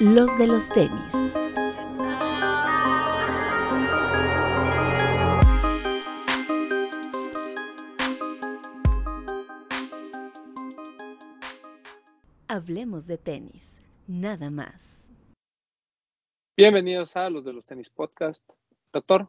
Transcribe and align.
los 0.00 0.38
de 0.38 0.46
los 0.46 0.68
tenis. 0.68 1.12
Hablemos 12.46 13.06
de 13.06 13.18
tenis, 13.18 13.80
nada 14.06 14.50
más. 14.50 15.04
Bienvenidos 16.56 17.16
a 17.16 17.28
los 17.30 17.44
de 17.44 17.52
los 17.52 17.64
tenis 17.64 17.90
podcast. 17.90 18.44
Doctor. 18.92 19.28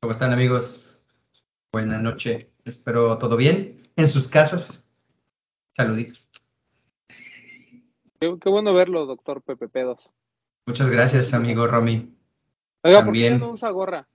¿Cómo 0.00 0.12
están 0.12 0.32
amigos? 0.32 1.06
Buenas 1.72 2.00
noches. 2.00 2.46
Espero 2.64 3.18
todo 3.18 3.36
bien 3.36 3.82
en 3.96 4.08
sus 4.08 4.26
casas. 4.26 4.82
Saluditos. 5.76 6.25
Qué, 8.40 8.48
bueno 8.48 8.74
verlo, 8.74 9.06
doctor 9.06 9.42
Pepe 9.42 9.68
Pedos. 9.68 10.10
Muchas 10.66 10.90
gracias, 10.90 11.32
amigo 11.34 11.66
Romy. 11.66 12.12
Oiga, 12.82 13.04
¿por 13.04 13.14
qué 13.14 13.30
no 13.30 13.52
usa 13.52 13.70
gorra? 13.70 14.08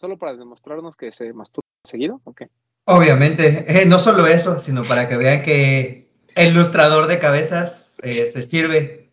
¿Solo 0.00 0.18
para 0.18 0.34
demostrarnos 0.34 0.96
que 0.96 1.12
se 1.12 1.32
masturba 1.32 1.68
seguido 1.84 2.20
o 2.24 2.34
qué? 2.34 2.50
Obviamente, 2.84 3.64
eh, 3.68 3.86
no 3.86 3.98
solo 3.98 4.26
eso, 4.26 4.58
sino 4.58 4.82
para 4.84 5.08
que 5.08 5.16
vean 5.16 5.42
que 5.42 6.10
el 6.34 6.52
ilustrador 6.52 7.06
de 7.06 7.18
cabezas 7.18 7.98
eh, 8.02 8.30
te 8.32 8.42
sirve. 8.42 9.10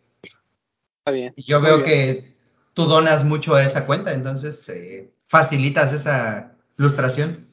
Está 1.00 1.12
bien. 1.12 1.34
Y 1.36 1.44
yo 1.44 1.62
veo 1.62 1.84
que 1.84 2.36
tú 2.74 2.86
donas 2.86 3.24
mucho 3.24 3.56
a 3.56 3.64
esa 3.64 3.86
cuenta, 3.86 4.14
entonces 4.14 4.68
eh, 4.70 5.14
facilitas 5.28 5.94
esa 5.94 6.58
ilustración. 6.78 7.48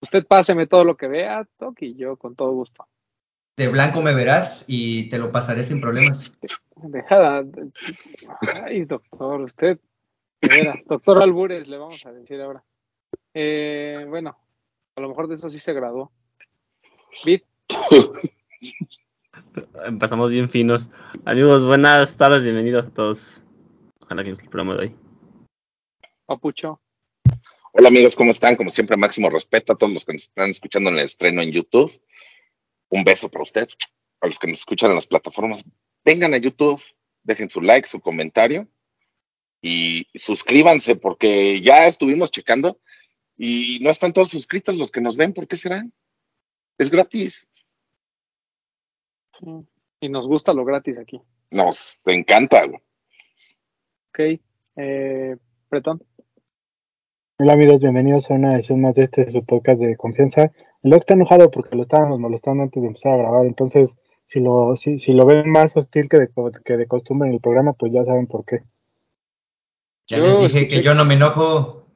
Usted 0.00 0.26
páseme 0.26 0.66
todo 0.66 0.84
lo 0.84 0.96
que 0.96 1.08
vea, 1.08 1.46
Toki, 1.58 1.86
y 1.86 1.96
yo 1.96 2.16
con 2.16 2.36
todo 2.36 2.52
gusto 2.52 2.86
de 3.56 3.68
blanco 3.68 4.02
me 4.02 4.14
verás 4.14 4.64
y 4.68 5.08
te 5.10 5.18
lo 5.18 5.32
pasaré 5.32 5.62
sin 5.64 5.80
problemas. 5.80 6.38
Dejada. 6.76 7.44
Ay, 8.64 8.84
doctor, 8.84 9.42
usted. 9.42 9.78
doctor 10.86 11.22
Albures, 11.22 11.68
le 11.68 11.76
vamos 11.76 12.04
a 12.06 12.12
decir 12.12 12.40
ahora. 12.40 12.64
Eh, 13.34 14.06
bueno, 14.08 14.36
a 14.96 15.00
lo 15.00 15.08
mejor 15.08 15.28
de 15.28 15.34
eso 15.34 15.50
sí 15.50 15.58
se 15.58 15.72
graduó. 15.72 16.10
Bit. 17.24 17.44
Empezamos 19.84 20.30
bien 20.30 20.48
finos. 20.48 20.88
Amigos, 21.24 21.64
buenas 21.64 22.16
tardes, 22.16 22.42
bienvenidos 22.42 22.86
a 22.86 22.94
todos. 22.94 23.42
Ojalá 24.00 24.24
que 24.24 24.30
nos 24.30 24.40
el 24.40 24.48
programa 24.48 24.74
de 24.76 24.86
hoy. 24.86 24.96
Papucho. 26.24 26.80
Hola 27.72 27.88
amigos, 27.88 28.16
¿cómo 28.16 28.30
están? 28.32 28.56
Como 28.56 28.70
siempre, 28.70 28.96
máximo 28.96 29.30
respeto 29.30 29.72
a 29.72 29.76
todos 29.76 29.92
los 29.92 30.04
que 30.04 30.14
nos 30.14 30.22
están 30.22 30.50
escuchando 30.50 30.90
en 30.90 30.96
el 30.96 31.04
estreno 31.04 31.42
en 31.42 31.52
YouTube 31.52 31.92
un 32.90 33.02
beso 33.04 33.30
para 33.30 33.42
usted, 33.42 33.68
a 34.20 34.26
los 34.26 34.38
que 34.38 34.46
nos 34.46 34.60
escuchan 34.60 34.90
en 34.90 34.96
las 34.96 35.06
plataformas. 35.06 35.64
Vengan 36.04 36.34
a 36.34 36.38
YouTube, 36.38 36.82
dejen 37.22 37.48
su 37.48 37.60
like, 37.60 37.88
su 37.88 38.00
comentario 38.00 38.68
y 39.62 40.06
suscríbanse 40.14 40.96
porque 40.96 41.60
ya 41.60 41.86
estuvimos 41.86 42.30
checando 42.30 42.80
y 43.36 43.78
no 43.82 43.90
están 43.90 44.12
todos 44.12 44.28
suscritos 44.28 44.76
los 44.76 44.90
que 44.90 45.00
nos 45.00 45.16
ven. 45.16 45.32
¿Por 45.32 45.46
qué 45.46 45.56
serán? 45.56 45.92
Es 46.78 46.90
gratis. 46.90 47.50
Y 50.00 50.08
nos 50.08 50.26
gusta 50.26 50.52
lo 50.52 50.64
gratis 50.64 50.98
aquí. 50.98 51.20
Nos 51.50 52.00
encanta. 52.06 52.64
Ok. 52.64 54.40
Eh. 54.76 55.36
Hola 57.42 57.54
amigos, 57.54 57.80
bienvenidos 57.80 58.30
a 58.30 58.34
una 58.34 58.52
edición 58.52 58.82
más 58.82 58.94
de 58.94 59.04
este 59.04 59.26
su 59.30 59.42
podcast 59.46 59.80
de 59.80 59.96
confianza. 59.96 60.52
El 60.82 60.92
está 60.92 61.14
enojado 61.14 61.50
porque 61.50 61.74
lo 61.74 61.80
estábamos 61.80 62.20
molestando 62.20 62.62
antes 62.62 62.82
de 62.82 62.88
empezar 62.88 63.14
a 63.14 63.16
grabar, 63.16 63.46
entonces 63.46 63.96
si 64.26 64.40
lo, 64.40 64.76
si, 64.76 64.98
si 64.98 65.14
lo 65.14 65.24
ven 65.24 65.50
más 65.50 65.74
hostil 65.74 66.06
que 66.10 66.18
de, 66.18 66.28
que 66.62 66.76
de 66.76 66.86
costumbre 66.86 67.28
en 67.28 67.36
el 67.36 67.40
programa, 67.40 67.72
pues 67.72 67.92
ya 67.92 68.04
saben 68.04 68.26
por 68.26 68.44
qué. 68.44 68.62
Ya 70.06 70.18
les 70.18 70.38
dije 70.38 70.68
que 70.68 70.82
yo 70.82 70.94
no 70.94 71.06
me 71.06 71.14
enojo. 71.14 71.86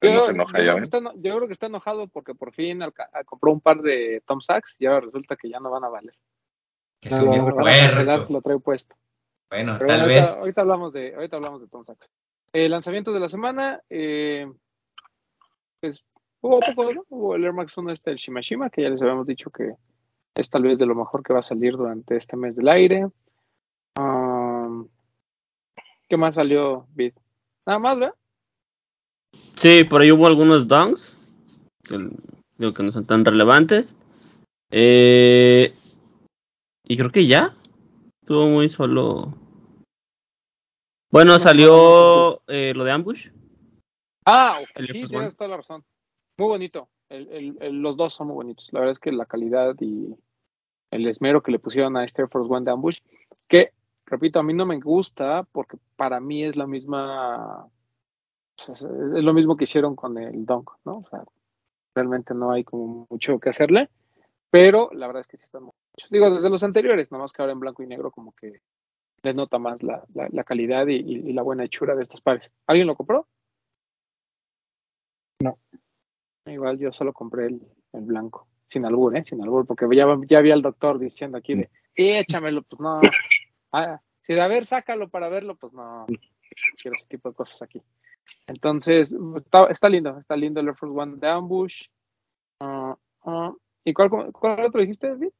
Yo, 0.00 0.12
no 0.12 0.20
se 0.22 0.32
enoja, 0.32 0.58
yo, 0.58 0.76
ya 0.76 0.82
yo 0.82 1.36
creo 1.36 1.46
que 1.46 1.52
está 1.52 1.66
enojado 1.66 2.08
porque 2.08 2.34
por 2.34 2.52
fin 2.52 2.80
compró 3.26 3.52
un 3.52 3.60
par 3.60 3.82
de 3.82 4.24
Tom 4.26 4.40
Sachs 4.40 4.74
y 4.80 4.86
ahora 4.86 5.02
resulta 5.02 5.36
que 5.36 5.50
ya 5.50 5.60
no 5.60 5.70
van 5.70 5.84
a 5.84 5.88
valer. 5.88 6.16
Que 7.00 7.10
no, 7.10 7.26
no, 7.26 7.52
no 7.52 8.22
se 8.24 8.32
lo 8.32 8.42
trae 8.42 8.58
puesto. 8.58 8.96
Bueno, 9.50 9.78
tal 9.78 10.08
vez. 10.08 10.40
Ahorita, 10.40 10.62
hablamos 10.62 10.92
de, 10.92 11.14
ahorita 11.14 11.36
hablamos 11.36 11.60
de 11.60 11.68
Tom 11.68 11.84
Sachs. 11.84 12.08
El 12.52 12.72
lanzamiento 12.72 13.12
de 13.12 13.20
la 13.20 13.28
semana, 13.28 13.80
eh, 13.88 14.50
pues 15.80 16.04
hubo 16.40 16.60
poco, 16.60 16.92
¿no? 16.92 17.04
Hubo 17.08 17.34
el 17.34 17.44
Air 17.44 17.52
Max 17.52 17.76
1 17.76 17.92
este, 17.92 18.10
el 18.10 18.16
Shimashima, 18.16 18.70
que 18.70 18.82
ya 18.82 18.90
les 18.90 19.00
habíamos 19.00 19.26
dicho 19.26 19.50
que 19.50 19.74
es 20.34 20.50
tal 20.50 20.62
vez 20.62 20.78
de 20.78 20.86
lo 20.86 20.94
mejor 20.94 21.22
que 21.22 21.32
va 21.32 21.40
a 21.40 21.42
salir 21.42 21.76
durante 21.76 22.16
este 22.16 22.36
mes 22.36 22.56
del 22.56 22.68
aire. 22.68 23.08
¿Qué 26.08 26.16
más 26.16 26.34
salió, 26.34 26.86
Bit? 26.94 27.14
Nada 27.66 27.78
más, 27.78 27.98
¿verdad? 27.98 28.14
Sí, 29.54 29.84
por 29.84 30.00
ahí 30.00 30.10
hubo 30.10 30.26
algunos 30.26 30.66
donks, 30.66 31.16
digo 32.58 32.74
que 32.74 32.82
no 32.82 32.90
son 32.90 33.06
tan 33.06 33.24
relevantes. 33.24 33.96
Eh, 34.70 35.74
y 36.84 36.96
creo 36.96 37.10
que 37.10 37.26
ya. 37.26 37.54
Estuvo 38.22 38.46
muy 38.48 38.68
solo. 38.68 39.34
Bueno, 41.10 41.38
salió 41.38 42.40
eh, 42.48 42.72
lo 42.74 42.84
de 42.84 42.92
Ambush. 42.92 43.28
Ah, 44.32 44.60
sí, 44.76 45.04
tienes 45.04 45.36
toda 45.36 45.50
la 45.50 45.56
razón. 45.56 45.84
Muy 46.36 46.48
bonito. 46.48 46.88
los 47.08 47.96
dos 47.96 48.14
son 48.14 48.28
muy 48.28 48.34
bonitos. 48.34 48.68
La 48.72 48.80
verdad 48.80 48.92
es 48.92 49.00
que 49.00 49.10
la 49.10 49.26
calidad 49.26 49.74
y 49.80 50.14
el 50.90 51.06
esmero 51.06 51.42
que 51.42 51.50
le 51.50 51.58
pusieron 51.58 51.96
a 51.96 52.04
este 52.04 52.22
Air 52.22 52.28
Force 52.30 52.52
One 52.52 52.64
de 52.64 52.70
Ambush, 52.70 53.00
que, 53.48 53.72
repito, 54.06 54.38
a 54.38 54.42
mí 54.42 54.54
no 54.54 54.66
me 54.66 54.78
gusta 54.78 55.44
porque 55.50 55.78
para 55.96 56.20
mí 56.20 56.44
es 56.44 56.56
la 56.56 56.66
misma, 56.66 57.68
pues, 58.56 58.82
es, 58.82 58.88
lo 59.24 59.34
mismo 59.34 59.56
que 59.56 59.64
hicieron 59.64 59.96
con 59.96 60.16
el 60.18 60.46
Dunk, 60.46 60.70
¿no? 60.84 60.98
O 60.98 61.06
sea, 61.10 61.24
realmente 61.94 62.32
no 62.32 62.52
hay 62.52 62.62
como 62.64 63.06
mucho 63.10 63.38
que 63.38 63.50
hacerle, 63.50 63.90
pero 64.50 64.90
la 64.92 65.06
verdad 65.08 65.22
es 65.22 65.26
que 65.26 65.36
sí 65.36 65.44
están 65.44 65.64
muy 65.64 65.72
Digo, 66.08 66.30
desde 66.30 66.50
los 66.50 66.62
anteriores, 66.62 67.10
nada 67.10 67.22
más 67.22 67.32
que 67.32 67.42
ahora 67.42 67.52
en 67.52 67.60
blanco 67.60 67.82
y 67.82 67.86
negro 67.86 68.10
como 68.10 68.32
que 68.32 68.60
les 69.22 69.34
nota 69.34 69.58
más 69.58 69.82
la, 69.82 70.02
calidad 70.44 70.86
y, 70.86 70.94
y, 70.94 71.32
la 71.32 71.42
buena 71.42 71.64
hechura 71.64 71.94
de 71.94 72.02
estos 72.02 72.22
pares. 72.22 72.50
¿Alguien 72.66 72.86
lo 72.86 72.96
compró? 72.96 73.26
No. 75.40 75.58
Igual 76.46 76.78
yo 76.78 76.92
solo 76.92 77.12
compré 77.12 77.46
el, 77.46 77.60
blanco, 77.92 78.48
sin 78.68 78.84
albur, 78.84 79.16
¿eh? 79.16 79.24
Sin 79.24 79.42
albur, 79.42 79.66
porque 79.66 79.86
ya, 79.94 80.06
ya 80.26 80.38
había 80.38 80.54
el 80.54 80.62
doctor 80.62 80.98
diciendo 80.98 81.38
aquí 81.38 81.54
de, 81.54 81.70
échamelo, 81.94 82.62
pues 82.62 82.80
no. 82.80 83.00
Ah, 83.72 84.00
si 84.20 84.34
de 84.34 84.40
a 84.40 84.48
ver, 84.48 84.66
sácalo 84.66 85.08
para 85.08 85.28
verlo, 85.28 85.56
pues 85.56 85.72
no. 85.72 86.06
Quiero 86.80 86.96
ese 86.96 87.06
tipo 87.06 87.28
de 87.28 87.34
cosas 87.34 87.62
aquí. 87.62 87.82
Entonces, 88.46 89.14
está, 89.70 89.88
lindo, 89.88 90.18
está 90.18 90.36
lindo 90.36 90.60
el 90.60 90.68
Air 90.68 90.76
Force 90.76 90.98
One 90.98 91.16
de 91.18 91.28
Ambush. 91.28 91.84
Ah, 92.60 92.96
ah, 93.24 93.52
¿Y 93.84 93.92
cuál, 93.92 94.10
cuál 94.32 94.64
otro 94.64 94.80
dijiste, 94.80 95.08
David? 95.08 95.30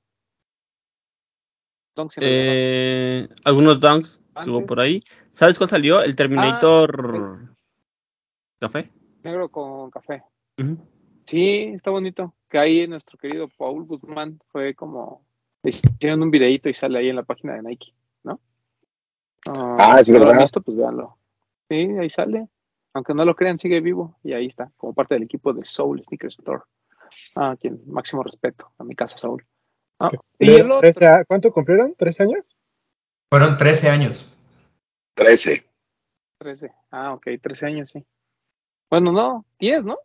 Eh, 2.20 3.28
algunos 3.44 3.80
dunks 3.80 4.20
que 4.44 4.60
por 4.66 4.80
ahí. 4.80 5.02
¿Sabes 5.32 5.58
cuál 5.58 5.68
salió? 5.68 6.02
El 6.02 6.16
Terminator 6.16 7.54
Café. 8.58 8.90
Negro 9.22 9.48
con 9.48 9.90
café. 9.90 10.22
Sí, 11.24 11.72
está 11.74 11.90
bonito. 11.90 12.34
Que 12.48 12.58
ahí 12.58 12.86
nuestro 12.86 13.18
querido 13.18 13.48
Paul 13.56 13.84
Guzmán 13.84 14.40
fue 14.50 14.74
como 14.74 15.24
hicieron 15.62 16.22
un 16.22 16.30
videito 16.30 16.68
y 16.68 16.74
sale 16.74 16.98
ahí 16.98 17.08
en 17.08 17.16
la 17.16 17.22
página 17.22 17.54
de 17.54 17.62
Nike, 17.62 17.92
¿no? 18.24 18.40
ah, 19.48 19.76
ah 19.78 20.00
es 20.00 20.10
verdad. 20.10 20.38
Visto, 20.38 20.60
pues 20.60 20.76
véanlo. 20.76 21.16
Sí, 21.68 21.76
ahí 22.00 22.10
sale. 22.10 22.48
Aunque 22.92 23.14
no 23.14 23.24
lo 23.24 23.36
crean, 23.36 23.58
sigue 23.58 23.80
vivo 23.80 24.18
y 24.24 24.32
ahí 24.32 24.46
está, 24.46 24.72
como 24.76 24.92
parte 24.92 25.14
del 25.14 25.22
equipo 25.22 25.52
de 25.52 25.64
Soul 25.64 26.02
Sneaker 26.02 26.28
Store. 26.30 26.62
Ah, 27.36 27.56
quien 27.60 27.80
máximo 27.86 28.22
respeto 28.22 28.72
a 28.78 28.84
mi 28.84 28.94
casa, 28.94 29.18
Soul. 29.18 29.44
Ah, 29.98 30.10
¿y 30.38 30.56
¿Cuánto 31.26 31.52
cumplieron? 31.52 31.94
¿Tres 31.96 32.20
años? 32.20 32.56
Fueron 33.30 33.58
13 33.58 33.90
años. 33.90 34.32
13. 35.14 35.64
13. 36.38 36.72
Ah, 36.90 37.12
ok, 37.12 37.26
13 37.40 37.66
años, 37.66 37.90
sí. 37.90 38.04
Bueno, 38.90 39.12
no, 39.12 39.46
10, 39.60 39.84
¿no? 39.84 39.98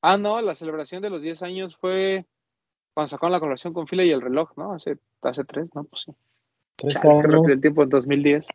Ah, 0.00 0.16
no, 0.16 0.40
la 0.40 0.54
celebración 0.54 1.02
de 1.02 1.10
los 1.10 1.20
10 1.22 1.42
años 1.42 1.76
fue 1.76 2.24
cuando 2.94 3.08
sacaron 3.08 3.32
la 3.32 3.40
colaboración 3.40 3.72
con 3.72 3.88
Fila 3.88 4.04
y 4.04 4.10
el 4.10 4.22
reloj, 4.22 4.52
¿no? 4.56 4.72
Hace, 4.72 4.98
hace 5.22 5.44
tres, 5.44 5.66
¿no? 5.74 5.84
Pues 5.84 6.02
sí. 6.02 6.12
Tres 6.76 6.96
años. 6.96 7.50
el 7.50 7.60
tiempo 7.60 7.82
en 7.82 7.88
2010. 7.88 8.46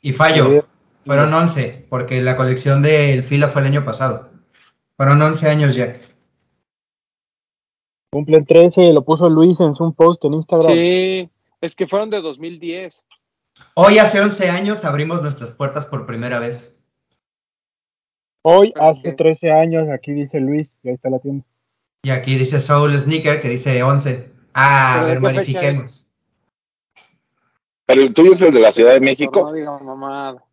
Y 0.00 0.12
fallo, 0.12 0.66
fueron 1.04 1.32
11, 1.32 1.86
porque 1.88 2.20
la 2.20 2.36
colección 2.36 2.82
del 2.82 3.22
Fila 3.22 3.48
fue 3.48 3.62
el 3.62 3.68
año 3.68 3.84
pasado. 3.84 4.30
Fueron 4.96 5.22
11 5.22 5.48
años 5.48 5.76
ya. 5.76 6.00
Cumplen 8.10 8.44
13, 8.44 8.92
lo 8.92 9.04
puso 9.04 9.28
Luis 9.28 9.60
en 9.60 9.74
su 9.74 9.92
post 9.92 10.24
en 10.24 10.34
Instagram. 10.34 10.72
Sí, 10.72 11.30
es 11.60 11.76
que 11.76 11.86
fueron 11.86 12.10
de 12.10 12.20
2010. 12.20 13.04
Hoy 13.74 13.98
hace 13.98 14.20
11 14.20 14.50
años 14.50 14.84
abrimos 14.84 15.20
nuestras 15.22 15.52
puertas 15.52 15.86
por 15.86 16.06
primera 16.06 16.38
vez. 16.40 16.73
Hoy 18.46 18.74
hace 18.78 19.12
13 19.12 19.52
años, 19.52 19.88
aquí 19.88 20.12
dice 20.12 20.38
Luis, 20.38 20.76
y 20.82 20.88
ahí 20.90 20.94
está 20.96 21.08
la 21.08 21.18
tienda. 21.18 21.44
Y 22.02 22.10
aquí 22.10 22.36
dice 22.36 22.60
Soul 22.60 22.96
Sneaker, 22.98 23.40
que 23.40 23.48
dice 23.48 23.82
11. 23.82 24.30
Ah, 24.52 25.00
a 25.00 25.04
ver, 25.04 25.18
verifiquemos. 25.20 26.12
Pero 27.86 28.02
el 28.02 28.12
tuyo 28.12 28.32
es 28.34 28.40
el 28.42 28.52
de 28.52 28.60
la 28.60 28.72
Ciudad 28.72 28.92
de 28.92 29.00
No 29.00 29.04
México. 29.06 29.52
diga 29.52 29.78
mamada. 29.78 30.44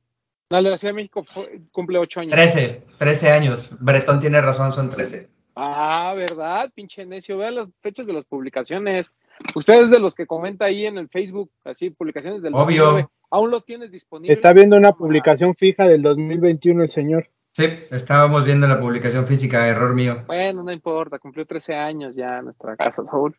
No, 0.50 0.58
el 0.58 0.64
de 0.64 0.70
la 0.70 0.78
Ciudad 0.78 0.94
de 0.94 0.96
México 0.96 1.24
fue- 1.26 1.62
cumple 1.74 1.98
ocho 1.98 2.22
años. 2.22 2.32
13, 2.32 2.84
13 2.98 3.30
años. 3.32 3.70
Bretón 3.80 4.22
tiene 4.22 4.40
razón, 4.42 4.72
son 4.72 4.90
13. 4.90 5.28
Ah, 5.56 6.14
¿verdad? 6.16 6.70
Pinche 6.74 7.06
necio. 7.06 7.38
Vea 7.38 7.52
las 7.52 7.68
fechas 7.82 8.06
de 8.08 8.14
las 8.14 8.24
publicaciones. 8.26 9.12
Ustedes 9.54 9.90
de 9.92 10.00
los 10.00 10.16
que 10.16 10.26
comenta 10.26 10.66
ahí 10.66 10.86
en 10.86 10.98
el 10.98 11.10
Facebook, 11.10 11.52
así, 11.66 11.90
publicaciones 11.90 12.42
del 12.42 12.54
Obvio. 12.54 12.84
2009, 12.86 13.08
¿Aún 13.34 13.50
lo 13.52 13.62
tienes 13.62 13.92
disponible? 13.92 14.34
Está 14.34 14.52
viendo 14.54 14.76
una 14.78 14.90
Ah, 14.90 14.94
publicación 14.96 15.56
fija 15.56 15.86
del 15.88 16.02
2021 16.02 16.84
el 16.84 16.90
señor. 16.90 17.30
Sí, 17.54 17.66
estábamos 17.92 18.46
viendo 18.46 18.68
la 18.68 18.80
publicación 18.80 19.28
física, 19.28 19.68
error 19.68 19.94
mío. 19.94 20.24
Bueno, 20.28 20.64
no 20.64 20.72
importa, 20.72 21.20
cumplió 21.20 21.46
13 21.46 21.76
años 21.76 22.16
ya 22.16 22.38
en 22.38 22.46
nuestra 22.46 22.78
casa 22.78 23.04
Soul. 23.10 23.36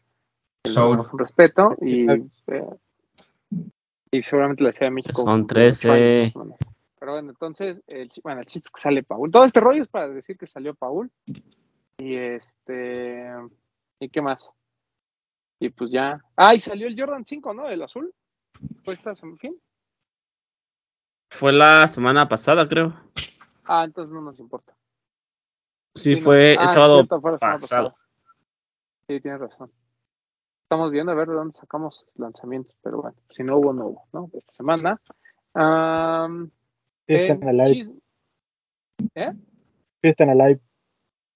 Soul. 0.64 1.00
un 1.12 1.18
respeto 1.18 1.76
y, 1.80 2.08
eh, 2.10 2.66
y 4.10 4.22
seguramente 4.22 4.62
la 4.62 4.72
Ciudad 4.72 4.88
de 4.88 4.94
México. 4.94 5.22
Son 5.22 5.40
cumplió 5.40 5.44
ocho 5.44 5.54
13. 5.54 5.90
años, 5.90 6.34
más 6.34 6.36
o 6.36 6.44
menos. 6.44 6.58
Pero 7.00 7.12
bueno, 7.12 7.30
entonces, 7.30 7.82
el, 7.88 8.10
bueno, 8.22 8.40
el 8.42 8.46
chiste 8.46 8.68
es 8.68 8.70
que 8.70 8.80
sale 8.80 9.02
Paul. 9.02 9.30
Todo 9.32 9.44
este 9.44 9.60
rollo 9.60 9.82
es 9.82 9.88
para 9.88 10.08
decir 10.08 10.36
que 10.36 10.46
salió 10.46 10.74
Paul. 10.74 11.10
Y 11.98 12.14
este. 12.14 13.28
¿Y 13.98 14.08
qué 14.08 14.22
más? 14.22 14.52
Y 15.58 15.70
pues 15.70 15.90
ya. 15.90 16.20
Ah, 16.36 16.54
y 16.54 16.60
salió 16.60 16.86
el 16.86 16.96
Jordan 16.96 17.24
5, 17.24 17.54
¿no? 17.54 17.68
El 17.68 17.82
azul. 17.82 18.12
Fue 18.84 18.94
esta 18.94 19.16
fin. 19.16 19.58
Fue 21.30 21.52
la 21.52 21.88
semana 21.88 22.28
pasada, 22.28 22.68
creo. 22.68 22.94
Ah, 23.64 23.84
entonces 23.84 24.12
no 24.12 24.20
nos 24.20 24.38
importa. 24.38 24.76
Sí, 25.94 26.16
no. 26.16 26.22
fue 26.22 26.56
Ah, 26.58 26.62
el 26.64 26.68
sábado 26.70 26.94
cierto, 26.96 27.20
fue 27.20 27.38
pasado. 27.38 27.94
Sí, 29.08 29.20
tienes 29.20 29.40
razón. 29.40 29.70
Estamos 30.64 30.90
viendo 30.90 31.12
a 31.12 31.14
ver 31.14 31.28
de 31.28 31.34
dónde 31.34 31.54
sacamos 31.54 32.06
lanzamientos, 32.14 32.74
pero 32.82 33.02
bueno, 33.02 33.16
si 33.30 33.42
no 33.44 33.58
hubo, 33.58 33.72
no 33.74 33.86
hubo, 33.88 34.08
¿no? 34.12 34.30
Esta 34.32 34.54
semana. 34.54 35.00
Am, 35.54 36.50
Fiesta 37.06 37.32
en 37.34 37.42
en 37.42 37.48
Alive. 37.60 37.84
Chis- 39.12 39.36
Fiesta 40.00 40.24
en 40.24 40.30
Alive. 40.30 40.60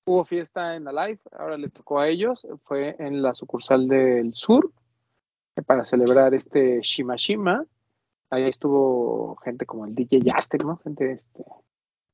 Hubo 0.06 0.24
fiesta 0.24 0.76
en 0.76 0.86
Alive, 0.88 1.20
ahora 1.32 1.58
le 1.58 1.68
tocó 1.68 1.98
a 1.98 2.08
ellos, 2.08 2.46
fue 2.64 2.94
en 2.98 3.22
la 3.22 3.34
sucursal 3.34 3.88
del 3.88 4.32
sur 4.34 4.70
eh, 5.56 5.62
para 5.62 5.84
celebrar 5.84 6.32
este 6.32 6.80
Shimashima. 6.80 7.66
Ahí 8.30 8.44
estuvo 8.44 9.36
gente 9.44 9.66
como 9.66 9.84
el 9.84 9.94
DJ 9.94 10.20
Aztec, 10.32 10.64
¿no? 10.64 10.78
Gente 10.78 11.12
este, 11.12 11.44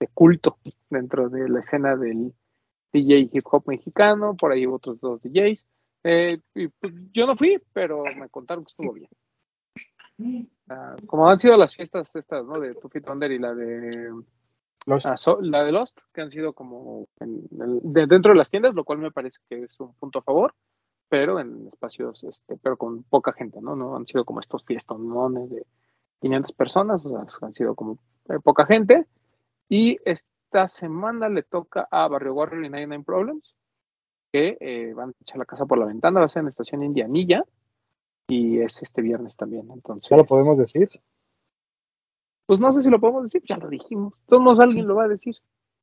de 0.03 0.09
culto 0.13 0.59
dentro 0.91 1.29
de 1.29 1.49
la 1.49 1.61
escena 1.61 1.97
del 1.97 2.33
DJ 2.93 3.31
hip 3.33 3.45
hop 3.51 3.65
mexicano, 3.67 4.37
por 4.37 4.53
ahí 4.53 4.67
otros 4.67 5.01
dos 5.01 5.21
DJs. 5.23 5.65
Eh, 6.05 6.39
y, 6.55 6.69
pues, 6.69 6.93
yo 7.13 7.27
no 7.27 7.37
fui, 7.37 7.61
pero 7.73 8.03
me 8.19 8.29
contaron 8.29 8.65
que 8.65 8.71
estuvo 8.71 8.93
bien. 8.93 9.09
Ah, 10.69 10.97
como 11.07 11.29
han 11.29 11.39
sido 11.41 11.57
las 11.57 11.75
fiestas 11.75 12.15
estas, 12.15 12.45
¿no? 12.45 12.59
De 12.61 12.75
Tufi 12.75 13.01
Thunder 13.01 13.31
y 13.33 13.39
la 13.39 13.55
de 13.55 14.11
Los, 14.87 15.07
Ah, 15.07 15.17
so- 15.17 15.41
la 15.41 15.63
de 15.65 15.71
Lost, 15.73 15.99
que 16.13 16.23
han 16.23 16.31
sido 16.33 16.53
como 16.55 17.07
en 17.21 17.47
de- 17.51 18.07
dentro 18.09 18.33
de 18.33 18.39
las 18.39 18.51
tiendas, 18.51 18.75
lo 18.75 18.85
cual 18.85 18.99
me 18.99 19.13
parece 19.13 19.39
que 19.49 19.63
es 19.63 19.79
un 19.79 19.95
punto 19.95 20.19
a 20.19 20.23
favor, 20.23 20.55
pero 21.09 21.39
en 21.39 21.69
espacios, 21.69 22.25
este, 22.25 22.57
pero 22.57 22.77
con 22.77 23.05
poca 23.05 23.33
gente, 23.33 23.61
¿no? 23.61 23.77
No 23.77 23.95
han 23.97 24.07
sido 24.09 24.25
como 24.25 24.41
estos 24.41 24.65
fiestonones 24.65 25.51
de 25.51 25.65
500 26.21 26.53
personas, 26.53 27.05
o 27.07 27.11
sea, 27.11 27.47
han 27.47 27.55
sido 27.55 27.75
como 27.77 27.99
eh, 28.29 28.39
poca 28.43 28.67
gente. 28.67 29.07
Y 29.75 29.97
esta 30.05 30.69
semana 30.69 31.31
le 31.31 31.43
toca 31.45 31.89
a 31.91 32.07
Barrio 32.07 32.35
Warrior 32.35 32.63
y 32.67 32.69
99 32.69 33.05
Problems, 33.07 33.55
que 34.31 34.59
eh, 34.61 34.93
van 34.93 35.09
a 35.09 35.13
echar 35.23 35.39
la 35.39 35.47
casa 35.47 35.65
por 35.65 35.79
la 35.79 35.87
ventana, 35.87 36.21
va 36.21 36.27
a 36.27 36.29
ser 36.29 36.41
en 36.41 36.45
la 36.45 36.51
estación 36.51 36.83
Indianilla, 36.83 37.43
y 38.29 38.61
es 38.61 38.83
este 38.83 39.01
viernes 39.01 39.35
también, 39.35 39.71
entonces. 39.71 40.11
ya 40.11 40.19
lo 40.19 40.27
podemos 40.27 40.59
decir. 40.59 40.91
Pues 42.45 42.61
no 42.61 42.71
sé 42.75 42.83
si 42.83 42.91
lo 42.91 43.01
podemos 43.01 43.23
decir, 43.23 43.43
ya 43.49 43.57
lo 43.57 43.71
dijimos. 43.71 44.13
Todos 44.27 44.61
alguien 44.61 44.87
lo 44.87 44.97
va 44.97 45.05
a 45.05 45.09
decir. 45.09 45.37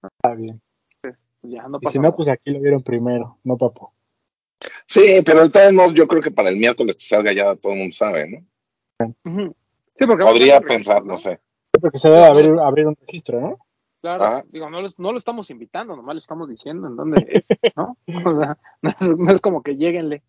Está 0.03 0.35
bien. 0.35 0.61
Pues 1.01 1.15
ya 1.41 1.67
no 1.67 1.79
Y 1.81 1.85
pasa 1.85 1.93
si 1.93 1.97
no, 1.97 2.03
nada. 2.03 2.15
pues 2.15 2.27
aquí 2.29 2.51
lo 2.51 2.59
vieron 2.59 2.83
primero, 2.83 3.39
no 3.43 3.57
papo. 3.57 3.93
Sí, 4.85 5.21
pero 5.25 5.45
de 5.45 5.49
todos 5.49 5.73
modos, 5.73 5.95
yo 5.95 6.07
creo 6.07 6.21
que 6.21 6.29
para 6.29 6.49
el 6.49 6.57
miércoles 6.57 6.95
que 6.95 7.05
salga 7.05 7.33
ya 7.33 7.55
todo 7.55 7.73
el 7.73 7.79
mundo 7.79 7.95
sabe, 7.95 8.29
¿no? 8.29 9.15
Sí, 9.97 10.05
porque 10.05 10.25
Podría 10.25 10.61
pensar, 10.61 11.03
no 11.03 11.17
sé. 11.17 11.39
Porque 11.81 11.97
se 11.97 12.07
debe 12.07 12.25
abrir, 12.25 12.51
abrir 12.59 12.85
un 12.85 12.95
registro, 12.95 13.41
¿no? 13.41 13.57
Claro, 14.01 14.23
Ah. 14.23 14.43
digo, 14.47 14.69
no, 14.69 14.81
los- 14.81 14.97
no 14.97 15.11
lo 15.11 15.17
estamos 15.17 15.49
invitando, 15.49 15.95
nomás 15.95 16.15
le 16.15 16.19
estamos 16.19 16.47
diciendo 16.47 16.87
en 16.87 16.95
dónde 16.95 17.25
es, 17.29 17.45
¿no? 17.75 17.97
O 18.33 18.39
sea, 18.39 18.57
no 18.81 18.89
es, 18.91 19.17
no 19.17 19.31
es 19.31 19.41
como 19.41 19.61
que 19.63 19.75
lleguenle. 19.75 20.23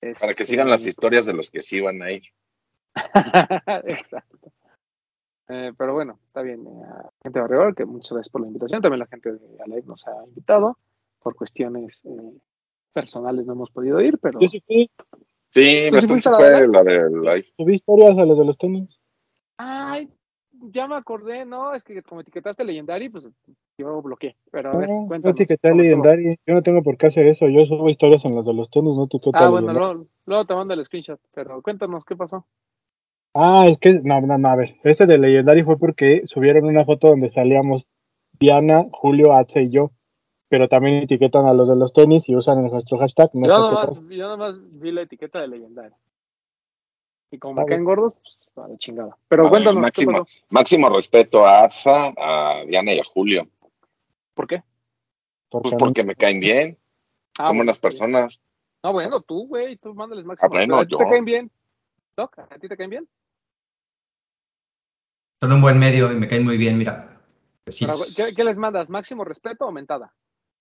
Para 0.00 0.34
que 0.34 0.42
Este, 0.42 0.44
sigan 0.46 0.68
las 0.70 0.84
historias 0.86 1.24
de 1.26 1.32
los 1.32 1.50
que 1.50 1.62
sí 1.62 1.80
van 1.80 2.02
ahí. 2.02 2.22
Exacto. 3.84 4.52
Eh, 5.48 5.72
pero 5.76 5.94
bueno, 5.94 6.18
está 6.26 6.42
bien. 6.42 6.66
eh, 6.66 6.82
a 6.84 7.10
gente 7.22 7.38
de 7.38 7.40
Barrio 7.40 7.74
que 7.74 7.84
muchas 7.84 8.12
gracias 8.12 8.30
por 8.30 8.40
la 8.40 8.48
invitación. 8.48 8.82
También 8.82 8.98
la 9.00 9.06
gente 9.06 9.32
de 9.32 9.62
Alive 9.62 9.84
nos 9.86 10.06
ha 10.06 10.24
invitado. 10.26 10.76
Por 11.22 11.34
cuestiones 11.34 12.00
eh, 12.04 12.38
personales 12.92 13.46
no 13.46 13.52
hemos 13.54 13.70
podido 13.70 14.00
ir, 14.00 14.18
pero 14.18 14.38
Yo 14.40 14.48
sí 14.48 14.60
fui, 14.66 14.90
Sí, 15.50 15.88
¿Tú 15.90 16.18
sí 16.18 16.28
a 16.28 16.30
la 16.32 16.36
fue 16.36 16.68
la 16.68 16.82
de 16.82 17.10
live. 17.10 17.46
subí 17.56 17.74
historias 17.74 18.18
a 18.18 18.24
los 18.26 18.38
de 18.38 18.44
los 18.44 18.58
tenis. 18.58 19.00
Ay, 19.56 20.08
ya 20.70 20.86
me 20.86 20.94
acordé, 20.94 21.44
¿no? 21.44 21.74
Es 21.74 21.84
que 21.84 22.02
como 22.02 22.20
etiquetaste 22.20 22.64
Legendary, 22.64 23.08
pues 23.08 23.28
yo 23.78 24.02
bloqueé. 24.02 24.36
Pero 24.50 24.72
a 24.72 24.76
ver, 24.76 24.88
No, 24.88 25.02
no 25.02 25.06
cuéntanos. 25.08 25.38
Legendary. 25.62 26.38
Yo 26.46 26.54
no 26.54 26.62
tengo 26.62 26.82
por 26.82 26.96
qué 26.96 27.06
hacer 27.06 27.26
eso. 27.26 27.48
Yo 27.48 27.64
subo 27.64 27.88
historias 27.88 28.24
en 28.24 28.34
los 28.34 28.44
de 28.44 28.54
los 28.54 28.70
tenis, 28.70 28.96
no 28.96 29.08
Ah, 29.32 29.50
bueno, 29.50 29.72
luego, 29.72 30.06
luego 30.26 30.44
te 30.44 30.54
mando 30.54 30.74
el 30.74 30.84
screenshot, 30.84 31.20
pero 31.34 31.62
cuéntanos 31.62 32.04
qué 32.04 32.16
pasó. 32.16 32.46
Ah, 33.34 33.66
es 33.68 33.78
que, 33.78 34.00
no, 34.02 34.20
no, 34.22 34.38
no, 34.38 34.48
a 34.48 34.56
ver. 34.56 34.76
Este 34.82 35.06
de 35.06 35.18
Legendary 35.18 35.62
fue 35.62 35.78
porque 35.78 36.22
subieron 36.24 36.64
una 36.64 36.84
foto 36.84 37.08
donde 37.08 37.28
salíamos 37.28 37.86
Diana, 38.38 38.86
Julio, 38.92 39.32
Atze 39.32 39.62
y 39.62 39.70
yo. 39.70 39.90
Pero 40.48 40.68
también 40.68 41.02
etiquetan 41.02 41.46
a 41.46 41.52
los 41.52 41.68
de 41.68 41.76
los 41.76 41.92
tenis 41.92 42.28
y 42.28 42.36
usan 42.36 42.64
nuestro 42.64 42.98
hashtag. 42.98 43.30
No 43.34 43.48
yo, 43.48 43.58
nomás, 43.58 44.02
yo 44.08 44.28
nomás 44.28 44.54
vi 44.80 44.92
la 44.92 45.02
etiqueta 45.02 45.40
de 45.40 45.48
Legendary. 45.48 45.94
Y 47.36 47.38
como 47.38 47.60
me 47.60 47.66
caen 47.66 47.84
gordos, 47.84 48.14
pues 48.22 48.50
a 48.56 48.66
la 48.66 48.78
chingada. 48.78 49.16
Pero 49.28 49.50
cuéntanos, 49.50 49.82
máximo. 49.82 50.26
Máximo 50.48 50.88
respeto 50.88 51.46
a 51.46 51.64
Asa, 51.64 52.14
a 52.16 52.64
Diana 52.66 52.94
y 52.94 52.98
a 52.98 53.04
Julio. 53.04 53.46
¿Por 54.32 54.46
qué? 54.46 54.62
Pues 55.50 55.74
porque 55.78 56.02
me 56.02 56.14
caen 56.16 56.40
bien, 56.40 56.78
Ah, 57.38 57.48
son 57.48 57.58
bueno, 57.58 57.58
buenas 57.58 57.76
está 57.76 57.88
bien. 57.88 57.98
personas. 57.98 58.42
No, 58.82 58.92
bueno, 58.94 59.20
tú, 59.20 59.46
güey, 59.48 59.76
tú 59.76 59.94
mándales 59.94 60.24
máximo. 60.24 60.46
Ah, 60.46 60.48
bueno, 60.50 60.76
respeto. 60.78 60.80
¿A 60.80 60.86
ti 60.86 60.92
yo. 60.92 60.98
te 60.98 61.10
caen 61.10 61.24
bien? 61.26 61.50
Doc, 62.16 62.38
¿a 62.38 62.58
ti 62.58 62.68
te 62.68 62.76
caen 62.78 62.90
bien? 62.90 63.08
Son 65.40 65.52
un 65.52 65.60
buen 65.60 65.78
medio 65.78 66.10
y 66.10 66.14
me 66.16 66.28
caen 66.28 66.44
muy 66.44 66.56
bien, 66.56 66.78
mira. 66.78 67.20
Pero. 67.64 67.94
¿qué, 68.16 68.34
qué 68.34 68.44
les 68.44 68.56
mandas? 68.56 68.88
¿Máximo 68.88 69.24
respeto 69.24 69.64
o 69.64 69.68
aumentada? 69.68 70.14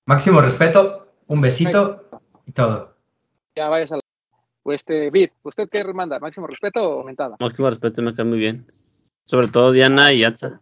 Máximo 0.06 0.42
respeto, 0.42 1.08
un 1.28 1.40
besito 1.40 2.10
y 2.46 2.52
todo. 2.52 2.96
Ya 3.56 3.70
vayas 3.70 3.94
a 3.94 3.96
la... 3.96 4.02
O 4.68 4.74
este, 4.74 5.12
Vid, 5.12 5.30
¿usted 5.44 5.70
qué 5.70 5.84
manda? 5.94 6.18
¿Máximo 6.20 6.48
respeto 6.48 6.82
o 6.82 7.00
aumentada? 7.02 7.36
Máximo 7.40 7.70
respeto, 7.70 8.02
me 8.02 8.16
cae 8.16 8.26
muy 8.26 8.40
bien. 8.40 8.66
Sobre 9.26 9.48
todo 9.48 9.72
Diana 9.72 10.12
y 10.12 10.24
Atza, 10.24 10.60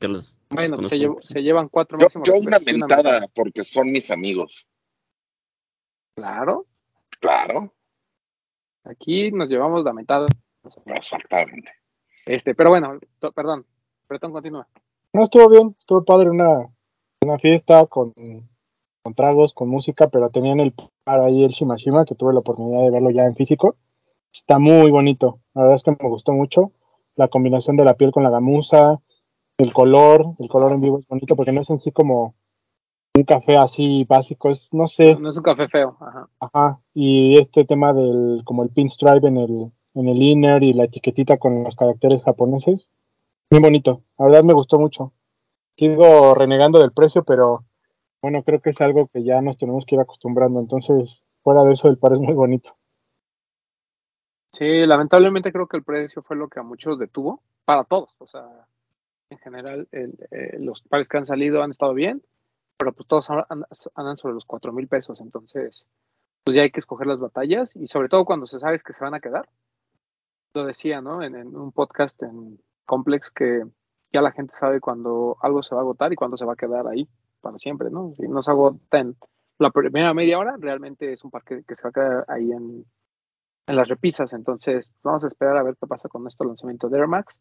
que 0.00 0.08
los, 0.08 0.40
los 0.40 0.48
Bueno, 0.50 0.76
pues 0.76 0.76
conozco 0.76 0.88
se, 0.88 0.98
llevo- 0.98 1.14
mucho. 1.14 1.28
se 1.28 1.42
llevan 1.42 1.68
cuatro 1.68 1.98
Yo, 2.00 2.08
yo 2.24 2.34
una 2.36 2.58
mentada 2.58 3.28
porque 3.32 3.62
son 3.62 3.92
mis 3.92 4.10
amigos. 4.10 4.66
Claro, 6.16 6.66
Claro, 7.20 7.72
aquí 8.84 9.30
nos 9.30 9.48
llevamos 9.48 9.84
la 9.84 9.92
mentada. 9.92 10.26
exactamente. 10.86 11.72
Este, 12.26 12.54
pero 12.56 12.70
bueno, 12.70 12.98
perdón, 13.34 13.64
Bretón 14.08 14.32
continúa. 14.32 14.66
No, 15.12 15.22
estuvo 15.22 15.48
bien, 15.48 15.76
estuvo 15.78 16.04
padre 16.04 16.28
una, 16.28 16.68
una 17.22 17.38
fiesta 17.38 17.86
con, 17.86 18.12
con 19.04 19.14
tragos, 19.14 19.52
con 19.52 19.68
música, 19.68 20.08
pero 20.08 20.30
tenían 20.30 20.60
el 20.60 20.72
par 21.04 21.20
ahí 21.20 21.44
el 21.44 21.50
Shimashima, 21.50 22.06
que 22.06 22.14
tuve 22.14 22.32
la 22.32 22.40
oportunidad 22.40 22.80
de 22.80 22.90
verlo 22.90 23.10
ya 23.10 23.24
en 23.26 23.36
físico. 23.36 23.76
Está 24.32 24.58
muy 24.58 24.90
bonito, 24.90 25.40
la 25.52 25.62
verdad 25.62 25.76
es 25.76 25.82
que 25.82 25.90
me 25.90 26.08
gustó 26.08 26.32
mucho. 26.32 26.72
La 27.14 27.28
combinación 27.28 27.76
de 27.76 27.84
la 27.84 27.94
piel 27.94 28.12
con 28.12 28.22
la 28.22 28.30
gamuza, 28.30 28.98
el 29.58 29.72
color, 29.74 30.34
el 30.38 30.48
color 30.48 30.72
en 30.72 30.80
vivo 30.80 30.98
es 30.98 31.06
bonito 31.06 31.36
porque 31.36 31.52
no 31.52 31.60
es 31.60 31.68
en 31.68 31.78
sí 31.78 31.92
como 31.92 32.34
un 33.14 33.24
café 33.24 33.56
así 33.58 34.04
básico, 34.04 34.50
es, 34.50 34.68
no 34.72 34.86
sé, 34.86 35.14
No 35.16 35.30
es 35.30 35.36
un 35.36 35.42
café 35.42 35.68
feo, 35.68 35.96
ajá. 36.00 36.28
ajá. 36.40 36.80
Y 36.94 37.38
este 37.38 37.64
tema 37.64 37.92
del, 37.92 38.40
como 38.44 38.62
el 38.64 38.70
pinstripe 38.70 39.28
en 39.28 39.36
el, 39.36 39.70
en 39.94 40.08
el 40.08 40.22
inner 40.22 40.62
y 40.62 40.72
la 40.72 40.84
etiquetita 40.84 41.36
con 41.36 41.62
los 41.62 41.76
caracteres 41.76 42.24
japoneses, 42.24 42.88
muy 43.50 43.60
bonito, 43.60 44.00
la 44.18 44.24
verdad 44.24 44.44
me 44.44 44.54
gustó 44.54 44.78
mucho. 44.78 45.12
Sigo 45.76 46.34
renegando 46.34 46.80
del 46.80 46.92
precio, 46.92 47.22
pero 47.22 47.64
bueno, 48.24 48.42
creo 48.42 48.58
que 48.62 48.70
es 48.70 48.80
algo 48.80 49.08
que 49.08 49.22
ya 49.22 49.42
nos 49.42 49.58
tenemos 49.58 49.84
que 49.84 49.96
ir 49.96 50.00
acostumbrando. 50.00 50.58
Entonces, 50.58 51.22
fuera 51.42 51.62
de 51.62 51.74
eso, 51.74 51.88
el 51.88 51.98
par 51.98 52.14
es 52.14 52.20
muy 52.20 52.32
bonito. 52.32 52.74
Sí, 54.50 54.86
lamentablemente 54.86 55.52
creo 55.52 55.66
que 55.66 55.76
el 55.76 55.84
precio 55.84 56.22
fue 56.22 56.34
lo 56.34 56.48
que 56.48 56.58
a 56.58 56.62
muchos 56.62 56.98
detuvo, 56.98 57.42
para 57.66 57.84
todos, 57.84 58.16
o 58.20 58.26
sea, 58.26 58.48
en 59.28 59.36
general 59.40 59.88
el- 59.92 60.16
eh, 60.30 60.56
los 60.58 60.80
pares 60.80 61.06
que 61.06 61.18
han 61.18 61.26
salido 61.26 61.62
han 61.62 61.70
estado 61.72 61.92
bien, 61.92 62.22
pero 62.78 62.94
pues 62.94 63.06
todos 63.06 63.28
an- 63.28 63.44
an- 63.50 63.64
andan 63.94 64.16
sobre 64.16 64.32
los 64.32 64.46
cuatro 64.46 64.72
mil 64.72 64.88
pesos, 64.88 65.20
entonces 65.20 65.84
pues 66.44 66.56
ya 66.56 66.62
hay 66.62 66.70
que 66.70 66.80
escoger 66.80 67.06
las 67.06 67.18
batallas 67.20 67.76
y 67.76 67.88
sobre 67.88 68.08
todo 68.08 68.24
cuando 68.24 68.46
se 68.46 68.58
sabes 68.58 68.82
que 68.82 68.94
se 68.94 69.04
van 69.04 69.12
a 69.12 69.20
quedar, 69.20 69.46
lo 70.54 70.64
decía, 70.64 71.02
¿no? 71.02 71.22
En, 71.22 71.34
un 71.54 71.72
podcast 71.72 72.22
en 72.22 72.58
Complex 72.86 73.30
que 73.30 73.64
ya 74.14 74.22
la 74.22 74.32
gente 74.32 74.54
sabe 74.54 74.80
cuando 74.80 75.36
algo 75.42 75.62
se 75.62 75.74
va 75.74 75.82
a 75.82 75.84
agotar 75.84 76.10
y 76.10 76.16
cuando 76.16 76.38
se 76.38 76.46
va 76.46 76.54
a 76.54 76.56
quedar 76.56 76.86
ahí 76.86 77.06
para 77.44 77.58
siempre, 77.58 77.90
¿no? 77.90 78.14
Si 78.16 78.26
no 78.26 78.42
se 78.42 78.50
agota 78.50 78.98
en 78.98 79.16
la 79.58 79.70
primera 79.70 80.12
media 80.14 80.38
hora, 80.38 80.56
realmente 80.58 81.12
es 81.12 81.22
un 81.22 81.30
parque 81.30 81.62
que 81.68 81.76
se 81.76 81.84
va 81.84 81.90
a 81.90 81.92
quedar 81.92 82.24
ahí 82.26 82.50
en, 82.50 82.84
en 83.68 83.76
las 83.76 83.86
repisas. 83.86 84.32
Entonces, 84.32 84.90
vamos 85.02 85.22
a 85.22 85.28
esperar 85.28 85.56
a 85.56 85.62
ver 85.62 85.76
qué 85.80 85.86
pasa 85.86 86.08
con 86.08 86.26
este 86.26 86.44
lanzamiento 86.44 86.88
de 86.88 86.98
Air 86.98 87.06
Max. 87.06 87.38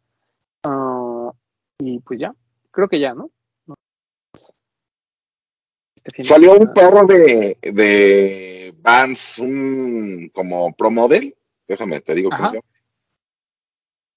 Ah, 0.63 1.31
y 1.79 2.00
pues 2.00 2.19
ya, 2.19 2.36
creo 2.72 2.88
que 2.88 3.00
ya, 3.00 3.15
¿no? 3.15 3.31
Este 6.03 6.24
Salió 6.24 6.57
un 6.57 6.74
perro 6.74 7.05
de, 7.05 7.57
de 7.62 8.75
Vans, 8.81 9.39
un 9.39 10.29
como 10.33 10.74
Pro 10.74 10.91
Model. 10.91 11.33
Déjame, 11.65 12.01
te 12.01 12.13
digo 12.13 12.29
cómo 12.29 12.50
se 12.50 12.55
llama. 12.57 12.67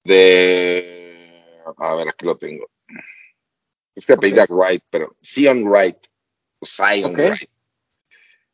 De. 0.04 1.62
A 1.78 1.94
ver, 1.94 2.08
aquí 2.08 2.26
lo 2.26 2.36
tengo. 2.36 2.66
Es 3.96 4.04
que 4.04 4.12
okay. 4.12 4.32
Wright, 4.50 4.84
pero 4.90 5.16
Sion 5.22 5.64
Wright. 5.64 5.96
Sion 6.62 7.14
Wright. 7.14 7.50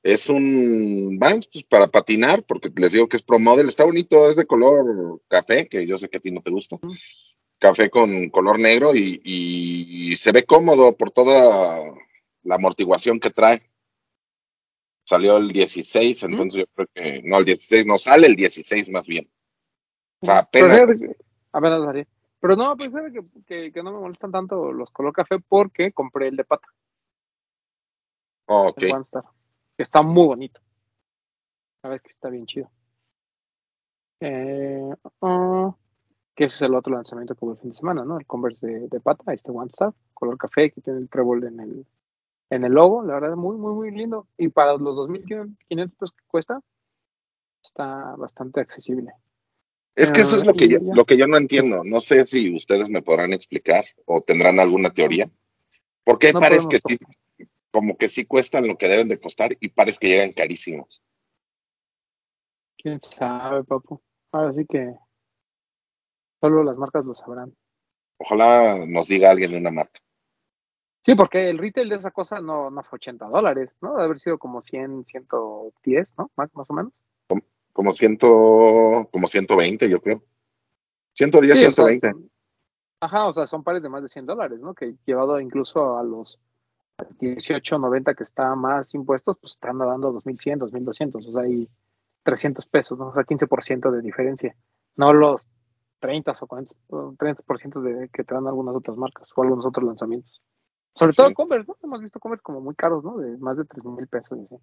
Es 0.03 0.29
un 0.29 1.19
Vans 1.19 1.49
pues, 1.53 1.65
para 1.65 1.89
patinar, 1.89 2.45
porque 2.45 2.71
les 2.75 2.93
digo 2.93 3.09
que 3.09 3.17
es 3.17 3.23
Pro 3.23 3.39
Model. 3.39 3.69
Está 3.69 3.85
bonito, 3.85 4.29
es 4.29 4.37
de 4.37 4.47
color 4.47 5.21
café, 5.29 5.69
que 5.69 5.87
yo 5.87 5.99
sé 5.99 6.09
que 6.09 6.19
a 6.19 6.21
ti 6.21 6.31
no 6.31 6.43
te 6.43 6.51
gusta. 6.51 6.79
Café 7.59 7.91
con 7.91 8.31
color 8.31 8.59
negro 8.59 8.95
y, 8.95 9.21
y 9.25 10.17
se 10.17 10.33
ve 10.33 10.45
cómodo 10.45 10.97
por 10.97 11.11
toda 11.11 11.93
la 12.45 12.55
amortiguación 12.55 13.21
que 13.21 13.31
trae. 13.31 13.63
Salió 15.05 15.37
el 15.37 15.53
16, 15.53 16.23
entonces 16.23 16.61
yo 16.61 16.67
creo 16.75 16.89
que 16.95 17.23
no, 17.25 17.39
el 17.39 17.45
16 17.45 17.87
no 17.87 17.99
sale 17.99 18.29
el 18.29 18.37
16 18.37 18.89
más 18.91 19.07
bien. 19.07 19.29
O 20.21 20.27
sea, 20.27 20.39
apenas. 20.39 20.79
Pero, 21.03 21.15
pero 22.43 22.57
no, 22.57 22.77
pues 22.77 22.91
sabe 22.91 23.13
que, 23.13 23.71
que, 23.71 23.83
no 23.85 23.93
me 23.93 24.01
molestan 24.01 24.33
tanto 24.33 24.73
los 24.73 24.91
color 24.91 25.13
café 25.13 25.39
porque 25.39 25.93
compré 25.93 26.27
el 26.27 26.35
de 26.35 26.43
pata. 26.43 26.67
Oh, 28.47 28.71
ok. 28.71 28.81
que 28.81 29.83
está 29.85 30.03
muy 30.03 30.27
bonito. 30.27 30.61
Sabes 31.81 32.03
que 32.03 32.09
está 32.09 32.31
bien 32.31 32.47
chido. 32.47 32.69
Eh, 34.19 34.93
uh, 35.21 35.73
que 36.35 36.45
ese 36.47 36.57
es 36.57 36.63
el 36.63 36.75
otro 36.75 36.93
lanzamiento 36.93 37.37
que 37.37 37.45
hubo 37.45 37.53
el 37.53 37.59
fin 37.59 37.71
de 37.71 37.77
semana, 37.77 38.05
¿no? 38.05 38.19
El 38.19 38.27
Converse 38.27 38.67
de, 38.67 38.89
de 38.89 39.01
pata, 39.01 39.33
este 39.33 39.53
One 39.53 39.71
Star, 39.71 39.93
color 40.13 40.37
café, 40.37 40.73
que 40.73 40.81
tiene 40.81 40.99
el 40.99 41.09
trébol 41.09 41.45
en 41.45 41.61
el, 41.61 41.87
en 42.51 42.65
el 42.65 42.73
logo, 42.73 43.05
la 43.05 43.21
verdad, 43.21 43.37
muy, 43.37 43.57
muy, 43.57 43.73
muy 43.73 43.93
lindo. 43.93 44.27
Y 44.37 44.49
para 44.49 44.73
los 44.73 44.97
2.500 44.97 45.91
pesos 45.93 46.13
que 46.13 46.25
cuesta, 46.27 46.61
está 47.63 48.17
bastante 48.17 48.59
accesible. 48.59 49.13
Es 49.95 50.11
que 50.11 50.23
eso 50.23 50.37
es 50.37 50.47
lo 50.47 50.55
que, 50.55 50.69
yo, 50.69 50.79
lo 50.81 51.05
que 51.05 51.17
yo 51.17 51.27
no 51.27 51.37
entiendo. 51.37 51.83
No 51.85 52.01
sé 52.01 52.25
si 52.25 52.55
ustedes 52.55 52.89
me 52.89 53.03
podrán 53.03 53.33
explicar 53.33 53.85
o 54.07 54.23
tendrán 54.23 54.59
alguna 54.59 54.91
teoría. 54.91 55.31
¿Por 56.05 56.19
qué 56.19 56.33
parece 56.33 56.69
que 56.69 56.79
sí, 56.79 56.97
como 57.71 57.97
que 57.97 58.09
sí 58.09 58.25
cuestan 58.25 58.67
lo 58.67 58.77
que 58.79 58.89
deben 58.89 59.09
de 59.09 59.21
costar 59.21 59.57
y 59.61 59.69
parece 59.69 59.99
que 60.01 60.09
llegan 60.09 60.33
carísimos? 60.33 61.03
Quién 62.79 63.01
sabe, 63.03 63.65
papu. 63.65 64.01
Ahora 64.33 64.55
sí 64.55 64.65
que 64.67 64.95
solo 66.41 66.65
las 66.65 66.77
marcas 66.77 67.05
lo 67.05 67.15
sabrán. 67.15 67.55
Ojalá 68.19 68.85
nos 68.87 69.09
diga 69.09 69.31
alguien 69.31 69.51
de 69.53 69.59
una 69.59 69.71
marca. 69.71 70.01
Sí, 71.05 71.15
porque 71.17 71.51
el 71.51 71.59
retail 71.59 71.89
de 71.89 71.97
esa 71.97 72.13
cosa 72.13 72.41
no, 72.41 72.71
no 72.71 72.83
fue 72.83 72.97
80 72.97 73.27
dólares, 73.27 73.71
¿no? 73.81 73.93
Debe 73.93 74.05
haber 74.05 74.21
sido 74.21 74.39
como 74.39 74.63
100, 74.63 75.05
110, 75.05 76.15
¿no? 76.17 76.31
Más, 76.37 76.55
más 76.55 76.71
o 76.71 76.75
menos. 76.75 76.93
Como, 77.73 77.91
como, 77.91 77.93
ciento, 77.93 79.09
como 79.11 79.29
120, 79.29 79.89
yo 79.89 80.01
creo. 80.01 80.23
110, 81.15 81.59
120. 81.59 82.13
ajá, 83.01 83.27
o 83.27 83.33
sea, 83.33 83.47
son 83.47 83.63
pares 83.63 83.83
de 83.83 83.89
más 83.89 84.03
de 84.03 84.09
100 84.09 84.27
dólares, 84.27 84.61
¿no? 84.61 84.75
Que 84.75 84.95
llevado 85.05 85.39
incluso 85.41 85.99
a 85.99 86.03
los 86.03 86.39
18, 87.19 87.79
90 87.79 88.15
que 88.15 88.23
está 88.23 88.55
más 88.55 88.95
impuestos, 88.95 89.37
pues 89.41 89.53
están 89.53 89.79
dando 89.79 90.13
2100, 90.13 90.59
2200, 90.61 91.27
o 91.27 91.33
sea, 91.33 91.43
hay 91.43 91.69
300 92.23 92.67
pesos, 92.67 92.99
¿no? 92.99 93.09
O 93.09 93.15
sea, 93.15 93.25
15% 93.25 93.91
de 93.91 94.03
diferencia. 94.03 94.57
No 94.97 95.13
los 95.13 95.49
30 96.01 96.33
o 96.41 96.47
40, 96.47 96.75
30% 96.89 97.81
de 97.81 98.09
que 98.09 98.25
te 98.25 98.35
dan 98.35 98.47
algunas 98.47 98.75
otras 98.75 98.97
marcas 98.97 99.29
o 99.35 99.43
algunos 99.43 99.65
otros 99.67 99.87
lanzamientos. 99.87 100.41
Sobre 100.95 101.15
todo 101.15 101.33
Converse, 101.33 101.67
¿no? 101.69 101.77
Hemos 101.83 102.03
visto 102.03 102.21
Converse 102.21 102.43
como 102.43 102.61
muy 102.61 102.75
caros, 102.75 103.03
¿no? 103.03 103.17
De 103.17 103.39
más 103.39 103.57
de 103.57 103.65
3 103.65 103.85
mil 103.85 104.07
pesos. 104.09 104.39
¿sí? 104.49 104.57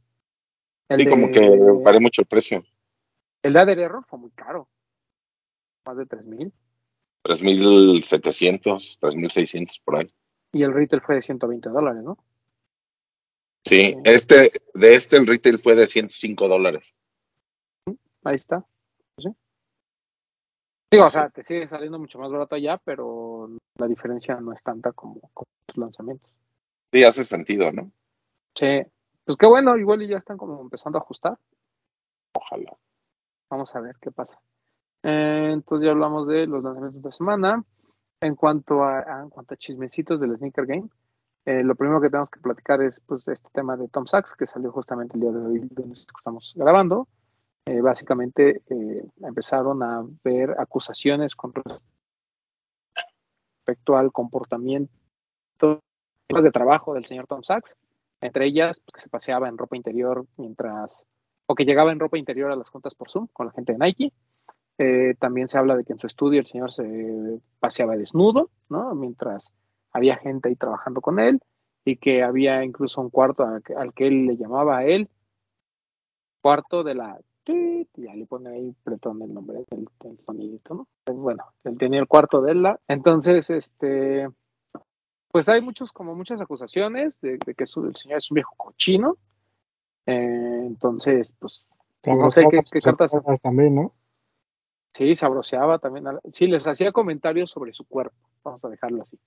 El 0.89 0.99
sí, 0.99 1.09
como 1.09 1.31
que 1.31 1.49
vale 1.83 1.99
mucho 1.99 2.21
el 2.21 2.27
precio. 2.27 2.63
El 3.41 3.53
de 3.53 3.59
Ader 3.59 3.79
Error 3.79 4.05
fue 4.07 4.19
muy 4.19 4.31
caro. 4.31 4.67
Más 5.85 5.97
de 5.97 6.05
3 6.05 6.25
mil. 6.25 6.53
3.700, 7.23 8.99
3.600 8.99 9.81
por 9.83 9.97
ahí. 9.97 10.13
Y 10.51 10.63
el 10.63 10.73
retail 10.73 11.01
fue 11.01 11.15
de 11.15 11.21
120 11.21 11.69
dólares, 11.69 12.03
¿no? 12.03 12.17
Sí, 13.65 13.95
este, 14.03 14.51
de 14.73 14.95
este 14.95 15.17
el 15.17 15.27
retail 15.27 15.59
fue 15.59 15.75
de 15.75 15.85
105 15.85 16.47
dólares. 16.47 16.93
Ahí 18.23 18.35
está. 18.35 18.65
¿Sí? 19.17 19.29
Digo, 20.91 21.05
o 21.05 21.09
sea, 21.09 21.29
te 21.29 21.43
sigue 21.43 21.67
saliendo 21.67 21.99
mucho 21.99 22.17
más 22.19 22.31
barato 22.31 22.55
allá, 22.55 22.77
pero 22.83 23.49
la 23.75 23.87
diferencia 23.87 24.39
no 24.39 24.53
es 24.53 24.63
tanta 24.63 24.91
como, 24.91 25.19
como 25.33 25.47
los 25.67 25.77
lanzamientos. 25.77 26.31
Sí, 26.91 27.03
hace 27.03 27.25
sentido, 27.25 27.71
¿no? 27.71 27.91
Sí, 28.55 28.81
pues 29.23 29.37
qué 29.37 29.45
bueno, 29.45 29.77
igual 29.77 30.07
ya 30.07 30.17
están 30.17 30.37
como 30.37 30.59
empezando 30.61 30.97
a 30.97 31.01
ajustar. 31.01 31.37
Ojalá. 32.33 32.75
Vamos 33.49 33.75
a 33.75 33.81
ver 33.81 33.95
qué 34.01 34.11
pasa. 34.11 34.39
Eh, 35.03 35.49
entonces 35.53 35.85
ya 35.85 35.91
hablamos 35.91 36.27
de 36.27 36.47
los 36.47 36.63
lanzamientos 36.63 37.01
de 37.01 37.11
semana. 37.11 37.63
En 38.21 38.35
cuanto 38.35 38.83
a, 38.83 38.99
a 38.99 39.55
chismecitos 39.57 40.19
del 40.19 40.35
Sneaker 40.35 40.65
Game, 40.65 40.89
eh, 41.45 41.63
lo 41.63 41.75
primero 41.75 42.01
que 42.01 42.09
tenemos 42.09 42.29
que 42.29 42.41
platicar 42.41 42.81
es 42.81 42.99
pues 42.99 43.27
este 43.27 43.49
tema 43.53 43.77
de 43.77 43.87
Tom 43.87 44.05
Sachs, 44.05 44.35
que 44.35 44.45
salió 44.45 44.71
justamente 44.71 45.15
el 45.15 45.21
día 45.21 45.31
de 45.31 45.39
hoy 45.39 45.67
donde 45.71 45.93
estamos 45.93 46.53
grabando. 46.55 47.07
Eh, 47.65 47.81
básicamente 47.81 48.61
eh, 48.69 49.03
empezaron 49.21 49.81
a 49.83 50.05
ver 50.23 50.55
acusaciones 50.59 51.35
con 51.35 51.53
respecto 53.65 53.95
al 53.95 54.11
comportamiento 54.11 54.91
de 56.29 56.51
trabajo 56.51 56.93
del 56.93 57.05
señor 57.05 57.27
Tom 57.27 57.43
Sachs, 57.43 57.75
entre 58.21 58.45
ellas 58.45 58.79
pues, 58.79 58.93
que 58.93 59.01
se 59.01 59.09
paseaba 59.09 59.47
en 59.49 59.57
ropa 59.57 59.75
interior 59.75 60.25
mientras, 60.37 61.01
o 61.51 61.55
que 61.55 61.65
llegaba 61.65 61.91
en 61.91 61.99
ropa 61.99 62.19
interior 62.19 62.51
a 62.51 62.55
las 62.55 62.69
juntas 62.69 62.93
por 62.93 63.09
Zoom 63.09 63.25
con 63.33 63.47
la 63.47 63.51
gente 63.51 63.73
de 63.73 63.79
Nike. 63.79 64.13
Eh, 64.77 65.15
también 65.17 65.49
se 65.49 65.57
habla 65.57 65.75
de 65.75 65.83
que 65.83 65.93
en 65.93 65.97
su 65.97 66.05
estudio 66.05 66.39
el 66.39 66.45
señor 66.45 66.71
se 66.71 67.41
paseaba 67.59 67.97
desnudo, 67.97 68.51
¿no? 68.69 68.93
Mientras 68.93 69.51
había 69.91 70.17
gente 70.17 70.49
ahí 70.49 70.55
trabajando 70.55 71.01
con 71.01 71.19
él 71.19 71.39
y 71.83 71.97
que 71.97 72.21
había 72.21 72.63
incluso 72.63 73.01
un 73.01 73.09
cuarto 73.09 73.43
al 73.43 73.93
que, 73.93 74.07
él 74.07 74.27
le 74.27 74.37
llamaba 74.37 74.85
él 74.85 75.09
cuarto 76.39 76.83
de 76.83 76.93
la 76.93 77.19
ya 77.95 78.13
le 78.13 78.27
pone 78.27 78.51
ahí 78.51 78.75
pretón 78.83 79.19
el 79.23 79.33
nombre 79.33 79.65
del, 79.71 79.87
sonidito, 80.19 80.75
¿no? 80.75 80.87
Pues 81.03 81.17
bueno, 81.17 81.45
él 81.63 81.79
tenía 81.79 81.99
el 81.99 82.07
cuarto 82.07 82.43
de 82.43 82.51
él, 82.51 82.63
entonces, 82.87 83.49
este, 83.49 84.29
pues 85.31 85.49
hay 85.49 85.59
muchos, 85.61 85.91
como 85.91 86.13
muchas 86.13 86.39
acusaciones 86.41 87.19
de, 87.21 87.39
que 87.39 87.63
el 87.63 87.95
señor 87.95 88.19
es 88.19 88.29
un 88.29 88.35
viejo 88.35 88.53
cochino, 88.55 89.17
eh, 90.05 90.63
entonces, 90.65 91.33
pues, 91.39 91.65
no 92.05 92.29
sé 92.29 92.45
qué, 92.49 92.79
cartas. 92.81 93.11
También, 93.41 93.75
¿no? 93.75 93.93
Sí, 94.93 95.15
sabroseaba 95.15 95.79
también, 95.79 96.05
sí, 96.33 96.47
les 96.47 96.65
hacía 96.67 96.91
comentarios 96.91 97.51
sobre 97.51 97.73
su 97.73 97.85
cuerpo, 97.85 98.15
vamos 98.43 98.63
a 98.65 98.69
dejarlo 98.69 99.03
así. 99.03 99.19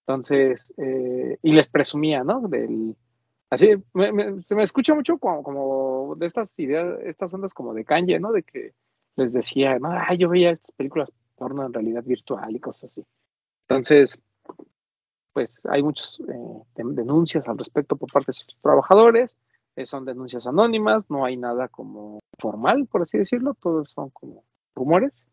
Entonces, 0.00 0.74
eh, 0.78 1.38
y 1.42 1.52
les 1.52 1.68
presumía, 1.68 2.24
¿no? 2.24 2.40
Del, 2.48 2.96
Así, 3.48 3.68
se 4.42 4.54
me 4.56 4.62
escucha 4.64 4.94
mucho 4.94 5.18
como, 5.18 5.42
como, 5.42 6.16
de 6.16 6.26
estas 6.26 6.58
ideas, 6.58 6.98
estas 7.04 7.32
ondas 7.32 7.54
como 7.54 7.74
de 7.74 7.84
Kanye, 7.84 8.18
¿no? 8.18 8.32
De 8.32 8.42
que 8.42 8.72
les 9.14 9.32
decía, 9.32 9.78
no, 9.78 9.90
yo 10.14 10.28
veía 10.28 10.50
estas 10.50 10.74
películas 10.74 11.10
porno 11.36 11.64
en 11.64 11.72
realidad 11.72 12.02
virtual 12.02 12.56
y 12.56 12.60
cosas 12.60 12.90
así. 12.90 13.04
Entonces, 13.68 14.20
pues 15.32 15.60
hay 15.64 15.82
muchas 15.82 16.20
eh, 16.20 16.62
denuncias 16.74 17.46
al 17.46 17.58
respecto 17.58 17.96
por 17.96 18.10
parte 18.10 18.28
de 18.28 18.32
sus 18.32 18.56
trabajadores, 18.60 19.38
son 19.84 20.06
denuncias 20.06 20.46
anónimas, 20.46 21.04
no 21.10 21.24
hay 21.24 21.36
nada 21.36 21.68
como 21.68 22.20
formal, 22.38 22.86
por 22.86 23.02
así 23.02 23.18
decirlo, 23.18 23.54
todos 23.54 23.90
son 23.90 24.08
como 24.10 24.44
rumores, 24.74 25.26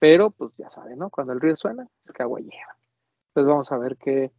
pero 0.00 0.30
pues 0.30 0.52
ya 0.56 0.68
saben, 0.70 0.98
¿no? 0.98 1.10
Cuando 1.10 1.32
el 1.32 1.40
río 1.40 1.54
suena, 1.54 1.86
es 2.04 2.12
que 2.12 2.22
agua 2.22 2.40
lleva. 2.40 2.76
Entonces 3.28 3.48
vamos 3.48 3.70
a 3.72 3.78
ver 3.78 3.96
qué 3.96 4.32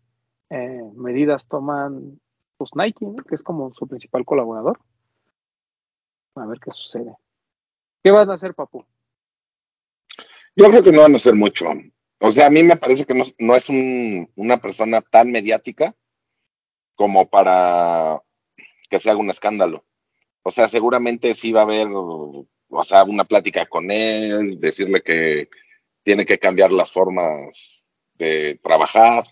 eh, 0.50 0.92
medidas 0.96 1.48
toman 1.48 2.20
pues 2.58 2.72
Nike, 2.76 3.06
que 3.28 3.36
es 3.36 3.44
como 3.44 3.74
su 3.74 3.88
principal 3.88 4.26
colaborador. 4.26 4.80
A 6.36 6.46
ver 6.46 6.60
qué 6.60 6.72
sucede. 6.72 7.16
¿Qué 8.04 8.12
van 8.12 8.30
a 8.30 8.36
hacer, 8.36 8.54
Papu? 8.54 8.86
Yo 10.56 10.70
creo 10.70 10.84
que 10.84 10.92
no 10.92 11.02
van 11.02 11.14
a 11.14 11.18
hacer 11.18 11.36
mucho. 11.36 11.66
O 12.22 12.32
sea, 12.32 12.48
a 12.48 12.50
mí 12.50 12.64
me 12.64 12.78
parece 12.78 13.06
que 13.06 13.14
no, 13.14 13.56
es 13.56 13.70
una 14.36 14.58
persona 14.58 15.02
tan 15.02 15.32
mediática 15.32 15.96
como 16.96 17.30
para 17.30 18.22
que 18.88 19.00
se 19.00 19.10
haga 19.10 19.20
un 19.20 19.30
escándalo. 19.30 19.86
O 20.44 20.52
sea, 20.52 20.68
seguramente 20.68 21.34
sí 21.34 21.52
va 21.52 21.62
a 21.62 21.64
haber, 21.64 21.88
o 21.92 22.84
sea, 22.84 23.04
una 23.04 23.24
plática 23.26 23.66
con 23.66 23.90
él, 23.90 24.60
decirle 24.60 25.02
que 25.02 25.50
tiene 26.04 26.26
que 26.26 26.38
cambiar 26.38 26.72
las 26.72 26.92
formas 26.92 27.86
de 28.14 28.60
trabajar, 28.62 29.26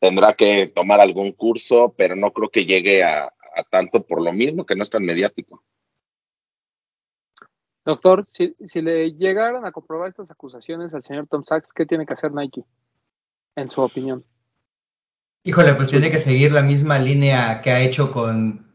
tendrá 0.00 0.34
que 0.34 0.66
tomar 0.66 1.00
algún 1.00 1.32
curso, 1.32 1.94
pero 1.96 2.16
no 2.16 2.32
creo 2.32 2.50
que 2.50 2.66
llegue 2.66 3.04
a, 3.04 3.32
tanto 3.70 4.04
por 4.04 4.22
lo 4.22 4.32
mismo 4.32 4.66
que 4.66 4.74
no 4.74 4.82
es 4.82 4.90
tan 4.90 5.04
mediático. 5.04 5.62
Doctor, 7.84 8.26
si, 8.32 8.54
si, 8.66 8.82
le 8.82 9.12
llegaran 9.12 9.64
a 9.64 9.72
comprobar 9.72 10.08
estas 10.08 10.30
acusaciones 10.30 10.92
al 10.92 11.02
señor 11.02 11.26
Tom 11.26 11.44
Sachs, 11.44 11.72
¿qué 11.72 11.86
tiene 11.86 12.04
que 12.04 12.12
hacer 12.12 12.32
Nike, 12.32 12.64
en 13.56 13.70
su 13.70 13.80
opinión? 13.80 14.24
Híjole, 15.44 15.74
pues 15.74 15.88
tiene 15.88 16.10
que 16.10 16.18
seguir 16.18 16.52
la 16.52 16.62
misma 16.62 16.98
línea 16.98 17.62
que 17.62 17.70
ha 17.70 17.80
hecho 17.80 18.12
con 18.12 18.66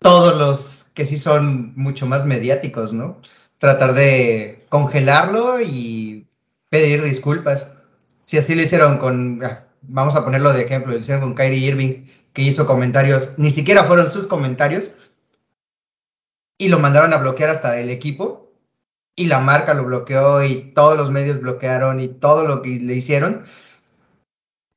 todos 0.00 0.36
los 0.36 0.86
que 0.94 1.06
sí 1.06 1.18
son 1.18 1.72
mucho 1.76 2.06
más 2.06 2.26
mediáticos, 2.26 2.92
¿no? 2.92 3.20
Tratar 3.58 3.94
de 3.94 4.66
congelarlo 4.68 5.60
y 5.60 6.26
pedir 6.68 7.02
disculpas. 7.02 7.76
Si 8.24 8.38
así 8.38 8.54
lo 8.54 8.62
hicieron 8.62 8.98
con, 8.98 9.42
ah, 9.44 9.66
vamos 9.82 10.16
a 10.16 10.24
ponerlo 10.24 10.52
de 10.52 10.62
ejemplo, 10.62 10.92
lo 10.92 10.98
hicieron 10.98 11.22
con 11.22 11.34
Kyrie 11.34 11.68
Irving, 11.68 12.06
que 12.32 12.42
hizo 12.42 12.66
comentarios, 12.66 13.38
ni 13.38 13.50
siquiera 13.50 13.84
fueron 13.84 14.10
sus 14.10 14.26
comentarios, 14.26 14.92
y 16.58 16.68
lo 16.68 16.78
mandaron 16.78 17.12
a 17.12 17.18
bloquear 17.18 17.50
hasta 17.50 17.78
el 17.80 17.90
equipo, 17.90 18.52
y 19.16 19.26
la 19.26 19.40
marca 19.40 19.74
lo 19.74 19.84
bloqueó, 19.84 20.42
y 20.44 20.72
todos 20.74 20.96
los 20.96 21.10
medios 21.10 21.40
bloquearon, 21.40 22.00
y 22.00 22.08
todo 22.08 22.46
lo 22.46 22.62
que 22.62 22.70
le 22.80 22.94
hicieron. 22.94 23.44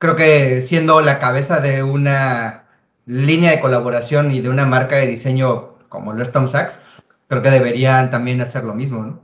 Creo 0.04 0.18
que 0.18 0.62
siendo 0.62 1.00
la 1.00 1.18
cabeza 1.18 1.62
de 1.62 1.82
una 1.82 2.66
línea 3.06 3.52
de 3.52 3.62
colaboración 3.62 4.32
y 4.32 4.42
de 4.42 4.50
una 4.50 4.66
marca 4.66 4.98
de 4.98 5.08
diseño 5.08 5.78
como 5.88 6.12
lo 6.12 6.22
es 6.22 6.34
Tom 6.34 6.50
Sachs, 6.50 6.82
creo 7.30 7.42
que 7.42 7.50
deberían 7.50 8.12
también 8.12 8.42
hacer 8.42 8.66
lo 8.66 8.74
mismo, 8.74 9.06
¿no? 9.06 9.22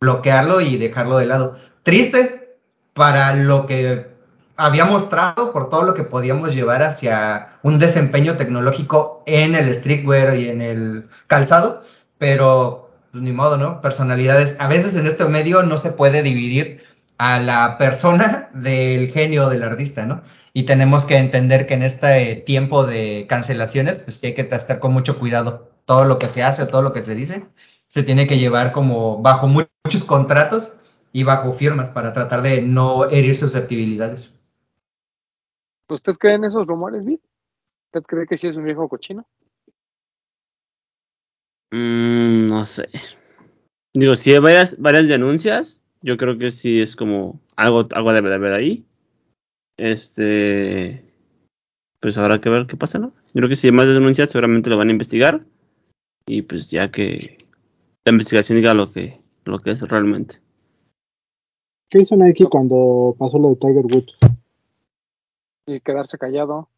Bloquearlo 0.00 0.62
y 0.62 0.78
dejarlo 0.78 1.18
de 1.18 1.26
lado. 1.26 1.58
Triste 1.82 2.56
para 2.94 3.34
lo 3.34 3.66
que 3.66 4.14
había 4.56 4.86
mostrado 4.86 5.52
por 5.52 5.68
todo 5.68 5.82
lo 5.82 5.92
que 5.92 6.04
podíamos 6.04 6.54
llevar 6.54 6.82
hacia 6.82 7.58
un 7.62 7.78
desempeño 7.78 8.38
tecnológico 8.38 9.24
en 9.26 9.54
el 9.54 9.74
streetwear 9.74 10.38
y 10.38 10.48
en 10.48 10.62
el 10.62 11.10
calzado, 11.26 11.84
pero 12.16 12.94
pues 13.12 13.22
ni 13.22 13.32
modo, 13.32 13.58
¿no? 13.58 13.82
Personalidades. 13.82 14.56
A 14.58 14.68
veces 14.68 14.96
en 14.96 15.06
este 15.06 15.26
medio 15.26 15.64
no 15.64 15.76
se 15.76 15.90
puede 15.90 16.22
dividir 16.22 16.82
a 17.18 17.40
la 17.40 17.78
persona 17.78 18.50
del 18.54 19.10
genio 19.12 19.48
del 19.48 19.62
artista, 19.62 20.06
¿no? 20.06 20.22
Y 20.52 20.64
tenemos 20.64 21.04
que 21.04 21.16
entender 21.16 21.66
que 21.66 21.74
en 21.74 21.82
este 21.82 22.36
tiempo 22.36 22.86
de 22.86 23.26
cancelaciones, 23.28 23.98
pues 23.98 24.18
sí 24.18 24.28
hay 24.28 24.34
que 24.34 24.42
estar 24.42 24.78
con 24.78 24.92
mucho 24.92 25.18
cuidado. 25.18 25.70
Todo 25.84 26.04
lo 26.04 26.18
que 26.18 26.28
se 26.28 26.42
hace, 26.42 26.66
todo 26.66 26.82
lo 26.82 26.92
que 26.92 27.00
se 27.00 27.14
dice, 27.14 27.44
se 27.88 28.02
tiene 28.04 28.26
que 28.26 28.38
llevar 28.38 28.72
como 28.72 29.20
bajo 29.20 29.48
muchos 29.48 30.04
contratos 30.06 30.80
y 31.12 31.24
bajo 31.24 31.52
firmas 31.52 31.90
para 31.90 32.12
tratar 32.12 32.42
de 32.42 32.62
no 32.62 33.08
herir 33.10 33.36
susceptibilidades. 33.36 34.40
¿Usted 35.88 36.14
cree 36.14 36.34
en 36.34 36.44
esos 36.44 36.66
rumores, 36.66 37.04
Vic? 37.04 37.20
¿Usted 37.92 38.06
cree 38.06 38.26
que 38.26 38.38
sí 38.38 38.48
es 38.48 38.56
un 38.56 38.64
viejo 38.64 38.88
cochino? 38.88 39.26
Mm, 41.70 42.46
no 42.46 42.64
sé. 42.64 42.88
Digo, 43.92 44.14
si 44.16 44.32
hay 44.32 44.38
varias, 44.38 44.80
varias 44.80 45.08
denuncias, 45.08 45.80
yo 46.04 46.18
creo 46.18 46.36
que 46.36 46.50
sí 46.50 46.80
es 46.80 46.96
como 46.96 47.40
algo, 47.56 47.88
algo 47.92 48.12
debe 48.12 48.28
de 48.28 48.34
haber 48.34 48.52
ahí. 48.52 48.84
Este, 49.78 51.02
pues 51.98 52.18
habrá 52.18 52.40
que 52.40 52.50
ver 52.50 52.66
qué 52.66 52.76
pasa, 52.76 52.98
¿no? 52.98 53.14
Yo 53.28 53.40
creo 53.40 53.48
que 53.48 53.56
si 53.56 53.68
hay 53.68 53.72
más 53.72 53.88
denuncias, 53.88 54.30
seguramente 54.30 54.68
lo 54.68 54.76
van 54.76 54.88
a 54.88 54.92
investigar. 54.92 55.46
Y 56.26 56.42
pues 56.42 56.70
ya 56.70 56.90
que 56.90 57.38
la 58.04 58.12
investigación 58.12 58.56
diga 58.56 58.74
lo 58.74 58.92
que, 58.92 59.22
lo 59.44 59.58
que 59.58 59.70
es 59.70 59.80
realmente. 59.80 60.36
¿Qué 61.88 61.98
hizo 62.02 62.16
Nike 62.16 62.44
cuando 62.50 63.16
pasó 63.18 63.38
lo 63.38 63.50
de 63.50 63.56
Tiger 63.56 63.86
Woods? 63.86 64.18
y 65.66 65.80
quedarse 65.80 66.18
callado. 66.18 66.68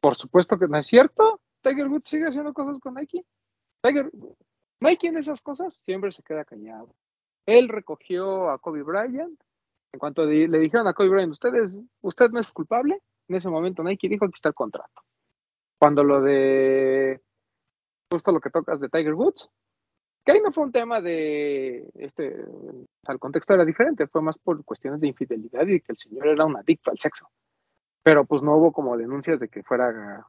Por 0.00 0.16
supuesto 0.16 0.58
que 0.58 0.68
no 0.68 0.76
es 0.76 0.86
cierto. 0.86 1.40
Tiger 1.62 1.88
Woods 1.88 2.10
sigue 2.10 2.26
haciendo 2.26 2.52
cosas 2.52 2.78
con 2.78 2.94
Nike. 2.94 3.24
Tiger, 3.82 4.10
Nike 4.80 5.08
en 5.08 5.16
esas 5.16 5.40
cosas 5.40 5.74
siempre 5.82 6.12
se 6.12 6.22
queda 6.22 6.44
callado. 6.44 6.94
Él 7.46 7.68
recogió 7.68 8.50
a 8.50 8.58
Kobe 8.58 8.82
Bryant. 8.82 9.40
En 9.92 9.98
cuanto 9.98 10.26
le 10.26 10.58
dijeron 10.58 10.86
a 10.86 10.92
Kobe 10.92 11.08
Bryant, 11.08 11.32
ustedes, 11.32 11.80
usted 12.02 12.30
no 12.30 12.40
es 12.40 12.50
culpable, 12.52 13.00
en 13.28 13.36
ese 13.36 13.48
momento 13.48 13.82
Nike 13.82 14.08
dijo 14.08 14.26
que 14.26 14.34
está 14.34 14.50
el 14.50 14.54
contrato. 14.54 15.02
Cuando 15.78 16.04
lo 16.04 16.20
de 16.20 17.20
justo 18.10 18.32
lo 18.32 18.40
que 18.40 18.50
tocas 18.50 18.80
de 18.80 18.88
Tiger 18.88 19.14
Woods, 19.14 19.48
que 20.24 20.32
ahí 20.32 20.40
no 20.40 20.52
fue 20.52 20.64
un 20.64 20.72
tema 20.72 21.00
de, 21.00 21.88
este, 21.94 22.44
el 23.08 23.18
contexto 23.18 23.54
era 23.54 23.64
diferente, 23.64 24.06
fue 24.06 24.22
más 24.22 24.38
por 24.38 24.64
cuestiones 24.64 25.00
de 25.00 25.08
infidelidad 25.08 25.66
y 25.66 25.80
que 25.80 25.92
el 25.92 25.98
señor 25.98 26.26
era 26.28 26.44
un 26.44 26.56
adicto 26.56 26.90
al 26.90 26.98
sexo. 26.98 27.28
Pero 28.02 28.24
pues 28.24 28.42
no 28.42 28.56
hubo 28.56 28.72
como 28.72 28.96
denuncias 28.96 29.38
de 29.38 29.48
que 29.48 29.62
fuera, 29.62 30.26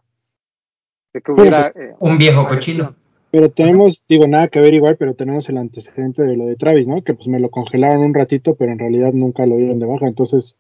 de 1.13 1.21
que 1.21 1.31
hubiera... 1.31 1.69
Eh, 1.69 1.95
un 1.99 2.17
viejo 2.17 2.47
cochino. 2.47 2.95
Pero 3.31 3.51
tenemos, 3.51 4.03
digo, 4.07 4.27
nada 4.27 4.47
que 4.47 4.59
ver 4.59 4.73
igual, 4.73 4.95
pero 4.97 5.13
tenemos 5.13 5.49
el 5.49 5.57
antecedente 5.57 6.23
de 6.23 6.35
lo 6.37 6.45
de 6.45 6.55
Travis, 6.55 6.87
¿no? 6.87 7.03
Que 7.03 7.13
pues 7.13 7.27
me 7.27 7.39
lo 7.39 7.49
congelaron 7.49 8.05
un 8.05 8.13
ratito, 8.13 8.55
pero 8.55 8.71
en 8.71 8.79
realidad 8.79 9.11
nunca 9.13 9.45
lo 9.45 9.57
dieron 9.57 9.79
de 9.79 9.85
baja. 9.85 10.07
Entonces, 10.07 10.57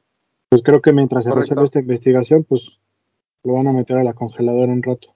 pues 0.49 0.61
creo 0.63 0.81
que 0.81 0.93
mientras 0.93 1.23
se 1.23 1.31
resuelve 1.31 1.65
esta 1.65 1.79
investigación, 1.79 2.43
pues 2.43 2.79
lo 3.43 3.53
van 3.53 3.67
a 3.67 3.73
meter 3.73 3.97
a 3.97 4.03
la 4.03 4.13
congeladora 4.13 4.73
un 4.73 4.83
rato. 4.83 5.09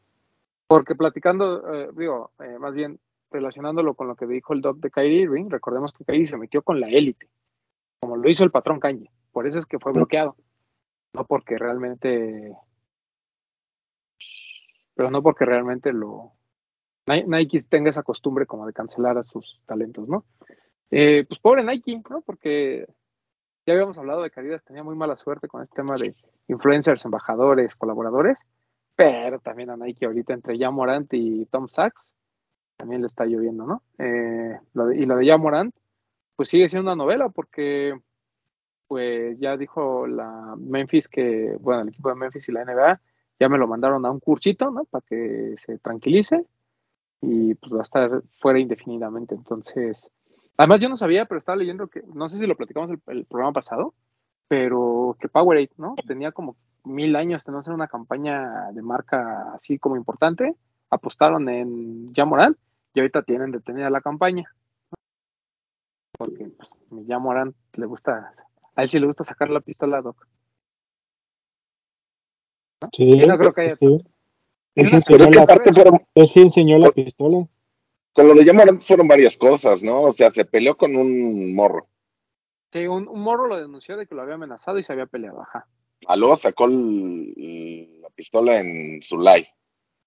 Porque 0.68 0.96
platicando, 0.96 1.74
eh, 1.74 1.90
digo, 1.98 2.32
eh, 2.40 2.58
más 2.58 2.74
bien 2.74 3.00
relacionándolo 3.30 3.94
con 3.94 4.08
lo 4.08 4.16
que 4.16 4.28
dijo 4.28 4.54
el 4.54 4.62
doc 4.62 4.78
de 4.78 4.92
Kyrie 4.92 5.22
Irving, 5.22 5.50
recordemos 5.50 5.94
que 5.94 6.06
Kyrie 6.06 6.28
se 6.28 6.38
metió 6.38 6.62
con 6.62 6.80
la 6.80 6.88
élite, 6.90 7.30
como 8.00 8.18
lo 8.18 8.30
hizo 8.30 8.44
el 8.44 8.52
patrón 8.52 8.80
Kanye. 8.80 9.12
Por 9.32 9.48
eso 9.48 9.60
es 9.60 9.66
que 9.66 9.80
fue 9.80 9.94
bloqueado. 9.94 10.36
No 11.14 11.26
porque 11.26 11.58
realmente. 11.58 12.58
Pero 14.96 15.12
no 15.12 15.22
porque 15.22 15.46
realmente 15.46 15.94
lo. 15.94 16.34
Nike 17.08 17.62
tenga 17.64 17.90
esa 17.90 18.04
costumbre 18.04 18.46
como 18.46 18.66
de 18.66 18.74
cancelar 18.74 19.18
a 19.18 19.24
sus 19.24 19.62
talentos, 19.66 20.08
¿no? 20.08 20.26
Eh, 20.90 21.26
pues 21.28 21.40
pobre 21.40 21.64
Nike, 21.64 22.02
¿no? 22.10 22.22
Porque 22.22 22.86
ya 23.66 23.74
habíamos 23.74 23.98
hablado 23.98 24.22
de 24.22 24.30
que 24.30 24.40
Adidas 24.40 24.64
tenía 24.64 24.84
muy 24.84 24.96
mala 24.96 25.18
suerte 25.18 25.48
con 25.48 25.62
este 25.64 25.76
tema 25.76 25.96
de 25.96 26.14
influencers, 26.48 27.06
embajadores, 27.06 27.76
colaboradores, 27.76 28.40
pero 28.96 29.40
también 29.40 29.70
a 29.70 29.78
Nike 29.78 30.06
ahorita 30.06 30.34
entre 30.34 30.58
ya 30.58 30.70
Morant 30.70 31.14
y 31.14 31.46
Tom 31.46 31.68
Sachs 31.68 32.12
también 32.82 33.02
le 33.02 33.08
está 33.08 33.26
lloviendo, 33.26 33.68
¿no? 33.68 33.84
Eh, 34.00 34.60
y 34.96 35.06
lo 35.06 35.16
de 35.16 35.26
Yamorant, 35.26 35.74
pues 36.36 36.50
sigue 36.50 36.68
siendo 36.68 36.92
una 36.92 36.96
novela 36.96 37.30
porque, 37.30 37.94
pues 38.88 39.38
ya 39.40 39.56
dijo 39.56 40.08
la 40.08 40.56
Memphis 40.58 41.08
que, 41.08 41.56
bueno, 41.60 41.84
el 41.84 41.90
equipo 41.90 42.10
de 42.10 42.16
Memphis 42.16 42.50
y 42.50 42.52
la 42.52 42.66
NBA 42.66 43.00
ya 43.40 43.50
me 43.50 43.60
lo 43.60 43.68
mandaron 43.68 44.04
a 44.04 44.12
un 44.12 44.20
cursito, 44.20 44.72
¿no? 44.72 44.86
Para 44.86 45.06
que 45.08 45.54
se 45.58 45.78
tranquilice 45.78 46.44
y 47.21 47.53
pues 47.55 47.73
va 47.73 47.79
a 47.79 47.84
estar 47.84 48.23
fuera 48.39 48.60
indefinidamente. 48.60 49.36
Entonces, 49.36 50.10
además 50.57 50.81
yo 50.81 50.89
no 50.89 50.97
sabía, 50.97 51.25
pero 51.25 51.38
estaba 51.38 51.55
leyendo 51.55 51.88
que, 51.88 52.01
no 52.13 52.27
sé 52.27 52.38
si 52.38 52.47
lo 52.47 52.57
platicamos 52.57 52.89
el, 52.89 53.01
el 53.07 53.25
programa 53.25 53.53
pasado, 53.53 53.93
pero 54.47 55.15
que 55.19 55.29
Powerade, 55.29 55.71
¿no? 55.77 55.95
Tenía 56.05 56.31
como 56.31 56.57
mil 56.84 57.15
años 57.15 57.45
de 57.45 57.51
no 57.51 57.60
hacer 57.60 57.73
una 57.73 57.88
campaña 57.88 58.71
de 58.71 58.81
marca 58.81 59.53
así 59.53 59.79
como 59.79 59.95
importante. 59.95 60.55
Apostaron 60.89 61.47
en 61.47 62.13
Yamorant 62.13 62.57
y 62.93 62.99
ahorita 62.99 63.21
tienen 63.21 63.51
detenida 63.51 63.89
la 63.89 64.01
campaña. 64.01 64.53
Porque 66.17 66.49
pues, 66.49 66.75
Arán, 67.29 67.55
le 67.73 67.86
gusta, 67.86 68.34
a 68.75 68.84
él 68.84 68.89
sí 68.89 68.99
le 68.99 69.07
gusta 69.07 69.23
sacar 69.23 69.49
la 69.49 69.62
pistola, 69.62 70.01
Doc. 70.01 70.27
Sí, 72.93 73.10
no 73.27 73.38
creo 73.38 73.53
que 73.53 73.62
haya 73.62 73.75
sí. 73.75 74.03
Él 74.75 74.89
sí, 74.89 74.95
enseñó 74.95 75.29
la, 75.29 76.25
sí 76.27 76.39
enseñó 76.39 76.77
la 76.77 76.91
pistola. 76.91 77.47
Con 78.13 78.27
lo 78.27 78.34
de 78.34 78.45
Yamorant 78.45 78.81
fueron 78.81 79.07
varias 79.07 79.38
cosas, 79.38 79.84
¿no? 79.84 80.03
O 80.03 80.12
sea, 80.12 80.31
se 80.31 80.45
peleó 80.45 80.75
con 80.77 80.95
un 80.95 81.55
morro. 81.55 81.88
Sí, 82.71 82.88
un, 82.88 83.05
morro 83.05 83.47
lo 83.47 83.57
denunció 83.57 83.97
de 83.97 84.07
que 84.07 84.15
lo 84.15 84.21
había 84.21 84.36
amenazado 84.36 84.77
y 84.77 84.84
se 84.84 84.93
había 84.93 85.05
peleado, 85.05 85.41
ajá. 85.41 85.67
A 86.07 86.15
luego 86.15 86.36
sacó 86.36 86.67
la 86.67 88.10
pistola 88.15 88.60
en 88.60 89.01
su 89.03 89.19
live. 89.19 89.47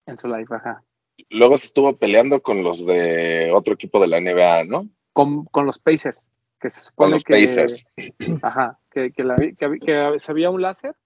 En 0.07 0.18
su 0.18 0.29
live, 0.29 0.46
ajá 0.50 0.83
luego 1.31 1.57
se 1.59 1.66
estuvo 1.66 1.96
peleando 1.96 2.42
con 2.42 2.62
los 2.62 2.85
de 2.85 3.50
otro 3.53 3.74
equipo 3.74 4.00
de 4.00 4.09
la 4.09 4.20
NBA, 4.20 4.64
¿no? 4.64 4.88
Con, 5.12 5.44
con 5.46 5.66
los 5.66 5.79
Pacers, 5.79 6.24
que 6.61 6.70
se 6.70 6.81
supone 6.81 7.07
con 7.07 7.12
los 7.12 7.24
que, 7.24 7.35
Pacers. 7.35 7.87
Ajá, 8.42 8.79
que, 8.90 9.12
que, 9.12 9.24
la, 9.24 9.37
que, 9.37 9.55
que, 9.55 10.14
se 10.18 10.33
había 10.33 10.50
un 10.50 10.62
láser 10.62 10.96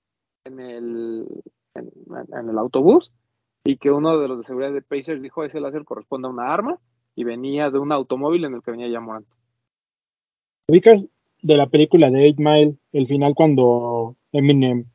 en 0.45 0.61
el, 0.61 1.27
en, 1.75 2.49
el 2.49 2.59
autobús 2.59 3.13
y 3.69 3.77
que 3.77 3.91
uno 3.91 4.19
de 4.19 4.29
los 4.29 4.39
de 4.39 4.45
seguridad 4.45 4.73
de 4.73 4.81
Pacers 4.81 5.21
dijo 5.21 5.45
ese 5.45 5.61
láser 5.61 5.85
corresponde 5.85 6.27
a 6.27 6.31
una 6.31 6.51
arma 6.51 6.79
y 7.15 7.25
venía 7.25 7.71
de 7.71 7.79
un 7.79 7.93
automóvil 7.93 8.47
en 8.47 8.55
el 8.55 8.63
que 8.63 8.71
venía 8.71 8.89
ya 8.89 8.99
Morant. 8.99 9.27
¿Ubicas 10.69 11.07
de 11.43 11.57
la 11.57 11.67
película 11.67 12.11
de 12.11 12.25
Eight 12.25 12.39
Mile, 12.39 12.77
el 12.93 13.07
final 13.07 13.35
cuando 13.35 14.17
Eminem 14.33 14.87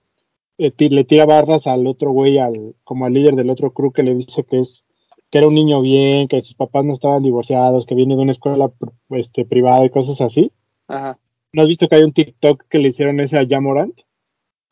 eh, 0.58 0.74
le 0.90 1.04
tira 1.04 1.28
barras 1.28 1.68
al 1.68 1.86
otro 1.86 2.10
güey, 2.10 2.40
al, 2.40 2.76
como 2.84 3.06
al 3.06 3.14
líder 3.14 3.36
del 3.36 3.52
otro 3.52 3.74
crew 3.74 3.92
que 3.92 4.02
le 4.02 4.16
dice 4.16 4.44
que 4.44 4.62
es 4.62 4.84
que 5.30 5.38
era 5.38 5.48
un 5.48 5.54
niño 5.54 5.80
bien, 5.82 6.28
que 6.28 6.42
sus 6.42 6.56
papás 6.56 6.84
no 6.84 6.94
estaban 6.94 7.22
divorciados, 7.22 7.86
que 7.86 7.94
viene 7.94 8.16
de 8.16 8.24
una 8.24 8.32
escuela 8.32 8.72
este, 9.12 9.46
privada 9.46 9.86
y 9.86 9.92
cosas 9.92 10.20
así. 10.20 10.52
Ajá. 10.88 11.20
¿No 11.52 11.62
has 11.62 11.68
visto 11.68 11.88
que 11.88 11.96
hay 11.96 12.04
un 12.04 12.14
TikTok 12.14 12.64
que 12.68 12.80
le 12.80 12.88
hicieron 12.88 13.20
ese 13.20 13.38
a 13.38 13.46
Jamorant? 13.48 13.94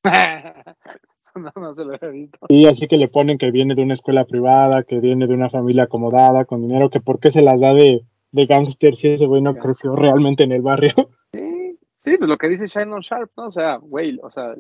no, 1.35 1.51
no 1.55 1.73
se 1.73 1.85
lo 1.85 1.95
había 1.95 2.09
visto. 2.09 2.39
Y 2.49 2.67
así 2.67 2.87
que 2.87 2.97
le 2.97 3.07
ponen 3.07 3.37
que 3.37 3.51
viene 3.51 3.75
de 3.75 3.83
una 3.83 3.93
escuela 3.93 4.25
privada, 4.25 4.83
que 4.83 4.99
viene 4.99 5.27
de 5.27 5.33
una 5.33 5.49
familia 5.49 5.83
acomodada, 5.83 6.45
con 6.45 6.61
dinero, 6.61 6.89
que 6.89 6.99
por 6.99 7.19
qué 7.19 7.31
se 7.31 7.41
las 7.41 7.59
da 7.59 7.73
de, 7.73 8.05
de 8.31 8.45
gángster 8.45 8.95
si 8.95 9.09
ese 9.09 9.25
güey 9.25 9.41
no 9.41 9.55
creció 9.55 9.95
realmente 9.95 10.43
en 10.43 10.51
el 10.51 10.61
barrio. 10.61 10.93
Sí, 11.33 11.77
sí, 12.11 12.17
pues 12.17 12.29
lo 12.29 12.37
que 12.37 12.49
dice 12.49 12.65
Shannon 12.65 13.01
Sharp, 13.01 13.31
¿no? 13.37 13.45
O 13.45 13.51
sea, 13.51 13.75
güey, 13.77 14.19
o 14.23 14.31
sea, 14.31 14.55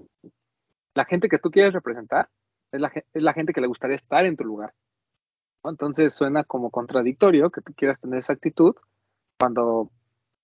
la 0.93 1.05
gente 1.05 1.27
que 1.27 1.39
tú 1.39 1.49
quieres 1.49 1.73
representar 1.73 2.29
es 2.71 2.79
la, 2.79 2.91
es 2.93 3.23
la 3.23 3.33
gente 3.33 3.51
que 3.51 3.61
le 3.61 3.67
gustaría 3.67 3.95
estar 3.95 4.25
en 4.25 4.37
tu 4.37 4.43
lugar. 4.43 4.73
¿no? 5.63 5.71
Entonces 5.71 6.13
suena 6.13 6.43
como 6.43 6.69
contradictorio 6.69 7.49
que 7.49 7.61
tú 7.61 7.73
quieras 7.73 7.99
tener 7.99 8.19
esa 8.19 8.33
actitud 8.33 8.75
cuando, 9.39 9.89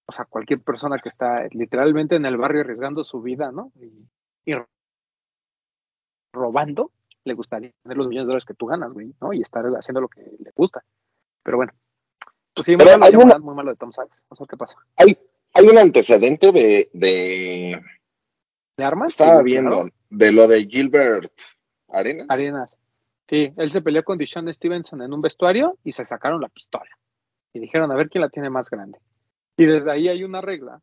o 0.05 0.11
sea, 0.11 0.25
cualquier 0.25 0.61
persona 0.61 0.97
que 0.97 1.09
está 1.09 1.47
literalmente 1.51 2.15
en 2.15 2.25
el 2.25 2.37
barrio 2.37 2.61
arriesgando 2.61 3.03
su 3.03 3.21
vida, 3.21 3.51
¿no? 3.51 3.71
Y, 3.75 4.51
y 4.51 4.55
robando, 6.37 6.91
le 7.23 7.33
gustaría 7.33 7.71
tener 7.83 7.97
los 7.97 8.07
millones 8.07 8.25
de 8.25 8.27
dólares 8.27 8.45
que 8.45 8.53
tú 8.53 8.67
ganas, 8.67 8.91
güey, 8.93 9.13
¿no? 9.19 9.33
Y 9.33 9.41
estar 9.41 9.65
haciendo 9.77 10.01
lo 10.01 10.07
que 10.07 10.21
le 10.21 10.51
gusta. 10.55 10.83
Pero 11.43 11.57
bueno, 11.57 11.73
pues 12.53 12.65
sí, 12.65 12.71
muy 12.75 12.85
Pero 12.85 12.97
malo, 12.99 13.05
hay 13.05 13.15
una- 13.15 13.39
muy 13.39 13.55
malo 13.55 13.71
de 13.71 13.77
Tom 13.77 13.91
Sachs. 13.91 14.19
No 14.29 14.35
sé 14.37 14.43
qué 14.49 14.55
pasa. 14.57 14.77
Hay, 14.95 15.17
hay 15.53 15.65
un 15.65 15.77
antecedente 15.77 16.51
de, 16.51 16.89
de 16.93 17.81
¿De 18.77 18.83
armas? 18.83 19.11
estaba 19.11 19.39
Sí, 19.39 19.43
viendo, 19.45 19.89
de 20.09 20.31
lo 20.31 20.47
de 20.47 20.65
Gilbert 20.65 21.31
Arenas. 21.89 22.27
Arenas. 22.29 22.73
Sí, 23.29 23.51
él 23.57 23.71
se 23.71 23.81
peleó 23.81 24.03
con 24.03 24.17
Dishon 24.17 24.51
Stevenson 24.53 25.01
en 25.01 25.11
un 25.13 25.21
vestuario 25.21 25.77
y 25.83 25.91
se 25.91 26.05
sacaron 26.05 26.39
la 26.41 26.47
pistola. 26.49 26.89
Y 27.53 27.59
dijeron 27.59 27.91
a 27.91 27.95
ver 27.95 28.09
quién 28.09 28.21
la 28.21 28.29
tiene 28.29 28.49
más 28.49 28.69
grande. 28.69 28.99
Y 29.57 29.65
desde 29.65 29.91
ahí 29.91 30.07
hay 30.07 30.23
una 30.23 30.39
regla 30.41 30.79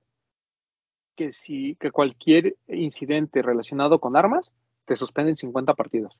que 1.17 1.31
si 1.31 1.77
que 1.77 1.91
cualquier 1.93 2.57
incidente 2.67 3.41
relacionado 3.41 4.01
con 4.01 4.17
armas 4.17 4.53
te 4.85 4.97
suspenden 4.97 5.37
50 5.37 5.75
partidos. 5.75 6.17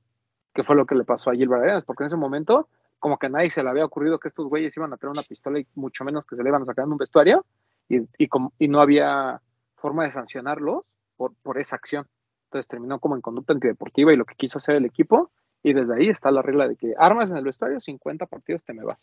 Que 0.55 0.63
fue 0.63 0.77
lo 0.77 0.87
que 0.87 0.95
le 0.95 1.05
pasó 1.05 1.31
a 1.31 1.35
Gilbert 1.35 1.63
Arenas, 1.63 1.85
porque 1.85 2.05
en 2.05 2.07
ese 2.09 2.17
momento 2.17 2.69
como 2.99 3.19
que 3.19 3.27
a 3.27 3.29
nadie 3.31 3.51
se 3.51 3.63
le 3.63 3.69
había 3.69 3.85
ocurrido 3.85 4.19
que 4.19 4.29
estos 4.29 4.47
güeyes 4.47 4.75
iban 4.77 4.93
a 4.93 4.97
tener 4.97 5.11
una 5.11 5.23
pistola 5.23 5.59
y 5.59 5.67
mucho 5.75 6.05
menos 6.05 6.25
que 6.25 6.37
se 6.37 6.43
le 6.43 6.49
iban 6.49 6.63
a 6.63 6.65
sacar 6.67 6.87
en 6.87 6.93
un 6.93 6.99
vestuario 6.99 7.45
y, 7.89 7.99
y, 8.17 8.29
como- 8.29 8.53
y 8.59 8.69
no 8.69 8.81
había 8.81 9.43
forma 9.77 10.05
de 10.05 10.11
sancionarlos 10.13 10.85
por, 11.17 11.35
por 11.43 11.59
esa 11.59 11.77
acción. 11.77 12.07
Entonces 12.47 12.67
terminó 12.69 13.01
como 13.01 13.15
en 13.17 13.21
conducta 13.21 13.53
antideportiva 13.53 14.13
y 14.13 14.17
lo 14.17 14.25
que 14.25 14.37
quiso 14.37 14.57
hacer 14.59 14.77
el 14.77 14.87
equipo 14.87 15.31
y 15.63 15.73
desde 15.75 15.95
ahí 15.97 16.09
está 16.09 16.31
la 16.31 16.41
regla 16.41 16.67
de 16.69 16.77
que 16.77 16.95
armas 16.97 17.29
en 17.29 17.37
el 17.37 17.45
vestuario, 17.45 17.79
50 17.81 18.25
partidos 18.27 18.63
te 18.65 18.73
me 18.73 18.85
vas. 18.85 18.99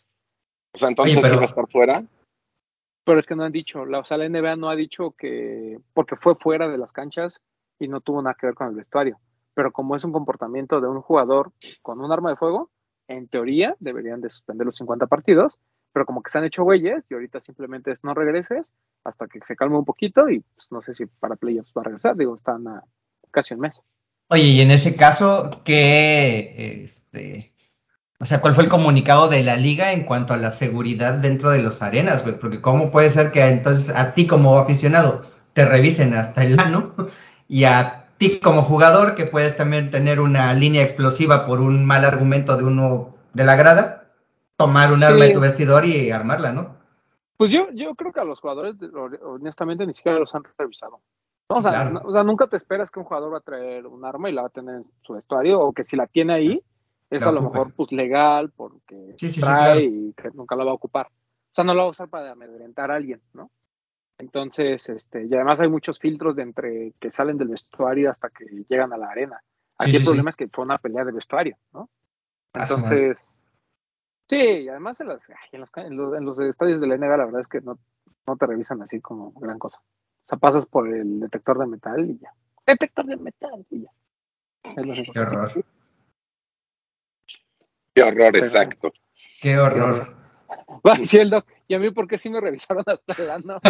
O 0.74 0.78
sea, 0.78 0.88
entonces 0.88 1.14
Oye, 1.16 1.22
pero- 1.22 1.34
sí 1.34 1.38
va 1.38 1.42
a 1.42 1.46
estar 1.46 1.68
fuera. 1.68 2.04
Pero 3.04 3.18
es 3.18 3.26
que 3.26 3.34
no 3.36 3.42
han 3.44 3.52
dicho, 3.52 3.84
la, 3.84 3.98
o 3.98 4.04
sea, 4.04 4.16
la 4.16 4.24
NBA 4.28 4.56
no 4.56 4.70
ha 4.70 4.76
dicho 4.76 5.10
que, 5.12 5.78
porque 5.92 6.16
fue 6.16 6.34
fuera 6.36 6.68
de 6.68 6.78
las 6.78 6.92
canchas 6.92 7.42
y 7.78 7.88
no 7.88 8.00
tuvo 8.00 8.22
nada 8.22 8.34
que 8.38 8.46
ver 8.46 8.54
con 8.54 8.68
el 8.68 8.74
vestuario. 8.76 9.18
Pero 9.54 9.72
como 9.72 9.96
es 9.96 10.04
un 10.04 10.12
comportamiento 10.12 10.80
de 10.80 10.88
un 10.88 11.00
jugador 11.02 11.52
con 11.82 12.00
un 12.00 12.12
arma 12.12 12.30
de 12.30 12.36
fuego, 12.36 12.70
en 13.08 13.28
teoría 13.28 13.76
deberían 13.80 14.20
de 14.20 14.30
suspender 14.30 14.66
los 14.66 14.76
50 14.76 15.06
partidos, 15.06 15.58
pero 15.92 16.06
como 16.06 16.22
que 16.22 16.30
se 16.30 16.38
han 16.38 16.44
hecho 16.44 16.64
güeyes 16.64 17.06
y 17.10 17.14
ahorita 17.14 17.40
simplemente 17.40 17.90
es 17.90 18.02
no 18.04 18.14
regreses 18.14 18.72
hasta 19.04 19.26
que 19.26 19.40
se 19.46 19.56
calme 19.56 19.76
un 19.76 19.84
poquito 19.84 20.28
y 20.30 20.40
pues, 20.40 20.72
no 20.72 20.80
sé 20.82 20.94
si 20.94 21.06
para 21.06 21.36
playoffs 21.36 21.72
va 21.76 21.82
a 21.82 21.84
regresar, 21.84 22.16
digo, 22.16 22.34
están 22.34 22.66
a 22.66 22.84
casi 23.30 23.54
un 23.54 23.60
mes. 23.60 23.82
Oye, 24.28 24.44
y 24.44 24.60
en 24.60 24.70
ese 24.70 24.96
caso, 24.96 25.50
¿qué, 25.64 26.84
este, 26.84 27.52
o 28.18 28.24
sea, 28.24 28.40
cuál 28.40 28.54
fue 28.54 28.64
el 28.64 28.70
comunicado 28.70 29.28
de 29.28 29.42
la 29.42 29.56
liga 29.56 29.92
en 29.92 30.04
cuanto 30.04 30.32
a 30.32 30.38
la 30.38 30.50
seguridad 30.50 31.14
dentro 31.14 31.50
de 31.50 31.60
los 31.60 31.82
arenas, 31.82 32.22
güey? 32.22 32.38
Porque 32.38 32.62
cómo 32.62 32.90
puede 32.90 33.10
ser 33.10 33.32
que 33.32 33.46
entonces 33.48 33.94
a 33.94 34.14
ti 34.14 34.26
como 34.26 34.58
aficionado 34.58 35.26
te 35.52 35.66
revisen 35.66 36.14
hasta 36.14 36.44
el 36.44 36.58
ano 36.58 36.94
y 37.48 37.64
a 37.64 38.01
ti 38.30 38.40
como 38.40 38.62
jugador 38.62 39.14
que 39.14 39.24
puedes 39.26 39.56
también 39.56 39.90
tener 39.90 40.20
una 40.20 40.52
línea 40.54 40.82
explosiva 40.82 41.46
por 41.46 41.60
un 41.60 41.84
mal 41.84 42.04
argumento 42.04 42.56
de 42.56 42.64
uno 42.64 43.14
de 43.32 43.44
la 43.44 43.56
grada, 43.56 44.10
tomar 44.56 44.92
un 44.92 45.02
arma 45.02 45.22
Sí. 45.24 45.28
de 45.28 45.34
tu 45.34 45.40
vestidor 45.40 45.84
y 45.84 46.10
armarla, 46.10 46.52
¿no? 46.52 46.76
Pues 47.36 47.50
yo, 47.50 47.68
yo 47.72 47.94
creo 47.96 48.12
que 48.12 48.20
a 48.20 48.24
los 48.24 48.38
jugadores, 48.40 48.76
honestamente, 49.22 49.86
ni 49.86 49.94
siquiera 49.94 50.18
los 50.18 50.34
han 50.34 50.42
revisado. 50.56 51.00
¿no? 51.50 51.56
O, 51.56 51.62
sea, 51.62 51.72
Claro. 51.72 51.90
no- 51.90 52.00
o 52.04 52.12
sea, 52.12 52.22
nunca 52.22 52.46
te 52.46 52.56
esperas 52.56 52.90
que 52.90 53.00
un 53.00 53.04
jugador 53.04 53.32
va 53.34 53.38
a 53.38 53.40
traer 53.40 53.86
un 53.86 54.04
arma 54.04 54.30
y 54.30 54.32
la 54.32 54.42
va 54.42 54.46
a 54.48 54.50
tener 54.50 54.76
en 54.76 54.84
su 55.02 55.14
vestuario, 55.14 55.60
o 55.60 55.72
que 55.72 55.82
si 55.84 55.96
la 55.96 56.06
tiene 56.06 56.32
ahí, 56.34 56.62
es 57.10 57.22
La 57.22 57.28
a 57.28 57.32
lo 57.32 57.42
mejor 57.42 57.72
pues 57.74 57.90
legal, 57.92 58.50
porque 58.56 59.14
Sí, 59.18 59.26
sí, 59.26 59.32
sí, 59.34 59.40
trae 59.40 59.72
claro. 59.72 59.80
y 59.80 60.14
que 60.16 60.30
nunca 60.32 60.54
la 60.56 60.64
va 60.64 60.70
a 60.70 60.74
ocupar. 60.74 61.06
O 61.08 61.54
sea, 61.54 61.64
no 61.64 61.74
la 61.74 61.82
va 61.82 61.88
a 61.88 61.90
usar 61.90 62.08
para 62.08 62.30
amedrentar 62.32 62.90
a 62.90 62.94
alguien, 62.94 63.20
¿no? 63.34 63.50
Entonces, 64.22 64.88
este, 64.88 65.26
y 65.26 65.34
además 65.34 65.60
hay 65.60 65.68
muchos 65.68 65.98
filtros 65.98 66.36
de 66.36 66.42
entre 66.42 66.92
que 67.00 67.10
salen 67.10 67.36
del 67.38 67.48
vestuario 67.48 68.08
hasta 68.08 68.30
que 68.30 68.44
llegan 68.68 68.92
a 68.92 68.96
la 68.96 69.08
arena. 69.08 69.42
Aquí 69.78 69.90
Sí, 69.90 69.96
el 69.96 70.02
sí, 70.02 70.06
problema 70.06 70.30
es 70.30 70.36
que 70.36 70.46
fue 70.48 70.64
una 70.64 70.78
pelea 70.78 71.04
de 71.04 71.10
vestuario, 71.10 71.56
¿no? 71.72 71.90
A 72.52 72.64
su 72.66 72.78
madre. 72.78 72.96
Entonces, 73.08 73.32
sí, 74.30 74.36
y 74.36 74.68
además 74.68 75.00
en, 75.00 75.08
las, 75.08 75.28
ay, 75.28 75.36
en, 75.50 75.60
los, 75.60 75.70
en, 75.76 75.96
los, 75.96 76.14
en 76.16 76.24
los 76.24 76.38
estadios 76.38 76.80
de 76.80 76.86
la 76.86 76.96
NBA 76.96 77.16
la 77.16 77.24
verdad 77.24 77.40
es 77.40 77.48
que 77.48 77.60
no, 77.62 77.80
no 78.24 78.36
te 78.36 78.46
revisan 78.46 78.80
así 78.80 79.00
como 79.00 79.32
gran 79.32 79.58
cosa. 79.58 79.80
O 79.80 80.28
sea, 80.28 80.38
pasas 80.38 80.66
por 80.66 80.86
el 80.88 81.18
detector 81.18 81.58
de 81.58 81.66
metal 81.66 82.08
y 82.08 82.18
ya. 82.18 82.32
Detector 82.64 83.04
de 83.06 83.16
metal 83.16 83.66
y 83.70 83.82
ya. 83.82 83.90
Es 84.62 84.86
lo 84.86 84.92
único 84.92 85.12
Qué 85.14 85.20
horror, 85.20 85.64
Qué 87.92 88.02
horror, 88.04 88.32
Pero- 88.32 88.46
exacto. 88.46 88.92
qué 89.40 89.58
horror. 89.58 90.21
Va 90.86 90.96
doc, 91.30 91.46
¿y 91.68 91.74
a 91.74 91.78
mí 91.78 91.90
por 91.90 92.08
qué 92.08 92.18
sí 92.18 92.30
me 92.30 92.40
revisaron 92.40 92.84
hasta 92.86 93.22
el 93.22 93.30
ano? 93.30 93.60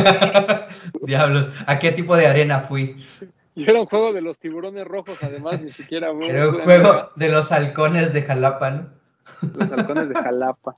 Diablos, 1.03 1.51
¿a 1.67 1.79
qué 1.79 1.93
tipo 1.93 2.17
de 2.17 2.27
arena 2.27 2.61
fui? 2.61 2.97
Y 3.55 3.69
era 3.69 3.81
un 3.81 3.87
juego 3.87 4.13
de 4.13 4.23
los 4.23 4.39
tiburones 4.39 4.87
rojos, 4.87 5.23
además, 5.23 5.61
ni 5.61 5.71
siquiera 5.71 6.11
Era 6.23 6.49
un 6.49 6.61
juego 6.61 7.11
de 7.17 7.29
los 7.29 7.53
halcones 7.53 8.13
de 8.13 8.23
Jalapa, 8.23 8.71
¿no? 8.71 8.91
los 9.55 9.73
halcones 9.73 10.09
de 10.09 10.15
Jalapa, 10.15 10.77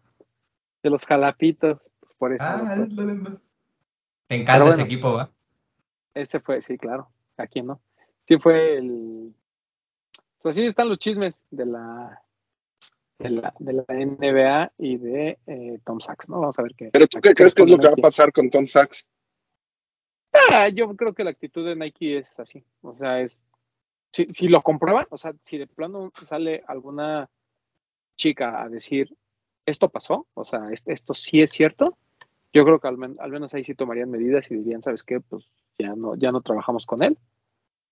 de 0.82 0.90
los 0.90 1.06
jalapitos, 1.06 1.90
pues, 2.00 2.12
por 2.18 2.32
eso. 2.32 2.44
Ah, 2.44 2.76
no 2.76 3.04
la. 3.04 3.38
Te 4.26 4.36
encanta 4.36 4.64
ese 4.64 4.70
bueno. 4.70 4.84
equipo, 4.84 5.12
¿va? 5.12 5.30
Ese 6.14 6.40
fue, 6.40 6.62
sí, 6.62 6.78
claro. 6.78 7.08
¿A 7.36 7.46
quién 7.46 7.66
no? 7.66 7.80
Sí 8.26 8.38
fue 8.38 8.78
el. 8.78 9.34
Pues 10.42 10.56
sí 10.56 10.64
están 10.64 10.88
los 10.88 10.98
chismes 10.98 11.42
de 11.50 11.66
la 11.66 12.22
de 13.24 13.30
la, 13.30 13.54
de 13.58 13.72
la 13.72 13.84
NBA 13.88 14.72
y 14.78 14.96
de 14.98 15.38
eh, 15.46 15.78
Tom 15.84 16.00
Sachs, 16.00 16.28
¿no? 16.28 16.40
Vamos 16.40 16.58
a 16.58 16.62
ver 16.62 16.74
qué. 16.76 16.90
Pero 16.92 17.06
tú 17.06 17.20
qué 17.22 17.34
crees 17.34 17.54
que 17.54 17.62
es 17.62 17.70
lo 17.70 17.78
que 17.78 17.86
va 17.86 17.94
a 17.94 17.96
pasar 17.96 18.32
con 18.32 18.50
Tom 18.50 18.66
Sachs? 18.66 19.08
Ah, 20.50 20.68
yo 20.68 20.94
creo 20.96 21.14
que 21.14 21.24
la 21.24 21.30
actitud 21.30 21.64
de 21.66 21.74
Nike 21.76 22.18
es 22.18 22.38
así. 22.38 22.62
O 22.82 22.94
sea, 22.94 23.20
es. 23.20 23.38
Si, 24.12 24.26
si 24.26 24.48
lo 24.48 24.62
comprueban, 24.62 25.06
o 25.10 25.16
sea, 25.16 25.32
si 25.44 25.58
de 25.58 25.66
plano 25.66 26.12
sale 26.28 26.62
alguna 26.68 27.28
chica 28.16 28.62
a 28.62 28.68
decir 28.68 29.16
esto 29.66 29.88
pasó, 29.88 30.26
o 30.34 30.44
sea, 30.44 30.70
es- 30.70 30.82
esto 30.86 31.14
sí 31.14 31.40
es 31.40 31.50
cierto, 31.50 31.96
yo 32.52 32.64
creo 32.64 32.78
que 32.78 32.86
al, 32.88 32.98
men- 32.98 33.16
al 33.18 33.30
menos 33.30 33.54
ahí 33.54 33.64
sí 33.64 33.74
tomarían 33.74 34.10
medidas 34.10 34.50
y 34.50 34.56
dirían, 34.56 34.82
¿sabes 34.82 35.02
qué? 35.02 35.20
Pues 35.20 35.48
ya 35.78 35.94
no, 35.96 36.14
ya 36.16 36.30
no 36.30 36.42
trabajamos 36.42 36.84
con 36.86 37.02
él. 37.02 37.16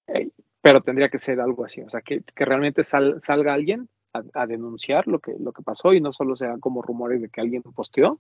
Eh, 0.09 0.29
pero 0.61 0.83
tendría 0.83 1.09
que 1.09 1.19
ser 1.19 1.41
algo 1.41 1.65
así, 1.65 1.81
o 1.81 1.89
sea, 1.91 2.03
que, 2.03 2.21
que 2.23 2.45
realmente 2.45 2.85
sal- 2.85 3.21
salga 3.21 3.55
alguien 3.55 3.89
a, 4.15 4.23
a 4.35 4.47
denunciar 4.47 5.07
lo 5.09 5.19
que, 5.21 5.35
lo 5.39 5.53
que 5.53 5.63
pasó 5.63 5.93
y 5.93 6.01
no 6.01 6.13
solo 6.13 6.37
sean 6.37 6.61
como 6.61 6.83
rumores 6.83 7.21
de 7.23 7.29
que 7.29 7.41
alguien 7.41 7.63
posteó, 7.63 8.19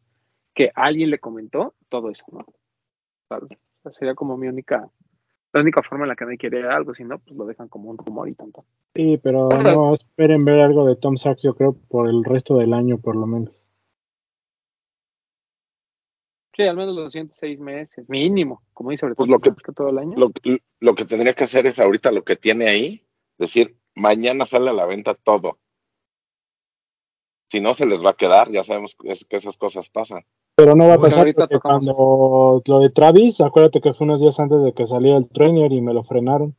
que 0.54 0.70
alguien 0.74 1.10
le 1.10 1.18
comentó 1.18 1.74
todo 1.88 2.10
eso, 2.10 2.24
¿no? 2.32 2.44
¿Sabes? 3.28 3.50
O 3.52 3.82
sea, 3.82 3.92
sería 3.92 4.14
como 4.14 4.36
mi 4.36 4.48
única, 4.48 4.88
la 5.52 5.60
única 5.60 5.82
forma 5.82 6.04
en 6.04 6.08
la 6.10 6.16
que 6.16 6.24
nadie 6.24 6.38
quiere 6.38 6.68
algo, 6.68 6.94
si 6.94 7.04
no, 7.04 7.18
pues 7.18 7.36
lo 7.36 7.46
dejan 7.46 7.68
como 7.68 7.90
un 7.90 7.98
rumor 7.98 8.28
y 8.28 8.34
tanto. 8.34 8.64
Sí, 8.94 9.18
pero 9.22 9.48
no 9.48 9.94
esperen 9.94 10.44
ver 10.44 10.60
algo 10.60 10.86
de 10.86 10.96
Tom 10.96 11.16
Sachs, 11.16 11.42
yo 11.42 11.54
creo, 11.54 11.72
por 11.88 12.08
el 12.08 12.24
resto 12.24 12.56
del 12.58 12.74
año, 12.74 12.98
por 12.98 13.16
lo 13.16 13.26
menos. 13.26 13.64
Sí, 16.54 16.64
al 16.64 16.76
menos 16.76 16.94
los 16.94 17.12
siguientes 17.12 17.38
seis 17.38 17.58
meses, 17.58 18.06
mínimo, 18.10 18.62
como 18.74 18.90
dice 18.90 19.06
ahorita, 19.06 19.16
Pues 19.16 19.30
lo 19.30 19.40
que- 19.40 19.50
más 19.50 19.62
que 19.62 19.72
todo 19.72 19.88
el 19.88 19.98
año. 19.98 20.16
Lo, 20.18 20.30
lo 20.80 20.94
que 20.94 21.06
tendría 21.06 21.32
que 21.32 21.44
hacer 21.44 21.64
es 21.66 21.80
ahorita 21.80 22.12
lo 22.12 22.24
que 22.24 22.36
tiene 22.36 22.68
ahí, 22.68 23.06
decir, 23.38 23.78
mañana 23.94 24.44
sale 24.44 24.68
a 24.68 24.74
la 24.74 24.84
venta 24.84 25.14
todo. 25.14 25.58
Si 27.52 27.60
no, 27.60 27.74
se 27.74 27.84
les 27.84 28.02
va 28.02 28.10
a 28.10 28.14
quedar, 28.16 28.50
ya 28.50 28.64
sabemos 28.64 28.96
que, 28.98 29.12
es- 29.12 29.26
que 29.26 29.36
esas 29.36 29.58
cosas 29.58 29.90
pasan. 29.90 30.22
Pero 30.56 30.74
no 30.74 30.86
va 30.88 30.94
a 30.94 30.96
Uy, 30.96 31.02
pasar 31.02 31.18
ahorita 31.18 31.46
cuando 31.60 32.62
lo 32.64 32.78
de 32.80 32.88
Travis, 32.88 33.38
acuérdate 33.42 33.82
que 33.82 33.92
fue 33.92 34.06
unos 34.06 34.22
días 34.22 34.40
antes 34.40 34.62
de 34.62 34.72
que 34.72 34.86
saliera 34.86 35.18
el 35.18 35.28
trainer 35.28 35.70
y 35.70 35.82
me 35.82 35.92
lo 35.92 36.02
frenaron. 36.02 36.56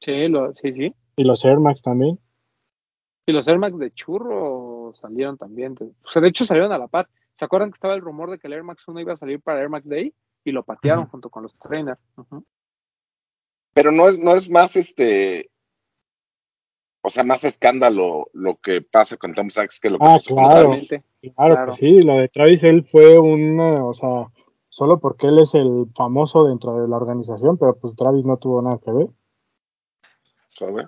Sí, 0.00 0.28
lo, 0.28 0.54
sí, 0.54 0.72
sí. 0.74 0.94
Y 1.16 1.24
los 1.24 1.44
Air 1.44 1.58
Max 1.58 1.82
también. 1.82 2.20
Y 3.26 3.32
los 3.32 3.48
Air 3.48 3.58
Max 3.58 3.76
de 3.76 3.90
churro 3.90 4.92
salieron 4.94 5.36
también. 5.36 5.74
de- 5.74 5.86
o 5.86 6.10
sea, 6.12 6.22
de 6.22 6.28
hecho 6.28 6.44
salieron 6.44 6.70
a 6.70 6.78
la 6.78 6.86
par. 6.86 7.08
¿Se 7.36 7.44
acuerdan 7.44 7.72
que 7.72 7.74
estaba 7.78 7.94
el 7.94 8.00
rumor 8.00 8.30
de 8.30 8.38
que 8.38 8.46
el 8.46 8.52
Air 8.52 8.62
Max 8.62 8.86
1 8.86 9.00
iba 9.00 9.14
a 9.14 9.16
salir 9.16 9.40
para 9.40 9.58
Air 9.60 9.70
Max 9.70 9.88
Day? 9.88 10.14
Y 10.44 10.52
lo 10.52 10.62
patearon 10.62 11.06
junto 11.08 11.30
con 11.30 11.42
los 11.42 11.56
trainers. 11.58 11.98
Pero 13.74 13.90
no 13.90 14.06
es, 14.08 14.18
no 14.20 14.36
es 14.36 14.48
más 14.48 14.76
este, 14.76 15.50
o 17.08 17.10
sea, 17.10 17.24
más 17.24 17.42
escándalo 17.44 18.28
lo 18.34 18.56
que 18.56 18.82
pasa 18.82 19.16
con 19.16 19.32
Tom 19.34 19.48
Sachs 19.50 19.80
que 19.80 19.88
lo 19.90 19.98
que 19.98 20.04
Ah, 20.04 20.14
pasó 20.16 20.34
con 20.34 20.44
claro. 20.44 20.66
Travis. 20.68 20.88
Totalmente. 20.88 21.34
Claro 21.34 21.54
Claro. 21.54 21.72
que 21.72 21.76
sí, 21.78 22.02
lo 22.02 22.14
de 22.16 22.28
Travis, 22.28 22.62
él 22.62 22.84
fue 22.84 23.18
una, 23.18 23.84
o 23.84 23.92
sea, 23.94 24.26
solo 24.68 25.00
porque 25.00 25.26
él 25.26 25.38
es 25.40 25.54
el 25.54 25.86
famoso 25.96 26.44
dentro 26.46 26.80
de 26.80 26.86
la 26.86 26.96
organización, 26.96 27.56
pero 27.58 27.74
pues 27.76 27.96
Travis 27.96 28.24
no 28.24 28.36
tuvo 28.36 28.60
nada 28.62 28.78
que 28.84 28.92
ver. 28.92 29.06
¿Sabes? 30.50 30.86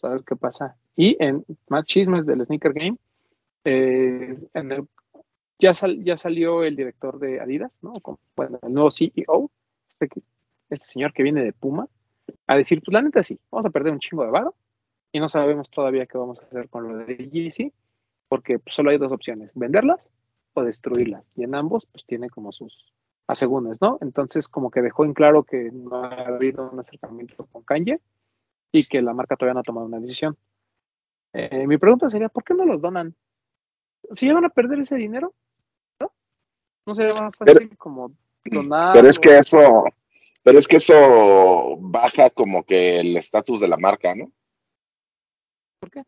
¿Sabes 0.00 0.22
qué 0.26 0.34
pasa? 0.36 0.76
Y 0.96 1.16
en 1.22 1.44
más 1.68 1.84
chismes 1.84 2.26
del 2.26 2.44
Sneaker 2.44 2.72
Game, 2.72 2.96
eh, 3.64 4.36
en 4.54 4.72
el, 4.72 4.88
ya, 5.58 5.72
ya 5.98 6.16
salió 6.16 6.64
el 6.64 6.74
director 6.74 7.18
de 7.20 7.40
Adidas, 7.40 7.78
¿no? 7.82 7.92
bueno, 8.34 8.58
el 8.62 8.72
nuevo 8.72 8.90
CEO, 8.90 9.50
este, 9.88 10.08
este, 10.68 10.86
señor 10.86 11.12
que 11.12 11.22
viene 11.22 11.44
de 11.44 11.52
Puma, 11.52 11.86
a 12.46 12.56
decir, 12.56 12.82
pues 12.82 12.92
la 12.92 13.02
neta 13.02 13.22
sí, 13.22 13.38
vamos 13.50 13.66
a 13.66 13.70
perder 13.70 13.92
un 13.92 13.98
chingo 13.98 14.24
de 14.24 14.30
varo 14.30 14.54
y 15.12 15.20
no 15.20 15.28
sabemos 15.28 15.70
todavía 15.70 16.06
qué 16.06 16.18
vamos 16.18 16.38
a 16.38 16.42
hacer 16.42 16.68
con 16.68 16.88
lo 16.88 17.04
de 17.04 17.16
Yeezy, 17.16 17.72
porque 18.28 18.58
pues, 18.58 18.74
solo 18.74 18.90
hay 18.90 18.98
dos 18.98 19.12
opciones, 19.12 19.50
venderlas 19.54 20.08
o 20.54 20.62
destruirlas. 20.62 21.24
Y 21.36 21.44
en 21.44 21.54
ambos, 21.54 21.86
pues 21.86 22.04
tiene 22.04 22.30
como 22.30 22.52
sus 22.52 22.92
asegúnes, 23.26 23.80
¿no? 23.80 23.98
Entonces, 24.00 24.48
como 24.48 24.70
que 24.70 24.82
dejó 24.82 25.04
en 25.04 25.14
claro 25.14 25.44
que 25.44 25.70
no 25.72 26.04
ha 26.04 26.26
habido 26.26 26.70
un 26.70 26.78
acercamiento 26.78 27.46
con 27.46 27.62
Kanye 27.62 28.00
y 28.72 28.84
que 28.84 29.02
la 29.02 29.14
marca 29.14 29.36
todavía 29.36 29.54
no 29.54 29.60
ha 29.60 29.64
tomado 29.64 29.86
una 29.86 30.00
decisión. 30.00 30.36
Eh, 31.32 31.66
mi 31.66 31.78
pregunta 31.78 32.10
sería, 32.10 32.28
¿por 32.28 32.44
qué 32.44 32.54
no 32.54 32.64
los 32.64 32.80
donan? 32.80 33.14
Si 34.14 34.26
ya 34.26 34.34
van 34.34 34.44
a 34.44 34.50
perder 34.50 34.80
ese 34.80 34.96
dinero, 34.96 35.32
¿no? 36.00 36.12
No 36.86 36.94
sería 36.94 37.20
más 37.20 37.36
fácil 37.36 37.76
como 37.76 38.12
donar. 38.44 38.94
Pero 38.94 39.08
es 39.08 39.18
que 39.18 39.38
eso, 39.38 39.84
pero 40.42 40.58
es 40.58 40.66
que 40.66 40.76
eso 40.76 41.76
baja 41.78 42.30
como 42.30 42.64
que 42.64 43.00
el 43.00 43.16
estatus 43.16 43.60
de 43.60 43.68
la 43.68 43.76
marca, 43.76 44.14
¿no? 44.14 44.32
¿Por 45.80 45.90
qué? 45.90 46.02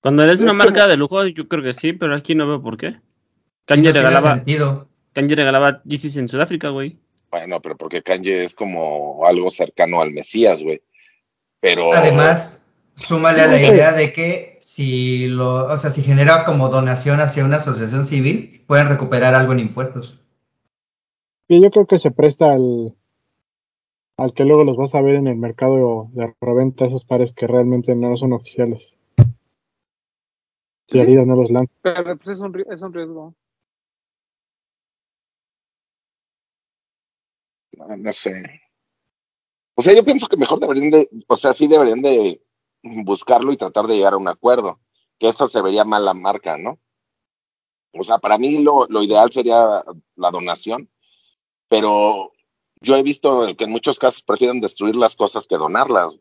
Cuando 0.00 0.22
eres 0.22 0.40
una 0.40 0.52
marca 0.52 0.86
de 0.86 0.96
lujo, 0.96 1.26
yo 1.26 1.48
creo 1.48 1.62
que 1.62 1.74
sí, 1.74 1.92
pero 1.92 2.14
aquí 2.14 2.34
no 2.34 2.46
veo 2.46 2.62
por 2.62 2.76
qué. 2.76 3.00
Kanye 3.64 3.88
no 3.88 3.94
regalaba, 3.94 4.34
sentido. 4.34 4.88
Kanye 5.12 5.34
regalaba 5.34 5.82
Yeezys 5.84 6.16
en 6.18 6.28
Sudáfrica, 6.28 6.68
güey. 6.68 6.98
Bueno, 7.30 7.60
pero 7.60 7.76
porque 7.76 8.02
Kanye 8.02 8.44
es 8.44 8.54
como 8.54 9.26
algo 9.26 9.50
cercano 9.50 10.00
al 10.00 10.12
Mesías, 10.12 10.62
güey. 10.62 10.82
Pero 11.60 11.94
además, 11.94 12.70
súmale 12.94 13.40
a 13.40 13.46
la 13.46 13.58
idea 13.58 13.92
de 13.92 14.12
que 14.12 14.58
si 14.60 15.28
lo, 15.28 15.66
o 15.66 15.76
sea, 15.78 15.90
si 15.90 16.02
genera 16.02 16.44
como 16.44 16.68
donación 16.68 17.20
hacia 17.20 17.44
una 17.44 17.56
asociación 17.56 18.04
civil, 18.04 18.62
pueden 18.66 18.88
recuperar 18.88 19.34
algo 19.34 19.52
en 19.52 19.60
impuestos. 19.60 20.20
Y 21.48 21.62
yo 21.62 21.70
creo 21.70 21.86
que 21.86 21.98
se 21.98 22.10
presta 22.10 22.52
al, 22.52 22.94
al 24.16 24.32
que 24.32 24.44
luego 24.44 24.64
los 24.64 24.76
vas 24.76 24.94
a 24.94 25.00
ver 25.00 25.16
en 25.16 25.26
el 25.26 25.36
mercado 25.36 26.08
de 26.12 26.34
reventa 26.40 26.86
esos 26.86 27.04
pares 27.04 27.32
que 27.32 27.46
realmente 27.46 27.94
no 27.94 28.16
son 28.16 28.32
oficiales. 28.32 28.94
Si 30.86 31.00
Adidas 31.00 31.26
no 31.26 31.34
los 31.34 31.50
lanza. 31.50 31.76
Pero 31.82 32.16
pues 32.16 32.28
es 32.28 32.40
un, 32.40 32.64
es 32.70 32.82
un 32.82 32.92
riesgo. 32.92 33.34
No, 37.76 37.96
no, 37.96 38.12
sé. 38.12 38.60
O 39.74 39.82
sea, 39.82 39.94
yo 39.94 40.04
pienso 40.04 40.28
que 40.28 40.36
mejor 40.36 40.60
deberían 40.60 40.90
de, 40.90 41.08
o 41.26 41.36
sea, 41.36 41.52
sí 41.52 41.66
deberían 41.66 42.02
de 42.02 42.40
buscarlo 42.82 43.52
y 43.52 43.56
tratar 43.56 43.86
de 43.86 43.96
llegar 43.96 44.12
a 44.12 44.18
un 44.18 44.28
acuerdo. 44.28 44.78
Que 45.18 45.28
esto 45.28 45.48
se 45.48 45.62
vería 45.62 45.84
mal 45.84 46.04
la 46.04 46.14
marca, 46.14 46.56
¿no? 46.56 46.78
O 47.92 48.02
sea, 48.02 48.18
para 48.18 48.38
mí 48.38 48.58
lo, 48.62 48.86
lo 48.88 49.02
ideal 49.02 49.32
sería 49.32 49.82
la 50.16 50.30
donación, 50.30 50.90
pero 51.68 52.32
yo 52.84 52.94
he 52.96 53.02
visto 53.02 53.46
que 53.56 53.64
en 53.64 53.70
muchos 53.70 53.98
casos 53.98 54.22
prefieren 54.22 54.60
destruir 54.60 54.94
las 54.94 55.16
cosas 55.16 55.46
que 55.46 55.56
donarlas. 55.56 56.18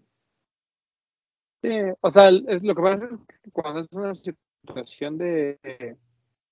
Sí, 1.61 1.69
o 2.01 2.11
sea, 2.11 2.31
lo 2.31 2.75
que 2.75 2.81
pasa 2.81 3.05
es 3.05 3.11
que 3.41 3.51
cuando 3.51 3.81
es 3.81 3.87
una 3.91 4.13
situación 4.15 5.17
de, 5.17 5.97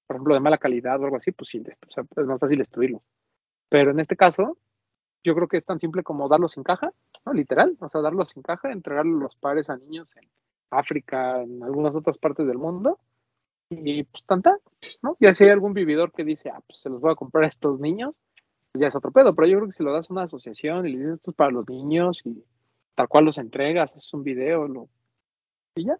por 0.07 0.15
ejemplo, 0.15 0.33
de 0.35 0.39
mala 0.39 0.57
calidad 0.57 1.01
o 1.01 1.05
algo 1.05 1.17
así, 1.17 1.31
pues 1.31 1.49
sí, 1.49 1.59
o 1.59 1.91
sea, 1.91 2.05
es 2.15 2.25
más 2.25 2.39
fácil 2.39 2.59
destruirlo. 2.59 3.01
Pero 3.67 3.91
en 3.91 3.99
este 3.99 4.15
caso, 4.15 4.57
yo 5.23 5.35
creo 5.35 5.47
que 5.47 5.57
es 5.57 5.65
tan 5.65 5.79
simple 5.79 6.03
como 6.03 6.29
darlos 6.29 6.57
en 6.57 6.63
caja, 6.63 6.93
¿no? 7.25 7.33
Literal, 7.33 7.77
o 7.79 7.87
sea, 7.87 8.01
darlos 8.01 8.35
en 8.35 8.43
caja, 8.43 8.71
entregar 8.71 9.05
los 9.05 9.35
pares 9.35 9.69
a 9.69 9.77
niños 9.77 10.15
en 10.17 10.29
África, 10.69 11.41
en 11.41 11.63
algunas 11.63 11.95
otras 11.95 12.17
partes 12.17 12.47
del 12.47 12.57
mundo, 12.57 12.99
y 13.69 14.03
pues 14.03 14.23
tanta, 14.25 14.57
¿no? 15.01 15.15
Y 15.19 15.33
si 15.33 15.43
hay 15.45 15.49
algún 15.49 15.73
vividor 15.73 16.11
que 16.11 16.23
dice, 16.23 16.49
ah, 16.49 16.61
pues 16.65 16.79
se 16.79 16.89
los 16.89 16.99
voy 16.99 17.11
a 17.11 17.15
comprar 17.15 17.45
a 17.45 17.47
estos 17.47 17.79
niños, 17.79 18.15
ya 18.73 18.87
es 18.87 18.95
otro 18.95 19.11
pedo, 19.11 19.35
pero 19.35 19.47
yo 19.47 19.57
creo 19.57 19.69
que 19.69 19.75
si 19.75 19.83
lo 19.83 19.93
das 19.93 20.09
a 20.09 20.13
una 20.13 20.23
asociación 20.23 20.87
y 20.87 20.91
le 20.91 20.97
dices 20.97 21.13
esto 21.15 21.31
es 21.31 21.37
para 21.37 21.51
los 21.51 21.67
niños 21.67 22.21
y 22.25 22.43
tal 22.95 23.07
cual 23.07 23.25
los 23.25 23.37
entregas, 23.37 23.95
es 23.95 24.13
un 24.13 24.23
video, 24.23 24.67
lo, 24.67 24.87
y 25.75 25.85
ya. 25.85 25.97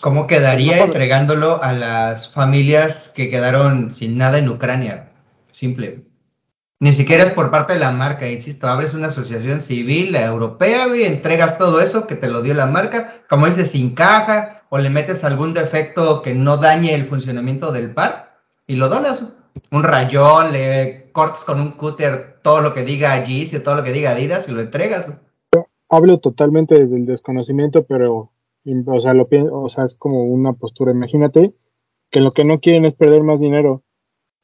¿Cómo 0.00 0.26
quedaría 0.26 0.82
entregándolo 0.82 1.62
a 1.62 1.72
las 1.72 2.28
familias 2.28 3.12
que 3.14 3.30
quedaron 3.30 3.90
sin 3.90 4.18
nada 4.18 4.38
en 4.38 4.48
Ucrania? 4.48 5.12
Simple. 5.52 6.04
Ni 6.78 6.92
siquiera 6.92 7.22
es 7.22 7.30
por 7.30 7.50
parte 7.50 7.72
de 7.72 7.78
la 7.78 7.92
marca, 7.92 8.28
insisto, 8.28 8.66
abres 8.66 8.92
una 8.92 9.06
asociación 9.06 9.62
civil 9.62 10.14
europea 10.14 10.94
y 10.94 11.04
entregas 11.04 11.56
todo 11.56 11.80
eso 11.80 12.06
que 12.06 12.16
te 12.16 12.28
lo 12.28 12.42
dio 12.42 12.52
la 12.52 12.66
marca, 12.66 13.14
como 13.28 13.46
dices, 13.46 13.70
sin 13.70 13.94
caja, 13.94 14.64
o 14.68 14.76
le 14.76 14.90
metes 14.90 15.24
algún 15.24 15.54
defecto 15.54 16.20
que 16.20 16.34
no 16.34 16.58
dañe 16.58 16.94
el 16.94 17.06
funcionamiento 17.06 17.72
del 17.72 17.94
par 17.94 18.38
y 18.66 18.76
lo 18.76 18.88
donas. 18.90 19.32
Un 19.70 19.84
rayón, 19.84 20.52
le 20.52 21.05
cortas 21.16 21.46
con 21.46 21.58
un 21.62 21.70
cúter 21.72 22.40
todo 22.42 22.60
lo 22.60 22.74
que 22.74 22.84
diga 22.84 23.24
Yeezy, 23.24 23.64
todo 23.64 23.76
lo 23.76 23.82
que 23.82 23.92
diga 23.92 24.10
Adidas 24.10 24.50
y 24.50 24.52
lo 24.52 24.60
entregas. 24.60 25.18
Hablo 25.88 26.20
totalmente 26.20 26.78
desde 26.78 26.94
el 26.94 27.06
desconocimiento, 27.06 27.86
pero 27.86 28.32
o 28.86 29.00
sea, 29.00 29.14
lo, 29.14 29.26
o 29.52 29.68
sea, 29.70 29.84
es 29.84 29.94
como 29.94 30.24
una 30.24 30.52
postura. 30.52 30.92
Imagínate 30.92 31.54
que 32.10 32.20
lo 32.20 32.32
que 32.32 32.44
no 32.44 32.60
quieren 32.60 32.84
es 32.84 32.92
perder 32.92 33.22
más 33.22 33.40
dinero 33.40 33.82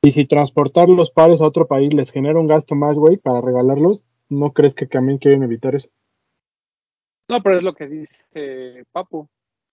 y 0.00 0.12
si 0.12 0.26
transportar 0.26 0.88
los 0.88 1.10
pares 1.10 1.42
a 1.42 1.46
otro 1.46 1.66
país 1.66 1.92
les 1.92 2.10
genera 2.10 2.40
un 2.40 2.46
gasto 2.46 2.74
más, 2.74 2.96
güey, 2.96 3.18
para 3.18 3.42
regalarlos, 3.42 4.06
¿no 4.30 4.52
crees 4.54 4.74
que 4.74 4.86
también 4.86 5.18
quieren 5.18 5.42
evitar 5.42 5.74
eso? 5.74 5.90
No, 7.28 7.42
pero 7.42 7.58
es 7.58 7.62
lo 7.62 7.74
que 7.74 7.86
dice 7.86 8.24
Papu. 8.92 9.28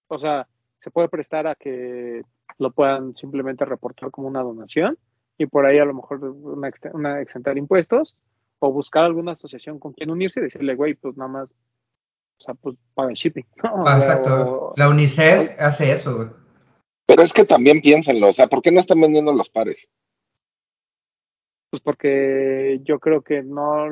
O 0.09 0.19
sea, 0.19 0.49
se 0.81 0.91
puede 0.91 1.07
prestar 1.07 1.47
a 1.47 1.55
que 1.55 2.23
lo 2.57 2.71
puedan 2.71 3.15
simplemente 3.15 3.63
reportar 3.63 4.11
como 4.11 4.27
una 4.27 4.41
donación 4.41 4.97
y 5.39 5.47
por 5.47 5.65
ahí 5.65 5.79
a 5.79 5.85
lo 5.85 5.93
mejor 5.93 6.23
una, 6.23 6.69
una 6.93 7.21
exentar 7.21 7.57
impuestos 7.57 8.15
o 8.59 8.71
buscar 8.73 9.05
alguna 9.05 9.31
asociación 9.31 9.79
con 9.79 9.93
quien 9.93 10.11
unirse 10.11 10.41
y 10.41 10.43
decirle, 10.43 10.75
güey, 10.75 10.95
pues 10.95 11.15
nada 11.15 11.31
más, 11.31 11.49
o 11.49 12.43
sea, 12.43 12.53
pues 12.55 12.75
paga 12.93 13.09
el 13.09 13.15
shipping. 13.15 13.45
Exacto. 13.63 14.73
La 14.75 14.89
UNICEF 14.89 15.55
hace 15.57 15.93
eso, 15.93 16.17
güey. 16.17 16.27
Pero 17.05 17.23
es 17.23 17.31
que 17.31 17.45
también 17.45 17.81
piénsenlo, 17.81 18.27
o 18.27 18.33
sea, 18.33 18.47
¿por 18.47 18.61
qué 18.61 18.69
no 18.71 18.81
están 18.81 18.99
vendiendo 18.99 19.33
los 19.33 19.49
pares? 19.49 19.89
Pues 21.69 21.81
porque 21.83 22.81
yo 22.83 22.99
creo 22.99 23.21
que 23.21 23.41
no 23.41 23.87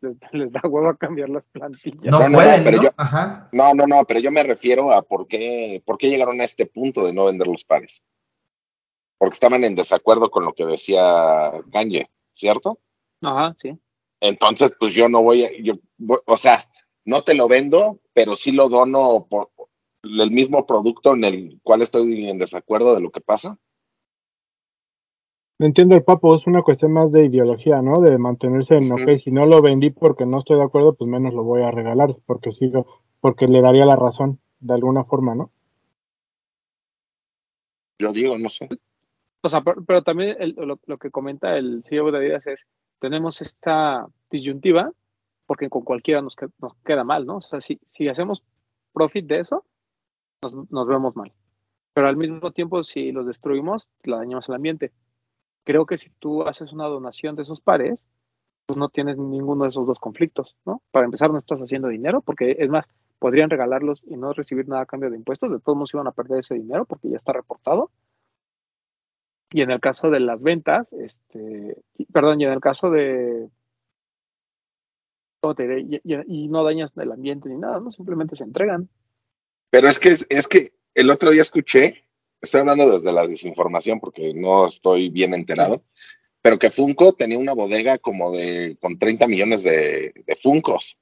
les, 0.00 0.52
da 0.52 0.62
huevo 0.64 0.88
a 0.88 0.96
cambiar 0.96 1.28
las 1.28 1.44
plantillas. 1.52 2.10
No, 2.10 2.18
pueden, 2.32 2.64
pero 2.64 2.82
Yo, 2.82 2.90
Ajá. 2.96 3.50
no, 3.52 3.74
no, 3.74 3.86
no, 3.86 4.04
pero 4.06 4.20
yo 4.20 4.32
me 4.32 4.42
refiero 4.42 4.90
a 4.90 5.02
por 5.02 5.28
qué, 5.28 5.82
por 5.84 5.98
qué 5.98 6.08
llegaron 6.08 6.40
a 6.40 6.44
este 6.44 6.64
punto 6.64 7.04
de 7.04 7.12
no 7.12 7.26
vender 7.26 7.46
los 7.46 7.64
pares. 7.66 8.02
Porque 9.18 9.34
estaban 9.34 9.64
en 9.64 9.74
desacuerdo 9.74 10.30
con 10.30 10.44
lo 10.44 10.52
que 10.52 10.64
decía 10.64 11.52
Kanye, 11.72 12.08
¿cierto? 12.32 12.78
Ajá, 13.20 13.56
sí. 13.60 13.76
Entonces, 14.20 14.72
pues 14.78 14.94
yo 14.94 15.08
no 15.08 15.22
voy 15.22 15.44
a, 15.44 15.50
yo, 15.60 15.74
o 16.26 16.36
sea, 16.36 16.68
no 17.04 17.22
te 17.22 17.34
lo 17.34 17.48
vendo, 17.48 18.00
pero 18.12 18.36
sí 18.36 18.52
lo 18.52 18.68
dono 18.68 19.26
por 19.28 19.50
el 20.02 20.30
mismo 20.30 20.66
producto 20.66 21.14
en 21.14 21.24
el 21.24 21.60
cual 21.62 21.82
estoy 21.82 22.28
en 22.28 22.38
desacuerdo 22.38 22.94
de 22.94 23.00
lo 23.00 23.10
que 23.10 23.20
pasa. 23.20 23.58
Entiendo 25.60 25.96
el 25.96 26.04
papo, 26.04 26.36
es 26.36 26.46
una 26.46 26.62
cuestión 26.62 26.92
más 26.92 27.10
de 27.10 27.24
ideología, 27.24 27.82
¿no? 27.82 28.00
De 28.00 28.16
mantenerse 28.16 28.76
en, 28.76 28.92
ok, 28.92 29.16
si 29.16 29.32
no 29.32 29.44
lo 29.44 29.60
vendí 29.60 29.90
porque 29.90 30.24
no 30.24 30.38
estoy 30.38 30.56
de 30.56 30.62
acuerdo, 30.62 30.94
pues 30.94 31.10
menos 31.10 31.34
lo 31.34 31.42
voy 31.42 31.62
a 31.62 31.72
regalar, 31.72 32.14
porque 32.26 32.52
sigo, 32.52 32.86
porque 33.20 33.48
le 33.48 33.60
daría 33.60 33.84
la 33.84 33.96
razón, 33.96 34.40
de 34.60 34.74
alguna 34.74 35.04
forma, 35.04 35.34
¿no? 35.34 35.50
Yo 37.98 38.12
digo, 38.12 38.38
no 38.38 38.48
sé. 38.48 38.68
O 39.42 39.48
sea, 39.48 39.62
pero, 39.62 40.02
también 40.02 40.36
lo, 40.56 40.98
que 40.98 41.10
comenta 41.10 41.56
el 41.56 41.82
CEO 41.84 42.10
de 42.10 42.18
Adidas 42.18 42.46
es, 42.46 42.66
tenemos 42.98 43.40
esta 43.40 44.06
disyuntiva, 44.30 44.92
porque 45.46 45.68
con 45.68 45.82
cualquiera 45.82 46.20
nos, 46.20 46.36
nos 46.60 46.74
queda 46.84 47.04
mal, 47.04 47.24
¿no? 47.24 47.36
O 47.36 47.40
sea, 47.40 47.60
si, 47.60 47.80
si 47.92 48.08
hacemos 48.08 48.42
profit 48.92 49.26
de 49.26 49.40
eso, 49.40 49.64
nos, 50.42 50.70
nos 50.70 50.86
vemos 50.88 51.14
mal. 51.16 51.32
Pero 51.94 52.08
al 52.08 52.16
mismo 52.16 52.50
tiempo, 52.52 52.82
si 52.82 53.12
los 53.12 53.26
destruimos, 53.26 53.88
la 54.02 54.18
dañamos 54.18 54.48
al 54.48 54.56
ambiente 54.56 54.92
creo 55.68 55.84
que 55.84 55.98
si 55.98 56.08
tú 56.18 56.44
haces 56.44 56.72
una 56.72 56.86
donación 56.86 57.36
de 57.36 57.42
esos 57.42 57.60
pares, 57.60 58.00
pues 58.64 58.78
no 58.78 58.88
tienes 58.88 59.18
ninguno 59.18 59.64
de 59.64 59.68
esos 59.68 59.86
dos 59.86 60.00
conflictos, 60.00 60.56
¿no? 60.64 60.80
Para 60.90 61.04
empezar, 61.04 61.30
no 61.30 61.36
estás 61.36 61.60
haciendo 61.60 61.88
dinero, 61.88 62.22
porque 62.22 62.56
es 62.58 62.70
más, 62.70 62.86
podrían 63.18 63.50
regalarlos 63.50 64.02
y 64.06 64.16
no 64.16 64.32
recibir 64.32 64.66
nada 64.66 64.80
a 64.80 64.86
cambio 64.86 65.10
de 65.10 65.18
impuestos, 65.18 65.50
de 65.50 65.60
todos 65.60 65.76
modos 65.76 65.92
iban 65.92 66.06
a 66.06 66.12
perder 66.12 66.38
ese 66.38 66.54
dinero 66.54 66.86
porque 66.86 67.10
ya 67.10 67.16
está 67.16 67.34
reportado. 67.34 67.90
Y 69.50 69.62
en 69.62 69.70
el 69.70 69.80
caso 69.80 70.10
de 70.10 70.20
las 70.20 70.40
ventas, 70.40 70.92
este, 70.92 71.76
perdón, 72.12 72.40
y 72.40 72.44
en 72.44 72.52
el 72.52 72.60
caso 72.60 72.90
de. 72.90 73.48
Y, 76.26 76.48
no 76.48 76.64
dañas 76.64 76.90
el 76.96 77.12
ambiente 77.12 77.48
ni 77.48 77.56
nada, 77.56 77.80
¿no? 77.80 77.92
Simplemente 77.92 78.36
se 78.36 78.44
entregan. 78.44 78.88
Pero 79.70 79.88
es 79.88 79.98
que, 79.98 80.10
es 80.10 80.48
que 80.48 80.72
el 80.94 81.10
otro 81.10 81.30
día 81.30 81.42
escuché 81.42 82.08
estoy 82.40 82.60
hablando 82.60 82.98
desde 82.98 83.12
la 83.12 83.26
desinformación 83.26 84.00
porque 84.00 84.32
no 84.34 84.66
estoy 84.66 85.08
bien 85.08 85.34
enterado, 85.34 85.82
pero 86.42 86.58
que 86.58 86.70
Funko 86.70 87.14
tenía 87.14 87.38
una 87.38 87.52
bodega 87.52 87.98
como 87.98 88.32
de 88.32 88.76
con 88.80 88.98
30 88.98 89.26
millones 89.26 89.62
de, 89.62 90.12
de 90.26 90.36
Funcos. 90.36 90.98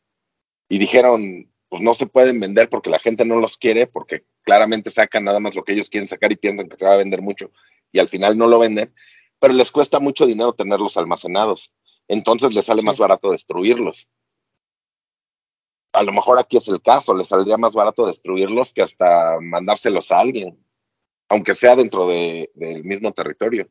Y 0.68 0.78
dijeron, 0.78 1.50
pues 1.68 1.82
no 1.82 1.94
se 1.94 2.06
pueden 2.06 2.40
vender 2.40 2.68
porque 2.68 2.90
la 2.90 2.98
gente 2.98 3.24
no 3.24 3.38
los 3.38 3.56
quiere, 3.56 3.86
porque 3.86 4.24
claramente 4.42 4.90
sacan 4.90 5.24
nada 5.24 5.38
más 5.38 5.54
lo 5.54 5.62
que 5.62 5.72
ellos 5.72 5.90
quieren 5.90 6.08
sacar 6.08 6.32
y 6.32 6.36
piensan 6.36 6.68
que 6.68 6.76
se 6.76 6.86
va 6.86 6.94
a 6.94 6.98
vender 6.98 7.22
mucho 7.22 7.52
y 7.96 7.98
al 7.98 8.08
final 8.08 8.36
no 8.36 8.46
lo 8.46 8.58
venden, 8.58 8.94
pero 9.38 9.54
les 9.54 9.72
cuesta 9.72 10.00
mucho 10.00 10.26
dinero 10.26 10.52
tenerlos 10.52 10.98
almacenados. 10.98 11.72
Entonces 12.08 12.52
les 12.52 12.66
sale 12.66 12.82
más 12.82 12.98
barato 12.98 13.30
destruirlos. 13.30 14.06
A 15.94 16.02
lo 16.02 16.12
mejor 16.12 16.38
aquí 16.38 16.58
es 16.58 16.68
el 16.68 16.82
caso, 16.82 17.14
les 17.14 17.28
saldría 17.28 17.56
más 17.56 17.74
barato 17.74 18.06
destruirlos 18.06 18.74
que 18.74 18.82
hasta 18.82 19.38
mandárselos 19.40 20.12
a 20.12 20.20
alguien, 20.20 20.62
aunque 21.30 21.54
sea 21.54 21.74
dentro 21.74 22.06
de, 22.06 22.50
del 22.54 22.84
mismo 22.84 23.12
territorio. 23.12 23.66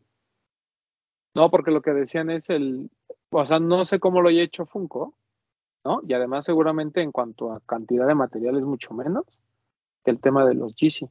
No, 1.36 1.52
porque 1.52 1.70
lo 1.70 1.84
que 1.84 1.92
decían 1.92 2.32
es 2.32 2.50
el, 2.50 2.90
o 3.30 3.46
sea, 3.46 3.60
no 3.60 3.86
sé 3.86 4.00
cómo 4.00 4.22
lo 4.22 4.30
haya 4.30 4.42
hecho 4.42 4.66
Funko, 4.66 5.14
¿no? 5.84 6.02
Y 6.08 6.14
además 6.14 6.46
seguramente 6.46 7.04
en 7.04 7.12
cuanto 7.12 7.52
a 7.52 7.60
cantidad 7.60 8.08
de 8.08 8.16
material 8.16 8.58
es 8.58 8.64
mucho 8.64 8.92
menos 8.96 9.26
que 10.04 10.10
el 10.10 10.20
tema 10.20 10.48
de 10.48 10.56
los 10.56 10.74
GC. 10.76 11.08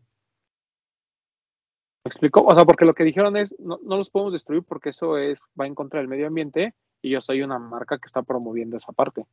¿Me 2.05 2.11
explico? 2.11 2.43
O 2.43 2.55
sea, 2.55 2.67
porque 2.67 2.85
lo 2.85 2.93
que 2.95 3.03
dijeron 3.03 3.35
es, 3.39 3.59
no, 3.59 3.79
no 3.83 3.97
los 3.97 4.11
podemos 4.11 4.35
destruir 4.35 4.63
porque 4.63 4.91
eso 4.91 5.17
es, 5.17 5.43
va 5.59 5.67
en 5.67 5.75
contra 5.75 6.01
del 6.01 6.09
medio 6.09 6.27
ambiente 6.27 6.75
y 7.01 7.09
yo 7.09 7.23
soy 7.23 7.41
una 7.41 7.59
marca 7.59 7.97
que 7.97 8.07
está 8.07 8.23
promoviendo 8.23 8.77
esa 8.77 8.93
parte. 8.93 9.27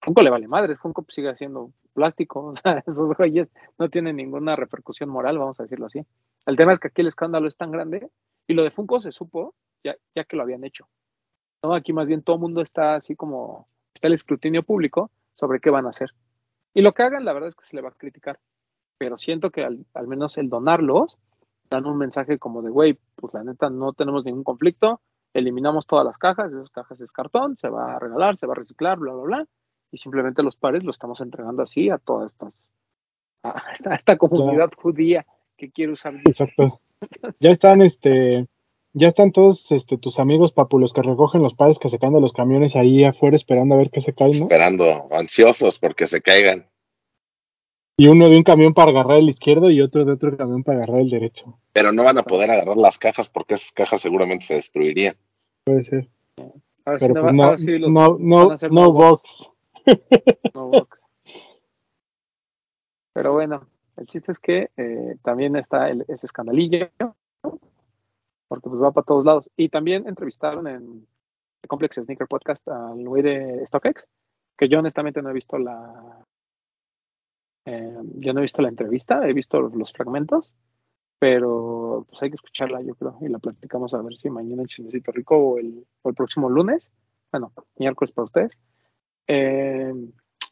Funko 0.00 0.22
le 0.22 0.30
vale 0.30 0.48
madre, 0.48 0.76
Funko 0.76 1.04
sigue 1.08 1.28
haciendo 1.28 1.72
plástico, 1.92 2.40
o 2.46 2.56
sea, 2.56 2.82
esos 2.86 3.14
güeyes 3.14 3.48
no 3.78 3.90
tienen 3.90 4.16
ninguna 4.16 4.56
repercusión 4.56 5.10
moral, 5.10 5.38
vamos 5.38 5.60
a 5.60 5.64
decirlo 5.64 5.84
así. 5.84 6.00
El 6.46 6.56
tema 6.56 6.72
es 6.72 6.78
que 6.78 6.88
aquí 6.88 7.02
el 7.02 7.08
escándalo 7.08 7.46
es 7.46 7.58
tan 7.58 7.70
grande 7.70 8.08
y 8.46 8.54
lo 8.54 8.62
de 8.62 8.70
Funko 8.70 9.00
se 9.00 9.12
supo 9.12 9.54
ya, 9.82 9.94
ya 10.14 10.24
que 10.24 10.36
lo 10.36 10.44
habían 10.44 10.64
hecho. 10.64 10.88
¿no? 11.62 11.74
Aquí 11.74 11.92
más 11.92 12.06
bien 12.06 12.22
todo 12.22 12.36
el 12.36 12.42
mundo 12.42 12.62
está 12.62 12.94
así 12.94 13.16
como, 13.16 13.68
está 13.94 14.08
el 14.08 14.14
escrutinio 14.14 14.62
público 14.62 15.10
sobre 15.34 15.60
qué 15.60 15.68
van 15.68 15.84
a 15.84 15.90
hacer. 15.90 16.14
Y 16.72 16.80
lo 16.80 16.94
que 16.94 17.02
hagan, 17.02 17.26
la 17.26 17.34
verdad 17.34 17.50
es 17.50 17.54
que 17.54 17.66
se 17.66 17.76
le 17.76 17.82
va 17.82 17.90
a 17.90 17.92
criticar. 17.92 18.40
Pero 18.96 19.18
siento 19.18 19.50
que 19.50 19.62
al, 19.62 19.84
al 19.92 20.06
menos 20.06 20.38
el 20.38 20.48
donarlos 20.48 21.18
dan 21.70 21.86
un 21.86 21.98
mensaje 21.98 22.38
como 22.38 22.62
de, 22.62 22.70
güey, 22.70 22.98
pues 23.16 23.34
la 23.34 23.44
neta 23.44 23.70
no 23.70 23.92
tenemos 23.92 24.24
ningún 24.24 24.44
conflicto, 24.44 25.00
eliminamos 25.32 25.86
todas 25.86 26.04
las 26.04 26.18
cajas, 26.18 26.52
esas 26.52 26.70
cajas 26.70 27.00
es 27.00 27.10
cartón, 27.10 27.56
se 27.58 27.68
va 27.68 27.96
a 27.96 27.98
regalar, 27.98 28.36
se 28.36 28.46
va 28.46 28.52
a 28.52 28.56
reciclar, 28.56 28.98
bla, 28.98 29.12
bla, 29.12 29.22
bla, 29.22 29.46
y 29.90 29.98
simplemente 29.98 30.42
los 30.42 30.56
pares 30.56 30.84
lo 30.84 30.90
estamos 30.90 31.20
entregando 31.20 31.62
así 31.62 31.90
a 31.90 31.98
todas 31.98 32.32
estas, 32.32 32.54
a 33.42 33.72
esta, 33.72 33.92
a 33.92 33.94
esta 33.96 34.16
comunidad 34.16 34.70
ya. 34.70 34.82
judía 34.82 35.26
que 35.56 35.70
quiere 35.70 35.92
usar. 35.92 36.14
Exacto. 36.24 36.80
Ya 37.38 37.50
están, 37.50 37.82
este, 37.82 38.46
ya 38.92 39.08
están 39.08 39.32
todos 39.32 39.70
este, 39.70 39.98
tus 39.98 40.18
amigos, 40.18 40.52
papu, 40.52 40.78
los 40.78 40.92
que 40.92 41.02
recogen 41.02 41.42
los 41.42 41.54
pares 41.54 41.78
que 41.78 41.88
se 41.88 41.98
caen 41.98 42.14
de 42.14 42.20
los 42.20 42.32
camiones 42.32 42.76
ahí 42.76 43.04
afuera 43.04 43.36
esperando 43.36 43.74
a 43.74 43.78
ver 43.78 43.90
qué 43.90 44.00
se 44.00 44.14
cae, 44.14 44.30
¿no? 44.30 44.44
Esperando, 44.44 44.84
ansiosos 45.10 45.78
porque 45.78 46.06
se 46.06 46.22
caigan. 46.22 46.66
Y 47.96 48.08
uno 48.08 48.28
de 48.28 48.36
un 48.36 48.42
camión 48.42 48.74
para 48.74 48.90
agarrar 48.90 49.18
el 49.18 49.28
izquierdo 49.28 49.70
y 49.70 49.80
otro 49.80 50.04
de 50.04 50.12
otro 50.12 50.36
camión 50.36 50.64
para 50.64 50.78
agarrar 50.78 51.00
el 51.00 51.10
derecho. 51.10 51.58
Pero 51.72 51.92
no 51.92 52.04
van 52.04 52.18
a 52.18 52.24
poder 52.24 52.50
agarrar 52.50 52.76
las 52.76 52.98
cajas 52.98 53.28
porque 53.28 53.54
esas 53.54 53.70
cajas 53.72 54.00
seguramente 54.00 54.46
se 54.46 54.54
destruirían. 54.54 55.14
Puede 55.64 55.84
ser. 55.84 56.08
Ahora 56.84 56.98
Pero 56.98 57.14
pues 57.22 57.24
no, 57.24 57.32
no, 57.32 57.44
ahora 57.44 57.58
sí 57.58 57.78
los 57.78 57.90
no, 57.90 58.18
van 58.18 58.28
no, 58.28 58.50
a 58.50 58.54
hacer 58.54 58.72
no 58.72 58.92
box. 58.92 59.50
no 60.54 60.68
box. 60.68 61.06
Pero 63.12 63.32
bueno, 63.32 63.68
el 63.96 64.06
chiste 64.06 64.32
es 64.32 64.40
que 64.40 64.70
eh, 64.76 65.16
también 65.22 65.54
está 65.54 65.88
el, 65.88 66.04
ese 66.08 66.26
escandalillo, 66.26 66.90
¿no? 66.98 67.16
porque 68.48 68.68
pues 68.68 68.82
va 68.82 68.92
para 68.92 69.04
todos 69.04 69.24
lados. 69.24 69.50
Y 69.56 69.68
también 69.68 70.06
entrevistaron 70.06 70.66
en 70.66 71.06
el 71.62 71.68
Complex 71.68 71.96
Sneaker 71.96 72.26
Podcast 72.26 72.66
al 72.68 73.08
güey 73.08 73.22
de 73.22 73.66
StockX, 73.66 74.06
que 74.56 74.68
yo 74.68 74.80
honestamente 74.80 75.22
no 75.22 75.30
he 75.30 75.32
visto 75.32 75.58
la, 75.58 76.24
eh, 77.64 77.96
yo 78.16 78.32
no 78.32 78.40
he 78.40 78.42
visto 78.42 78.62
la 78.62 78.68
entrevista, 78.68 79.26
he 79.26 79.32
visto 79.32 79.60
los 79.60 79.92
fragmentos, 79.92 80.52
pero 81.18 82.06
pues 82.08 82.22
hay 82.22 82.30
que 82.30 82.36
escucharla, 82.36 82.82
yo 82.82 82.94
creo, 82.94 83.16
y 83.20 83.28
la 83.28 83.38
platicamos 83.38 83.94
a 83.94 84.02
ver 84.02 84.14
si 84.16 84.28
mañana 84.28 84.62
en 84.62 84.68
Chismecito 84.68 85.12
Rico 85.12 85.36
o 85.36 85.58
el, 85.58 85.86
o 86.02 86.08
el 86.08 86.14
próximo 86.14 86.50
lunes, 86.50 86.90
bueno, 87.32 87.52
miércoles 87.78 88.12
para 88.12 88.26
ustedes, 88.26 88.52
eh, 89.26 89.92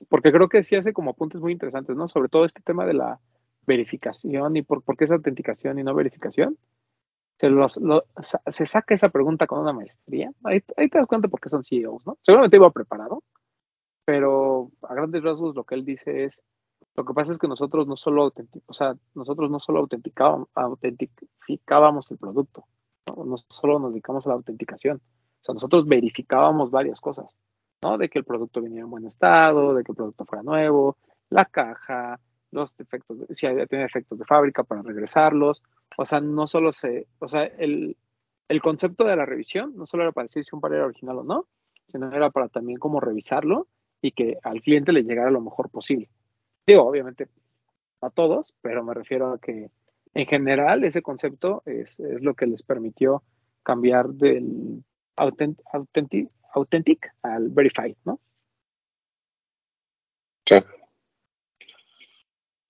porque 0.09 0.33
creo 0.33 0.49
que 0.49 0.63
sí 0.63 0.77
hace 0.77 0.93
como 0.93 1.11
apuntes 1.11 1.41
muy 1.41 1.53
interesantes, 1.53 1.97
¿no? 1.97 2.09
Sobre 2.09 2.29
todo 2.29 2.45
este 2.45 2.63
tema 2.63 2.87
de 2.87 2.95
la 2.95 3.21
verificación 3.67 4.57
y 4.57 4.63
por, 4.63 4.83
por 4.83 4.97
qué 4.97 5.05
es 5.05 5.11
autenticación 5.13 5.79
y 5.79 5.85
no 5.85 5.95
verificación. 5.95 6.59
Se, 7.39 7.51
los, 7.51 7.77
lo, 7.79 8.05
se 8.47 8.67
saca 8.67 8.95
esa 8.95 9.09
pregunta 9.09 9.47
con 9.47 9.61
una 9.61 9.73
maestría. 9.73 10.31
Ahí, 10.45 10.63
ahí 10.77 10.89
te 10.89 10.99
das 10.99 11.07
cuenta 11.07 11.29
por 11.29 11.41
qué 11.41 11.49
son 11.49 11.65
CEOs, 11.65 12.07
¿no? 12.07 12.19
Seguramente 12.23 12.57
iba 12.57 12.71
preparado, 12.71 13.23
pero 14.05 14.71
a 14.83 14.95
grandes 14.95 15.23
rasgos 15.23 15.55
lo 15.55 15.65
que 15.65 15.75
él 15.75 15.85
dice 15.85 16.25
es, 16.25 16.43
lo 16.95 17.05
que 17.05 17.15
pasa 17.15 17.33
es 17.33 17.39
que 17.39 17.49
nosotros 17.49 17.87
no 17.87 17.97
solo, 17.97 18.23
autentic, 18.25 18.63
o 18.67 18.73
sea, 18.73 18.95
nosotros 19.15 19.51
no 19.51 19.61
solo 19.61 19.81
autenticábamos, 19.81 20.49
autentificábamos 20.55 22.11
el 22.11 22.19
producto, 22.19 22.65
¿no? 23.07 23.37
solo 23.49 23.79
nos 23.79 23.93
dedicamos 23.93 24.27
a 24.27 24.31
la 24.31 24.35
autenticación, 24.37 24.99
o 24.99 25.45
sea, 25.45 25.55
nosotros 25.55 25.87
verificábamos 25.87 26.71
varias 26.71 27.01
cosas, 27.01 27.27
¿no? 27.83 27.99
De 27.99 28.09
que 28.09 28.19
el 28.19 28.25
producto 28.25 28.61
viniera 28.61 28.85
en 28.85 28.91
buen 28.91 29.07
estado, 29.07 29.75
de 29.75 29.83
que 29.83 29.93
el 29.93 29.97
producto 29.97 30.25
fuera 30.25 30.43
nuevo, 30.43 30.99
la 31.31 31.47
caja, 31.47 32.21
los 32.51 32.77
defectos, 32.77 33.19
de, 33.21 33.35
si 33.35 33.47
tenía 33.67 33.87
efectos 33.87 34.19
de 34.19 34.25
fábrica 34.25 34.63
para 34.63 34.83
regresarlos, 34.83 35.63
o 35.97 36.05
sea, 36.05 36.21
no 36.21 36.47
solo 36.47 36.73
se, 36.73 37.09
o 37.19 37.27
sea, 37.27 37.45
el, 37.45 37.97
el 38.49 38.63
concepto 38.63 39.05
de 39.05 39.17
la 39.17 39.27
revisión 39.27 39.75
no 39.77 39.87
solo 39.87 40.05
era 40.05 40.13
para 40.13 40.27
decir 40.27 40.45
si 40.45 40.55
un 40.55 40.61
par 40.61 40.75
era 40.75 40.85
original 40.85 41.19
o 41.19 41.25
no, 41.25 41.47
sino 41.89 42.13
era 42.13 42.31
para 42.31 42.49
también 42.49 42.79
como 42.79 43.01
revisarlo 43.01 43.67
y 44.01 44.13
que 44.13 44.37
al 44.43 44.61
cliente 44.61 44.93
le 44.93 45.05
llegara 45.05 45.31
lo 45.31 45.41
mejor 45.41 45.71
posible. 45.71 46.09
Digo, 46.67 46.83
obviamente 46.83 47.29
a 48.01 48.11
todos, 48.11 48.55
pero 48.63 48.85
me 48.85 48.95
refiero 48.95 49.33
a 49.33 49.39
que 49.39 49.71
en 50.15 50.27
general 50.27 50.85
ese 50.85 51.03
concepto 51.03 51.63
es, 51.67 51.99
es 51.99 52.21
lo 52.23 52.35
que 52.35 52.47
les 52.47 52.63
permitió 52.63 53.23
cambiar 53.63 54.09
del 54.09 54.85
authentic, 55.17 55.65
authentic, 55.73 56.29
authentic 56.55 57.15
al 57.23 57.49
verified, 57.49 57.97
¿no? 58.05 58.21
Sí. 60.47 60.57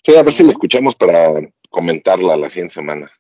Sí, 0.05 0.16
a 0.16 0.22
ver 0.22 0.33
si 0.33 0.44
lo 0.44 0.50
escuchamos 0.50 0.94
para 0.94 1.33
comentarla 1.70 2.37
la 2.37 2.48
siguiente 2.48 2.74
semana. 2.74 3.11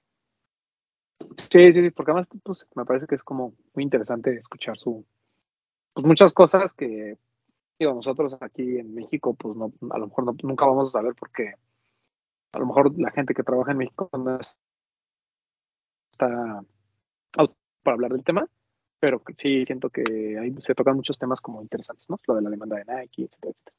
Sí, 1.50 1.72
sí, 1.72 1.90
porque 1.90 2.10
además 2.10 2.28
pues, 2.42 2.68
me 2.74 2.84
parece 2.84 3.06
que 3.06 3.14
es 3.14 3.22
como 3.22 3.54
muy 3.74 3.84
interesante 3.84 4.34
escuchar 4.34 4.76
su 4.76 5.04
pues 5.94 6.06
muchas 6.06 6.32
cosas 6.32 6.72
que 6.72 7.18
digo 7.82 7.94
nosotros 7.94 8.36
aquí 8.40 8.78
en 8.78 8.94
México 8.94 9.34
pues 9.34 9.56
no 9.56 9.72
a 9.90 9.98
lo 9.98 10.06
mejor 10.06 10.24
no, 10.24 10.36
nunca 10.42 10.66
vamos 10.66 10.88
a 10.88 10.92
saber 10.92 11.14
porque 11.14 11.54
a 12.52 12.58
lo 12.58 12.66
mejor 12.66 12.96
la 12.98 13.10
gente 13.10 13.34
que 13.34 13.42
trabaja 13.42 13.72
en 13.72 13.78
México 13.78 14.08
no 14.12 14.38
está 16.12 16.64
para 17.82 17.94
hablar 17.94 18.12
del 18.12 18.22
tema 18.22 18.46
pero 19.00 19.20
sí 19.36 19.64
siento 19.66 19.90
que 19.90 20.38
ahí 20.38 20.54
se 20.60 20.76
tocan 20.76 20.94
muchos 20.94 21.18
temas 21.18 21.40
como 21.40 21.60
interesantes 21.60 22.08
no 22.08 22.20
lo 22.28 22.34
de 22.36 22.42
la 22.42 22.50
demanda 22.50 22.76
de 22.76 22.84
Nike 22.84 23.24
etcétera, 23.24 23.52
etcétera. 23.52 23.76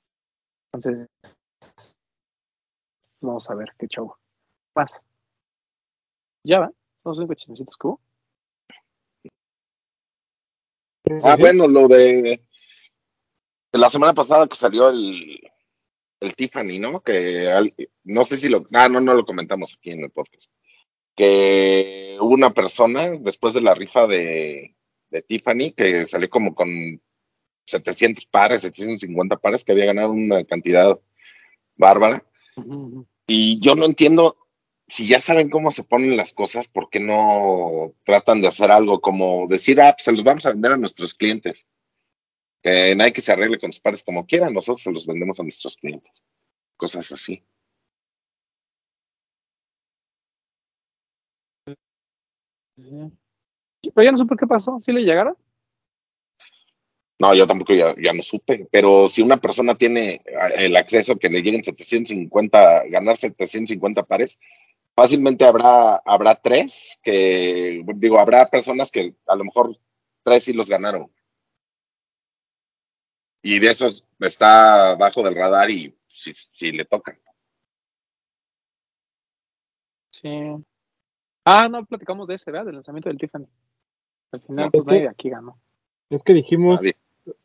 entonces 0.74 1.96
vamos 3.22 3.50
a 3.50 3.56
ver 3.56 3.70
qué 3.78 3.88
show 3.88 4.14
más 4.76 5.00
ya 6.44 6.60
va 6.60 6.72
son 7.04 7.16
cinco 7.16 7.34
chismecitos 7.36 7.78
que 7.78 7.88
hubo 7.88 8.02
Ah, 11.24 11.36
bueno, 11.38 11.68
lo 11.68 11.90
de 11.90 12.42
la 13.74 13.90
semana 13.90 14.14
pasada 14.14 14.48
que 14.48 14.56
salió 14.56 14.90
el, 14.90 15.40
el 16.20 16.36
Tiffany, 16.36 16.80
¿no? 16.80 17.02
Que 17.02 17.50
al, 17.50 17.74
no 18.04 18.24
sé 18.24 18.38
si 18.38 18.50
lo, 18.50 18.68
ah, 18.74 18.88
no, 18.90 19.00
no 19.00 19.14
lo 19.14 19.26
comentamos 19.26 19.76
aquí 19.76 19.92
en 19.92 20.04
el 20.04 20.12
podcast. 20.12 20.52
Que 21.16 22.18
hubo 22.20 22.34
una 22.34 22.54
persona 22.54 23.10
después 23.20 23.54
de 23.54 23.62
la 23.62 23.76
rifa 23.76 24.08
de, 24.08 24.76
de 25.10 25.22
Tiffany 25.22 25.74
que 25.76 26.06
salió 26.06 26.30
como 26.30 26.56
con 26.56 27.02
700 27.66 28.26
pares, 28.28 28.62
750 28.62 29.38
pares, 29.38 29.64
que 29.64 29.72
había 29.72 29.86
ganado 29.86 30.12
una 30.12 30.44
cantidad 30.44 31.00
bárbara. 31.76 32.26
Y 33.28 33.60
yo 33.60 33.76
no 33.76 33.86
entiendo 33.86 34.38
si 34.88 35.08
ya 35.08 35.20
saben 35.20 35.50
cómo 35.50 35.72
se 35.72 35.84
ponen 35.84 36.18
las 36.18 36.34
cosas, 36.34 36.68
¿por 36.68 36.90
qué 36.90 37.00
no 37.00 37.94
tratan 38.04 38.42
de 38.42 38.48
hacer 38.48 38.70
algo 38.70 39.02
como 39.02 39.48
decir, 39.48 39.82
ah, 39.82 39.94
pues 39.96 40.04
se 40.04 40.12
los 40.12 40.24
vamos 40.24 40.46
a 40.46 40.52
vender 40.52 40.74
a 40.74 40.78
nuestros 40.78 41.14
clientes? 41.14 41.66
Nadie 42.64 43.14
que 43.14 43.22
se 43.22 43.32
arregle 43.32 43.60
con 43.60 43.74
sus 43.74 43.82
pares 43.82 44.04
como 44.04 44.26
quieran, 44.26 44.54
nosotros 44.54 44.84
se 44.84 44.92
los 44.92 45.06
vendemos 45.06 45.40
a 45.40 45.44
nuestros 45.44 45.76
clientes. 45.78 46.24
Cosas 46.78 47.12
así. 47.12 47.44
Pero 52.76 54.04
ya 54.04 54.12
no 54.12 54.18
supe 54.18 54.36
qué 54.40 54.48
pasó, 54.48 54.80
¿sí 54.84 54.92
le 54.92 55.02
llegaron? 55.02 55.36
No, 57.20 57.34
yo 57.34 57.48
tampoco 57.48 57.74
ya, 57.74 57.96
ya, 58.02 58.12
no 58.12 58.22
supe, 58.22 58.68
pero 58.72 59.08
si 59.08 59.22
una 59.22 59.38
persona 59.38 59.76
tiene 59.76 60.22
el 60.58 60.76
acceso 60.76 61.16
que 61.18 61.30
le 61.30 61.42
lleguen 61.42 61.64
750, 61.64 62.84
ganar 62.90 63.18
750 63.18 64.04
pares, 64.04 64.40
fácilmente 64.96 65.46
habrá, 65.46 66.02
habrá 66.06 66.36
tres 66.36 67.00
que, 67.02 67.84
digo, 67.96 68.20
habrá 68.20 68.50
personas 68.50 68.92
que 68.92 69.16
a 69.28 69.36
lo 69.36 69.46
mejor 69.46 69.78
tres 70.24 70.44
sí 70.44 70.54
los 70.54 70.68
ganaron. 70.68 71.12
Y 73.44 73.60
de 73.60 73.68
esos 73.70 74.08
está 74.20 74.96
bajo 74.96 75.22
del 75.22 75.36
radar 75.36 75.70
y 75.70 75.94
si, 76.08 76.34
si 76.34 76.72
le 76.72 76.86
tocan. 76.86 77.20
Sí. 80.12 80.30
Ah, 81.46 81.68
no 81.68 81.86
platicamos 81.86 82.28
de 82.28 82.36
ese, 82.36 82.52
¿verdad? 82.52 82.68
Del 82.68 82.76
lanzamiento 82.76 83.10
del 83.10 83.18
Tiffany. 83.18 83.46
Al 84.32 84.42
final, 84.42 84.66
No, 84.66 84.72
pues 84.72 84.82
es 84.82 84.86
que- 84.86 84.92
nadie 84.92 85.02
de 85.04 85.10
aquí 85.10 85.30
ganó. 85.30 85.58
Es 86.10 86.24
que 86.24 86.34
dijimos, 86.34 86.82
Nadie. 86.82 86.96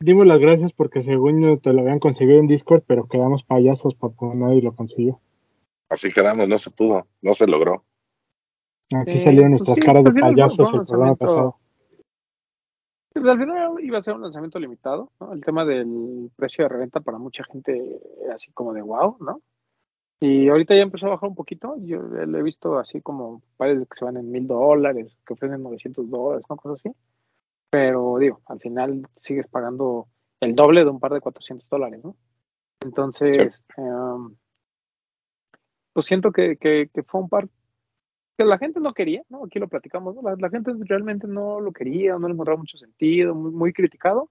dimos 0.01 0.27
las 0.27 0.39
gracias 0.39 0.73
porque 0.73 1.03
según 1.03 1.59
te 1.61 1.73
lo 1.73 1.81
habían 1.81 1.99
conseguido 1.99 2.39
en 2.39 2.47
Discord, 2.47 2.83
pero 2.87 3.09
quedamos 3.09 3.43
payasos 3.43 3.95
porque 3.95 4.27
nadie 4.35 4.63
lo 4.63 4.75
consiguió. 4.75 5.21
Así 5.89 6.13
quedamos, 6.13 6.49
no 6.49 6.59
se 6.59 6.71
pudo, 6.71 7.07
no 7.23 7.35
se 7.35 7.47
logró. 7.47 7.85
Aquí 8.95 9.13
Sí, 9.15 9.19
salieron 9.21 9.53
pues 9.53 9.63
nuestras 9.63 9.77
sí, 9.77 9.81
caras 9.83 10.05
de 10.05 10.13
fue- 10.13 10.21
payasos 10.21 10.73
el 10.75 10.87
programa 10.87 11.15
pasado. 11.17 11.57
Pues 13.21 13.33
al 13.33 13.39
final 13.39 13.75
iba 13.81 13.99
a 13.99 14.03
ser 14.03 14.15
un 14.15 14.23
lanzamiento 14.23 14.59
limitado, 14.59 15.11
¿no? 15.21 15.33
El 15.33 15.45
tema 15.45 15.65
del 15.65 16.31
precio 16.37 16.65
de 16.65 16.69
reventa 16.69 17.01
para 17.01 17.19
mucha 17.19 17.43
gente 17.45 18.01
era 18.23 18.35
así 18.35 18.53
como 18.53 18.73
de 18.73 18.83
wow, 18.83 19.17
¿no? 19.21 19.43
Y 20.21 20.49
ahorita 20.49 20.75
ya 20.75 20.83
empezó 20.83 21.07
a 21.07 21.11
bajar 21.11 21.29
un 21.29 21.35
poquito. 21.35 21.77
Yo 21.79 22.01
lo 22.01 22.39
he 22.39 22.43
visto 22.43 22.79
así 22.79 23.01
como 23.01 23.43
pares 23.57 23.79
que 23.89 23.99
se 23.99 24.05
van 24.05 24.17
en 24.17 24.31
mil 24.31 24.47
dólares, 24.47 25.17
que 25.27 25.35
ofrecen 25.35 25.63
900 25.63 26.09
dólares, 26.09 26.45
¿no? 26.49 26.57
Cosas 26.57 26.81
así. 26.81 26.97
Pero 27.71 28.19
digo, 28.19 28.41
al 28.47 28.61
final 28.61 29.07
sigues 29.21 29.47
pagando 29.49 30.09
el 30.41 30.55
doble 30.55 30.85
de 30.85 30.91
un 30.91 31.01
par 31.01 31.13
de 31.13 31.21
400 31.21 31.69
dólares, 31.69 32.01
¿no? 32.03 32.17
Entonces, 32.81 33.63
em, 33.77 34.37
pues 35.93 36.07
siento 36.07 36.33
que, 36.33 36.57
que, 36.57 36.89
que 36.93 37.03
fue 37.03 37.21
un 37.21 37.29
par 37.29 37.49
que 38.39 38.45
la 38.45 38.57
gente 38.57 38.79
no 38.79 38.95
quería, 38.95 39.23
¿no? 39.29 39.45
Aquí 39.45 39.59
lo 39.59 39.67
platicamos, 39.67 40.15
¿no? 40.15 40.23
La, 40.37 40.49
gente 40.49 40.71
realmente 40.83 41.27
no 41.27 41.59
lo 41.59 41.73
quería, 41.73 42.17
no 42.17 42.29
le 42.29 42.35
encontraba 42.35 42.61
mucho 42.61 42.79
sentido, 42.79 43.35
muy, 43.35 43.73
criticado, 43.73 44.31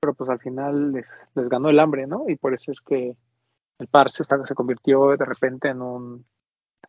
pero 0.00 0.14
pues 0.14 0.28
al 0.28 0.40
final 0.40 0.90
les, 0.90 1.20
les 1.36 1.48
ganó 1.48 1.70
el 1.70 1.78
hambre, 1.78 2.08
¿no? 2.08 2.24
Y 2.28 2.34
por 2.34 2.54
eso 2.54 2.72
es 2.72 2.80
que 2.80 3.16
el 3.78 3.86
par 3.86 4.10
se, 4.10 4.24
está- 4.24 4.44
se 4.44 4.56
convirtió 4.56 5.16
de 5.16 5.24
repente 5.24 5.68
en 5.68 5.80
un, 5.80 6.26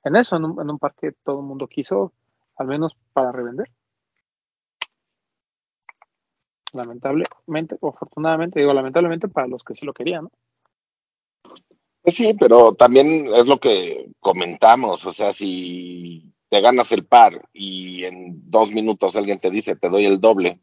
en 0.04 0.16
eso, 0.16 0.36
en 0.36 0.46
un, 0.46 0.60
en 0.60 0.72
un 0.72 0.80
par 0.80 0.96
que 0.96 1.12
todo 1.24 1.42
el 1.42 1.46
mundo 1.46 1.68
quiso, 1.68 2.12
al 2.56 2.66
menos 2.66 2.98
para 3.14 3.32
revender. 3.32 3.70
Lamentablemente, 6.74 7.78
o 7.82 7.90
afortunadamente, 7.90 8.60
digo 8.60 8.74
lamentablemente 8.74 9.28
para 9.28 9.46
los 9.46 9.64
que 9.64 9.76
sí 9.76 9.86
lo 9.86 9.94
querían, 9.94 10.24
¿no? 10.24 10.32
Pues 12.02 12.16
sí, 12.16 12.36
pero 12.40 12.74
también 12.74 13.28
es 13.36 13.46
lo 13.46 13.60
que 13.60 14.10
comentamos, 14.20 15.06
o 15.06 15.12
sea, 15.12 15.34
si 15.34 16.34
te 16.50 16.62
ganas 16.62 16.92
el 16.92 17.06
par 17.06 17.48
y 17.54 18.06
en 18.06 18.50
dos 18.50 18.72
minutos 18.72 19.16
alguien 19.16 19.40
te 19.40 19.52
dice, 19.52 19.76
te 19.76 19.90
doy 19.90 20.06
el 20.06 20.20
doble 20.20 20.62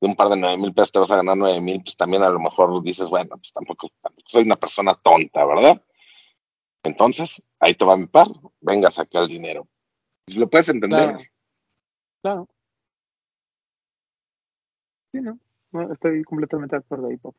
de 0.00 0.08
un 0.08 0.16
par 0.16 0.28
de 0.28 0.36
nueve 0.36 0.58
mil 0.58 0.74
pesos, 0.74 0.92
te 0.92 0.98
vas 0.98 1.10
a 1.10 1.16
ganar 1.16 1.36
nueve 1.36 1.60
mil, 1.60 1.82
pues 1.82 1.96
también 1.96 2.22
a 2.22 2.30
lo 2.30 2.38
mejor 2.38 2.82
dices, 2.82 3.08
bueno, 3.08 3.36
pues 3.36 3.52
tampoco, 3.52 3.88
tampoco 4.02 4.26
soy 4.28 4.44
una 4.44 4.56
persona 4.56 4.94
tonta, 4.94 5.44
¿verdad? 5.44 5.82
Entonces, 6.82 7.42
ahí 7.58 7.74
te 7.74 7.84
va 7.84 7.96
mi 7.96 8.06
par, 8.06 8.28
venga, 8.60 8.90
saca 8.90 9.20
el 9.20 9.28
dinero. 9.28 9.66
Pues 10.26 10.36
lo 10.36 10.48
puedes 10.48 10.68
entender. 10.68 10.98
Claro. 10.98 11.18
Claro. 12.22 12.48
Sí, 15.12 15.20
¿no? 15.20 15.38
No, 15.72 15.92
estoy 15.92 16.22
completamente 16.24 16.76
de 16.76 16.80
acuerdo 16.80 17.08
ahí, 17.08 17.16
Pop. 17.16 17.34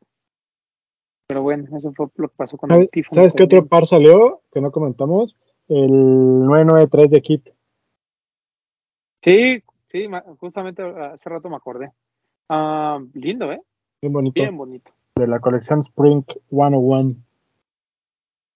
Pero 1.28 1.42
bueno, 1.42 1.76
eso 1.76 1.92
fue 1.92 2.06
lo 2.16 2.28
que 2.28 2.36
pasó 2.36 2.56
con 2.56 2.70
¿Sabes, 2.70 2.84
el 2.84 2.90
Tiffany. 2.90 3.14
¿sabes 3.14 3.32
qué 3.34 3.44
otro 3.44 3.66
par 3.66 3.86
salió 3.86 4.42
que 4.52 4.60
no 4.60 4.70
comentamos? 4.70 5.36
El 5.68 5.90
993 6.46 7.10
de 7.10 7.22
Kit. 7.22 7.48
Sí, 9.22 9.62
sí, 9.90 10.06
justamente 10.38 10.82
hace 10.82 11.28
rato 11.28 11.48
me 11.48 11.56
acordé. 11.56 11.92
Ah, 12.48 13.00
lindo, 13.14 13.50
¿eh? 13.50 13.60
Bien 14.00 14.12
bonito. 14.12 14.40
Bien 14.40 14.56
bonito. 14.56 14.92
De 15.16 15.26
la 15.26 15.40
colección 15.40 15.80
Spring 15.80 16.22
101. 16.50 17.16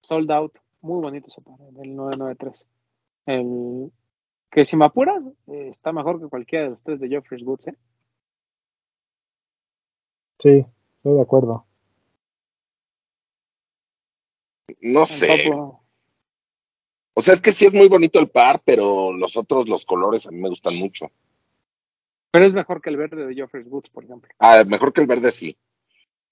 Sold 0.02 0.30
out. 0.30 0.52
Muy 0.82 1.02
bonito 1.02 1.26
ese 1.26 1.42
par, 1.42 1.56
el 1.82 1.94
993. 1.94 2.66
El 3.26 3.92
que 4.50 4.64
si 4.64 4.76
me 4.76 4.86
apuras, 4.86 5.24
eh, 5.48 5.68
está 5.68 5.92
mejor 5.92 6.20
que 6.20 6.28
cualquiera 6.28 6.64
de 6.64 6.70
los 6.70 6.82
tres 6.82 7.00
de 7.00 7.08
Geoffrey's 7.08 7.44
Goods, 7.44 7.68
¿eh? 7.68 7.76
Sí, 10.38 10.66
estoy 10.96 11.14
de 11.14 11.20
acuerdo. 11.20 11.66
No 14.80 15.04
sé. 15.04 15.52
O 17.14 17.22
sea, 17.22 17.34
es 17.34 17.40
que 17.40 17.52
sí 17.52 17.66
es 17.66 17.72
muy 17.72 17.88
bonito 17.88 18.18
el 18.18 18.28
par, 18.28 18.60
pero 18.64 19.12
los 19.12 19.36
otros, 19.36 19.68
los 19.68 19.84
colores 19.84 20.26
a 20.26 20.30
mí 20.30 20.40
me 20.40 20.48
gustan 20.48 20.76
mucho. 20.76 21.10
Pero 22.30 22.46
es 22.46 22.52
mejor 22.52 22.80
que 22.80 22.90
el 22.90 22.96
verde 22.96 23.26
de 23.26 23.34
Geoffrey's 23.34 23.68
Goods, 23.68 23.90
por 23.90 24.04
ejemplo. 24.04 24.30
Ah, 24.38 24.62
mejor 24.66 24.92
que 24.92 25.00
el 25.00 25.06
verde 25.06 25.32
sí, 25.32 25.56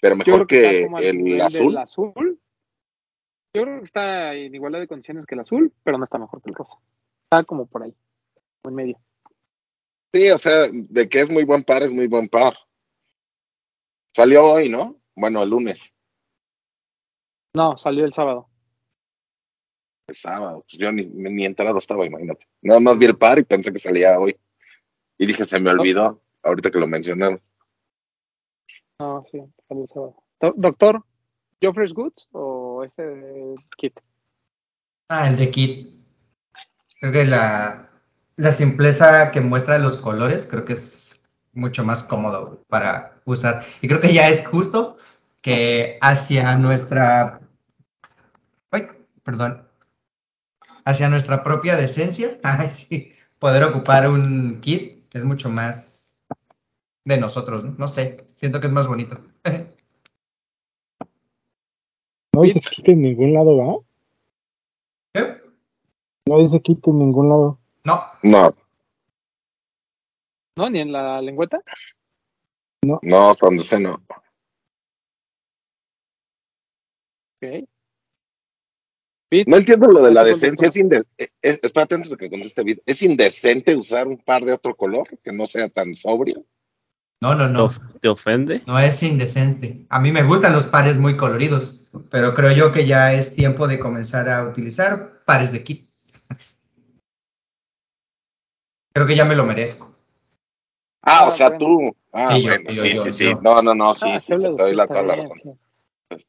pero 0.01 0.16
mejor 0.16 0.47
que, 0.47 0.89
que 0.99 1.09
el 1.09 1.22
nivel 1.22 1.41
azul. 1.43 1.76
azul. 1.76 2.41
Yo 3.55 3.62
creo 3.62 3.79
que 3.79 3.85
está 3.85 4.35
en 4.35 4.55
igualdad 4.55 4.79
de 4.79 4.87
condiciones 4.87 5.26
que 5.26 5.35
el 5.35 5.41
azul, 5.41 5.72
pero 5.83 5.99
no 5.99 6.05
está 6.05 6.18
mejor 6.18 6.41
que 6.43 6.51
el 6.51 6.55
rosa. 6.55 6.79
Está 7.24 7.45
como 7.45 7.66
por 7.66 7.83
ahí, 7.83 7.95
en 8.64 8.74
medio. 8.74 9.01
Sí, 10.12 10.31
o 10.31 10.39
sea, 10.39 10.68
de 10.70 11.09
que 11.09 11.20
es 11.20 11.31
muy 11.31 11.45
buen 11.45 11.64
par, 11.64 11.83
es 11.83 11.93
muy 11.93 12.07
buen 12.07 12.29
par. 12.29 12.55
Salió 14.14 14.45
hoy, 14.45 14.68
¿no? 14.68 14.97
Bueno, 15.14 15.43
el 15.43 15.51
lunes, 15.51 15.93
No, 17.55 17.76
salió 17.76 18.05
el 18.05 18.12
sábado. 18.12 18.49
El 20.09 20.17
sábado. 20.17 20.65
Pues 20.69 20.79
yo 20.79 20.91
ni, 20.91 21.07
ni 21.07 21.45
enterado 21.45 21.79
estaba, 21.79 22.07
imagínate. 22.07 22.47
Nada 22.63 22.81
más 22.81 22.99
vi 22.99 23.07
el 23.07 23.17
par 23.17 23.39
y 23.39 23.45
pensé 23.45 23.73
que 23.73 23.79
salía 23.79 24.19
hoy. 24.19 24.37
Y 25.19 25.27
dije, 25.27 25.45
se 25.45 25.61
me 25.61 25.71
olvidó, 25.71 26.23
ahorita 26.43 26.71
que 26.71 26.79
lo 26.79 26.87
mencionaron. 26.87 27.39
No, 28.99 29.25
sí, 29.31 29.39
salió 29.69 29.83
el 29.85 29.89
sábado. 29.89 30.17
Do- 30.41 30.55
Doctor, 30.57 31.05
¿Geoffrey's 31.61 31.93
Goods 31.93 32.29
o 32.33 32.83
este 32.85 33.03
de 33.03 33.55
kit? 33.77 33.99
Ah, 35.09 35.29
el 35.29 35.37
de 35.37 35.51
Kit. 35.51 35.89
Creo 37.01 37.13
que 37.13 37.25
la, 37.25 37.91
la 38.37 38.53
simpleza 38.53 39.31
que 39.33 39.41
muestra 39.41 39.79
los 39.79 39.97
colores, 39.97 40.47
creo 40.47 40.65
que 40.65 40.73
es 40.75 41.25
mucho 41.53 41.85
más 41.85 42.03
cómodo 42.03 42.63
para 42.69 43.15
usar. 43.25 43.65
Y 43.81 43.89
creo 43.89 44.01
que 44.01 44.13
ya 44.13 44.29
es 44.29 44.47
justo 44.47 44.97
que 45.41 45.99
hacia 46.01 46.57
nuestra. 46.57 47.41
Ay, 48.71 48.89
perdón. 49.23 49.68
Hacia 50.89 51.11
nuestra 51.11 51.45
propia 51.45 51.76
decencia, 51.76 52.39
ay, 52.43 52.70
sí, 52.70 53.12
poder 53.39 53.62
ocupar 53.62 54.09
un 54.09 54.59
kit 54.62 55.05
es 55.14 55.22
mucho 55.22 55.51
más 55.51 56.18
de 57.05 57.18
nosotros, 57.18 57.62
¿no? 57.62 57.74
No 57.76 57.89
sé, 57.89 58.26
siento 58.36 58.59
que 58.59 58.68
es 58.68 58.72
más 58.72 58.86
bonito. 58.89 59.20
No 62.34 62.43
dice 62.43 62.61
Kit 62.61 62.89
en 62.89 63.01
ningún 63.01 63.34
lado, 63.34 63.57
¿va? 63.57 63.84
¿Qué? 65.12 65.43
No 66.28 66.39
dice 66.39 66.61
Kit 66.62 66.86
en 66.86 66.99
ningún 67.01 67.28
lado. 67.28 67.59
No, 67.84 68.01
No, 68.22 68.55
¿No? 70.57 70.70
¿Ni 70.70 70.80
en 70.80 70.93
la 70.93 71.20
lengüeta? 71.20 71.61
no, 72.82 73.28
hasta 73.28 73.47
donde 73.47 73.64
sé, 73.64 73.80
no. 73.80 73.95
Ok. 77.43 77.68
No 79.47 79.57
entiendo 79.57 79.89
lo 79.89 80.03
de 80.03 80.11
la 80.12 80.24
decencia. 80.24 80.68
Es 80.68 80.76
inde- 80.76 81.05
eh, 81.18 81.29
eh, 81.43 81.59
espérate 81.62 81.95
antes 81.97 82.11
de 82.11 82.16
que 82.16 82.31
conteste. 82.31 82.83
¿Es 82.87 83.03
indecente 83.03 83.76
usar 83.76 84.07
un 84.09 84.16
par 84.18 84.45
de 84.45 84.53
otro 84.53 84.74
color 84.74 85.07
que 85.22 85.33
no 85.33 85.47
sea 85.47 85.68
tan 85.68 85.95
sobrio? 85.95 86.45
no, 87.20 87.35
no, 87.35 87.47
¿Te, 87.49 87.53
no. 87.53 87.99
te 88.01 88.09
ofende? 88.09 88.62
No 88.66 88.79
es 88.79 89.03
indecente. 89.03 89.85
A 89.91 90.01
mí 90.01 90.12
me 90.12 90.22
gustan 90.22 90.53
los 90.53 90.64
pares 90.64 90.99
muy 90.99 91.16
coloridos, 91.16 91.85
pero 92.11 92.33
creo 92.33 92.53
yo 92.53 92.72
que 92.72 92.87
ya 92.87 93.12
es 93.12 93.35
tiempo 93.35 93.66
de 93.68 93.79
comenzar 93.79 94.29
a 94.31 94.45
utilizar 94.49 95.22
pares 95.26 95.53
de 95.53 95.62
kit. 95.64 95.91
Creo 98.95 99.07
que 99.07 99.16
ya 99.16 99.24
me 99.24 99.37
lo 99.37 99.45
merezco. 99.45 99.95
Ah, 101.03 101.20
Ah, 101.22 101.26
o 101.26 101.31
sea, 101.31 101.49
bueno. 101.51 101.59
tú. 101.66 101.97
Ah, 102.12 102.31
Sí, 102.35 102.43
yo, 102.43 102.49
bueno, 102.49 102.70
yo, 102.70 102.83
sí, 102.83 102.95
yo, 102.95 103.03
sí, 103.05 103.12
sí. 103.12 103.24
yo. 103.24 103.41
No, 103.43 103.62
no, 103.62 103.74
no, 103.74 103.95
sí, 103.95 104.07
ah, 104.11 104.20
sí, 104.20 104.29
te 104.29 104.49
doy 104.49 104.74
la, 104.74 104.87
toda 104.87 105.03
la 105.03 105.16
razón. 105.16 105.41
sí. 105.43 105.51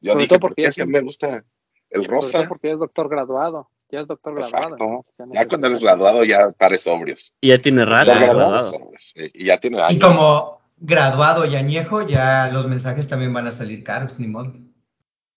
Yo 0.00 0.12
Sobre 0.12 0.24
dije, 0.24 0.28
todo 0.28 0.40
¿por 0.40 0.50
porque 0.50 0.62
mí 0.62 0.68
tiene- 0.74 0.92
me 0.92 1.00
gusta 1.00 1.44
el 1.90 2.06
todo 2.06 2.16
rosa? 2.16 2.48
porque 2.48 2.72
es 2.72 2.78
doctor 2.78 3.08
graduado. 3.08 3.70
Ya 3.90 4.00
es 4.00 4.06
doctor 4.06 4.34
graduado. 4.34 4.66
Exacto. 4.76 5.06
Ya 5.32 5.48
cuando 5.48 5.66
eres 5.66 5.80
graduado, 5.80 6.24
ya 6.24 6.50
pares 6.50 6.82
sobrios. 6.82 7.34
Y 7.40 7.48
ya 7.48 7.60
tiene 7.60 7.84
rato 7.84 8.06
Ya 8.06 8.18
graduado, 8.18 8.70
sí, 8.98 9.30
Y 9.34 9.46
ya 9.46 9.58
tiene 9.58 9.78
Y 9.90 9.98
como 9.98 10.60
graduado 10.76 11.44
y 11.46 11.56
añejo, 11.56 12.02
ya 12.02 12.50
los 12.52 12.68
mensajes 12.68 13.08
también 13.08 13.32
van 13.32 13.46
a 13.48 13.52
salir 13.52 13.82
caros, 13.82 14.18
ni 14.20 14.28
modo. 14.28 14.54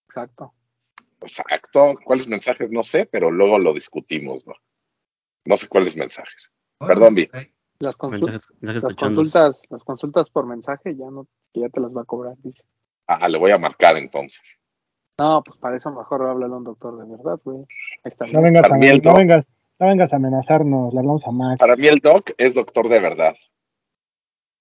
Exacto. 0.08 0.54
Exacto. 1.22 1.96
¿Cuáles 2.06 2.28
mensajes? 2.28 2.70
No 2.70 2.84
sé, 2.84 3.06
pero 3.06 3.32
luego 3.32 3.58
lo 3.58 3.74
discutimos, 3.74 4.46
¿no? 4.46 4.54
No 5.46 5.58
sé 5.58 5.68
cuáles 5.68 5.96
mensajes. 5.98 6.54
Perdón, 6.78 7.16
Vi. 7.16 7.28
Las, 7.80 7.98
consul- 7.98 8.12
Mensajes, 8.12 8.54
mensajes 8.62 8.84
las 8.84 8.96
consultas, 8.96 9.62
las 9.70 9.84
consultas 9.84 10.30
por 10.30 10.46
mensaje 10.46 10.96
ya 10.96 11.10
no, 11.10 11.28
ya 11.54 11.68
te 11.70 11.82
las 11.82 11.92
va 11.92 12.02
a 12.04 12.06
cobrar, 12.06 12.36
dice. 12.38 12.64
Ah, 13.08 13.28
le 13.28 13.38
voy 13.38 13.52
a 13.52 13.58
marcar 13.58 13.98
entonces. 13.98 14.42
No, 15.20 15.44
pues 15.44 15.58
para 15.58 15.78
eso 15.78 15.92
mejor 15.92 16.24
háblale 16.28 16.54
a 16.54 16.58
un 16.58 16.64
doctor 16.64 16.98
de 16.98 17.06
verdad, 17.16 17.40
güey. 17.44 17.60
Ahí 17.60 17.66
está 18.06 18.26
No 18.26 18.42
vengas, 18.42 18.66
a, 18.66 18.70
no, 18.78 18.86
doc- 19.02 19.18
vengas, 19.18 19.46
no 19.80 19.88
vengas 19.88 20.12
a 20.14 20.16
amenazarnos, 20.16 20.94
le 20.94 21.00
hablamos 21.00 21.26
a 21.28 21.32
Max. 21.32 21.60
Para 21.60 21.76
mí 21.76 21.88
el 21.88 21.98
doc 22.00 22.32
es 22.38 22.56
doctor 22.56 22.90
de 22.90 23.00
verdad. 23.00 23.36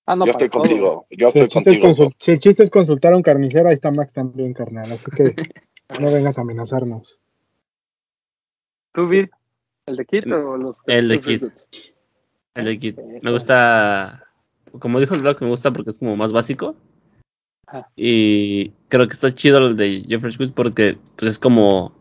Ah, 0.05 0.17
no, 0.17 0.27
yo 0.27 0.33
estoy 0.33 0.49
todo. 0.49 0.63
contigo. 0.63 1.07
Yo 1.11 1.31
Si 1.31 1.39
el, 1.39 1.45
estoy 1.45 1.63
chiste 1.65 1.71
es 1.71 1.97
contigo. 1.97 2.13
si 2.19 2.31
el 2.33 2.39
chiste 2.39 2.63
es 2.65 2.71
consultar 2.71 3.13
a 3.15 3.17
un 3.17 3.23
carnicero, 3.23 3.69
ahí 3.69 3.75
está 3.75 3.91
Max 3.91 4.13
también, 4.13 4.53
carnal. 4.53 4.91
Así 4.93 5.11
que 5.11 5.35
no 6.01 6.13
vengas 6.13 6.37
a 6.37 6.43
amenazarnos. 6.43 7.19
¿Tú, 8.93 9.09
Vid? 9.09 9.29
¿El 9.87 9.97
de 9.97 10.05
Kit 10.05 10.27
o 10.27 10.57
los 10.59 10.77
El 10.87 11.09
de 11.09 11.21
Kit. 11.21 11.43
El 12.55 12.65
de 12.67 12.79
Kit. 12.79 12.99
Está 12.99 13.21
Me 13.23 13.31
gusta, 13.33 14.25
como 14.79 15.01
dijo 15.01 15.15
el 15.15 15.23
blog, 15.23 15.41
me 15.41 15.49
gusta 15.49 15.73
porque 15.73 15.91
es 15.91 15.99
como 15.99 16.15
más 16.17 16.33
básico. 16.33 16.77
Ajá. 17.73 17.91
Y 17.97 18.71
creo 18.89 19.07
que 19.07 19.15
está 19.15 19.33
chido 19.35 19.67
el 19.67 19.77
de 19.77 20.05
Jeffrey 20.07 20.33
Squid 20.33 20.53
porque 20.53 20.99
pues 21.17 21.33
es 21.33 21.39
como 21.39 21.93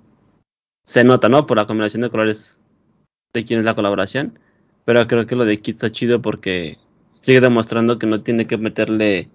se 0.84 1.04
nota, 1.04 1.30
¿no? 1.30 1.46
Por 1.46 1.58
la 1.58 1.66
combinación 1.66 2.02
de 2.02 2.10
colores 2.10 2.60
de 3.34 3.46
quién 3.46 3.60
es 3.60 3.66
la 3.66 3.76
colaboración. 3.76 4.38
Pero 4.84 5.08
creo 5.08 5.26
que 5.26 5.36
lo 5.36 5.46
de 5.46 5.62
Kit 5.62 5.76
está 5.76 5.90
chido 5.90 6.22
porque 6.22 6.78
sigue 7.20 7.40
demostrando 7.40 8.00
que 8.00 8.08
no 8.08 8.24
tiene 8.24 8.48
que 8.48 8.58
meterle 8.58 9.30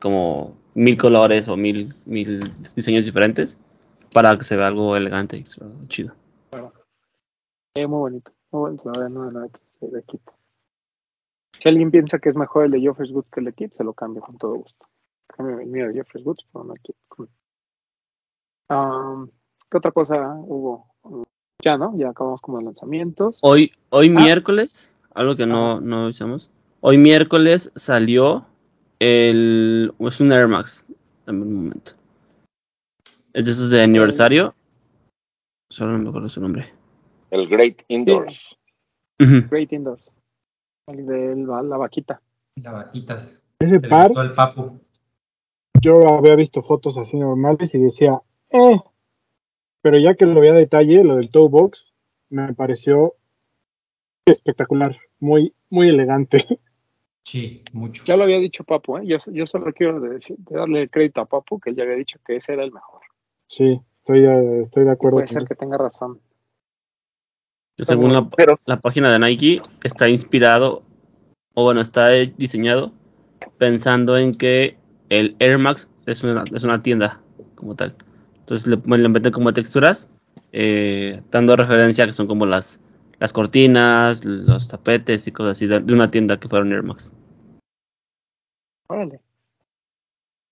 como 0.00 0.56
mil 0.74 0.96
colores 0.98 1.48
o 1.48 1.56
mil, 1.56 1.94
mil 2.04 2.52
diseños 2.74 3.04
diferentes 3.04 3.58
para 4.12 4.36
que 4.36 4.44
se 4.44 4.56
vea 4.56 4.66
algo 4.66 4.96
elegante 4.96 5.38
y 5.38 5.44
chido. 5.88 6.14
Eh, 7.74 7.86
muy 7.86 7.98
bonito. 7.98 8.32
Muy 8.50 8.60
bonito. 8.60 8.92
La 8.92 9.08
no, 9.08 9.30
no, 9.30 9.48
de 9.80 10.02
Kit. 10.02 10.22
Si 11.52 11.68
alguien 11.68 11.90
piensa 11.90 12.18
que 12.18 12.28
es 12.28 12.36
mejor 12.36 12.66
el 12.66 12.72
de 12.72 12.80
Jeffrey's 12.80 13.12
Goods 13.12 13.28
que 13.32 13.40
el 13.40 13.46
de 13.46 13.52
Kit, 13.52 13.72
se 13.72 13.84
lo 13.84 13.94
cambio 13.94 14.20
con 14.20 14.36
todo 14.36 14.56
gusto. 14.56 14.86
Cambio 15.36 15.60
el 15.60 15.66
mío 15.66 15.88
de 15.88 15.94
Jeffrey's 15.94 16.24
Goods 16.24 16.44
por 16.50 16.62
uno 16.64 16.74
de 16.74 16.80
Kit. 16.80 16.96
Cool. 17.08 17.28
Um, 18.70 19.28
¿Qué 19.70 19.78
otra 19.78 19.92
cosa 19.92 20.14
hubo? 20.38 20.86
Ya, 21.62 21.76
¿no? 21.76 21.96
Ya 21.96 22.10
acabamos 22.10 22.40
con 22.40 22.54
los 22.56 22.64
lanzamientos. 22.64 23.36
Hoy, 23.42 23.72
hoy 23.90 24.08
Ah. 24.08 24.20
miércoles, 24.22 24.90
algo 25.14 25.36
que 25.36 25.46
no, 25.46 25.80
no 25.80 26.04
avisamos. 26.04 26.50
Hoy 26.80 26.98
miércoles 26.98 27.72
salió 27.74 28.46
el. 28.98 29.92
Es 29.98 30.20
un 30.20 30.32
Air 30.32 30.48
Max. 30.48 30.86
Dame 31.26 31.42
un 31.42 31.54
momento. 31.54 31.92
Es 33.32 33.44
de 33.44 33.50
estos 33.50 33.70
de 33.70 33.82
aniversario. 33.82 34.54
Solo 35.70 35.92
no 35.92 35.98
me 35.98 36.08
acuerdo 36.08 36.28
su 36.28 36.40
nombre. 36.40 36.72
El 37.30 37.48
Great 37.48 37.82
Indoors. 37.88 38.56
Great 39.18 39.72
Indoors. 39.72 40.10
El 40.86 41.04
de 41.04 41.36
la, 41.36 41.62
la 41.62 41.76
vaquita. 41.76 42.22
La 42.62 42.72
vaquitas. 42.72 43.42
Ese 43.58 43.80
par, 43.80 44.12
el 44.16 44.32
papu. 44.32 44.78
Yo 45.86 46.16
había 46.18 46.34
visto 46.34 46.62
fotos 46.62 46.98
así 46.98 47.16
normales 47.16 47.74
y 47.74 47.78
decía, 47.78 48.20
eh. 48.50 48.80
Pero 49.82 49.98
ya 49.98 50.14
que 50.14 50.26
lo 50.26 50.40
vi 50.40 50.48
a 50.48 50.52
detalle, 50.52 51.04
lo 51.04 51.16
del 51.16 51.30
toe 51.30 51.48
box, 51.48 51.94
me 52.28 52.52
pareció 52.54 53.14
espectacular, 54.26 54.96
muy, 55.20 55.54
muy 55.70 55.88
elegante. 55.88 56.44
Sí, 57.24 57.62
mucho. 57.72 58.04
Ya 58.04 58.16
lo 58.16 58.24
había 58.24 58.38
dicho 58.38 58.62
Papu, 58.64 58.98
¿eh? 58.98 59.02
Yo, 59.06 59.16
yo 59.32 59.46
solo 59.46 59.72
quiero 59.72 60.00
decir- 60.00 60.36
de 60.38 60.56
darle 60.58 60.82
el 60.82 60.90
crédito 60.90 61.20
a 61.20 61.24
Papu, 61.26 61.58
que 61.58 61.70
él 61.70 61.76
ya 61.76 61.82
había 61.82 61.96
dicho 61.96 62.18
que 62.24 62.36
ese 62.36 62.52
era 62.52 62.62
el 62.64 62.72
mejor. 62.72 63.00
Sí, 63.48 63.80
estoy, 63.96 64.24
estoy 64.64 64.84
de 64.84 64.90
acuerdo 64.90 65.16
Puede 65.16 65.26
con 65.26 65.32
ser 65.34 65.42
eso. 65.42 65.48
que 65.48 65.54
tenga 65.56 65.76
razón. 65.78 66.20
Según 67.78 68.12
la, 68.12 68.28
Pero- 68.30 68.58
la 68.64 68.80
página 68.80 69.10
de 69.10 69.18
Nike, 69.18 69.60
está 69.84 70.08
inspirado, 70.08 70.82
o 71.54 71.64
bueno, 71.64 71.80
está 71.80 72.08
diseñado 72.10 72.92
pensando 73.58 74.16
en 74.16 74.32
que 74.32 74.76
el 75.08 75.36
Air 75.38 75.58
Max 75.58 75.90
es 76.06 76.22
una, 76.22 76.44
es 76.54 76.64
una 76.64 76.82
tienda 76.82 77.20
como 77.54 77.74
tal. 77.74 77.94
Entonces 78.38 78.66
le, 78.66 78.76
le 78.76 79.08
meten 79.08 79.32
como 79.32 79.52
texturas, 79.52 80.08
eh, 80.52 81.22
dando 81.30 81.56
referencia 81.56 82.06
que 82.06 82.12
son 82.12 82.26
como 82.26 82.46
las, 82.46 82.80
las 83.18 83.32
cortinas, 83.32 84.24
los 84.24 84.68
tapetes 84.68 85.26
y 85.26 85.32
cosas 85.32 85.52
así 85.52 85.66
de, 85.66 85.80
de 85.80 85.92
una 85.92 86.10
tienda 86.10 86.38
que 86.38 86.48
fueron 86.48 86.72
Air 86.72 86.82
Max. 86.82 87.12
Órale. 88.88 89.20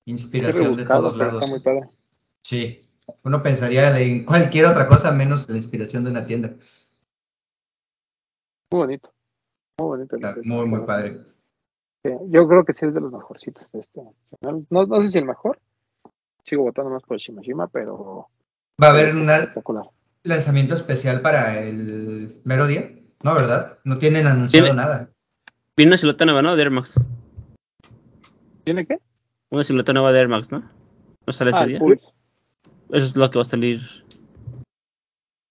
Inspiración 0.07 0.77
de 0.77 0.85
todos 0.85 1.17
lados. 1.17 1.43
Está 1.43 1.51
muy 1.51 1.61
padre. 1.61 1.89
Sí. 2.43 2.81
Uno 3.23 3.43
pensaría 3.43 3.91
de 3.91 4.25
cualquier 4.25 4.67
otra 4.67 4.87
cosa 4.87 5.13
menos 5.13 5.49
la 5.49 5.57
inspiración 5.57 6.05
de 6.05 6.11
una 6.11 6.27
tienda. 6.27 6.55
Muy 8.71 8.79
bonito. 8.81 9.13
Muy 9.79 9.89
bonito. 9.89 10.17
Muy, 10.43 10.67
muy 10.67 10.81
padre. 10.81 11.34
Yo 12.29 12.47
creo 12.47 12.65
que 12.65 12.73
sí 12.75 12.85
es 12.87 12.93
de 12.95 13.01
los 13.01 13.13
mejorcitos 13.13 13.71
de 13.73 13.81
este. 13.81 14.03
No, 14.71 14.87
no 14.87 15.01
sé 15.03 15.11
si 15.11 15.19
el 15.19 15.25
mejor. 15.25 15.59
Sigo 16.45 16.65
votando 16.65 16.91
más 16.91 17.03
por 17.03 17.17
Shimashima, 17.19 17.69
pero. 17.69 18.29
Va 18.83 18.89
a 18.89 18.91
haber 18.91 19.15
un 19.15 19.27
lanzamiento 20.25 20.75
especial 20.75 21.21
para 21.23 21.59
el 21.61 22.41
mero 22.45 22.67
día. 22.67 22.91
No, 23.23 23.35
¿verdad? 23.35 23.79
No 23.85 23.99
tienen 23.99 24.27
anunciado 24.27 24.67
Tiene- 24.67 24.77
nada. 24.81 25.09
Viene 25.77 25.91
una 25.91 25.97
silueta 25.99 26.25
nueva, 26.27 26.43
¿no? 26.43 26.55
De 26.57 26.63
Air 26.63 26.71
Max. 26.71 26.95
¿Tiene 28.65 28.87
qué? 28.87 28.99
Una 29.51 29.65
silueta 29.65 29.93
nueva 29.93 30.13
de 30.13 30.19
Air 30.21 30.29
Max, 30.29 30.53
¿no? 30.53 30.63
¿No 31.27 31.33
sale 31.33 31.51
ese 31.51 31.61
Ah, 31.61 31.67
día? 31.67 31.79
Eso 31.79 33.07
es 33.07 33.17
lo 33.17 33.31
que 33.31 33.39
va 33.39 33.43
a 33.43 33.47
salir. 33.47 33.81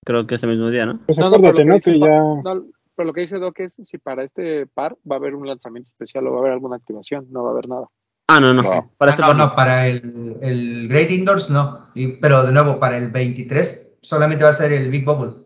Creo 0.05 0.27
que 0.27 0.35
ese 0.35 0.47
mismo 0.47 0.69
día, 0.69 0.85
¿no? 0.85 0.99
Pues 1.05 1.17
acuérdate, 1.17 1.65
¿no? 1.65 1.75
que 1.75 1.91
Que 1.93 1.99
ya... 1.99 2.19
No, 2.19 2.65
pero 2.95 3.07
lo 3.07 3.13
que 3.13 3.21
dice 3.21 3.37
Doc 3.39 3.59
es 3.59 3.77
si 3.83 3.97
para 3.97 4.23
este 4.23 4.67
par 4.67 4.95
va 5.09 5.15
a 5.15 5.19
haber 5.19 5.35
un 5.35 5.47
lanzamiento 5.47 5.89
especial 5.89 6.27
o 6.27 6.31
va 6.31 6.37
a 6.37 6.39
haber 6.41 6.51
alguna 6.53 6.75
activación, 6.77 7.27
no 7.31 7.43
va 7.43 7.49
a 7.49 7.53
haber 7.53 7.67
nada. 7.69 7.87
Ah, 8.29 8.39
no, 8.39 8.53
no. 8.53 8.61
No. 8.61 8.91
Para 8.97 9.11
Ah, 9.11 9.15
este 9.15 9.21
no, 9.21 9.27
par 9.27 9.37
no, 9.37 9.55
para 9.55 9.87
el, 9.87 10.37
el 10.41 10.87
Great 10.87 11.11
Indoors 11.11 11.49
no. 11.49 11.87
Y- 11.93 12.13
pero 12.17 12.43
de 12.45 12.51
nuevo, 12.53 12.79
para 12.79 12.97
el 12.97 13.11
23 13.11 13.97
solamente 14.01 14.43
va 14.43 14.49
a 14.51 14.53
ser 14.53 14.71
el 14.71 14.89
Big 14.89 15.05
Bubble. 15.05 15.43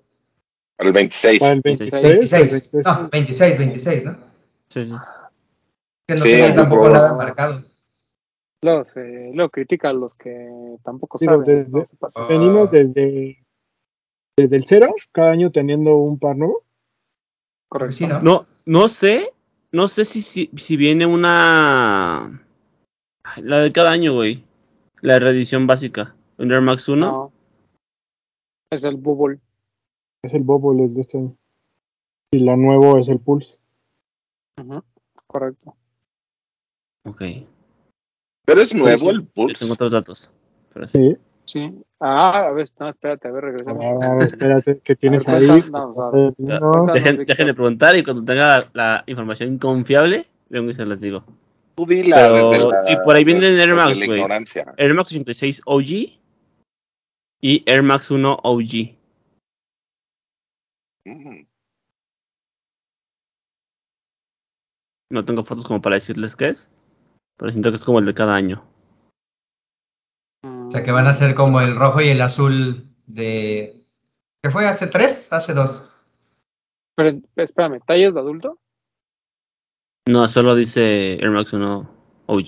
El 0.77 0.93
26. 0.93 1.39
Para 1.39 1.53
el 1.53 1.61
26. 1.61 1.91
23, 1.91 2.33
el 2.33 2.39
26. 2.41 2.51
23, 2.71 2.85
No, 2.85 3.09
26, 3.09 3.57
26, 3.57 4.05
¿no? 4.05 4.17
Sí, 4.69 4.85
sí. 4.85 4.93
Que 6.07 6.15
no 6.15 6.21
Sí, 6.21 6.31
tiene 6.31 6.51
tampoco 6.53 6.81
Bubble. 6.81 6.93
nada 6.93 7.17
marcado. 7.17 7.63
Luego, 8.63 8.85
se, 8.85 9.31
luego 9.33 9.49
critica 9.49 9.89
a 9.89 9.93
los 9.93 10.13
que 10.15 10.77
tampoco 10.83 11.17
saben. 11.17 11.43
desde- 11.43 11.69
no 11.79 11.85
se 11.85 11.95
pasen. 11.97 12.21
Ah. 12.23 12.27
Venimos 12.29 12.69
desde, 12.71 13.43
desde 14.37 14.55
el 14.55 14.65
cero, 14.67 14.87
cada 15.11 15.31
año 15.31 15.51
teniendo 15.51 15.95
un 15.97 16.19
par 16.19 16.35
nuevo. 16.37 16.63
Correcto. 17.69 17.95
Sí, 17.95 18.07
¿no? 18.07 18.21
No, 18.21 18.45
no 18.65 18.87
sé. 18.87 19.33
No 19.71 19.87
sé 19.87 20.05
si, 20.05 20.21
si, 20.21 20.49
si 20.55 20.77
viene 20.77 21.05
una. 21.05 22.41
La 23.37 23.59
de 23.59 23.71
cada 23.71 23.91
año, 23.91 24.13
güey. 24.13 24.43
La 25.01 25.19
reedición 25.19 25.67
básica. 25.67 26.15
Un 26.37 26.51
Air 26.51 26.61
Max 26.61 26.87
1. 26.87 27.05
No. 27.05 27.31
Es 28.71 28.83
el 28.83 28.95
Bubble. 28.95 29.39
Es 30.23 30.33
el 30.33 30.41
Bubble 30.43 30.85
el 30.85 30.93
de 30.93 31.01
este 31.01 31.17
año. 31.17 31.37
Y 32.31 32.39
la 32.39 32.55
nuevo 32.55 32.97
es 32.97 33.09
el 33.09 33.19
Pulse. 33.19 33.57
Ujú, 34.61 34.83
Correcto. 35.27 35.75
Ok. 37.05 37.21
Pero 38.45 38.61
es 38.61 38.73
nuevo 38.73 39.09
el 39.09 39.21
Yo 39.21 39.25
Pulse. 39.33 39.59
tengo 39.59 39.73
otros 39.73 39.91
datos. 39.91 40.33
Pero 40.73 40.87
sí. 40.87 41.03
Sí. 41.05 41.17
Sí. 41.47 41.73
Ah, 42.01 42.47
a 42.47 42.51
ver, 42.51 42.69
no, 42.77 42.89
espérate, 42.89 43.27
a 43.27 43.31
ver, 43.31 43.43
regresamos. 43.45 43.85
Ah, 44.03 44.17
espérate, 44.21 44.81
¿qué 44.83 44.95
tienes 44.97 45.25
A 45.27 45.31
ver, 45.39 45.41
ahí? 45.43 45.47
cuéntanos, 45.61 45.97
a 45.97 46.09
ver. 46.11 46.33
No, 46.37 46.71
cuéntanos. 46.71 47.25
Dejen, 47.25 47.47
de 47.47 47.53
preguntar 47.53 47.95
y 47.95 48.03
cuando 48.03 48.23
tenga 48.25 48.59
la, 48.59 48.69
la 48.73 49.03
información 49.07 49.57
confiable, 49.57 50.27
vengo 50.49 50.69
y 50.69 50.73
se 50.73 50.85
las 50.85 50.99
digo. 50.99 51.23
Tú 51.75 51.85
dila 51.85 52.17
Pero 52.51 52.71
la, 52.71 52.77
sí, 52.77 52.97
por 53.03 53.15
ahí 53.15 53.23
viene 53.23 53.39
desde- 53.51 53.61
Air 53.63 53.73
Max, 53.75 54.05
güey. 54.05 54.21
Air 54.77 54.93
Max 54.93 55.09
86 55.11 55.61
OG 55.65 56.19
y 57.39 57.63
Air 57.65 57.83
Max 57.83 58.11
1 58.11 58.37
OG. 58.43 58.97
Mm. 61.05 61.45
No 65.11 65.23
tengo 65.23 65.43
fotos 65.43 65.65
como 65.65 65.81
para 65.81 65.95
decirles 65.95 66.35
qué 66.35 66.49
es, 66.49 66.69
pero 67.37 67.49
siento 67.51 67.69
que 67.69 67.77
es 67.77 67.85
como 67.85 67.99
el 67.99 68.05
de 68.05 68.13
cada 68.13 68.35
año. 68.35 68.63
Sea, 70.77 70.85
que 70.85 70.91
van 70.91 71.07
a 71.07 71.13
ser 71.13 71.33
como 71.33 71.59
el 71.59 71.75
rojo 71.75 72.01
y 72.01 72.09
el 72.09 72.21
azul 72.21 72.85
de... 73.07 73.83
¿Qué 74.43 74.51
fue? 74.51 74.67
¿Hace 74.67 74.85
tres? 74.87 75.33
¿Hace 75.33 75.55
dos? 75.55 75.91
Pero, 76.95 77.17
espérame, 77.35 77.79
¿tallas 77.85 78.13
de 78.13 78.19
adulto? 78.19 78.59
No, 80.07 80.27
solo 80.27 80.53
dice 80.53 81.13
Air 81.15 81.31
Max 81.31 81.51
1 81.53 81.89
OG. 82.27 82.45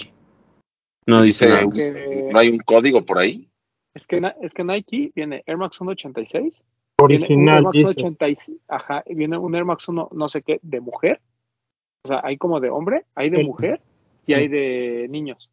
No 1.08 1.22
dice 1.24 1.46
Dice, 1.46 1.54
nada. 1.56 1.66
más. 1.66 1.74
que- 1.74 2.30
¿No 2.32 2.40
hay 2.40 2.50
un 2.50 2.60
código 2.60 3.04
por 3.04 3.18
ahí? 3.18 3.50
Es 3.96 4.06
que, 4.06 4.22
es 4.42 4.54
que 4.54 4.64
Nike 4.64 5.12
viene 5.16 5.44
Air 5.48 5.58
Max 5.58 5.78
186. 5.78 6.54
Viene 6.54 6.54
un 7.00 7.12
Air 7.12 7.22
original, 7.24 7.64
Max 7.64 7.74
dice. 7.74 7.94
186. 7.96 8.58
Ajá, 8.68 9.04
viene 9.08 9.38
un 9.40 9.56
Air 9.56 9.66
Max 9.66 9.88
1 9.88 10.10
no 10.14 10.28
sé 10.28 10.44
qué 10.44 10.60
de 10.62 10.80
mujer. 10.82 11.20
O 12.06 12.08
sea, 12.08 12.22
hay 12.24 12.38
como 12.38 12.60
de 12.60 12.70
hombre, 12.70 13.06
hay 13.16 13.32
de 13.32 13.40
El- 13.42 13.48
mujer 13.48 13.82
y 14.28 14.34
hay 14.36 14.48
de 14.48 15.08
niños. 15.10 15.50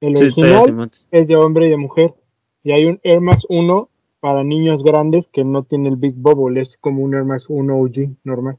El 0.00 0.16
original 0.16 0.90
es 1.10 1.26
de 1.28 1.36
hombre 1.36 1.66
y 1.66 1.70
de 1.70 1.76
mujer. 1.76 2.14
Y 2.62 2.72
hay 2.72 2.84
un 2.84 3.00
Air 3.02 3.20
Max 3.20 3.46
1 3.48 3.88
para 4.20 4.44
niños 4.44 4.82
grandes 4.84 5.28
que 5.28 5.44
no 5.44 5.62
tiene 5.64 5.88
el 5.88 5.96
Big 5.96 6.14
Bubble. 6.14 6.60
Es 6.60 6.76
como 6.78 7.02
un 7.02 7.14
Air 7.14 7.24
Max 7.24 7.46
1 7.48 7.74
OG 7.76 8.16
normal. 8.24 8.58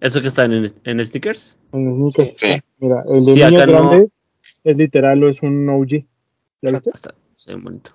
¿Eso 0.00 0.20
que 0.20 0.28
está 0.28 0.44
en, 0.44 0.66
en 0.84 1.04
stickers? 1.04 1.56
En 1.72 2.10
sneakers 2.10 2.34
Sí. 2.38 2.46
Mira, 2.78 3.04
el 3.08 3.24
de 3.24 3.32
Sí, 3.32 3.38
niños 3.44 3.62
acá 3.62 3.66
no- 3.66 3.88
grandes 3.88 4.22
es 4.64 4.76
literal 4.76 5.22
o 5.24 5.28
es 5.28 5.42
un 5.42 5.68
OG. 5.68 6.04
¿Ya 6.62 6.72
viste? 6.72 6.90
Está, 6.92 7.14
está 7.36 7.52
bien 7.52 7.64
bonito. 7.64 7.90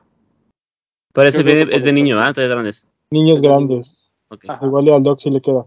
Viene- 1.15 1.67
que 1.69 1.75
es 1.75 1.83
de 1.83 1.91
niño. 1.93 2.19
¿ah? 2.19 2.31
Todavía 2.33 2.53
grandes. 2.55 2.85
Niños 3.11 3.35
Es 3.37 3.41
de 3.41 3.47
grandes. 3.47 4.11
Ok. 4.29 4.45
Ajá. 4.47 4.65
Igual 4.65 4.89
al 4.93 5.03
Doc 5.03 5.19
sí 5.19 5.29
le 5.31 5.41
queda. 5.41 5.65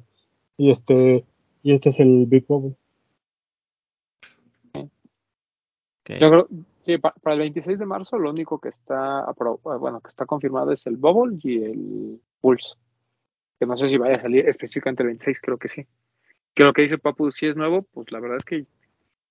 Y 0.57 0.71
este 0.71 1.25
y 1.65 1.73
este 1.73 1.89
es 1.91 1.99
el 2.01 2.27
Big 2.27 2.47
Bubble. 2.47 2.75
Yo 4.75 6.31
creo, 6.31 6.49
sí, 6.83 6.99
para 6.99 7.35
el 7.35 7.39
26 7.39 7.79
de 7.79 7.87
marzo 7.87 8.19
lo 8.19 8.31
único 8.31 8.59
que 8.59 8.69
está, 8.69 9.25
bueno, 9.81 10.01
que 10.01 10.09
está 10.09 10.27
confirmado 10.27 10.73
es 10.73 10.87
el 10.87 10.97
Bubble 10.97 11.39
y 11.43 11.63
el 11.63 12.21
Pulse. 12.41 12.75
Que 13.59 13.67
no 13.67 13.77
sé 13.77 13.89
si 13.89 13.97
vaya 13.97 14.17
a 14.17 14.21
salir 14.21 14.49
específicamente 14.49 15.03
el 15.03 15.09
26, 15.09 15.41
creo 15.41 15.59
que 15.59 15.69
sí. 15.69 15.87
Que 16.55 16.65
lo 16.65 16.73
que 16.73 16.83
dice 16.83 16.99
Papu, 16.99 17.31
si 17.31 17.47
es 17.47 17.57
nuevo, 17.57 17.83
pues 17.83 18.11
la 18.13 18.21
verdad 18.21 18.39
es 18.39 18.45
que 18.45 18.67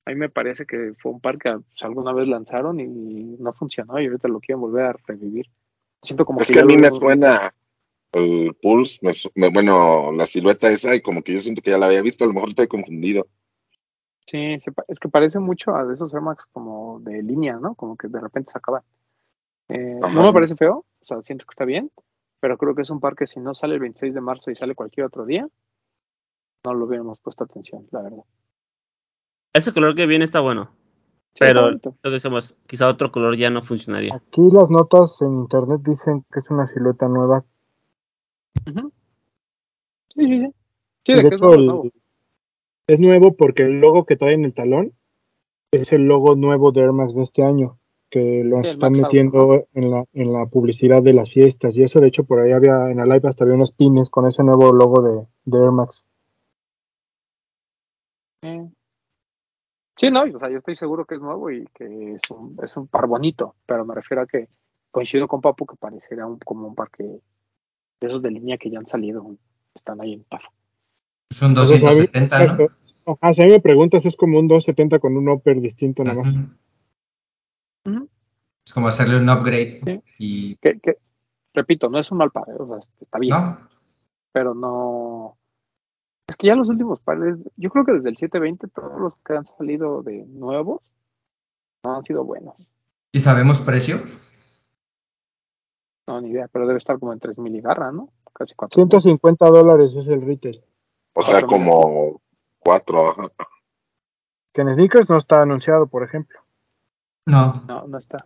a 0.05 0.09
mí 0.09 0.15
me 0.15 0.29
parece 0.29 0.65
que 0.65 0.93
fue 0.97 1.11
un 1.11 1.21
par 1.21 1.37
que 1.37 1.51
pues, 1.51 1.83
alguna 1.83 2.13
vez 2.13 2.27
lanzaron 2.27 2.79
y 2.79 2.87
no 2.87 3.53
funcionó 3.53 3.99
y 3.99 4.07
ahorita 4.07 4.27
lo 4.27 4.39
quieren 4.39 4.61
volver 4.61 4.85
a 4.85 4.95
revivir. 5.05 5.45
Siento 6.01 6.25
como 6.25 6.41
es 6.41 6.51
que, 6.51 6.59
a 6.59 6.65
mí 6.65 6.77
me 6.77 6.89
suena 6.89 7.53
el 8.13 8.55
Pulse, 8.61 8.99
bueno, 9.53 10.11
la 10.11 10.25
silueta 10.25 10.71
esa 10.71 10.95
y 10.95 11.01
como 11.01 11.21
que 11.21 11.33
yo 11.33 11.39
siento 11.39 11.61
que 11.61 11.71
ya 11.71 11.77
la 11.77 11.85
había 11.85 12.01
visto, 12.01 12.23
a 12.23 12.27
lo 12.27 12.33
mejor 12.33 12.49
estoy 12.49 12.67
confundido. 12.67 13.27
Sí, 14.31 14.57
es 14.87 14.99
que 14.99 15.09
parece 15.09 15.39
mucho 15.39 15.75
a 15.75 15.91
esos 15.93 16.13
Air 16.13 16.21
Max 16.21 16.47
como 16.53 17.01
de 17.01 17.21
línea, 17.21 17.57
¿no? 17.57 17.75
Como 17.75 17.97
que 17.97 18.07
de 18.07 18.21
repente 18.21 18.49
se 18.49 18.57
acaban. 18.57 18.81
Eh, 19.67 19.99
no 20.13 20.23
me 20.23 20.31
parece 20.31 20.55
feo, 20.55 20.85
o 21.01 21.05
sea, 21.05 21.21
siento 21.21 21.45
que 21.45 21.51
está 21.51 21.65
bien, 21.65 21.91
pero 22.39 22.57
creo 22.57 22.73
que 22.73 22.83
es 22.83 22.89
un 22.89 23.01
par 23.01 23.17
que 23.17 23.27
si 23.27 23.41
no 23.41 23.53
sale 23.53 23.73
el 23.73 23.81
26 23.81 24.13
de 24.13 24.21
marzo 24.21 24.49
y 24.49 24.55
sale 24.55 24.73
cualquier 24.73 25.07
otro 25.07 25.25
día, 25.25 25.49
no 26.63 26.73
lo 26.73 26.85
hubiéramos 26.85 27.19
puesto 27.19 27.43
atención, 27.43 27.85
la 27.91 28.03
verdad. 28.03 28.23
Ese 29.51 29.73
color 29.73 29.95
que 29.95 30.07
viene 30.07 30.23
está 30.23 30.39
bueno. 30.39 30.71
pero 31.37 31.71
lo 31.71 31.79
que 31.79 32.09
decimos, 32.09 32.55
quizá 32.67 32.87
otro 32.87 33.11
color 33.11 33.35
ya 33.35 33.49
no 33.49 33.63
funcionaría. 33.63 34.15
Aquí 34.15 34.49
las 34.49 34.69
notas 34.69 35.21
en 35.21 35.39
internet 35.39 35.81
dicen 35.83 36.25
que 36.31 36.39
es 36.39 36.49
una 36.49 36.67
silueta 36.67 37.09
nueva. 37.09 37.43
Sí, 40.15 40.25
sí, 40.25 40.39
sí. 40.39 40.53
Sí, 41.03 41.13
de, 41.15 41.27
que 41.27 41.35
es 41.35 41.41
nuevo. 41.41 41.83
Es 42.87 42.99
nuevo 42.99 43.35
porque 43.35 43.63
el 43.63 43.79
logo 43.79 44.05
que 44.05 44.17
trae 44.17 44.33
en 44.33 44.45
el 44.45 44.53
talón 44.53 44.93
es 45.71 45.93
el 45.93 46.03
logo 46.03 46.35
nuevo 46.35 46.71
de 46.71 46.81
Air 46.81 46.91
Max 46.91 47.15
de 47.15 47.23
este 47.23 47.43
año, 47.43 47.79
que 48.09 48.43
lo 48.43 48.59
están 48.59 48.91
metiendo 48.91 49.67
en, 49.73 49.91
la, 49.91 50.05
en 50.13 50.33
la 50.33 50.45
publicidad 50.47 51.01
de 51.01 51.13
las 51.13 51.31
fiestas. 51.31 51.77
Y 51.77 51.83
eso, 51.83 52.01
de 52.01 52.07
hecho, 52.07 52.25
por 52.25 52.39
ahí 52.39 52.51
había 52.51 52.89
en 52.91 52.97
la 52.97 53.05
live 53.05 53.29
hasta 53.29 53.45
había 53.45 53.55
unos 53.55 53.71
pines 53.71 54.09
con 54.09 54.27
ese 54.27 54.43
nuevo 54.43 54.73
logo 54.73 55.01
de, 55.01 55.25
de 55.45 55.57
Air 55.57 55.71
Max. 55.71 56.05
Sí, 59.97 60.09
no, 60.09 60.23
o 60.23 60.39
sea, 60.39 60.49
yo 60.49 60.57
estoy 60.57 60.75
seguro 60.75 61.05
que 61.05 61.15
es 61.15 61.21
nuevo 61.21 61.51
y 61.51 61.63
que 61.75 62.15
es 62.15 62.21
un, 62.31 62.57
es 62.63 62.75
un 62.75 62.87
par 62.87 63.05
bonito, 63.05 63.55
pero 63.67 63.85
me 63.85 63.93
refiero 63.93 64.23
a 64.23 64.25
que 64.25 64.49
coincido 64.89 65.27
con 65.27 65.41
Papu 65.41 65.67
que 65.67 65.75
pareciera 65.75 66.25
un, 66.25 66.39
como 66.39 66.67
un 66.67 66.75
par 66.75 66.89
que 66.89 67.03
de 67.03 67.21
esos 68.07 68.21
de 68.23 68.31
línea 68.31 68.57
que 68.57 68.71
ya 68.71 68.79
han 68.79 68.87
salido, 68.87 69.37
están 69.75 70.01
ahí 70.01 70.13
en 70.13 70.23
Un 71.41 71.53
270, 71.53 72.57
¿no? 72.57 72.67
Ajá, 73.05 73.33
si 73.33 73.41
a 73.41 73.45
mí 73.45 73.51
me 73.51 73.59
preguntas, 73.59 74.05
es 74.05 74.15
como 74.15 74.39
un 74.39 74.47
270 74.47 74.99
con 74.99 75.17
un 75.17 75.29
upper 75.29 75.59
distinto 75.59 76.03
nada 76.03 76.21
más. 76.21 76.35
Es 78.65 78.73
como 78.73 78.87
hacerle 78.87 79.17
un 79.17 79.29
upgrade. 79.29 80.03
Y... 80.17 80.55
Que, 80.57 80.79
repito, 81.53 81.89
no 81.89 81.99
es 81.99 82.11
un 82.11 82.19
mal 82.19 82.31
par, 82.31 82.45
o 82.59 82.67
sea, 82.67 82.77
está 82.99 83.17
bien. 83.19 83.35
Pero 84.31 84.53
no, 84.53 85.37
es 86.31 86.37
que 86.37 86.47
ya 86.47 86.55
los 86.55 86.69
últimos 86.69 87.01
pares, 87.01 87.35
yo 87.57 87.69
creo 87.69 87.83
que 87.83 87.91
desde 87.91 88.07
el 88.07 88.15
720 88.15 88.69
todos 88.69 89.01
los 89.01 89.15
que 89.17 89.33
han 89.33 89.45
salido 89.45 90.01
de 90.01 90.25
nuevos 90.27 90.79
no 91.83 91.97
han 91.97 92.05
sido 92.05 92.23
buenos. 92.23 92.55
¿Y 93.11 93.19
sabemos 93.19 93.59
precio? 93.59 93.97
No, 96.07 96.21
ni 96.21 96.29
idea, 96.29 96.47
pero 96.47 96.67
debe 96.67 96.77
estar 96.77 96.97
como 96.99 97.11
en 97.11 97.19
3000 97.19 97.53
y 97.53 97.59
garra, 97.59 97.91
¿no? 97.91 98.13
Casi 98.31 98.55
4. 98.55 98.75
150 98.75 99.45
dólares 99.49 99.93
es 99.93 100.07
el 100.07 100.21
retail. 100.21 100.63
O 101.13 101.21
sea, 101.21 101.41
como 101.41 102.21
4. 102.59 103.15
Que 104.53 104.61
en 104.61 104.73
sneakers 104.73 105.09
no 105.09 105.17
está 105.17 105.41
anunciado, 105.41 105.87
por 105.87 106.03
ejemplo. 106.03 106.39
No. 107.25 107.63
No, 107.67 107.87
no 107.87 107.97
está. 107.97 108.25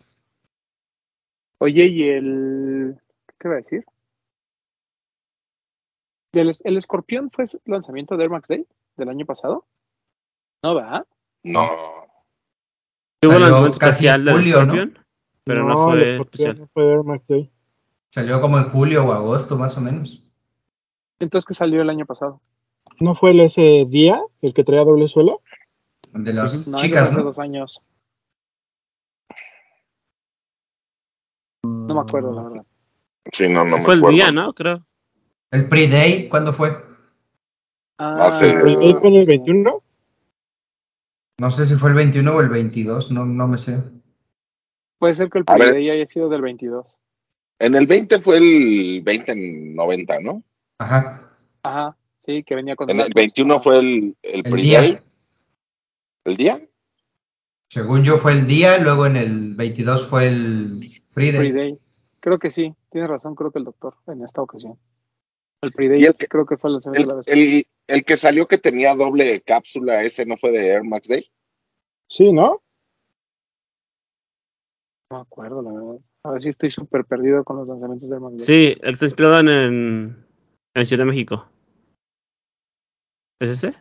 Oye, 1.59 1.85
¿y 1.85 2.09
el. 2.09 2.99
¿Qué 3.39 3.47
iba 3.47 3.55
a 3.55 3.57
decir? 3.57 3.85
¿El, 6.33 6.77
escorpión 6.77 7.31
fue 7.31 7.45
el 7.45 7.59
lanzamiento 7.65 8.17
de 8.17 8.23
Air 8.23 8.29
Max 8.29 8.47
Day 8.47 8.67
del 8.97 9.09
año 9.09 9.25
pasado? 9.25 9.65
No, 10.61 10.75
¿verdad? 10.75 11.05
No. 11.43 11.69
Hubo 13.23 13.39
lanzamiento 13.39 13.77
especial 13.77 14.25
del 14.25 14.51
Scorpion, 14.51 14.99
pero 15.45 15.63
no, 15.63 15.85
fue 15.85 16.17
especial. 16.17 16.59
No 16.59 16.67
fue 16.73 16.83
Air 16.91 17.03
Max 17.03 17.27
Day. 17.27 17.49
Salió 18.11 18.41
como 18.41 18.57
en 18.57 18.69
julio 18.69 19.05
o 19.05 19.13
agosto, 19.13 19.57
más 19.57 19.77
o 19.77 19.81
menos. 19.81 20.21
Entonces, 21.19 21.45
¿qué 21.45 21.53
salió 21.53 21.81
el 21.81 21.89
año 21.89 22.05
pasado? 22.05 22.41
¿No 22.99 23.15
fue 23.15 23.31
el 23.31 23.41
ese 23.41 23.85
día 23.87 24.21
el 24.41 24.53
que 24.53 24.63
traía 24.63 24.83
doble 24.83 25.07
suelo? 25.07 25.41
De 26.13 26.33
las 26.33 26.71
chicas, 26.75 27.11
¿no? 27.11 27.23
dos 27.23 27.39
años. 27.39 27.81
No 31.63 31.95
me 31.95 32.01
acuerdo, 32.01 32.33
la 32.33 32.43
verdad. 32.43 32.65
Sí, 33.31 33.49
no, 33.49 33.65
no 33.65 33.77
me 33.77 33.83
Fue 33.83 33.95
el 33.95 34.01
día, 34.01 34.31
¿no? 34.31 34.53
Creo. 34.53 34.85
¿El 35.51 35.67
pre-day 35.67 36.29
cuándo 36.29 36.53
fue? 36.53 36.75
Ah, 37.97 38.39
¿El 38.41 38.61
pre-day 38.61 38.93
fue 38.93 39.19
el 39.19 39.25
21? 39.25 39.83
No 41.37 41.51
sé 41.51 41.65
si 41.65 41.75
fue 41.75 41.89
el 41.89 41.95
21 41.95 42.33
o 42.33 42.41
el 42.41 42.49
22, 42.49 43.11
no, 43.11 43.25
no 43.25 43.47
me 43.47 43.57
sé. 43.57 43.83
Puede 44.99 45.15
ser 45.15 45.29
que 45.29 45.39
el 45.39 45.45
pre-day 45.45 45.89
haya 45.89 46.05
sido 46.05 46.29
del 46.29 46.41
22. 46.41 46.87
En 47.59 47.75
el 47.75 47.87
20 47.87 48.19
fue 48.19 48.37
el 48.37 49.03
2090, 49.03 50.19
¿no? 50.19 50.43
Ajá. 50.77 51.31
Ajá, 51.63 51.97
sí, 52.25 52.43
que 52.43 52.55
venía 52.55 52.75
con... 52.75 52.89
En 52.89 52.99
el 52.99 53.13
21 53.13 53.59
fue 53.59 53.79
el, 53.79 54.17
el, 54.21 54.43
pre-day. 54.43 54.99
¿El 56.25 56.37
día? 56.37 56.59
Según 57.69 58.03
yo 58.03 58.17
fue 58.17 58.31
el 58.31 58.47
día, 58.47 58.77
luego 58.77 59.05
en 59.05 59.15
el 59.15 59.55
22 59.55 60.07
fue 60.07 60.27
el. 60.27 60.79
Pre 61.13 61.77
creo 62.19 62.39
que 62.39 62.51
sí, 62.51 62.73
tiene 62.89 63.07
razón, 63.07 63.35
creo 63.35 63.51
que 63.51 63.59
el 63.59 63.65
doctor 63.65 63.95
en 64.07 64.23
esta 64.23 64.41
ocasión. 64.41 64.77
El 65.61 65.71
pre 65.71 65.99
que, 66.17 66.27
creo 66.27 66.45
que 66.45 66.57
fue 66.57 66.71
el, 66.71 66.79
el, 67.27 67.67
el, 67.87 68.05
que 68.05 68.17
salió 68.17 68.47
que 68.47 68.57
tenía 68.57 68.95
doble 68.95 69.41
cápsula, 69.41 70.03
ese 70.03 70.25
no 70.25 70.35
fue 70.37 70.51
de 70.51 70.69
Air 70.69 70.83
Max 70.83 71.07
Day. 71.07 71.29
Sí, 72.07 72.33
¿no? 72.33 72.61
No 75.09 75.17
me 75.17 75.21
acuerdo, 75.21 75.61
la 75.61 75.71
verdad. 75.71 75.99
A 76.23 76.31
ver 76.31 76.43
si 76.43 76.49
estoy 76.49 76.71
súper 76.71 77.05
perdido 77.05 77.43
con 77.43 77.57
los 77.57 77.67
lanzamientos 77.67 78.09
de 78.09 78.15
Air 78.15 78.21
Max 78.21 78.37
Day. 78.37 78.45
Sí, 78.45 78.71
el 78.81 78.81
que 78.81 78.91
está 78.91 79.05
inspirado 79.05 79.39
en, 79.39 80.25
en 80.73 80.85
Ciudad 80.85 81.03
de 81.03 81.09
México. 81.09 81.47
¿Es 83.39 83.49
ese? 83.49 83.73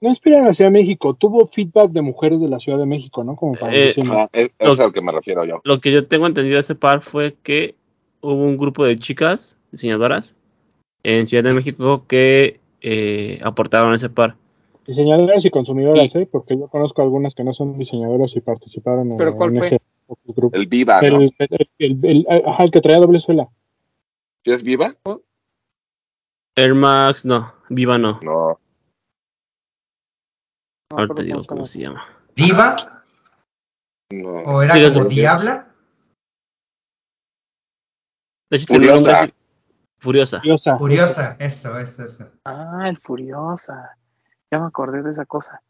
No 0.00 0.10
inspira 0.10 0.38
en 0.38 0.44
la 0.44 0.54
Ciudad 0.54 0.70
de 0.70 0.78
México, 0.78 1.14
tuvo 1.14 1.46
feedback 1.48 1.90
de 1.90 2.02
mujeres 2.02 2.40
de 2.40 2.48
la 2.48 2.60
Ciudad 2.60 2.78
de 2.78 2.86
México, 2.86 3.24
¿no? 3.24 3.34
Como 3.34 3.54
para 3.54 3.74
eh, 3.74 3.88
es, 4.32 4.54
es 4.56 4.80
al 4.80 4.92
que 4.92 5.00
me 5.00 5.10
refiero 5.10 5.44
yo. 5.44 5.60
Lo 5.64 5.80
que 5.80 5.90
yo 5.90 6.06
tengo 6.06 6.26
entendido 6.26 6.54
de 6.54 6.60
ese 6.60 6.76
par 6.76 7.00
fue 7.00 7.34
que 7.42 7.74
hubo 8.20 8.34
un 8.34 8.56
grupo 8.56 8.84
de 8.84 8.96
chicas 8.96 9.58
diseñadoras 9.72 10.36
en 11.02 11.26
Ciudad 11.26 11.42
de 11.42 11.52
México 11.52 12.04
que 12.06 12.60
eh, 12.80 13.40
aportaron 13.42 13.92
ese 13.94 14.08
par. 14.08 14.36
Diseñadoras 14.86 15.44
y 15.44 15.50
consumidoras, 15.50 16.14
¿eh? 16.14 16.28
Porque 16.30 16.56
yo 16.56 16.68
conozco 16.68 17.02
algunas 17.02 17.34
que 17.34 17.42
no 17.42 17.52
son 17.52 17.76
diseñadoras 17.76 18.36
y 18.36 18.40
participaron 18.40 19.16
¿Pero 19.16 19.36
cuál 19.36 19.50
en 19.50 19.58
fue? 19.58 19.66
ese 19.66 19.80
grupo. 20.28 20.56
El 20.56 20.66
Viva, 20.66 21.02
¿no? 21.02 21.18
El, 21.18 21.34
el, 21.78 21.98
el, 22.04 22.26
ajá, 22.46 22.64
el 22.64 22.70
que 22.70 22.80
traía 22.80 23.00
doble 23.00 23.18
suela. 23.18 23.48
¿Sí 24.44 24.52
es 24.52 24.62
Viva? 24.62 24.94
Air 26.54 26.74
Max, 26.74 27.26
no. 27.26 27.52
Viva 27.68 27.98
no. 27.98 28.20
No. 28.22 28.56
Ahora 30.90 31.14
te 31.14 31.22
digo 31.22 31.44
cómo 31.46 31.66
se 31.66 31.80
llama. 31.80 32.06
¿Viva? 32.34 33.04
No. 34.10 34.28
¿O 34.28 34.62
era 34.62 34.74
como 34.94 35.08
Diabla? 35.08 35.74
De 38.50 38.56
hecho, 38.56 38.66
Furiosa. 38.66 39.28
Furiosa. 39.98 40.40
Furiosa. 40.40 40.78
Furiosa, 40.78 41.36
eso, 41.38 41.78
eso, 41.78 42.04
eso. 42.04 42.30
Ah, 42.44 42.86
el 42.88 42.98
Furiosa. 42.98 43.98
Ya 44.50 44.58
me 44.58 44.66
acordé 44.66 45.02
de 45.02 45.12
esa 45.12 45.26
cosa. 45.26 45.62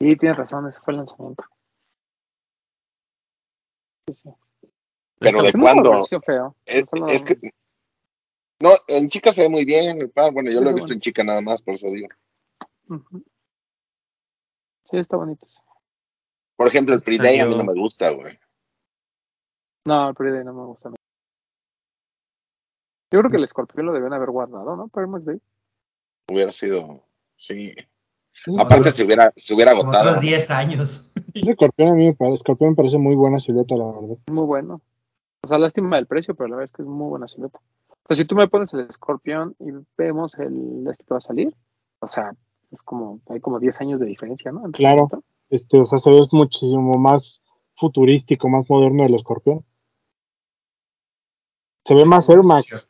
Sí, 0.00 0.16
tienes 0.16 0.38
razón, 0.38 0.66
ese 0.66 0.80
fue 0.80 0.94
el 0.94 0.98
lanzamiento. 0.98 1.44
Sí, 4.08 4.14
sí. 4.14 4.30
Pero 5.20 5.42
de 5.42 5.52
cuándo? 5.52 6.02
Feo. 6.24 6.56
Es, 6.64 6.86
es, 7.08 7.22
que 7.22 7.52
no, 8.60 8.70
en 8.88 9.08
chica 9.10 9.32
se 9.32 9.42
ve 9.42 9.48
muy 9.48 9.64
bien 9.64 10.00
el 10.00 10.10
par. 10.10 10.32
Bueno, 10.32 10.50
yo 10.50 10.60
lo 10.60 10.70
he 10.70 10.74
visto 10.74 10.92
en 10.92 11.00
chica 11.00 11.22
nada 11.22 11.40
más, 11.40 11.62
por 11.62 11.74
eso 11.74 11.86
digo. 11.88 12.08
Sí, 14.90 14.98
está 14.98 15.16
bonito. 15.16 15.46
Por 16.56 16.68
ejemplo, 16.68 16.94
el 16.94 17.00
Pre-Day 17.00 17.38
a 17.40 17.46
mí 17.46 17.56
no 17.56 17.64
me 17.64 17.74
gusta, 17.74 18.10
güey. 18.10 18.38
No, 19.86 20.08
el 20.08 20.14
Pre-Day 20.14 20.44
no 20.44 20.52
me 20.52 20.66
gusta. 20.66 20.90
Yo 23.12 23.18
creo 23.18 23.30
que 23.30 23.36
el 23.38 23.44
escorpión 23.44 23.86
lo 23.86 23.92
deben 23.92 24.12
haber 24.12 24.30
guardado, 24.30 24.76
¿no? 24.76 24.88
Para 24.88 25.06
Max 25.06 25.24
Day. 25.24 25.40
Hubiera 26.30 26.52
sido, 26.52 27.02
sí. 27.36 27.74
Aparte, 28.58 28.90
se 28.92 29.04
hubiera, 29.04 29.32
se 29.36 29.54
hubiera 29.54 29.72
agotado. 29.72 30.10
Otros 30.10 30.20
10 30.20 30.50
años. 30.50 31.12
El 31.34 31.48
escorpión 31.48 31.90
a 31.90 31.94
mí 31.94 32.14
el 32.18 32.34
escorpión 32.34 32.70
me 32.70 32.76
parece 32.76 32.98
muy 32.98 33.14
buena 33.14 33.40
silueta, 33.40 33.76
la 33.76 33.86
verdad. 33.86 34.16
Muy 34.30 34.44
bueno. 34.44 34.80
O 35.42 35.48
sea, 35.48 35.58
lástima 35.58 35.96
del 35.96 36.06
precio, 36.06 36.34
pero 36.34 36.48
la 36.48 36.56
verdad 36.56 36.70
es 36.70 36.76
que 36.76 36.82
es 36.82 36.88
muy 36.88 37.08
buena 37.08 37.26
silueta. 37.26 37.58
O 37.90 38.06
sea, 38.06 38.16
si 38.16 38.24
tú 38.24 38.34
me 38.34 38.48
pones 38.48 38.72
el 38.74 38.80
escorpión 38.80 39.56
y 39.58 39.70
vemos 39.96 40.38
el 40.38 40.86
este 40.88 41.04
que 41.04 41.14
va 41.14 41.18
a 41.18 41.22
salir, 41.22 41.54
o 42.00 42.06
sea, 42.06 42.32
es 42.70 42.82
como, 42.82 43.20
hay 43.28 43.40
como 43.40 43.58
10 43.58 43.80
años 43.80 44.00
de 44.00 44.06
diferencia, 44.06 44.52
¿no? 44.52 44.62
claro. 44.72 45.08
Este, 45.48 45.80
o 45.80 45.84
sea, 45.84 45.98
se 45.98 46.10
ve 46.10 46.20
muchísimo 46.32 46.92
más 46.98 47.40
futurístico, 47.74 48.48
más 48.48 48.68
moderno 48.70 49.02
del 49.02 49.14
escorpión. 49.16 49.64
Se 51.84 51.94
ve 51.94 52.04
más 52.04 52.28
Air 52.28 52.42
Max. 52.42 52.86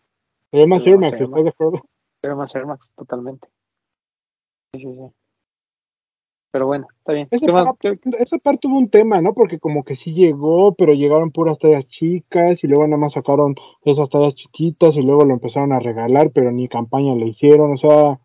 Se 0.50 0.56
ve 0.56 0.66
más 0.66 0.82
Se 0.82 0.90
ve 0.90 0.94
Air 0.94 1.00
más 1.00 1.12
Max, 1.12 1.20
¿estás 1.22 1.44
de 1.44 1.48
acuerdo? 1.48 1.82
Pero 2.20 2.36
más 2.36 2.54
Air 2.54 2.66
Max, 2.66 2.90
totalmente. 2.96 3.48
Sí, 4.74 4.80
sí, 4.80 4.94
sí. 4.94 5.14
Pero 6.52 6.66
bueno, 6.66 6.88
está 6.98 7.12
bien. 7.12 7.28
Ese 7.30 7.46
par, 7.46 7.64
¿Qué- 7.78 7.98
ese 8.18 8.38
par 8.40 8.58
tuvo 8.58 8.76
un 8.76 8.90
tema, 8.90 9.22
¿no? 9.22 9.34
Porque 9.34 9.60
como 9.60 9.84
que 9.84 9.94
sí 9.94 10.12
llegó, 10.12 10.74
pero 10.74 10.92
llegaron 10.94 11.30
puras 11.30 11.58
tallas 11.60 11.86
chicas 11.86 12.64
y 12.64 12.66
luego 12.66 12.84
nada 12.88 12.96
más 12.96 13.12
sacaron 13.12 13.54
esas 13.84 14.10
tallas 14.10 14.34
chiquitas 14.34 14.96
y 14.96 15.02
luego 15.02 15.24
lo 15.24 15.32
empezaron 15.32 15.72
a 15.72 15.78
regalar, 15.78 16.32
pero 16.32 16.50
ni 16.50 16.68
campaña 16.68 17.14
le 17.14 17.28
hicieron. 17.28 17.72
O 17.72 17.76
sea, 17.76 18.18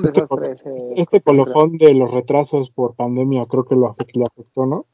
fue 0.00 0.10
un 0.10 0.18
este 0.18 0.20
desastre 0.20 0.52
ese 0.52 0.70
este 0.96 1.20
colofón 1.20 1.78
de 1.78 1.94
los 1.94 2.10
retrasos 2.10 2.70
por 2.70 2.94
pandemia 2.94 3.46
creo 3.46 3.64
que 3.64 3.74
lo 3.74 3.88
afectó, 3.88 4.20
lo 4.20 4.24
afectó 4.30 4.66
¿no? 4.66 4.86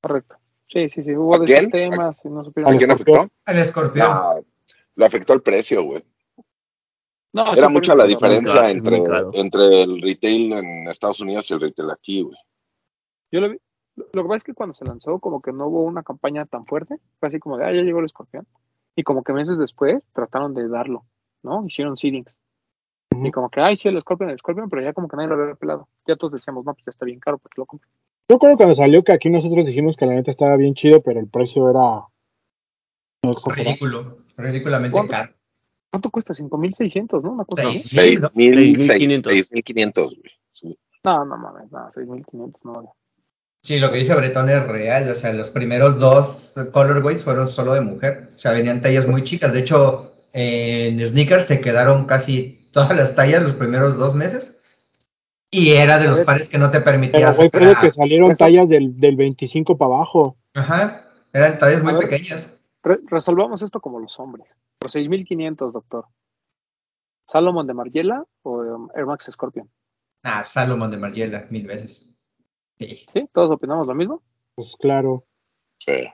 Correcto. 0.00 0.36
Sí, 0.68 0.88
sí, 0.88 1.02
sí. 1.02 1.16
Hubo 1.16 1.34
¿A 1.34 1.38
de 1.38 1.44
quién? 1.44 1.58
esos 1.58 1.70
temas 1.70 2.24
y 2.24 2.28
no 2.28 2.44
supieron. 2.44 2.74
¿A 2.74 2.76
quién 2.76 2.90
afectó? 2.90 3.28
Al 3.44 3.58
escorpión. 3.58 4.08
No, 4.08 4.44
lo 4.96 5.06
afectó 5.06 5.32
el 5.32 5.42
precio, 5.42 5.82
güey. 5.84 6.04
No, 7.32 7.52
Era 7.52 7.68
mucha 7.68 7.94
la 7.94 8.04
diferencia 8.04 8.70
entre, 8.70 9.02
entre 9.34 9.82
el 9.82 10.00
retail 10.00 10.52
en 10.54 10.88
Estados 10.88 11.20
Unidos 11.20 11.50
y 11.50 11.54
el 11.54 11.60
retail 11.60 11.90
aquí, 11.90 12.22
güey. 12.22 12.36
Yo 13.30 13.40
lo 13.40 13.50
vi. 13.50 13.58
Lo 13.96 14.22
que 14.22 14.28
pasa 14.28 14.36
es 14.36 14.44
que 14.44 14.54
cuando 14.54 14.74
se 14.74 14.84
lanzó, 14.84 15.18
como 15.18 15.40
que 15.40 15.52
no 15.52 15.66
hubo 15.68 15.82
una 15.82 16.02
campaña 16.02 16.46
tan 16.46 16.66
fuerte. 16.66 16.96
Fue 17.18 17.28
así 17.28 17.38
como 17.38 17.58
de, 17.58 17.64
ah, 17.64 17.72
ya 17.72 17.82
llegó 17.82 17.98
el 17.98 18.06
escorpión. 18.06 18.46
Y 18.94 19.02
como 19.02 19.22
que 19.22 19.32
meses 19.32 19.58
después 19.58 20.02
trataron 20.14 20.54
de 20.54 20.68
darlo, 20.68 21.04
¿no? 21.42 21.64
Hicieron 21.66 21.96
seedings. 21.96 22.36
Y 23.24 23.30
como 23.30 23.48
que, 23.50 23.60
ay, 23.60 23.76
sí, 23.76 23.88
el 23.88 23.96
escorpión, 23.96 24.30
el 24.30 24.36
escorpión, 24.36 24.68
pero 24.68 24.82
ya 24.82 24.92
como 24.92 25.08
que 25.08 25.16
nadie 25.16 25.28
lo 25.28 25.42
había 25.42 25.54
pelado. 25.54 25.88
Ya 26.06 26.16
todos 26.16 26.32
decíamos, 26.32 26.64
no, 26.64 26.74
pues 26.74 26.84
ya 26.86 26.90
está 26.90 27.04
bien 27.04 27.20
caro, 27.20 27.38
porque 27.38 27.54
lo 27.60 27.66
compro. 27.66 27.88
Yo 28.28 28.38
creo 28.38 28.52
que 28.52 28.56
cuando 28.56 28.74
salió 28.74 29.04
que 29.04 29.12
aquí 29.12 29.30
nosotros 29.30 29.64
dijimos 29.64 29.96
que 29.96 30.06
la 30.06 30.14
neta 30.14 30.30
estaba 30.30 30.56
bien 30.56 30.74
chido, 30.74 31.00
pero 31.02 31.20
el 31.20 31.28
precio 31.28 31.70
era. 31.70 32.02
Ridículo. 33.22 34.18
Ridículamente 34.36 34.92
¿Cuánto? 34.92 35.10
caro. 35.12 35.32
¿Cuánto 35.90 36.10
cuesta? 36.10 36.34
5.600, 36.34 37.22
¿no? 37.22 37.32
Una 37.32 37.44
cosa 37.44 37.68
así. 37.68 37.78
Seis. 37.78 38.20
Sí, 38.20 38.20
Seis 38.20 38.34
mil 38.34 38.76
6,500. 38.76 39.32
seis 39.32 39.50
mil 39.50 39.64
quinientos, 39.64 40.16
güey. 40.16 40.32
Sí. 40.52 40.78
No, 41.04 41.24
no 41.24 41.36
mames, 41.36 41.70
no, 41.70 41.90
6.500, 41.92 42.52
no. 42.64 42.94
Sí, 43.62 43.78
lo 43.78 43.90
que 43.90 43.98
dice 43.98 44.14
Bretón 44.14 44.48
es 44.48 44.66
real. 44.66 45.10
O 45.10 45.14
sea, 45.14 45.32
los 45.32 45.50
primeros 45.50 45.98
dos 45.98 46.54
colorways 46.72 47.24
fueron 47.24 47.48
solo 47.48 47.74
de 47.74 47.80
mujer. 47.80 48.30
O 48.34 48.38
sea, 48.38 48.52
venían 48.52 48.80
tallas 48.80 49.08
muy 49.08 49.24
chicas. 49.24 49.52
De 49.52 49.60
hecho, 49.60 50.12
en 50.32 51.04
sneakers 51.04 51.46
se 51.46 51.60
quedaron 51.60 52.04
casi 52.04 52.55
todas 52.76 52.94
las 52.96 53.16
tallas 53.16 53.42
los 53.42 53.54
primeros 53.54 53.96
dos 53.96 54.14
meses. 54.14 54.62
Y 55.50 55.70
era 55.72 55.98
de 55.98 56.08
los 56.08 56.20
pares 56.20 56.48
que 56.50 56.58
no 56.58 56.66
te 56.70 56.80
Pero 56.80 56.84
permitía 56.84 57.30
puede 57.32 57.72
a- 57.72 57.80
que 57.80 57.90
salieron 57.90 58.36
tallas 58.36 58.68
del, 58.68 59.00
del 59.00 59.16
25 59.16 59.78
para 59.78 59.94
abajo. 59.94 60.36
Ajá. 60.54 61.10
Eran 61.32 61.58
tallas 61.58 61.82
muy 61.82 61.94
ver. 61.94 62.02
pequeñas. 62.08 62.60
Re- 62.82 63.00
resolvamos 63.06 63.62
esto 63.62 63.80
como 63.80 63.98
los 63.98 64.18
hombres. 64.20 64.46
Por 64.78 64.90
6.500, 64.90 65.72
doctor. 65.72 66.04
¿Salomon 67.26 67.66
de 67.66 67.74
Margiela 67.74 68.24
o 68.42 68.58
um, 68.60 68.88
Air 68.94 69.06
Max 69.06 69.28
Scorpion? 69.30 69.70
Ah, 70.22 70.44
Salomon 70.46 70.90
de 70.90 70.96
Margiela, 70.98 71.46
mil 71.50 71.66
veces. 71.66 72.08
Sí. 72.78 73.06
¿Sí? 73.12 73.28
¿Todos 73.32 73.50
opinamos 73.50 73.86
lo 73.86 73.94
mismo? 73.94 74.22
Pues 74.54 74.76
claro. 74.78 75.24
Sí. 75.78 76.08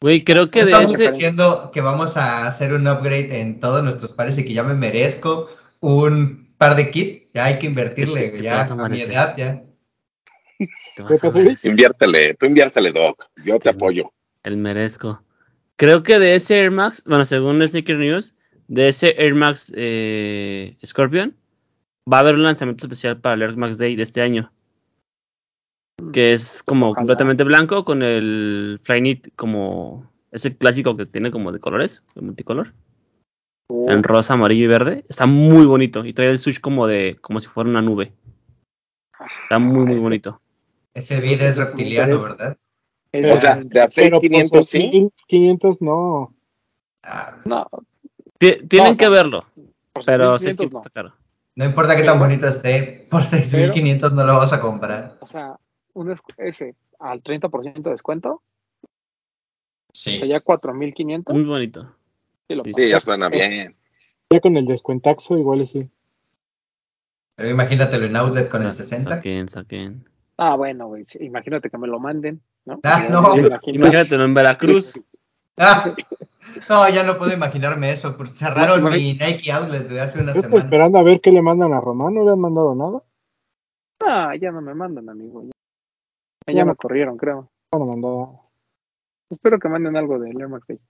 Güey, 0.00 0.22
creo 0.22 0.50
que 0.50 0.60
de 0.64 0.70
Estamos 0.70 0.94
ese. 0.94 1.02
diciendo 1.10 1.70
que 1.72 1.80
vamos 1.80 2.16
a 2.16 2.46
hacer 2.46 2.72
un 2.74 2.86
upgrade 2.86 3.40
en 3.40 3.58
todos 3.58 3.82
nuestros 3.82 4.12
pares 4.12 4.38
y 4.38 4.44
que 4.44 4.52
ya 4.54 4.62
me 4.62 4.74
merezco 4.74 5.48
un 5.84 6.54
par 6.56 6.76
de 6.76 6.90
kit. 6.90 7.28
Ya 7.34 7.44
hay 7.46 7.58
que 7.58 7.66
invertirle, 7.66 8.28
Te 8.30 8.42
ya 8.42 8.56
vas 8.56 8.70
a 8.70 8.74
a 8.74 8.88
mi 8.88 9.00
edad 9.00 9.34
ya. 9.36 9.62
¿Qué. 10.58 10.68
Luis? 11.42 11.64
Inviértele, 11.64 12.34
tú 12.34 12.46
inviértele, 12.46 12.92
Doc. 12.92 13.24
Yo 13.44 13.58
te 13.58 13.70
Sí. 13.70 13.74
apoyo. 13.74 14.12
El 14.44 14.56
merezco. 14.56 15.22
Creo 15.76 16.02
que 16.04 16.18
de 16.20 16.36
ese 16.36 16.56
Air 16.60 16.70
Max, 16.70 17.02
bueno, 17.06 17.24
según 17.24 17.66
Sneaker 17.66 17.98
News, 17.98 18.34
de 18.68 18.88
ese 18.88 19.14
Air 19.18 19.34
Max 19.34 19.72
eh, 19.74 20.76
Scorpion, 20.84 21.34
va 22.10 22.18
a 22.18 22.20
haber 22.20 22.36
un 22.36 22.44
lanzamiento 22.44 22.86
especial 22.86 23.20
para 23.20 23.34
el 23.34 23.42
Air 23.42 23.56
Max 23.56 23.76
Day 23.76 23.96
de 23.96 24.04
este 24.04 24.22
año. 24.22 24.52
Que 26.12 26.32
es 26.34 26.62
como 26.62 26.86
ojalá. 26.90 27.00
completamente 27.00 27.44
blanco 27.44 27.84
con 27.84 28.02
el 28.02 28.78
Flyknit 28.84 29.34
como 29.36 30.10
ese 30.30 30.56
clásico 30.56 30.96
que 30.96 31.06
tiene 31.06 31.30
como 31.30 31.50
de 31.52 31.58
colores, 31.60 32.02
de 32.14 32.22
multicolor, 32.22 32.72
Uh, 33.68 33.90
en 33.90 34.02
rosa, 34.02 34.34
amarillo 34.34 34.64
y 34.64 34.68
verde. 34.68 35.04
Está 35.08 35.26
muy 35.26 35.64
bonito 35.66 36.04
y 36.04 36.12
trae 36.12 36.30
el 36.30 36.38
sush 36.38 36.60
como 36.60 36.86
de 36.86 37.16
como 37.20 37.40
si 37.40 37.48
fuera 37.48 37.70
una 37.70 37.82
nube. 37.82 38.12
Está 39.44 39.58
muy 39.58 39.84
muy 39.86 39.94
eso- 39.94 40.02
bonito. 40.02 40.40
Ese 40.92 41.20
vid 41.20 41.40
es 41.40 41.56
reptiliano. 41.56 42.20
¿verdad? 42.20 42.56
es- 43.12 43.32
O 43.32 43.36
sea, 43.36 43.56
de 43.56 43.68
pues 43.70 43.94
6,500 43.94 44.66
sí. 44.66 45.10
500 45.28 45.80
no. 45.82 46.34
Ah, 47.02 47.36
no, 47.44 47.66
Ti- 48.38 48.66
Tienen 48.68 48.92
o 48.92 48.94
sea, 48.96 49.06
que 49.06 49.08
verlo, 49.10 49.44
pero 50.06 50.38
6.500 50.38 50.40
600 50.40 50.72
no. 50.72 50.78
está 50.78 50.90
caro. 50.90 51.14
no 51.56 51.64
importa 51.64 51.96
qué 51.96 52.02
tan 52.02 52.18
bonito 52.18 52.46
esté, 52.48 53.06
por 53.10 53.22
6.500 53.24 54.12
no 54.14 54.24
lo 54.24 54.32
vamos 54.34 54.52
a 54.52 54.60
comprar. 54.60 55.18
O 55.20 55.26
sea, 55.26 55.56
un 55.94 56.14
ese 56.38 56.74
al 56.98 57.22
30% 57.22 57.82
de 57.82 57.90
descuento, 57.90 58.42
Sí. 59.92 60.18
sería 60.18 60.40
4.500. 60.40 61.32
Muy 61.34 61.44
bonito. 61.44 61.94
Sí, 62.48 62.54
lo 62.54 62.64
Sí, 62.64 62.72
Sí, 62.74 62.88
ya 62.90 63.00
suena 63.00 63.28
bien. 63.28 63.74
Ya 64.30 64.40
con 64.40 64.56
el 64.56 64.66
descuentaxo 64.66 65.36
igual 65.38 65.66
sí. 65.66 65.90
Pero 67.36 67.48
imagínatelo 67.50 68.06
en 68.06 68.16
outlet 68.16 68.48
con 68.48 68.62
el 68.62 68.72
Sa- 68.72 68.82
60. 68.84 69.16
Saquen, 69.16 69.48
saquen. 69.48 70.08
Ah, 70.36 70.56
bueno, 70.56 70.88
güey. 70.88 71.06
Imagínate 71.20 71.70
que 71.70 71.78
me 71.78 71.86
lo 71.88 71.98
manden, 72.00 72.42
¿no? 72.64 72.80
Ah, 72.82 73.06
no. 73.10 73.34
Imagínatelo 73.36 74.24
en 74.24 74.34
Veracruz. 74.34 74.92
Ah, 75.56 75.94
no, 76.68 76.88
ya 76.88 77.04
no 77.04 77.16
puedo 77.16 77.32
imaginarme 77.32 77.92
eso. 77.92 78.16
Cerraron 78.26 78.82
No, 78.82 78.90
mi 78.90 79.12
Nike 79.12 79.52
Outlet 79.52 79.86
de 79.88 80.00
hace 80.00 80.18
una 80.20 80.32
Yo 80.32 80.40
estoy 80.40 80.50
semana. 80.50 80.64
esperando 80.64 80.98
a 80.98 81.02
ver 81.04 81.20
qué 81.20 81.30
le 81.30 81.42
mandan 81.42 81.72
a 81.72 81.80
Román, 81.80 82.12
no 82.12 82.24
le 82.24 82.32
han 82.32 82.40
mandado 82.40 82.74
nada. 82.74 83.02
Ah, 84.04 84.34
ya 84.34 84.50
no 84.50 84.60
me 84.60 84.74
mandan, 84.74 85.08
amigo. 85.08 85.44
Ya, 86.48 86.64
me 86.64 86.72
no. 86.72 86.74
corrieron, 86.74 87.16
creo. 87.16 87.48
No 87.72 87.82
han 87.82 87.88
mandado. 87.88 88.40
Espero 89.30 89.60
que 89.60 89.68
manden 89.68 89.96
algo 89.96 90.18
de 90.18 90.30
Air 90.30 90.48
Max 90.48 90.66
Day. 90.66 90.80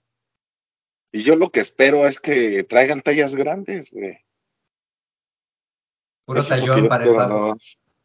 Y 1.14 1.22
yo 1.22 1.36
lo 1.36 1.50
que 1.50 1.60
espero 1.60 2.08
es 2.08 2.18
que 2.18 2.64
traigan 2.64 3.00
tallas 3.00 3.36
grandes, 3.36 3.92
güey. 3.92 4.18
Puro 6.24 6.40
Eso 6.40 6.56
lo 6.56 6.60
tallón 6.60 6.88
para 6.88 7.04
el 7.04 7.14
pago. 7.14 7.54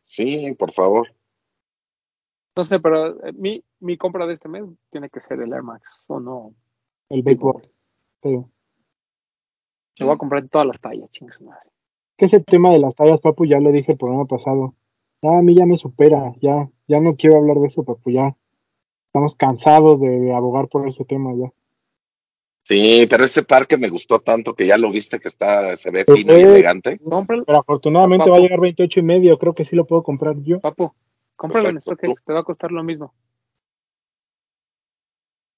Sí, 0.03 0.53
por 0.53 0.71
favor. 0.71 1.07
No 2.55 2.63
sé, 2.63 2.79
pero 2.79 3.19
eh, 3.25 3.33
mi, 3.33 3.63
mi 3.79 3.97
compra 3.97 4.27
de 4.27 4.35
este 4.35 4.47
mes 4.47 4.63
tiene 4.91 5.09
que 5.09 5.21
ser 5.21 5.41
el 5.41 5.51
Air 5.51 5.63
Max. 5.63 6.03
O 6.05 6.19
no. 6.19 6.53
El 7.09 7.23
béisbol. 7.23 7.63
Sí. 8.21 8.29
Me 9.99 10.05
voy 10.05 10.13
a 10.13 10.17
comprar 10.19 10.43
en 10.43 10.49
todas 10.49 10.67
las 10.67 10.79
tallas, 10.79 11.09
chingue 11.09 11.33
su 11.33 11.45
madre. 11.45 11.67
Que 12.15 12.25
ese 12.25 12.41
tema 12.41 12.69
de 12.69 12.77
las 12.77 12.93
tallas, 12.93 13.21
papu, 13.21 13.45
ya 13.45 13.59
lo 13.59 13.71
dije 13.71 13.93
el 13.93 13.97
programa 13.97 14.25
pasado. 14.25 14.75
Ya 15.23 15.35
a 15.35 15.41
mí 15.41 15.55
ya 15.55 15.65
me 15.65 15.77
supera, 15.77 16.35
ya, 16.43 16.69
ya 16.87 16.99
no 16.99 17.15
quiero 17.15 17.37
hablar 17.37 17.57
de 17.57 17.69
eso, 17.69 17.83
papu, 17.83 18.11
ya. 18.11 18.37
Estamos 19.07 19.35
cansados 19.35 19.99
de, 19.99 20.11
de 20.11 20.35
abogar 20.35 20.67
por 20.67 20.87
ese 20.87 21.05
tema 21.05 21.33
ya. 21.33 21.51
Sí, 22.69 23.07
pero 23.09 23.25
ese 23.25 23.41
par 23.41 23.65
que 23.65 23.77
me 23.77 23.89
gustó 23.89 24.19
tanto 24.19 24.53
que 24.53 24.67
ya 24.67 24.77
lo 24.77 24.91
viste 24.91 25.19
que 25.19 25.27
está, 25.27 25.75
se 25.75 25.89
ve 25.89 26.05
Pues, 26.05 26.19
fino 26.19 26.37
y 26.37 26.43
elegante. 26.43 26.99
Cómpralo, 26.99 27.43
Pero 27.43 27.59
afortunadamente 27.59 28.25
Papu. 28.25 28.31
va 28.31 28.37
a 28.37 28.41
llegar 28.41 28.59
28 28.59 28.99
y 28.99 29.03
medio, 29.03 29.39
creo 29.39 29.55
que 29.55 29.65
sí 29.65 29.75
lo 29.75 29.85
puedo 29.87 30.03
comprar 30.03 30.35
yo. 30.43 30.59
papu. 30.61 30.93
Cómpralo 31.35 31.69
en 31.69 31.77
Exacto, 31.77 31.95
StockX, 32.05 32.19
tú. 32.19 32.23
te 32.27 32.33
va 32.33 32.41
a 32.41 32.43
costar 32.43 32.71
lo 32.71 32.83
mismo. 32.83 33.15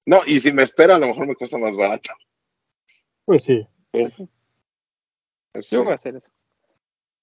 No, 0.06 0.16
y 0.26 0.38
si 0.38 0.52
me 0.52 0.62
espero, 0.62 0.94
a 0.94 0.98
lo 0.98 1.06
mejor 1.08 1.26
me 1.26 1.34
cuesta 1.36 1.58
más 1.58 1.76
barato. 1.76 2.10
Pues 3.26 3.44
sí. 3.44 3.66
Eso 3.92 4.26
Yo 5.70 5.82
voy 5.84 5.92
a 5.92 5.96
hacer 5.96 6.16
eso. 6.16 6.30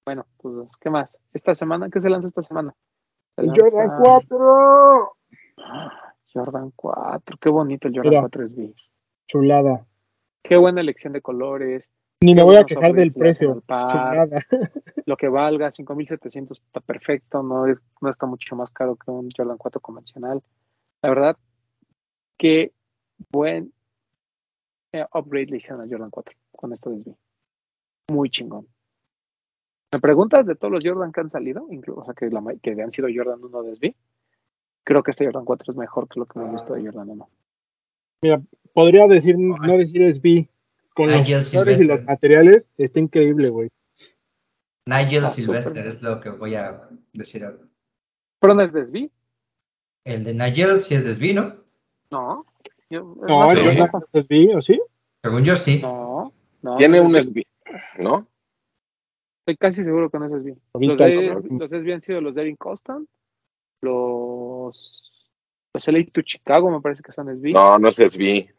Bueno, 0.05 0.27
pues, 0.37 0.69
¿qué 0.79 0.91
más? 0.91 1.17
Esta 1.33 1.55
semana, 1.55 1.89
¿qué 1.89 1.99
se 1.99 2.09
lanza 2.11 2.27
esta 2.27 2.43
semana? 2.43 2.75
Se 3.35 3.41
El 3.41 3.47
lanza- 3.47 3.61
Jordan 3.63 3.89
4. 4.03 5.17
Ah, 5.57 6.13
Jordan 6.31 6.71
4, 6.75 7.37
qué 7.41 7.49
bonito 7.49 7.87
el 7.87 7.95
Jordan 7.95 8.09
Mira. 8.11 8.21
4 8.21 8.43
SB. 8.45 8.73
Chulada. 9.29 9.85
Qué 10.43 10.57
buena 10.57 10.81
elección 10.81 11.13
de 11.13 11.21
colores. 11.21 11.87
Ni 12.21 12.33
me 12.35 12.43
voy 12.43 12.55
a 12.57 12.63
quejar 12.65 12.93
del 12.93 13.13
precio. 13.13 13.53
al 13.53 13.61
par. 13.61 13.91
Chulada. 13.91 14.45
Lo 15.05 15.15
que 15.15 15.29
valga, 15.29 15.71
5700 15.71 16.59
está 16.59 16.81
perfecto, 16.81 17.43
no 17.43 17.67
es 17.67 17.79
no 18.01 18.09
está 18.09 18.25
mucho 18.25 18.55
más 18.55 18.69
caro 18.71 18.95
que 18.95 19.09
un 19.11 19.29
Jordan 19.35 19.57
4 19.57 19.79
convencional. 19.79 20.41
La 21.01 21.09
verdad, 21.09 21.37
qué 22.37 22.73
buen 23.31 23.71
eh, 24.93 25.05
upgrade 25.13 25.45
le 25.47 25.57
hicieron 25.57 25.81
al 25.81 25.89
Jordan 25.89 26.09
4 26.09 26.35
con 26.51 26.73
esto 26.73 26.89
de 26.89 27.01
SB. 27.03 27.15
Muy 28.11 28.29
chingón. 28.29 28.67
¿Me 29.93 29.99
preguntas 29.99 30.45
de 30.45 30.55
todos 30.55 30.71
los 30.73 30.83
Jordan 30.83 31.11
que 31.11 31.21
han 31.21 31.29
salido? 31.29 31.67
Incluso, 31.71 32.01
o 32.01 32.05
sea, 32.05 32.13
que, 32.13 32.29
la 32.29 32.41
ma- 32.41 32.55
que 32.61 32.71
han 32.81 32.91
sido 32.91 33.07
Jordan 33.13 33.43
1 33.43 33.63
de 33.63 33.75
SB. 33.75 33.95
Creo 34.83 35.03
que 35.03 35.11
este 35.11 35.25
Jordan 35.25 35.45
4 35.45 35.71
es 35.71 35.77
mejor 35.77 36.07
que 36.09 36.19
lo 36.19 36.25
que 36.25 36.39
hemos 36.39 36.53
visto 36.53 36.73
de 36.73 36.83
Jordan 36.83 37.09
1. 37.11 37.29
Podría 38.79 39.07
decir, 39.07 39.37
no 39.37 39.77
decir 39.77 40.01
SB. 40.13 40.47
Con 40.95 41.07
los 41.07 41.17
Nigel 41.17 41.43
colores 41.51 41.81
y 41.81 41.83
los 41.83 42.01
materiales, 42.05 42.69
está 42.77 42.99
increíble, 43.01 43.49
güey. 43.49 43.69
Nigel 44.85 45.25
Ah, 45.25 45.29
Sylvester 45.29 45.85
es 45.85 46.01
lo 46.01 46.21
que 46.21 46.29
voy 46.29 46.55
a 46.55 46.87
decir 47.11 47.43
ahora. 47.43 47.59
¿Pero 48.39 48.53
no 48.53 48.61
es 48.61 48.71
de 48.71 48.85
SB? 48.85 49.09
El 50.05 50.23
de 50.23 50.33
Nigel 50.33 50.79
sí 50.79 50.95
es 50.95 51.03
de 51.03 51.13
SB, 51.13 51.33
¿no? 51.35 51.55
No. 52.09 52.45
Yo, 52.89 53.15
No, 53.27 53.53
Sí. 53.53 53.61
yo 53.65 53.85
no 53.85 54.21
si 54.21 54.27
vi, 54.29 54.53
¿o 54.53 54.61
sí? 54.61 54.79
Según 55.23 55.43
yo 55.43 55.57
sí. 55.57 55.81
No, 55.81 56.31
no. 56.61 56.77
Tiene 56.77 57.01
un 57.01 57.13
es 57.17 57.25
SB, 57.25 57.43
¿no? 57.97 58.27
Estoy 59.41 59.57
casi 59.57 59.83
seguro 59.83 60.09
que 60.09 60.19
no 60.19 60.25
es 60.25 60.31
SB. 60.41 60.57
Los, 60.73 61.43
los 61.51 61.69
SB 61.69 61.93
han 61.93 62.01
sido 62.01 62.21
los 62.21 62.33
de 62.33 62.41
Erin 62.43 62.55
Costan, 62.55 63.07
los, 63.81 65.11
los 65.73 65.87
LA 65.87 66.05
to 66.13 66.21
Chicago 66.21 66.71
me 66.71 66.79
parece 66.79 67.03
que 67.03 67.11
son 67.11 67.27
SB. 67.27 67.51
No, 67.51 67.77
no 67.77 67.89
es 67.89 67.95
SB. 67.97 68.53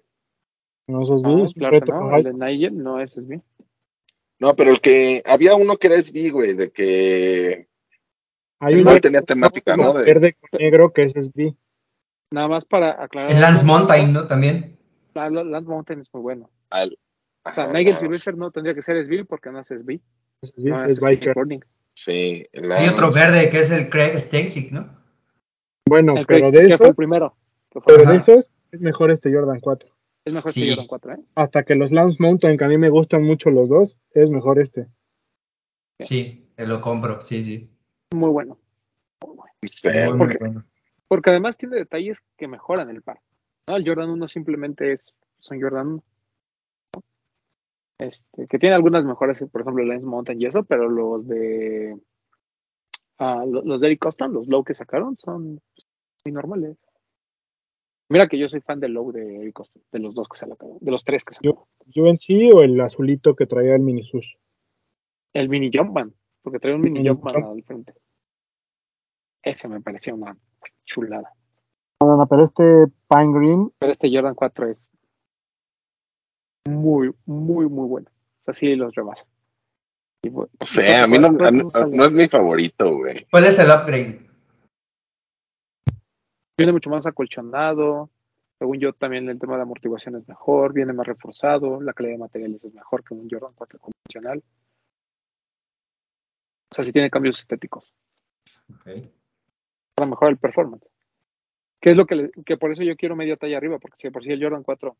No 0.91 1.45
es 1.45 1.55
claro 1.55 1.81
que 1.81 1.93
no. 1.93 2.17
El 2.17 2.25
de 2.25 2.33
Nigel 2.35 2.83
no 2.83 3.01
es 3.01 3.13
SB. 3.13 3.41
No, 4.39 4.55
pero 4.57 4.71
el 4.71 4.81
que 4.81 5.23
había 5.27 5.55
uno 5.55 5.77
que 5.77 5.87
era 5.89 5.97
SB, 6.03 6.31
güey, 6.31 6.55
de 6.55 6.71
que 6.71 7.69
Hay 8.61 8.73
igual 8.73 8.73
uno 8.73 8.81
Igual 8.81 9.01
tenía 9.01 9.23
temática, 9.23 9.77
¿no? 9.77 9.93
De, 9.93 10.03
verde 10.05 10.37
con 10.41 10.59
negro 10.61 10.93
que 10.93 11.03
es 11.03 11.13
SB. 11.13 11.55
Nada 12.33 12.49
más 12.49 12.65
para 12.65 13.03
aclarar. 13.03 13.31
El 13.33 13.41
Lance 13.41 13.65
Mountain, 13.67 14.13
¿no? 14.13 14.27
También. 14.27 14.77
la- 15.15 15.29
la- 15.31 15.45
Lance 15.45 15.69
Mountain 15.69 16.01
es 16.01 16.09
muy 16.15 16.23
bueno. 16.23 16.51
al- 16.71 16.97
O 17.45 17.51
sea, 17.53 17.65
ajá, 17.65 17.73
Nigel 17.73 17.95
no, 17.95 17.99
Sylvester 18.01 18.37
no 18.37 18.51
tendría 18.51 18.75
que 18.75 18.83
ser 18.83 18.97
SB 18.99 19.25
porque 19.25 19.51
no 19.51 19.61
es 19.61 19.67
SB. 19.71 20.01
Es, 20.43 20.51
SB, 20.55 20.69
No 20.71 20.85
es 20.85 20.93
es 20.93 21.01
biker. 21.01 21.35
Sí, 21.95 22.47
el 22.53 22.71
Hay 22.73 22.89
otro 22.89 23.11
Lance. 23.11 23.19
verde 23.21 23.51
que 23.51 23.59
es 23.59 23.71
el 23.71 23.89
Craig 23.91 24.17
Stasic, 24.19 24.71
¿no? 24.73 24.89
Bueno, 25.89 26.17
El 26.17 26.27
pero 26.27 26.51
Craig, 26.51 26.53
de 26.53 26.69
que 26.69 26.77
fue 26.77 26.87
eso, 26.87 26.91
el 26.91 26.95
primero. 26.95 27.35
que 27.71 27.81
fue- 27.81 27.93
pero 27.95 28.03
Ajá. 28.05 28.13
de 28.13 28.19
esos 28.19 28.51
es 28.71 28.81
mejor 28.81 29.11
este 29.11 29.33
Jordan 29.35 29.59
4. 29.61 29.91
Es 30.25 30.35
mejor 30.35 30.53
Sí. 30.53 30.63
que 30.63 30.71
Jordan 30.71 30.87
4, 30.87 31.13
¿eh? 31.15 31.19
Hasta 31.35 31.63
que 31.65 31.75
los 31.75 31.93
Lance 31.93 32.17
Mountain, 32.21 32.57
que 32.59 32.65
a 32.65 32.69
mí 32.69 32.79
me 32.79 32.91
gustan 32.91 33.23
mucho 33.25 33.51
los 33.51 33.69
dos, 33.69 33.99
es 34.13 34.31
mejor 34.31 34.59
este. 34.59 34.87
Sí, 36.01 36.49
te 36.57 36.67
lo 36.67 36.81
compro, 36.81 37.21
sí, 37.21 37.45
sí. 37.45 37.71
Muy 38.15 38.31
bueno. 38.31 38.59
Sí, 39.63 39.89
Muy, 39.89 40.09
muy 40.11 40.19
porque- 40.19 40.39
bueno. 40.39 40.65
Porque 41.09 41.31
además 41.31 41.57
tiene 41.59 41.77
detalles 41.77 42.23
que 42.37 42.47
mejoran 42.49 42.89
el 42.91 43.03
par. 43.03 43.21
¿no? 43.69 43.77
El 43.77 43.87
Jordan 43.87 44.11
1 44.11 44.27
simplemente 44.29 44.93
es, 44.93 45.13
un 45.51 45.61
Jordan 45.61 45.87
1. 45.89 46.03
¿no? 46.95 47.03
Este, 47.99 48.47
que 48.47 48.59
tiene 48.59 48.75
algunas 48.75 49.05
mejoras, 49.05 49.43
por 49.53 49.61
ejemplo, 49.61 49.83
el 49.83 49.89
Lens 49.91 50.05
Mountain 50.05 50.41
y 50.41 50.47
eso, 50.47 50.63
pero 50.65 50.89
los 50.89 51.27
de 51.27 51.99
ah, 53.19 53.45
lo- 53.47 53.63
los 53.63 53.81
de 53.81 53.89
Eric 53.89 54.01
Costan, 54.01 54.33
los 54.33 54.49
low 54.49 54.65
que 54.65 54.73
sacaron, 54.75 55.19
son 55.19 55.61
muy 56.25 56.33
normales. 56.33 56.79
Mira 58.11 58.27
que 58.27 58.39
yo 58.39 58.49
soy 58.49 58.61
fan 58.61 58.81
del 58.81 58.93
low 58.93 59.13
de 59.13 59.37
Eric 59.37 59.61
de 59.93 59.99
los 60.01 60.17
dos 60.17 60.29
que 60.29 60.37
sacaron, 60.37 60.79
de 60.81 60.91
los 60.91 61.05
tres 61.05 61.25
que 61.25 61.33
sacaron. 61.33 61.65
¿Yo 61.87 62.07
en 62.07 62.19
sí 62.19 62.51
o 62.53 62.61
el 62.61 62.81
azulito 62.81 63.37
que 63.37 63.47
traía 63.47 63.77
el 63.77 63.83
mini 63.83 64.03
sush? 64.03 64.35
El 65.33 65.49
mini 65.49 65.71
Jumpman, 65.73 66.13
porque 66.43 66.59
trae 66.59 66.75
un 66.75 66.81
mini 66.81 66.99
Mini 66.99 67.09
Jumpman 67.09 67.35
Jump. 67.35 67.47
al 67.47 67.63
frente. 67.63 67.95
Ese 69.43 69.69
me 69.69 69.81
parecía 69.81 70.13
una 70.13 70.37
chulada. 70.85 71.33
No, 72.01 72.17
no, 72.17 72.27
pero 72.27 72.43
este 72.43 72.89
Pine 73.09 73.33
Green, 73.33 73.73
Pero 73.79 73.93
este 73.93 74.13
Jordan 74.13 74.35
4 74.35 74.71
es 74.71 74.89
muy, 76.69 77.13
muy, 77.27 77.69
muy 77.69 77.87
bueno. 77.87 78.09
O 78.11 78.43
sea, 78.43 78.55
sí 78.55 78.75
los 78.75 78.93
rebasa. 78.93 79.25
No 80.25 80.49
sé, 80.67 80.97
a 80.97 81.07
mí 81.07 81.17
no, 81.17 81.33
sale. 81.39 81.97
no 81.97 82.05
es 82.05 82.13
mi 82.13 82.27
favorito, 82.27 82.97
güey. 82.97 83.25
¿Cuál 83.31 83.45
es 83.45 83.59
el 83.61 83.71
upgrade? 83.71 84.30
Viene 86.61 86.73
mucho 86.75 86.91
más 86.91 87.07
acolchonado. 87.07 88.11
Según 88.59 88.79
yo, 88.81 88.93
también 88.93 89.27
el 89.31 89.39
tema 89.39 89.57
de 89.57 89.63
amortiguación 89.63 90.17
es 90.17 90.29
mejor. 90.29 90.75
Viene 90.75 90.93
más 90.93 91.07
reforzado. 91.07 91.81
La 91.81 91.95
calidad 91.95 92.17
de 92.17 92.19
materiales 92.19 92.63
es 92.63 92.75
mejor 92.75 93.03
que 93.03 93.15
un 93.15 93.27
Jordan 93.31 93.55
4 93.55 93.79
convencional. 93.79 94.45
O 96.71 96.75
sea, 96.75 96.85
sí 96.85 96.93
tiene 96.93 97.09
cambios 97.09 97.39
estéticos. 97.39 97.95
Ok. 98.75 98.91
Para 99.95 100.11
mejorar 100.11 100.33
el 100.33 100.39
performance. 100.39 100.87
Que 101.81 101.93
es 101.93 101.97
lo 101.97 102.05
que, 102.05 102.15
le- 102.15 102.31
que 102.45 102.59
por 102.59 102.71
eso 102.73 102.83
yo 102.83 102.95
quiero 102.95 103.17
media 103.17 103.39
talla 103.39 103.57
arriba. 103.57 103.79
Porque 103.79 103.97
si 103.97 104.11
por 104.11 104.23
sí 104.23 104.31
el 104.31 104.43
Jordan 104.43 104.63
4 104.63 104.99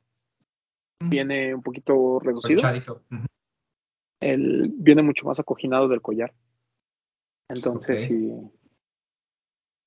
viene 1.05 1.55
un 1.55 1.63
poquito 1.63 2.21
reducido. 2.21 2.63
El, 4.23 4.71
viene 4.77 5.03
mucho 5.03 5.27
más 5.27 5.39
acoginado 5.39 5.89
del 5.89 6.01
collar. 6.01 6.33
Entonces, 7.51 8.01
sí. 8.01 8.33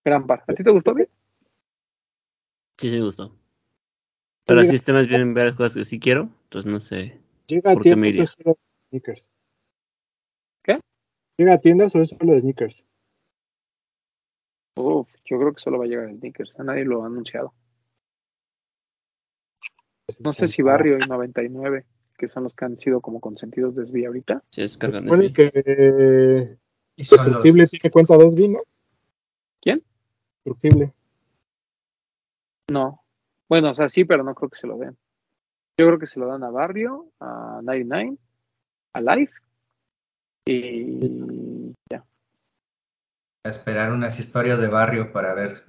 Gran 0.05 0.27
par. 0.27 0.43
¿A 0.47 0.53
ti 0.53 0.63
te 0.63 0.69
gustó 0.69 0.93
bien? 0.93 1.09
Sí, 2.77 2.89
sí 2.89 2.95
me 2.95 3.03
gustó. 3.03 3.35
Pero 4.45 4.61
así 4.61 4.75
este 4.75 4.93
más 4.93 5.07
bien 5.07 5.33
ver 5.33 5.53
cosas 5.53 5.75
que 5.75 5.85
sí 5.85 5.99
quiero, 5.99 6.29
entonces 6.43 6.69
no 6.71 6.79
sé. 6.79 7.19
llega 7.47 7.71
a 7.71 7.73
¿Por 7.73 7.83
qué 7.83 7.95
tiendas 7.95 8.29
es 8.29 8.29
solo 8.31 8.51
de 8.51 8.89
sneakers. 8.89 9.29
¿Qué? 10.63 10.79
¿Llega 11.37 11.53
a 11.53 11.59
tiendas 11.59 11.95
o 11.95 12.01
es 12.01 12.09
solo 12.09 12.33
de 12.33 12.41
sneakers? 12.41 12.85
Uf, 14.75 15.07
yo 15.25 15.39
creo 15.39 15.53
que 15.53 15.61
solo 15.61 15.77
va 15.79 15.85
a 15.85 15.87
llegar 15.87 16.09
el 16.09 16.17
sneakers. 16.17 16.59
A 16.59 16.63
nadie 16.63 16.83
lo 16.83 17.03
ha 17.03 17.07
anunciado. 17.07 17.53
No 20.19 20.33
sé 20.33 20.49
si 20.49 20.61
Barrio 20.61 20.97
y 20.99 21.07
99, 21.07 21.85
que 22.17 22.27
son 22.27 22.43
los 22.43 22.55
que 22.55 22.65
han 22.65 22.77
sido 22.77 22.99
como 22.99 23.21
consentidos 23.21 23.75
de 23.75 23.85
SB 23.85 24.05
ahorita. 24.07 24.43
Supone 24.51 25.27
SB. 25.27 25.33
que 25.33 26.57
Destructible 26.97 27.67
tiene 27.67 27.91
cuenta 27.91 28.17
de 28.17 28.29
SB, 28.29 28.49
¿no? 28.49 28.59
¿Quién? 29.61 29.81
Destructible. 30.43 30.93
No. 32.71 33.03
Bueno, 33.49 33.71
o 33.71 33.73
sea, 33.73 33.89
sí, 33.89 34.05
pero 34.05 34.23
no 34.23 34.33
creo 34.35 34.49
que 34.49 34.57
se 34.57 34.67
lo 34.67 34.77
den. 34.77 34.97
Yo 35.79 35.87
creo 35.87 35.99
que 35.99 36.07
se 36.07 36.19
lo 36.19 36.27
dan 36.27 36.43
a 36.43 36.49
Barrio, 36.49 37.11
a 37.19 37.59
99, 37.63 38.17
a 38.93 39.01
Life 39.01 39.33
y 40.45 41.73
ya. 41.89 42.03
a 43.45 43.49
esperar 43.49 43.91
unas 43.91 44.19
historias 44.19 44.59
de 44.59 44.67
barrio 44.67 45.11
para 45.11 45.33
ver 45.33 45.63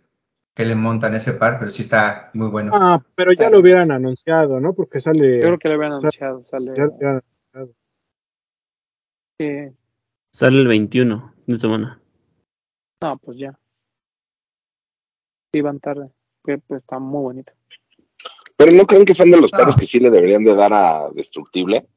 qué 0.55 0.65
le 0.65 0.75
montan 0.75 1.15
ese 1.15 1.33
par, 1.35 1.59
pero 1.59 1.71
sí 1.71 1.83
está 1.83 2.31
muy 2.35 2.49
bueno. 2.49 2.73
Ah, 2.75 3.03
pero 3.15 3.33
ya 3.33 3.49
lo 3.51 3.61
hubieran 3.61 3.91
anunciado, 3.91 4.61
¿no? 4.61 4.75
Porque 4.75 5.01
sale. 5.01 5.37
Yo 5.37 5.41
creo 5.41 5.59
que 5.59 5.69
le 5.69 5.75
habían 5.75 5.93
o 5.93 6.01
sea, 6.01 6.29
anunciado. 6.29 6.45
Sale. 6.51 6.73
ya 6.77 6.85
lo 6.85 6.93
hubieran 6.95 7.23
anunciado. 7.53 7.77
eh, 9.39 9.75
Sale 10.33 10.59
el 10.59 10.67
21 10.67 11.35
de 11.47 11.57
semana. 11.57 12.01
no, 13.03 13.19
pues 13.19 13.39
ya. 13.39 13.59
Iban 15.53 15.79
tarde. 15.79 16.11
Que 16.45 16.59
pues 16.59 16.81
está 16.83 16.99
muy 16.99 17.23
bonito. 17.23 17.53
Pero 18.57 18.73
no 18.73 18.87
creen 18.87 19.05
que 19.05 19.15
son 19.15 19.31
de 19.31 19.41
los 19.41 19.53
No. 19.53 19.59
pares 19.59 19.77
que 19.77 19.87
sí 19.87 19.99
le 19.99 20.11
deberían 20.11 20.45
de 20.45 20.55
dar 20.55 20.73
a 20.73 21.11
Destructible. 21.15 21.89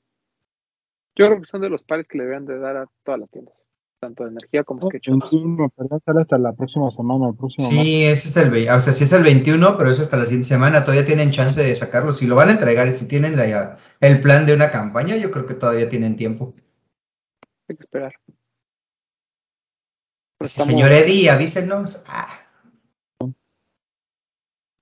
Yo 1.16 1.26
creo 1.28 1.40
que 1.40 1.46
son 1.46 1.62
de 1.62 1.70
los 1.70 1.84
pares 1.84 2.08
que 2.08 2.18
le 2.18 2.24
deberían 2.24 2.46
de 2.46 2.58
dar 2.60 2.78
a 2.78 2.86
todas 3.04 3.20
las 3.20 3.30
tiendas. 3.32 3.54
Tanto 4.00 4.24
de 4.24 4.30
energía 4.30 4.64
como 4.64 4.82
No, 4.82 4.88
SketchUp. 4.90 5.20
21, 5.20 5.70
perdón, 5.70 6.00
sale 6.06 6.22
hasta 6.22 6.38
la 6.38 6.54
próxima 6.54 6.92
semana, 6.92 7.30
el 7.30 7.36
próximo. 7.36 7.68
Sí, 7.68 8.04
ese 8.06 8.28
es 8.30 8.38
el, 8.38 8.52
ve- 8.52 8.70
o 8.72 8.80
sea, 8.80 8.94
sí 8.94 9.04
es 9.06 9.14
el 9.14 9.24
21, 9.24 9.76
pero 9.76 9.90
eso 9.90 10.04
hasta 10.04 10.18
la 10.18 10.26
siguiente 10.26 10.48
semana. 10.50 10.82
Todavía 10.84 11.06
tienen 11.06 11.32
chance 11.32 11.62
de 11.62 11.76
sacarlo. 11.76 12.14
Si 12.14 12.28
lo 12.28 12.36
van 12.36 12.50
a 12.50 12.52
entregar 12.54 12.88
y 12.88 12.94
si 12.94 13.08
tienen 13.08 13.36
la- 13.36 13.78
el 14.00 14.22
plan 14.22 14.46
de 14.46 14.54
una 14.54 14.70
campaña, 14.72 15.16
yo 15.18 15.32
creo 15.32 15.48
que 15.48 15.56
todavía 15.56 15.90
tienen 15.90 16.16
tiempo. 16.16 16.54
Hay 17.68 17.76
que 17.76 17.84
esperar. 17.84 18.14
Sí, 20.46 20.62
muy 20.62 20.68
señor. 20.70 20.92
Eddie, 20.92 21.30
avísenos. 21.32 22.04
Ah, 22.08 22.28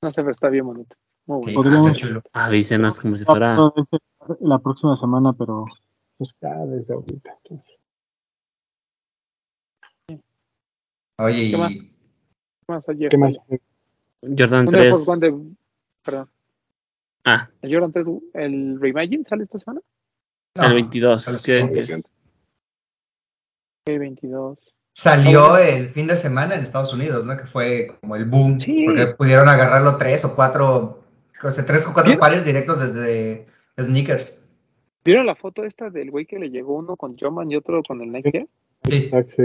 No 0.06 0.12
sé, 0.12 0.22
pero 0.22 0.34
está 0.34 0.50
bien 0.50 0.68
bonito. 0.68 0.96
Muy 1.26 1.40
sí, 1.46 1.56
bonito. 1.56 1.64
Podríamos- 1.64 1.92
está 1.96 2.08
chulo. 2.08 2.22
Avísenos 2.32 3.00
como 3.00 3.18
si 3.18 3.26
fuera. 3.26 3.58
la 4.40 4.60
próxima 4.60 4.96
semana, 4.96 5.34
pero 5.34 5.66
pues 6.20 6.36
cada 6.40 6.64
desde 6.68 6.94
ahorita. 6.94 7.36
entonces. 7.44 7.76
Oye, 11.18 11.50
¿Qué 11.50 11.58
más? 11.58 11.72
¿Qué 11.72 11.88
más? 12.68 12.84
¿Qué 13.10 13.18
más? 13.18 13.38
Jordan 14.22 14.68
Un 14.68 14.76
Air 14.76 14.92
3. 14.92 15.06
Force 15.06 15.12
One 15.12 15.20
de. 15.22 15.56
Perdón. 16.04 16.30
Ah, 17.26 17.50
El 17.64 17.74
Jordan 17.74 17.92
3, 17.92 18.06
el 18.36 18.80
Reimagine 18.80 19.24
sale 19.26 19.46
esta 19.46 19.58
semana. 19.58 19.82
no, 20.56 20.64
el 20.66 20.74
22. 20.76 21.24
sale 21.24 21.38
que- 21.44 21.60
el 21.62 21.74
que 21.74 21.82
siguiente. 21.82 22.08
es- 22.10 22.14
El 23.88 24.00
22. 24.00 24.75
Salió 24.98 25.56
Ah, 25.56 25.62
el 25.62 25.90
fin 25.90 26.08
de 26.08 26.16
semana 26.16 26.56
en 26.56 26.62
Estados 26.62 26.94
Unidos, 26.94 27.26
¿no? 27.26 27.36
Que 27.36 27.46
fue 27.46 27.98
como 28.00 28.16
el 28.16 28.24
boom. 28.24 28.62
Sí. 28.62 28.86
Porque 28.86 29.08
pudieron 29.08 29.50
agarrarlo 29.50 29.98
tres 29.98 30.24
o 30.24 30.34
cuatro, 30.34 31.04
o 31.44 31.52
sea, 31.52 31.66
tres 31.66 31.86
o 31.86 31.94
cuatro 31.94 32.18
pares 32.18 32.46
directos 32.46 32.80
desde 32.80 33.46
sneakers. 33.78 34.42
¿Vieron 35.04 35.26
la 35.26 35.36
foto 35.36 35.66
esta 35.66 35.90
del 35.90 36.12
güey 36.12 36.26
que 36.26 36.40
le 36.40 36.50
llegó 36.50 36.78
uno 36.78 36.96
con 36.96 37.18
Joman 37.18 37.52
y 37.52 37.58
otro 37.58 37.84
con 37.84 38.02
el 38.02 38.12
Nike 38.12 38.38
Air? 38.38 38.48
Sí. 38.86 39.12
Sí. 39.28 39.44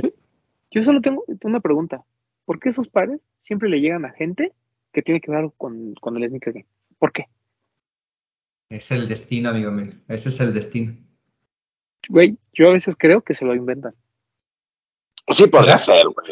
Yo 0.71 0.85
solo 0.85 1.01
tengo 1.01 1.25
una 1.43 1.59
pregunta. 1.59 2.05
¿Por 2.45 2.61
qué 2.61 2.69
esos 2.69 2.87
pares 2.87 3.21
siempre 3.41 3.69
le 3.69 3.81
llegan 3.81 4.05
a 4.05 4.13
gente 4.13 4.53
que 4.93 5.03
tiene 5.03 5.21
que 5.21 5.33
ver 5.33 5.51
con, 5.57 5.95
con 6.01 6.17
el 6.17 6.29
sneaker 6.29 6.53
game? 6.53 6.67
¿Por 6.99 7.13
qué? 7.13 7.27
Es 8.69 8.93
el 8.93 9.09
destino, 9.09 9.49
amigo 9.49 9.73
mío. 9.73 9.95
Ese 10.07 10.29
es 10.29 10.39
el 10.39 10.55
destino. 10.55 10.95
Güey, 12.09 12.39
yo 12.53 12.69
a 12.69 12.73
veces 12.73 12.95
creo 12.97 13.23
que 13.23 13.35
se 13.35 13.45
lo 13.45 13.53
inventan. 13.57 13.95
Sí, 15.31 15.47
podría 15.47 15.73
¿Verdad? 15.73 15.85
ser, 15.85 16.07
güey. 16.09 16.27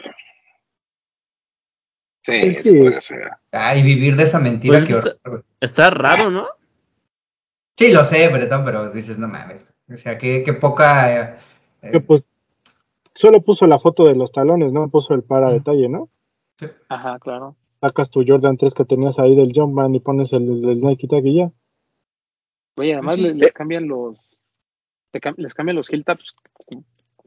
Sí, 2.24 2.32
Sí, 2.42 2.54
sí, 2.54 2.62
sí. 2.70 2.78
podría 2.78 3.00
ser. 3.00 3.30
Ay, 3.52 3.82
vivir 3.82 4.16
de 4.16 4.22
esa 4.24 4.38
mentira, 4.40 4.72
Pues 4.74 4.86
que 4.86 4.94
horror. 4.94 5.44
Está 5.60 5.90
raro, 5.90 6.30
¿no? 6.30 6.46
Sí, 7.78 7.92
lo 7.92 8.04
sé, 8.04 8.28
Bretón, 8.28 8.64
pero 8.64 8.90
dices, 8.90 9.18
no 9.18 9.28
mames. 9.28 9.74
O 9.92 9.96
sea, 9.96 10.18
qué, 10.18 10.42
qué 10.44 10.52
poca. 10.52 11.12
eh, 11.32 11.38
eh, 11.82 11.90
Que 11.92 12.00
pues 12.00 12.28
solo 13.14 13.40
puso 13.40 13.66
la 13.66 13.78
foto 13.78 14.04
de 14.04 14.14
los 14.14 14.32
talones, 14.32 14.72
no 14.72 14.88
puso 14.90 15.14
el 15.14 15.22
par 15.22 15.44
a 15.44 15.52
detalle, 15.52 15.88
¿no? 15.88 16.08
Ajá, 16.88 17.18
claro. 17.20 17.56
sacas 17.80 18.10
tu 18.10 18.24
Jordan 18.26 18.56
3 18.56 18.74
que 18.74 18.84
tenías 18.84 19.18
ahí 19.18 19.36
del 19.36 19.52
Jumpman 19.54 19.94
y 19.94 20.00
pones 20.00 20.32
el, 20.32 20.42
el 20.68 20.80
Nike 20.80 21.06
Tag 21.06 21.24
y 21.24 21.36
ya. 21.36 21.50
Oye, 22.76 22.94
además 22.94 23.14
sí. 23.14 23.22
le- 23.22 23.34
les 23.34 23.52
cambian 23.52 23.86
los 23.88 24.16
les 25.36 25.54
cambian 25.54 25.76
los 25.76 25.90
heel 25.90 26.04
taps 26.04 26.34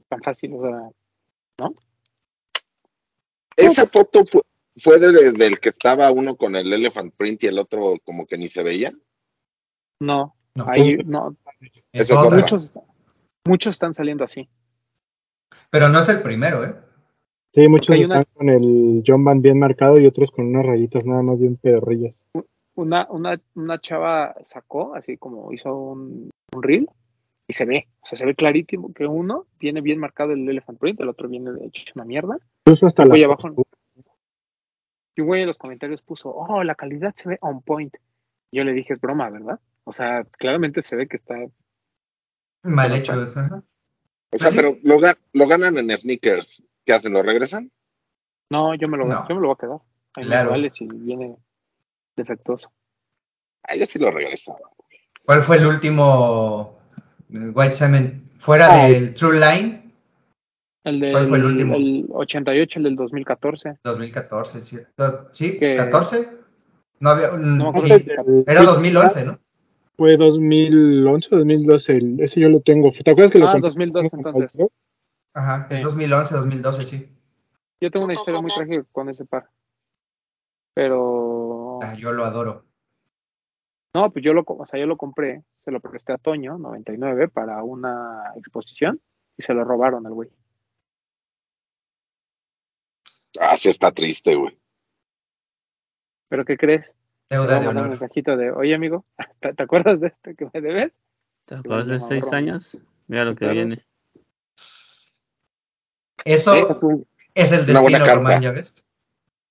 tan 0.09 0.21
fácil, 0.21 0.53
o 0.53 0.61
sea, 0.61 0.89
Esa 3.55 3.85
foto 3.85 4.25
fue, 4.25 4.41
fue 4.77 4.99
de- 4.99 5.31
del 5.33 5.59
que 5.59 5.69
estaba 5.69 6.11
uno 6.11 6.35
con 6.35 6.55
el 6.55 6.71
elephant 6.71 7.13
print 7.15 7.43
y 7.43 7.47
el 7.47 7.59
otro 7.59 7.95
como 8.03 8.25
que 8.25 8.37
ni 8.37 8.47
se 8.47 8.63
veía. 8.63 8.91
no, 9.99 10.35
No, 10.55 10.65
ahí 10.67 10.97
no, 11.05 11.35
es 11.61 11.83
esa 11.93 12.01
es 12.01 12.11
otra. 12.11 12.23
otra. 12.27 12.39
muchos 12.39 12.73
muchos 13.47 13.75
están 13.75 13.93
saliendo 13.93 14.23
así. 14.23 14.49
Pero 15.69 15.89
no 15.89 15.99
es 15.99 16.09
el 16.09 16.21
primero, 16.21 16.63
¿eh? 16.65 16.75
Sí, 17.53 17.67
muchos 17.67 17.95
una- 17.97 18.03
están 18.21 18.25
con 18.33 18.49
el 18.49 19.03
Jumpman 19.05 19.41
bien 19.41 19.59
marcado 19.59 19.99
y 19.99 20.05
otros 20.07 20.31
con 20.31 20.45
unas 20.47 20.65
rayitas 20.65 21.05
nada 21.05 21.21
más 21.21 21.39
bien 21.39 21.57
pedorrillas. 21.57 22.25
Una, 22.75 23.05
una, 23.09 23.39
una 23.55 23.79
chava 23.79 24.33
sacó, 24.43 24.95
así 24.95 25.17
como 25.17 25.51
hizo 25.53 25.75
un, 25.75 26.29
un 26.53 26.63
reel, 26.63 26.87
y 27.51 27.53
se 27.53 27.65
ve, 27.65 27.89
o 27.99 28.05
sea, 28.05 28.17
se 28.17 28.25
ve 28.25 28.33
clarísimo 28.33 28.93
que 28.93 29.05
uno 29.05 29.45
viene 29.59 29.81
bien 29.81 29.99
marcado 29.99 30.31
el 30.31 30.47
elephant 30.47 30.79
print, 30.79 31.01
el 31.01 31.09
otro 31.09 31.27
viene 31.27 31.51
de 31.51 31.65
hecho 31.65 31.83
una 31.95 32.05
mierda. 32.05 32.37
Incluso 32.65 32.85
hasta 32.85 33.03
voy 33.03 33.21
abajo. 33.25 33.49
Y 35.17 35.19
un 35.21 35.27
güey 35.27 35.41
en 35.41 35.47
los 35.47 35.57
comentarios 35.57 36.01
puso, 36.01 36.33
oh, 36.33 36.63
la 36.63 36.75
calidad 36.75 37.13
se 37.13 37.27
ve 37.27 37.37
on 37.41 37.61
point. 37.61 37.93
Yo 38.53 38.63
le 38.63 38.71
dije, 38.71 38.93
es 38.93 39.01
broma, 39.01 39.29
¿verdad? 39.29 39.59
O 39.83 39.91
sea, 39.91 40.23
claramente 40.23 40.81
se 40.81 40.95
ve 40.95 41.09
que 41.09 41.17
está. 41.17 41.35
Mal 42.63 42.95
hecho. 42.95 43.11
ajá. 43.11 43.49
O 43.57 43.63
Pues 44.29 44.41
sea, 44.43 44.51
sí. 44.51 44.55
pero 44.57 44.77
lo, 44.83 44.95
ga- 45.01 45.17
lo 45.33 45.45
ganan 45.45 45.77
en 45.77 45.89
sneakers. 45.97 46.65
¿Qué 46.85 46.93
hacen? 46.93 47.11
¿Lo 47.11 47.21
regresan? 47.21 47.69
No, 48.49 48.75
yo 48.75 48.87
me 48.87 48.97
lo, 48.97 49.05
No. 49.07 49.27
yo 49.27 49.35
me 49.35 49.41
lo 49.41 49.47
voy 49.47 49.55
a 49.57 49.61
quedar. 49.61 49.79
Ahí 50.15 50.23
Claro. 50.23 50.51
vale 50.51 50.69
si 50.71 50.87
viene 50.87 51.35
defectuoso. 52.15 52.71
Ah, 53.63 53.75
yo 53.75 53.85
sí 53.85 53.99
lo 53.99 54.09
regreso. 54.09 54.55
¿Cuál 55.25 55.41
fue 55.43 55.57
el 55.57 55.65
último 55.65 56.77
White 57.31 57.73
Cement? 57.73 58.21
Fuera 58.39 58.67
Ah. 58.71 58.87
del 58.89 59.13
True 59.13 59.39
Line, 59.39 59.77
El 60.83 60.99
del 60.99 61.11
¿Cuál 61.11 61.27
fue 61.27 61.37
el 61.37 61.45
último? 61.45 61.75
el 61.75 62.07
88, 62.09 62.79
el 62.79 62.83
del 62.85 62.95
2014. 62.95 63.77
2014, 63.83 64.61
¿cierto? 64.63 65.29
¿Sí? 65.31 65.59
Que- 65.59 65.77
¿14? 65.77 66.27
No 66.99 67.09
había. 67.11 67.31
un- 67.33 67.57
No 67.59 67.71
sí. 67.77 67.91
El- 67.91 68.43
Era 68.47 68.63
2011, 68.63 69.23
¿no? 69.25 69.39
Fue 69.95 70.17
2011 70.17 71.27
o 71.35 71.37
2012, 71.37 71.91
el- 71.97 72.19
ese 72.19 72.39
yo 72.39 72.49
lo 72.49 72.61
tengo. 72.61 72.89
¿Te 72.91 73.11
acuerdas 73.11 73.31
que 73.31 73.37
lo 73.37 73.47
Ah, 73.47 73.51
compré 73.51 73.67
2012 73.69 74.09
con 74.09 74.19
entonces. 74.25 74.67
Ajá, 75.35 75.67
es 75.69 75.77
Sí. 75.77 75.83
2011, 75.83 76.35
2012, 76.35 76.83
sí. 76.83 77.09
Yo 77.79 77.91
tengo 77.91 78.05
una 78.05 78.15
historia 78.15 78.41
muy 78.41 78.51
trágica 78.51 78.83
con 78.91 79.07
ese 79.09 79.23
par. 79.25 79.49
Pero 80.73 81.79
Ah, 81.83 81.95
yo 81.95 82.11
lo 82.11 82.25
adoro. 82.25 82.65
No, 83.93 84.11
pues 84.11 84.23
yo 84.23 84.33
lo, 84.33 84.43
o 84.47 84.65
sea, 84.65 84.79
yo 84.79 84.85
lo 84.85 84.97
compré, 84.97 85.43
se 85.65 85.71
lo 85.71 85.79
presté 85.79 86.13
a 86.13 86.17
Toño, 86.17 86.57
99, 86.57 87.27
para 87.27 87.63
una 87.63 88.31
exposición 88.35 89.01
y 89.37 89.43
se 89.43 89.53
lo 89.53 89.63
robaron 89.63 90.05
al 90.05 90.13
güey. 90.13 90.29
Ah, 93.39 93.55
sí 93.55 93.69
está 93.69 93.91
triste, 93.91 94.35
güey. 94.35 94.57
¿Pero 96.29 96.45
qué 96.45 96.57
crees? 96.57 96.93
Deuda 97.29 97.59
de 97.59 97.67
un 97.67 97.89
mensajito 97.89 98.35
de, 98.37 98.51
oye 98.51 98.75
amigo, 98.75 99.05
¿te, 99.41 99.53
te 99.53 99.63
acuerdas 99.63 99.99
de 99.99 100.07
este 100.07 100.35
que 100.35 100.49
me 100.53 100.61
debes? 100.61 100.99
¿Te 101.45 101.55
acuerdas 101.55 101.87
de 101.87 101.99
ya 101.99 102.05
seis 102.05 102.33
años? 102.33 102.81
Mira 103.07 103.25
lo 103.25 103.31
que 103.33 103.39
Claro. 103.39 103.53
viene. 103.53 103.85
Eso 106.23 106.55
Eh, 106.55 107.05
es 107.33 107.51
el 107.51 107.65
destino. 107.65 108.05
Román, 108.05 108.41
¿ya 108.41 108.51
ves? 108.51 108.85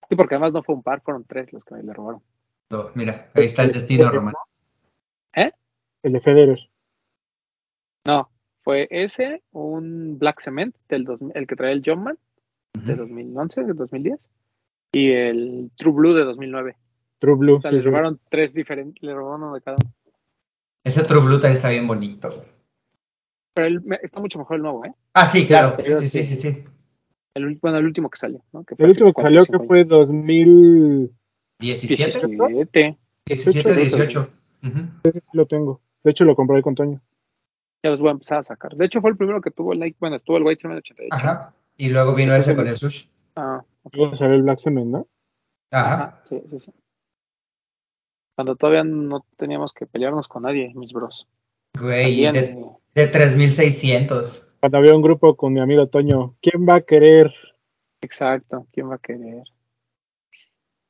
Sí, 0.09 0.17
porque 0.17 0.35
además 0.35 0.53
no 0.53 0.63
fue 0.63 0.75
un 0.75 0.83
par, 0.83 1.03
fueron 1.03 1.25
tres 1.25 1.53
los 1.53 1.65
que 1.65 1.75
me 1.75 1.83
le 1.83 1.93
robaron. 1.93 2.23
No, 2.71 2.91
Mira, 2.95 3.31
ahí 3.35 3.45
está 3.47 3.65
el 3.65 3.73
destino, 3.73 4.11
Román. 4.11 4.35
El 6.03 6.13
de 6.13 6.21
Federer. 6.21 6.59
No, 8.07 8.31
fue 8.63 8.89
ese, 8.91 9.43
un 9.53 10.19
Black 10.19 10.41
Cement, 10.41 10.75
del 10.89 11.05
2000 11.05 11.33
el 11.35 11.47
que 11.47 11.57
trae 11.57 11.73
el 11.73 11.83
Jumpman, 11.85 12.19
de 12.73 12.95
2011, 12.95 13.65
de 13.65 13.75
2010, 13.75 14.31
y 14.93 15.11
el 15.11 15.71
True 15.77 15.93
Blue 15.93 16.15
de 16.15 16.25
2009. 16.25 16.77
True 17.19 17.37
Blue. 17.37 17.57
O 17.57 17.61
sea, 17.61 17.71
sí, 17.71 17.77
le 17.77 17.83
sí. 17.83 17.89
robaron 17.89 18.19
tres 18.31 18.55
diferentes, 18.55 19.03
le 19.03 19.13
robaron 19.13 19.43
uno 19.43 19.55
de 19.55 19.61
cada 19.61 19.77
uno. 19.83 19.93
Ese 20.83 21.05
True 21.05 21.21
Blue 21.21 21.35
también 21.35 21.53
está 21.53 21.69
bien 21.69 21.87
bonito. 21.87 22.47
Pero 23.53 23.67
el- 23.67 23.99
está 24.03 24.21
mucho 24.21 24.39
mejor 24.39 24.57
el 24.57 24.63
nuevo, 24.63 24.85
¿eh? 24.87 24.95
Ah, 25.13 25.27
sí, 25.27 25.47
claro. 25.47 25.77
Sí, 25.81 26.09
sí, 26.09 26.25
sí, 26.25 26.37
sí. 26.37 26.65
El, 27.35 27.59
bueno, 27.61 27.77
el 27.77 27.85
último 27.85 28.09
que 28.09 28.17
salió, 28.19 28.43
¿no? 28.53 28.65
Que 28.65 28.75
fue 28.75 28.87
El 28.87 28.93
último 28.93 29.13
que 29.13 29.21
salió 29.21 29.45
que 29.45 29.59
fue 29.59 29.85
2000. 29.85 31.11
17, 31.61 32.27
17. 32.27 32.99
17, 33.27 33.75
18. 33.75 34.31
Ujú. 34.63 34.79
Ese 35.05 35.21
sí 35.21 35.29
lo 35.33 35.47
tengo. 35.47 35.81
De 36.03 36.11
hecho, 36.11 36.25
lo 36.25 36.35
compré 36.35 36.63
con 36.63 36.75
Toño. 36.75 37.01
Ya 37.83 37.91
los 37.91 38.01
voy 38.01 38.09
a 38.09 38.13
empezar 38.13 38.39
a 38.39 38.43
sacar. 38.43 38.75
De 38.77 38.87
hecho, 38.87 39.01
fue 39.01 39.11
el 39.11 39.17
primero 39.17 39.41
que 39.41 39.51
tuvo 39.51 39.73
el 39.73 39.81
Nike. 39.81 39.97
Bueno, 40.01 40.17
estuvo 40.17 40.37
el 40.37 40.43
White 40.43 40.61
Cement 40.63 40.79
88. 40.79 41.15
Ajá. 41.15 41.55
Y 41.77 41.89
luego 41.89 42.15
vino 42.15 42.35
ese 42.35 42.55
con 42.55 42.67
el 42.67 42.77
sushi. 42.77 43.09
Ah, 43.37 43.63
Luego 43.93 44.15
salió 44.15 44.35
el 44.35 44.43
Black 44.43 44.59
Cement, 44.59 44.87
¿no? 44.87 45.07
Ajá. 45.71 45.95
ajá. 45.95 46.23
Sí, 46.29 46.43
sí, 46.51 46.61
sí. 46.61 46.73
Cuando 48.35 48.57
todavía 48.57 48.85
no 48.85 49.25
teníamos 49.37 49.73
que 49.73 49.87
pelearnos 49.87 50.29
con 50.29 50.43
nadie, 50.43 50.73
mis 50.75 50.93
bros. 50.93 51.27
Güey, 51.79 52.25
También, 52.25 52.33
de, 52.95 53.03
de 53.03 53.07
3600. 53.07 54.57
Cuando 54.61 54.79
había 54.79 54.95
un 54.95 55.03
grupo 55.03 55.37
con 55.37 55.53
mi 55.53 55.61
amigo 55.61 55.87
Toño. 55.89 56.37
¿Quién 56.43 56.67
va 56.69 56.77
a 56.77 56.81
querer? 56.83 57.33
exacto. 58.03 58.67
¿Quién 58.73 58.91
va 58.91 58.97
a 58.97 58.99
querer? 58.99 59.45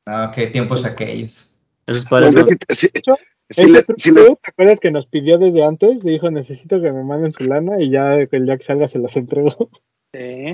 Ah, 0.06 0.32
qué 0.34 0.46
tiempos 0.48 0.84
aquellos. 0.84 1.60
Esos 1.86 2.04
padres 2.04 2.32
No, 2.32 2.40
no- 2.40 2.46
le- 2.46 2.56
True 2.56 3.16
sí 3.50 3.66
le- 3.66 3.84
Blue, 4.12 4.38
¿te 4.42 4.50
acuerdas 4.50 4.78
que 4.80 4.90
nos 4.92 5.06
pidió 5.06 5.36
desde 5.36 5.64
antes? 5.64 6.02
Dijo, 6.02 6.30
necesito 6.30 6.80
que 6.80 6.92
me 6.92 7.02
manden 7.02 7.32
su 7.32 7.44
lana 7.44 7.80
y 7.82 7.90
ya 7.90 8.26
que 8.26 8.36
el 8.36 8.46
día 8.46 8.56
que 8.56 8.62
salga 8.64 8.86
se 8.88 8.98
las 8.98 9.16
entrego. 9.16 9.70
Sí. 10.12 10.52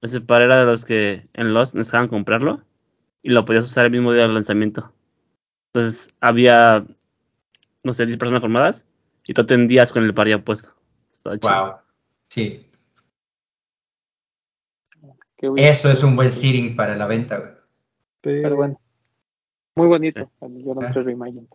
ese 0.00 0.20
par 0.20 0.42
era 0.42 0.58
de 0.58 0.64
los 0.66 0.84
que 0.84 1.28
en 1.32 1.54
Lost 1.54 1.74
nos 1.74 1.86
dejaban 1.86 2.08
comprarlo 2.08 2.60
y 3.22 3.30
lo 3.30 3.44
podías 3.44 3.64
usar 3.64 3.86
el 3.86 3.92
mismo 3.92 4.12
día 4.12 4.22
del 4.22 4.34
lanzamiento. 4.34 4.92
Entonces 5.72 6.08
había, 6.20 6.84
no 7.84 7.92
sé, 7.92 8.06
10 8.06 8.18
personas 8.18 8.40
formadas 8.40 8.86
y 9.26 9.32
tú 9.32 9.42
atendías 9.42 9.92
con 9.92 10.02
el 10.02 10.12
par 10.14 10.26
ya 10.28 10.38
puesto. 10.38 10.70
Estaba 11.12 11.38
chido. 11.38 11.64
Wow. 11.66 11.74
Sí. 12.30 12.66
Eso 15.56 15.90
es 15.90 16.02
un 16.02 16.16
buen 16.16 16.30
seating 16.30 16.74
para 16.76 16.96
la 16.96 17.06
venta, 17.06 17.38
güey. 17.38 17.51
Pero 18.22 18.56
bueno. 18.56 18.80
Muy 19.76 19.86
bonito. 19.88 20.20
Sí. 20.40 20.46
El 20.46 20.64
Jordan 20.64 20.84
Ah. 20.88 20.92
3 20.92 21.06
Reimagined. 21.06 21.46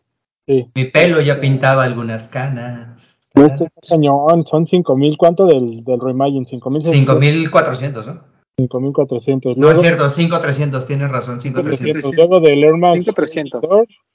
Sí. 0.48 0.70
Mi 0.76 0.86
pelo 0.86 1.22
ya 1.22 1.34
Este- 1.34 1.42
pintaba 1.42 1.84
algunas 1.84 2.28
canas. 2.28 3.16
Este 3.36 3.68
cañón, 3.88 4.46
son 4.48 4.66
5000, 4.66 5.16
¿cuánto 5.18 5.46
del, 5.46 5.84
del 5.84 6.00
Reimagine? 6.00 6.46
5000. 6.46 6.84
5400, 6.86 8.08
¿no? 8.08 8.22
5400. 8.58 9.58
No 9.58 9.70
es 9.70 9.80
cierto, 9.80 10.10
5300, 10.10 10.88
tienes 10.88 11.10
razón, 11.12 11.40
5300. 11.40 12.02
5300. 12.02 12.16
Luego 12.16 12.40
del 12.40 12.64
Air 12.64 12.78
Max 12.78 12.94
5300. 13.04 13.62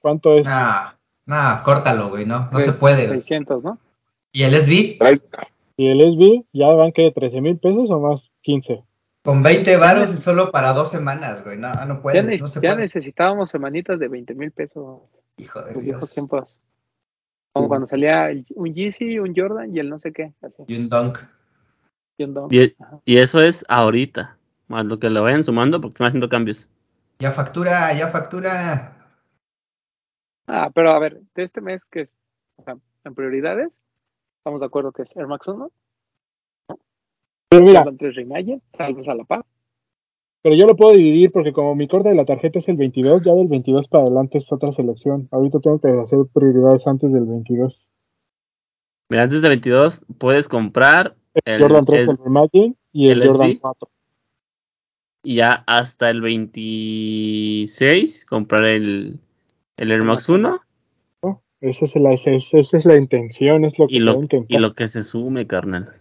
¿cuánto 0.00 0.36
es? 0.36 0.44
Nah, 0.44 0.94
nah, 1.26 1.62
córtalo, 1.62 2.08
güey, 2.10 2.26
no, 2.26 2.48
no 2.50 2.58
se 2.58 2.72
puede. 2.72 3.06
güey. 3.06 3.20
600, 3.20 3.62
¿no? 3.62 3.78
¿Y 4.32 4.42
el 4.42 4.54
SB? 4.56 4.98
Y 5.76 5.86
el 5.88 6.00
SB 6.00 6.44
ya 6.52 6.68
van 6.68 6.90
que 6.90 7.12
13 7.12 7.40
mil 7.40 7.58
pesos 7.58 7.88
o 7.90 8.00
más 8.00 8.30
15. 8.42 8.82
Con 9.24 9.42
20 9.42 9.76
varos 9.76 10.12
y 10.12 10.16
solo 10.16 10.50
para 10.50 10.72
dos 10.72 10.90
semanas, 10.90 11.44
güey, 11.44 11.56
no, 11.56 11.72
no 11.72 11.94
Ya, 11.96 12.02
puedes, 12.02 12.24
ne- 12.24 12.38
no 12.38 12.48
se 12.48 12.60
ya 12.60 12.70
puede. 12.70 12.82
necesitábamos 12.82 13.50
semanitas 13.50 13.98
de 14.00 14.08
20 14.08 14.34
mil 14.34 14.50
pesos. 14.50 15.02
Hijo 15.36 15.62
de 15.62 15.74
Los 15.74 15.82
viejos 15.82 16.00
Dios. 16.00 16.12
tiempos. 16.12 16.58
Como 17.52 17.68
cuando 17.68 17.86
salía 17.86 18.30
el- 18.30 18.46
un 18.56 18.74
Yeezy, 18.74 19.18
un 19.20 19.32
Jordan 19.36 19.74
y 19.74 19.78
el 19.78 19.88
no 19.90 19.98
sé 20.00 20.12
qué. 20.12 20.32
Así. 20.42 20.64
Y 20.66 20.76
un 20.76 20.88
dunk. 20.88 21.18
Y 22.18 22.24
un 22.24 22.34
Dunk. 22.34 22.52
Y, 22.52 22.74
y 23.04 23.16
eso 23.18 23.40
es 23.40 23.64
ahorita, 23.68 24.36
más 24.68 24.84
lo 24.86 24.98
que 24.98 25.08
le 25.08 25.20
vayan 25.20 25.42
sumando 25.44 25.80
porque 25.80 25.94
están 25.94 26.08
haciendo 26.08 26.28
cambios. 26.28 26.68
Ya 27.20 27.30
factura, 27.30 27.92
ya 27.94 28.08
factura. 28.08 28.96
Ah, 30.46 30.70
pero 30.74 30.90
a 30.92 30.98
ver, 30.98 31.20
de 31.34 31.42
este 31.44 31.60
mes 31.60 31.84
que 31.84 32.02
es, 32.02 32.10
o 32.56 32.64
sea, 32.64 32.76
en 33.04 33.14
prioridades, 33.14 33.80
estamos 34.38 34.60
de 34.60 34.66
acuerdo 34.66 34.92
que 34.92 35.02
es 35.02 35.16
Air 35.16 35.26
Max 35.28 35.46
1, 35.48 35.70
Pero 37.52 37.64
mira, 37.64 37.80
Jordan 37.80 37.96
3 37.98 38.14
Reimagined, 38.16 38.60
tal 38.76 38.94
vez 38.94 39.08
a 39.08 39.14
la 39.14 39.24
par. 39.24 39.44
pero 40.42 40.56
yo 40.56 40.66
lo 40.66 40.74
puedo 40.74 40.94
dividir 40.94 41.30
porque 41.30 41.52
como 41.52 41.74
mi 41.74 41.86
corte 41.86 42.08
de 42.08 42.14
la 42.14 42.24
tarjeta 42.24 42.58
es 42.58 42.68
el 42.68 42.76
22, 42.76 43.22
ya 43.24 43.34
del 43.34 43.48
22 43.48 43.88
para 43.88 44.04
adelante 44.04 44.38
es 44.38 44.50
otra 44.52 44.72
selección. 44.72 45.28
Ahorita 45.30 45.60
tengo 45.60 45.78
que 45.80 45.88
hacer 45.88 46.18
prioridades 46.32 46.86
antes 46.86 47.12
del 47.12 47.26
22. 47.26 47.88
Mira, 49.10 49.24
antes 49.24 49.42
de 49.42 49.48
22 49.48 50.06
puedes 50.18 50.48
comprar 50.48 51.14
el, 51.44 51.60
Jordan 51.60 51.84
3 51.84 52.08
el- 52.08 52.16
el 52.54 52.76
y 52.92 53.08
el, 53.10 53.22
el 53.22 53.28
Jordan 53.28 53.50
SB. 53.52 53.60
4. 53.60 53.88
y 55.24 55.34
ya 55.36 55.62
hasta 55.66 56.10
el 56.10 56.20
26 56.22 58.26
comprar 58.26 58.64
el, 58.64 59.20
el 59.76 59.90
Air 59.90 60.02
Max 60.04 60.28
1 60.28 60.60
Esa 61.60 61.84
es, 61.84 61.94
la, 61.96 62.12
esa 62.14 62.30
es, 62.30 62.48
esa 62.52 62.76
es 62.76 62.86
la 62.86 62.96
intención, 62.96 63.64
es 63.64 63.78
lo 63.78 63.86
que 63.86 63.96
y 63.96 64.00
se 64.00 64.06
va 64.06 64.10
a 64.10 64.14
lo, 64.14 64.22
intentar. 64.22 64.58
y 64.58 64.60
lo 64.60 64.74
que 64.74 64.88
se 64.88 65.04
sume, 65.04 65.46
carnal. 65.46 65.92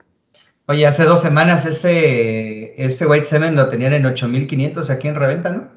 Oye, 0.71 0.87
hace 0.87 1.03
dos 1.03 1.21
semanas 1.21 1.65
ese, 1.65 2.81
este 2.81 3.05
White 3.05 3.25
Seven 3.25 3.57
lo 3.57 3.69
tenían 3.69 3.91
en 3.91 4.05
8500 4.05 4.89
aquí 4.89 5.09
en 5.09 5.15
reventa, 5.15 5.49
¿no? 5.51 5.69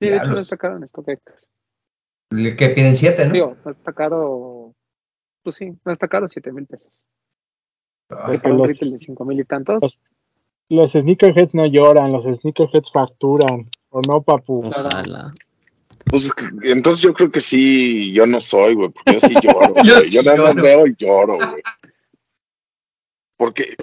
Sí, 0.00 0.06
de 0.06 0.10
Ya 0.10 0.16
hecho 0.18 0.26
no 0.26 0.32
los- 0.34 0.42
está 0.42 0.56
caro 0.56 0.76
en 0.76 0.86
StockX. 0.86 1.48
El 2.30 2.56
que 2.56 2.68
piden 2.68 2.96
7, 2.96 3.26
¿no? 3.26 3.32
Digo, 3.32 3.56
no 3.64 3.72
está 3.72 3.92
caro. 3.92 4.72
Pues 5.42 5.56
sí, 5.56 5.72
no 5.84 5.90
está 5.92 6.06
caro, 6.06 6.28
7 6.28 6.52
mil 6.52 6.66
pesos. 6.66 6.92
Ah, 8.08 8.30
los- 8.44 8.78
de 8.78 8.98
5 9.00 9.24
mil 9.24 9.40
y 9.40 9.44
tantos. 9.44 9.82
los- 9.82 9.98
Los 10.68 10.92
sneakerheads 10.92 11.52
no 11.54 11.66
lloran, 11.66 12.12
los 12.12 12.22
sneakerheads 12.22 12.92
facturan. 12.92 13.68
¿O 13.88 14.00
no, 14.02 14.22
papu? 14.22 14.62
Ojalá. 14.68 15.34
Pues 16.08 16.30
entonces 16.62 17.02
yo 17.02 17.12
creo 17.12 17.32
que 17.32 17.40
sí, 17.40 18.12
yo 18.12 18.24
no 18.26 18.40
soy, 18.40 18.74
güey, 18.74 18.90
porque 18.90 19.14
yo 19.14 19.20
sí 19.28 19.34
lloro. 19.42 19.74
Yo 19.84 19.94
güey. 19.94 20.02
sí 20.08 20.10
yo 20.14 20.22
nada 20.22 20.38
más 20.42 20.54
veo 20.54 20.86
y 20.86 20.94
lloro, 20.96 21.34
güey. 21.34 21.62
Porque, 23.40 23.74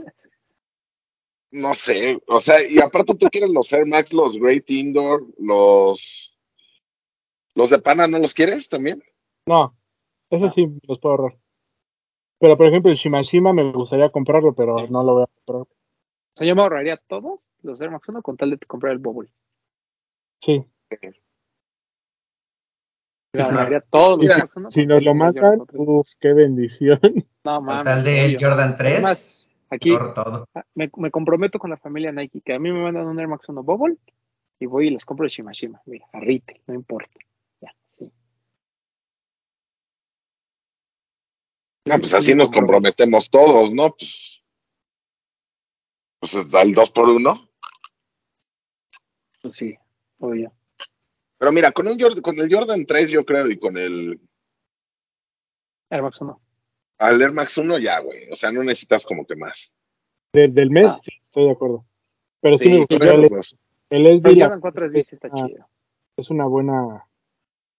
no 1.49 1.73
sé, 1.73 2.21
o 2.27 2.39
sea, 2.39 2.57
y 2.63 2.77
aparte 2.77 3.15
tú 3.15 3.25
quieres 3.31 3.49
los 3.49 3.73
Air 3.73 3.87
Max, 3.87 4.13
los 4.13 4.37
Great 4.37 4.69
Indoor, 4.69 5.25
los... 5.39 6.37
¿Los 7.55 7.71
de 7.71 7.79
pana 7.79 8.05
no 8.07 8.19
los 8.19 8.35
quieres 8.35 8.69
también? 8.69 9.01
No, 9.47 9.75
eso 10.29 10.45
Ah. 10.45 10.51
sí 10.53 10.67
los 10.83 10.99
puedo 10.99 11.15
ahorrar. 11.15 11.39
Pero 12.39 12.55
por 12.55 12.67
ejemplo, 12.67 12.91
el 12.91 12.97
Shimashima 12.97 13.51
me 13.51 13.71
gustaría 13.71 14.11
comprarlo, 14.11 14.53
pero 14.53 14.85
no 14.89 15.03
lo 15.03 15.13
voy 15.15 15.23
a 15.23 15.27
comprar. 15.43 15.61
O 15.63 15.67
sea, 16.35 16.45
yo 16.47 16.55
me 16.55 16.61
ahorraría 16.61 16.97
todos 17.07 17.39
los 17.63 17.81
Air 17.81 17.89
Max 17.89 18.07
1 18.09 18.21
con 18.21 18.37
tal 18.37 18.51
de 18.51 18.59
comprar 18.59 18.93
el 18.93 18.99
Bubble. 18.99 19.31
Sí, 20.39 20.63
Me 23.33 23.41
ahorraría 23.41 23.81
todos 23.81 24.19
los 24.19 24.29
Air 24.29 24.37
Max 24.43 24.51
1. 24.55 24.71
si 24.71 24.85
nos 24.85 25.03
lo 25.03 25.15
mandan, 25.15 25.61
uff, 25.73 26.07
qué 26.19 26.33
bendición. 26.33 26.99
No, 27.43 27.55
Con 27.55 27.65
mames. 27.65 27.83
tal 27.85 28.03
de. 28.03 28.37
Jordan 28.39 28.77
3, 28.77 28.93
Además, 28.93 29.36
aquí 29.69 29.91
todo. 30.15 30.47
me, 30.73 30.89
me 30.97 31.11
comprometo 31.11 31.59
con 31.59 31.69
la 31.69 31.77
familia 31.77 32.11
Nike 32.11 32.41
que 32.41 32.53
a 32.53 32.59
mí 32.59 32.71
me 32.71 32.81
mandan 32.81 33.07
un 33.07 33.19
Air 33.19 33.27
Max 33.27 33.47
1 33.49 33.63
Bubble 33.63 33.97
y 34.59 34.65
voy 34.65 34.87
y 34.87 34.89
les 34.91 35.05
compro 35.05 35.25
el 35.25 35.31
Shimashima. 35.31 35.81
Mira, 35.85 36.07
a 36.13 36.19
retail, 36.19 36.61
no 36.67 36.73
importa. 36.73 37.19
Ya, 37.61 37.73
sí. 37.89 38.11
Ah, 41.89 41.97
pues 41.97 42.13
así 42.13 42.33
nos 42.33 42.51
comprometemos 42.51 43.29
todos, 43.29 43.71
¿no? 43.73 43.95
Pues, 43.95 44.43
pues 46.19 46.53
al 46.53 46.73
dos 46.73 46.91
por 46.91 47.09
uno. 47.09 47.47
Pues 49.41 49.53
sí, 49.53 49.77
obvio. 50.19 50.51
Pero 51.37 51.51
mira, 51.51 51.71
con, 51.71 51.87
un 51.87 51.99
Jordan, 51.99 52.21
con 52.21 52.39
el 52.39 52.51
Jordan 52.51 52.85
3 52.85 53.11
yo 53.11 53.25
creo 53.25 53.49
y 53.49 53.59
con 53.59 53.77
el 53.77 54.19
Air 55.89 56.01
Max 56.01 56.19
1. 56.19 56.41
Al 56.99 57.21
Air 57.21 57.31
Max 57.31 57.57
1 57.57 57.77
ya, 57.79 57.99
güey. 57.99 58.29
O 58.31 58.35
sea, 58.35 58.51
no 58.51 58.63
necesitas 58.63 59.05
como 59.05 59.25
que 59.25 59.35
más. 59.35 59.73
Del, 60.33 60.53
del 60.53 60.69
mes, 60.71 60.91
Ah. 60.91 60.99
sí, 61.03 61.11
estoy 61.23 61.45
de 61.45 61.51
acuerdo. 61.51 61.85
Pero 62.41 62.57
sí, 62.57 62.65
Sí, 62.65 62.85
me 62.99 63.05
esos 63.05 63.17
el, 63.17 63.27
dos. 63.29 63.57
el 63.89 64.07
SB, 64.07 64.29
El 64.29 64.37
la- 64.39 64.45
Jordan 64.45 64.61
4 64.61 64.85
es 64.87 64.91
bici, 64.91 65.15
está 65.15 65.29
Ah. 65.31 65.47
chido. 65.47 65.67
es 66.17 66.29
una 66.31 66.45
buena. 66.45 67.05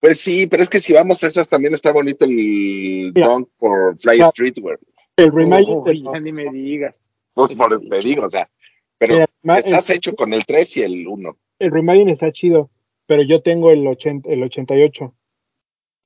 Pues 0.01 0.21
sí, 0.21 0.47
pero 0.47 0.63
es 0.63 0.69
que 0.69 0.79
si 0.79 0.93
vamos 0.93 1.23
a 1.25 1.27
esas 1.27 1.49
también 1.49 1.75
está 1.75 1.93
bonito 1.93 2.25
el 2.25 3.13
Mira. 3.13 3.27
Dunk 3.29 3.49
por 3.59 3.99
Fly 3.99 4.13
Mira. 4.19 4.29
Streetwear. 4.29 4.79
El 5.17 5.33
Remagin 5.33 5.79
Oh, 5.79 5.85
de 5.85 6.01
ya 6.01 6.21
ni 6.21 6.31
me 6.33 6.45
digas. 6.53 6.95
Pues 7.35 7.55
por 7.55 7.81
te 7.81 7.99
digo, 8.01 8.25
o 8.27 8.31
sea, 8.31 8.49
pero 8.97 9.15
Mira, 9.43 9.59
estás 9.59 9.91
el, 9.91 9.97
hecho 9.97 10.15
con 10.15 10.33
el 10.33 10.47
3 10.47 10.77
y 10.77 10.83
el 10.83 11.09
1. 11.09 11.37
el 11.59 11.71
Remagin 11.73 12.09
está 12.11 12.31
chido, 12.31 12.71
pero 13.07 13.23
yo 13.25 13.43
tengo 13.43 13.71
el, 13.73 13.85
80, 13.89 14.31
el 14.31 14.43
88. 14.45 15.13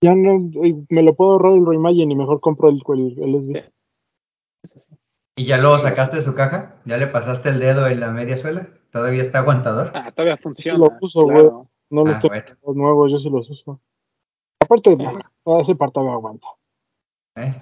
Ya 0.03 0.15
no, 0.15 0.51
y 0.65 0.85
me 0.91 1.03
lo 1.03 1.15
puedo 1.15 1.33
ahorrar 1.33 1.53
el 1.55 1.65
Remagin 1.65 2.11
y 2.11 2.17
mejor 2.17 2.41
compro 2.41 2.69
el, 2.69 2.83
el, 2.89 3.23
el 3.23 3.41
SB. 3.41 3.73
¿Y 5.37 5.45
ya 5.47 5.59
lo 5.59 5.79
sacaste 5.79 6.17
de 6.17 6.23
su 6.23 6.35
caja? 6.35 6.77
¿Ya 6.85 6.99
le 6.99 7.07
pasaste 7.07 7.49
el 7.51 7.61
dedo 7.61 7.87
en 7.87 8.01
la 8.01 8.11
media 8.11 8.37
suela? 8.37 8.69
¿Todavía 8.91 9.23
está 9.23 9.39
aguantador? 9.39 9.93
Ah, 9.95 10.11
todavía 10.13 10.37
funciona. 10.37 10.79
lo 10.79 10.91
uso, 11.01 11.27
claro. 11.27 11.69
No 11.89 12.05
los 12.05 12.17
Ah, 12.17 12.21
tengo 12.21 12.35
bueno. 12.35 12.57
los 12.67 12.77
nuevos, 12.77 13.13
yo 13.13 13.19
sí 13.19 13.31
los 13.31 13.49
uso. 13.49 13.81
Aparte, 14.61 14.97
ah, 15.47 15.59
ese 15.63 15.75
par 15.75 15.91
todavía 15.91 16.15
aguanta. 16.15 16.47
¿eh? 17.37 17.55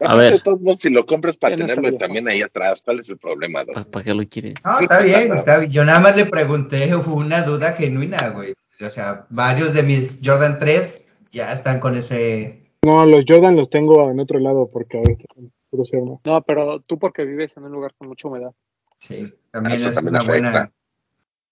A 0.00 0.14
ver, 0.14 0.34
De 0.34 0.40
todos 0.40 0.60
modos, 0.60 0.78
si 0.78 0.90
lo 0.90 1.04
compras 1.06 1.36
para 1.36 1.56
no 1.56 1.66
tenerlo 1.66 1.96
también 1.98 2.28
ahí 2.28 2.40
atrás, 2.42 2.82
¿cuál 2.84 3.00
es 3.00 3.08
el 3.08 3.18
problema? 3.18 3.64
¿para 3.64 4.04
qué 4.04 4.14
lo 4.14 4.22
quieres? 4.28 4.54
No, 4.64 4.80
está 4.80 5.00
bien, 5.02 5.32
está 5.34 5.58
bien. 5.58 5.72
Yo 5.72 5.84
nada 5.84 6.00
más 6.00 6.16
le 6.16 6.26
pregunté 6.26 6.94
una 6.94 7.42
duda 7.42 7.72
genuina, 7.72 8.28
güey. 8.30 8.54
O 8.84 8.90
sea, 8.90 9.26
varios 9.30 9.74
de 9.74 9.82
mis 9.82 10.20
Jordan 10.24 10.58
3 10.58 11.01
ya 11.32 11.52
están 11.52 11.80
con 11.80 11.96
ese... 11.96 12.70
No, 12.82 13.06
los 13.06 13.24
Jordan 13.26 13.56
los 13.56 13.70
tengo 13.70 14.10
en 14.10 14.20
otro 14.20 14.38
lado 14.38 14.68
porque 14.70 14.98
Air 14.98 16.02
Max. 16.04 16.20
No, 16.24 16.42
pero 16.42 16.80
tú 16.80 16.98
porque 16.98 17.24
vives 17.24 17.56
en 17.56 17.64
un 17.64 17.72
lugar 17.72 17.94
con 17.96 18.08
mucha 18.08 18.28
humedad. 18.28 18.52
Sí, 18.98 19.32
también 19.50 19.72
Eso 19.72 19.88
es 19.88 19.96
también 19.96 20.16
una 20.16 20.24
buena... 20.24 20.72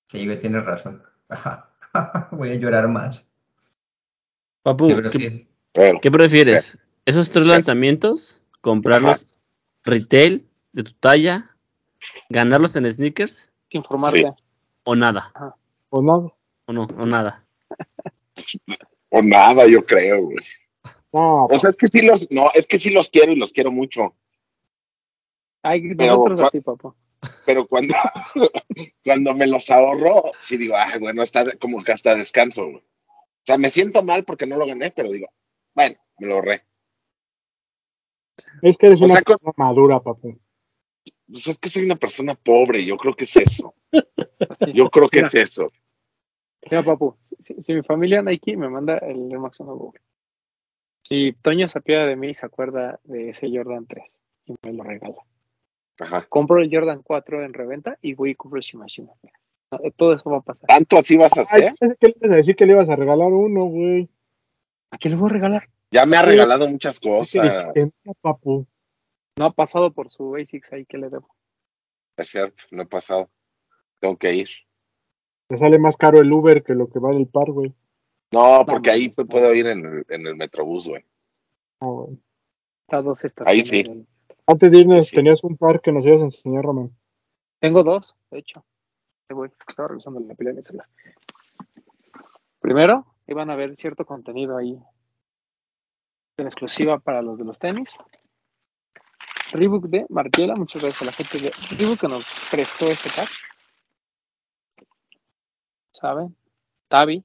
Sí, 0.06 0.26
güey, 0.26 0.40
tienes 0.40 0.64
razón. 0.64 1.02
Ajá. 1.28 1.70
Voy 2.32 2.50
a 2.50 2.54
llorar 2.56 2.88
más. 2.88 3.26
Papu, 4.62 4.86
Sí, 5.08 5.46
¿qué, 5.72 5.98
sí. 6.02 6.10
Prefieres? 6.10 6.78
¿Esos 7.06 7.30
tres 7.30 7.46
lanzamientos? 7.46 8.42
¿Comprarlos 8.60 9.26
retail 9.84 10.46
de 10.72 10.82
tu 10.82 10.92
talla? 10.92 11.56
¿Ganarlos 12.28 12.76
en 12.76 12.92
sneakers? 12.92 13.50
Informarte. 13.70 14.30
¿O 14.84 14.94
nada? 14.94 15.32
O 15.88 16.02
nada. 16.02 16.32
¿O 16.66 16.72
no? 16.72 16.88
¿O 16.98 17.06
nada? 17.06 17.44
o 19.10 19.22
nada, 19.22 19.66
yo 19.66 19.84
creo, 19.84 20.22
güey. 20.22 20.44
No, 21.12 21.46
O 21.46 21.58
sea, 21.58 21.70
es 21.70 21.76
que 21.76 21.88
sí 21.88 22.02
los, 22.02 22.30
no, 22.30 22.50
es 22.54 22.66
que 22.66 22.78
sí 22.78 22.90
los 22.90 23.10
quiero 23.10 23.32
y 23.32 23.36
los 23.36 23.52
quiero 23.52 23.70
mucho. 23.70 24.14
Ay, 25.62 25.94
Pero, 25.94 26.16
nosotros 26.16 26.40
así, 26.40 26.60
papá. 26.60 26.94
Pero 27.44 27.66
cuando, 27.66 27.94
cuando 29.04 29.34
me 29.34 29.46
los 29.46 29.68
ahorro, 29.70 30.32
sí 30.40 30.56
digo, 30.56 30.74
ay, 30.76 30.98
bueno, 31.00 31.22
está 31.22 31.44
como 31.58 31.82
que 31.82 31.92
hasta 31.92 32.14
descanso, 32.14 32.64
güey. 32.64 32.76
O 32.78 33.42
sea, 33.44 33.58
me 33.58 33.68
siento 33.70 34.02
mal 34.02 34.24
porque 34.24 34.46
no 34.46 34.56
lo 34.56 34.66
gané, 34.66 34.90
pero 34.90 35.10
digo, 35.10 35.28
bueno, 35.74 35.96
me 36.18 36.28
lo 36.28 36.36
ahorré. 36.36 36.62
es 38.62 38.76
que 38.76 38.86
eres 38.86 39.00
o 39.00 39.04
una 39.04 39.14
sea, 39.14 39.22
con- 39.22 39.36
persona 39.38 39.52
madura, 39.56 40.00
papu. 40.00 40.38
Pues 41.26 41.46
es 41.46 41.58
que 41.58 41.68
soy 41.68 41.84
una 41.84 41.96
persona 41.96 42.34
pobre, 42.34 42.84
yo 42.84 42.96
creo 42.96 43.14
que 43.14 43.24
es 43.24 43.36
eso. 43.36 43.74
Yo 44.74 44.88
creo 44.90 45.08
que 45.08 45.18
Mira. 45.18 45.26
es 45.28 45.34
eso. 45.34 45.72
Mira, 46.62 46.82
papu, 46.82 47.16
si, 47.38 47.54
si 47.62 47.74
mi 47.74 47.82
familia 47.82 48.22
Nike 48.22 48.56
me 48.56 48.68
manda 48.68 48.98
el 48.98 49.30
Air 49.30 49.38
Max 49.38 49.60
1 49.60 49.74
Google, 49.74 50.00
si 51.02 51.32
Toño 51.42 51.66
se 51.68 51.78
apiada 51.78 52.06
de 52.06 52.16
mí 52.16 52.28
y 52.28 52.34
se 52.34 52.46
acuerda 52.46 53.00
de 53.04 53.30
ese 53.30 53.48
Jordan 53.52 53.86
3 53.86 54.04
y 54.46 54.54
me 54.62 54.72
lo 54.74 54.84
regala, 54.84 55.16
Ajá. 56.00 56.26
compro 56.28 56.60
el 56.60 56.70
Jordan 56.72 57.02
4 57.02 57.42
en 57.44 57.54
reventa 57.54 57.98
y 58.02 58.14
voy 58.14 58.30
y 58.30 58.34
compro 58.34 58.58
el 58.58 58.64
Shimashima. 58.64 59.12
No, 59.72 59.78
Todo 59.96 60.14
eso 60.14 60.28
va 60.30 60.38
a 60.38 60.42
pasar. 60.42 60.66
¿Tanto 60.66 60.98
así 60.98 61.16
vas 61.16 61.36
a 61.38 61.42
Ay, 61.42 61.62
hacer? 61.62 61.74
pensé 61.78 61.96
que 61.98 62.06
le 62.08 62.14
ibas 62.18 62.32
a 62.32 62.36
decir 62.36 62.56
que 62.56 62.66
le 62.66 62.72
ibas 62.72 62.88
a 62.90 62.96
regalar 62.96 63.28
uno, 63.28 63.62
güey. 63.66 64.08
¿A 64.90 64.98
quién 64.98 65.14
le 65.14 65.20
voy 65.20 65.30
a 65.30 65.34
regalar? 65.34 65.68
Ya 65.92 66.04
me 66.06 66.16
ha 66.16 66.22
regalado 66.22 66.68
muchas 66.68 67.00
cosas. 67.00 67.72
dijiste, 67.74 67.92
"No, 68.04 68.14
papu. 68.20 68.66
No 69.38 69.46
ha 69.46 69.52
pasado 69.52 69.92
por 69.92 70.10
su 70.10 70.30
Basics 70.30 70.72
ahí 70.72 70.84
que 70.84 70.98
le 70.98 71.08
debo. 71.08 71.28
Es 72.16 72.28
cierto, 72.28 72.64
no 72.72 72.82
he 72.82 72.86
pasado. 72.86 73.30
Tengo 74.00 74.16
que 74.16 74.34
ir. 74.34 74.48
Te 75.50 75.56
sale 75.56 75.80
más 75.80 75.96
caro 75.96 76.20
el 76.20 76.32
Uber 76.32 76.62
que 76.62 76.74
lo 76.76 76.88
que 76.88 77.00
vale 77.00 77.18
el 77.18 77.26
par, 77.26 77.50
güey. 77.50 77.74
No, 78.30 78.64
porque 78.64 78.88
ahí 78.92 79.08
pues, 79.08 79.26
puedo 79.26 79.52
ir 79.52 79.66
en 79.66 79.84
el, 79.84 80.06
en 80.08 80.24
el 80.28 80.36
Metrobús, 80.36 80.86
güey. 80.86 81.04
Ah, 81.80 81.86
güey. 81.86 82.20
Está 82.86 83.02
dos 83.02 83.24
estaciones. 83.24 83.72
Ahí 83.72 83.82
sí. 83.82 84.06
Antes 84.46 84.70
de 84.70 84.78
irnos, 84.78 85.08
Sí. 85.08 85.16
tenías 85.16 85.42
un 85.42 85.56
par 85.56 85.80
que 85.80 85.90
nos 85.90 86.06
ibas 86.06 86.20
a 86.20 86.24
enseñar, 86.26 86.64
Román. 86.64 86.96
Tengo 87.58 87.82
dos, 87.82 88.14
de 88.30 88.38
hecho. 88.38 88.64
Ahí 89.28 89.34
voy, 89.34 89.50
estaba 89.68 89.88
revisando 89.88 90.20
la 90.20 90.36
pila 90.36 90.50
de 90.50 90.56
mi 90.58 90.62
celular. 90.62 90.86
Primero, 92.60 93.06
iban 93.26 93.50
a 93.50 93.56
ver 93.56 93.76
cierto 93.76 94.06
contenido 94.06 94.56
ahí 94.56 94.78
en 96.36 96.46
exclusiva 96.46 97.00
para 97.00 97.22
los 97.22 97.38
de 97.38 97.44
los 97.44 97.58
tenis. 97.58 97.98
Reebok 99.52 99.86
de 99.86 100.06
Margiela, 100.10 100.54
muchas 100.56 100.80
gracias 100.80 101.02
a 101.02 101.06
la 101.06 101.12
gente 101.12 101.38
de 101.38 101.50
Reebok 101.76 102.02
que 102.02 102.06
nos 102.06 102.24
prestó 102.52 102.86
este 102.86 103.10
pack. 103.10 103.49
¿Saben? 105.92 106.36
Tavi. 106.88 107.24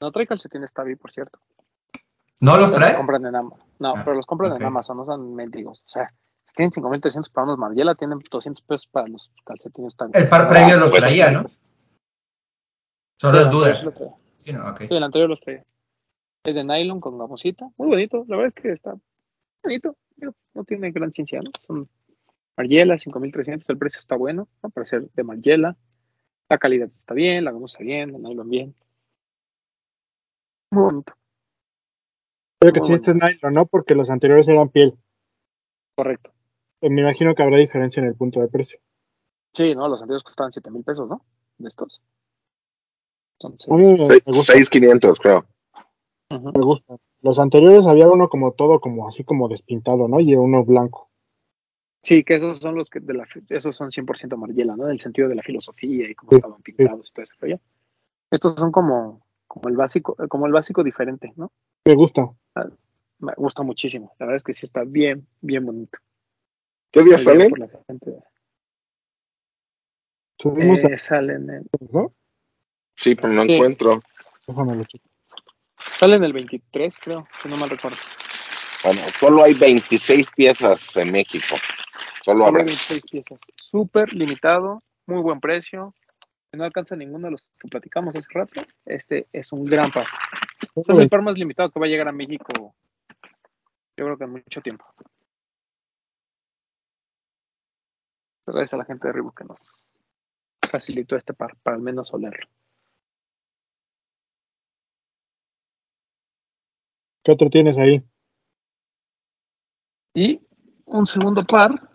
No 0.00 0.10
trae 0.12 0.26
calcetines 0.26 0.72
Tavi, 0.72 0.96
por 0.96 1.10
cierto. 1.12 1.38
¿No 2.40 2.56
los 2.56 2.70
Pero 2.70 2.70
los 2.70 2.88
trae? 2.88 2.96
compran 2.96 3.26
en 3.26 3.36
Amazon. 3.36 3.68
No, 3.78 3.94
Ah, 3.96 4.02
pero 4.04 4.16
los 4.16 4.26
compran 4.26 4.52
en 4.56 4.62
Amazon, 4.62 4.96
no 4.96 5.04
son 5.04 5.34
mendigos. 5.34 5.80
O 5.80 5.88
sea, 5.88 6.08
si 6.44 6.54
tienen 6.54 6.70
5.300 6.70 7.30
para 7.32 7.44
unos 7.44 7.58
Margiela, 7.58 7.94
tienen 7.94 8.18
200 8.18 8.62
pesos 8.64 8.86
para 8.86 9.08
los 9.08 9.30
calcetines 9.44 9.96
Tavi. 9.96 10.12
El 10.14 10.28
par 10.28 10.48
previo 10.48 10.76
los 10.78 10.90
pues, 10.90 11.02
traía, 11.02 11.30
¿no? 11.30 11.44
Solo 13.18 13.40
es 13.40 13.50
duda. 13.50 13.78
Sí, 14.38 14.52
no, 14.54 14.74
el 14.78 15.02
anterior 15.02 15.28
los 15.28 15.40
traía. 15.40 15.64
Es 16.44 16.54
de 16.54 16.64
nylon 16.64 17.00
con 17.00 17.18
gamosita. 17.18 17.68
Muy 17.76 17.88
bonito. 17.88 18.24
La 18.28 18.36
verdad 18.36 18.54
es 18.56 18.62
que 18.62 18.72
está 18.72 18.94
bonito. 19.62 19.94
No 20.54 20.64
tiene 20.64 20.90
gran 20.90 21.12
ciencia, 21.12 21.40
¿no? 21.42 21.50
Son 21.66 21.86
Margiela, 22.56 22.98
5300. 22.98 23.68
El 23.68 23.76
precio 23.78 23.98
está 23.98 24.16
bueno, 24.16 24.48
¿no? 24.62 24.70
Para 24.70 24.86
ser 24.86 25.10
de 25.10 25.22
Margiela. 25.22 25.76
La 26.50 26.58
calidad 26.58 26.88
está 26.96 27.14
bien, 27.14 27.44
la 27.44 27.52
gamosa 27.52 27.78
bien, 27.78 28.14
el 28.14 28.22
nylon 28.22 28.50
bien. 28.50 28.74
Muy 30.72 30.82
bonito, 30.84 31.12
Creo 32.60 32.72
que 32.74 32.84
sí, 32.84 32.92
este 32.92 33.12
es 33.12 33.16
nylon, 33.16 33.54
¿no? 33.54 33.66
Porque 33.66 33.94
los 33.94 34.10
anteriores 34.10 34.46
eran 34.48 34.68
piel. 34.68 34.98
correcto. 35.96 36.32
Eh, 36.82 36.90
Me 36.90 37.02
imagino 37.02 37.34
que 37.34 37.42
habrá 37.42 37.56
diferencia 37.56 38.00
en 38.00 38.08
el 38.08 38.16
punto 38.16 38.40
de 38.40 38.48
precio. 38.48 38.80
Sí, 39.52 39.74
no, 39.74 39.88
los 39.88 40.00
anteriores 40.02 40.24
costaban 40.24 40.52
7 40.52 40.70
mil 40.70 40.82
pesos, 40.84 41.08
¿no? 41.08 41.24
De 41.58 41.68
estos. 41.68 42.02
Mí 43.68 43.76
me, 43.76 43.96
me 43.96 44.20
gusta. 44.26 44.52
6500, 44.52 45.18
creo. 45.18 45.46
Me 46.30 46.62
gusta. 46.62 46.96
Los 47.22 47.38
anteriores 47.38 47.86
había 47.86 48.08
uno 48.08 48.28
como 48.28 48.52
todo, 48.52 48.80
como 48.80 49.06
así 49.06 49.24
como 49.24 49.48
despintado, 49.48 50.08
¿no? 50.08 50.20
Y 50.20 50.34
uno 50.34 50.64
blanco. 50.64 51.09
Sí, 52.10 52.24
que 52.24 52.34
esos 52.34 52.58
son 52.58 52.74
los 52.74 52.90
que 52.90 52.98
de 52.98 53.14
la 53.14 53.24
esos 53.50 53.76
son 53.76 53.92
100% 53.92 54.36
Mariela, 54.36 54.74
¿no? 54.74 54.86
Del 54.86 54.98
sentido 54.98 55.28
de 55.28 55.36
la 55.36 55.44
filosofía 55.44 56.10
y 56.10 56.14
cómo 56.16 56.32
estaban 56.32 56.60
pintados 56.60 57.08
y 57.08 57.12
todo 57.12 57.22
ese 57.22 57.34
rollo. 57.38 57.60
Estos 58.32 58.54
son 58.54 58.72
como, 58.72 59.24
como 59.46 59.68
el 59.68 59.76
básico, 59.76 60.16
como 60.28 60.46
el 60.46 60.52
básico 60.52 60.82
diferente, 60.82 61.32
¿no? 61.36 61.52
Me 61.84 61.94
gusta. 61.94 62.28
Me 63.20 63.32
gusta 63.36 63.62
muchísimo. 63.62 64.12
La 64.18 64.26
verdad 64.26 64.38
es 64.38 64.42
que 64.42 64.52
sí 64.52 64.66
está 64.66 64.82
bien, 64.82 65.24
bien 65.40 65.64
bonito. 65.64 66.00
¿Qué 66.90 67.04
día. 67.04 67.16
Subimos 67.16 67.58
Eh, 70.80 70.98
salen, 70.98 71.48
en, 71.48 71.48
la- 71.48 71.62
¿no? 71.92 72.12
Sí, 72.96 73.14
pero 73.14 73.28
no 73.28 73.44
Sí. 73.44 73.52
encuentro. 73.52 74.00
Déjame 74.48 74.84
salen 75.76 76.24
el 76.24 76.32
23, 76.32 76.92
creo, 76.98 77.28
si 77.40 77.48
no 77.48 77.56
mal 77.56 77.70
recuerdo. 77.70 77.98
Bueno, 78.82 79.00
solo 79.20 79.44
hay 79.44 79.54
26 79.54 80.28
piezas 80.34 80.96
en 80.96 81.12
México. 81.12 81.54
Solo 82.22 82.46
habrá. 82.46 82.64
26 82.64 83.02
piezas. 83.10 83.40
Súper 83.56 84.12
limitado, 84.12 84.82
muy 85.06 85.20
buen 85.22 85.40
precio. 85.40 85.94
Si 86.50 86.56
no 86.56 86.64
alcanza 86.64 86.96
ninguno 86.96 87.28
de 87.28 87.32
los 87.32 87.48
que 87.58 87.68
platicamos 87.68 88.16
hace 88.16 88.28
rato, 88.32 88.60
este 88.84 89.28
es 89.32 89.52
un 89.52 89.64
gran 89.64 89.90
par. 89.90 90.06
Este 90.74 90.92
es 90.92 90.98
el 90.98 91.08
par 91.08 91.22
más 91.22 91.36
limitado 91.36 91.70
que 91.70 91.78
va 91.78 91.86
a 91.86 91.88
llegar 91.88 92.08
a 92.08 92.12
México, 92.12 92.74
yo 93.96 94.04
creo 94.06 94.18
que 94.18 94.24
en 94.24 94.30
mucho 94.30 94.60
tiempo. 94.60 94.84
Gracias 98.46 98.74
a 98.74 98.78
la 98.78 98.84
gente 98.84 99.06
de 99.06 99.12
Reebok 99.12 99.38
que 99.38 99.44
nos 99.44 99.68
facilitó 100.70 101.16
este 101.16 101.34
par 101.34 101.56
para 101.62 101.76
al 101.76 101.82
menos 101.82 102.12
olerlo. 102.12 102.48
¿Qué 107.22 107.32
otro 107.32 107.50
tienes 107.50 107.78
ahí? 107.78 108.02
Y 110.14 110.40
un 110.86 111.06
segundo 111.06 111.44
par 111.44 111.89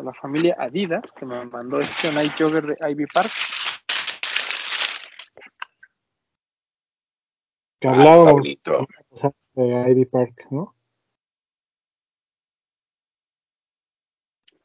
de 0.00 0.06
la 0.06 0.14
familia 0.14 0.56
Adidas 0.58 1.12
que 1.12 1.26
me 1.26 1.44
mandó 1.44 1.80
este 1.80 2.12
Night 2.12 2.32
Jogger 2.38 2.66
de 2.66 2.90
Ivy 2.90 3.06
Park. 3.06 3.30
Que 7.80 7.88
Ah, 7.88 7.92
hablábamos 7.92 8.32
bonito. 8.32 8.86
de 9.54 9.90
Ivy 9.90 10.04
Park, 10.06 10.46
¿no? 10.50 10.74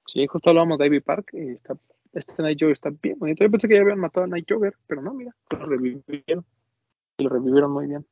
Sí, 0.08 0.26
justo 0.28 0.50
hablábamos 0.50 0.78
de 0.80 0.86
Ivy 0.88 1.02
Park 1.02 1.30
y 1.34 1.52
está, 1.52 1.76
este 2.14 2.42
Night 2.42 2.58
Jogger 2.60 2.74
está 2.74 2.90
bien 2.90 3.20
bonito. 3.20 3.44
Yo 3.44 3.52
pensé 3.52 3.68
que 3.68 3.76
ya 3.76 3.82
habían 3.82 4.00
matado 4.00 4.24
a 4.26 4.28
Night 4.28 4.46
Jogger, 4.50 4.76
pero 4.88 5.02
no, 5.02 5.14
mira, 5.14 5.36
lo 5.50 5.66
revivieron. 5.66 6.46
Y 7.18 7.24
lo 7.24 7.30
revivieron 7.30 7.72
muy 7.72 7.88
bien. 7.88 8.06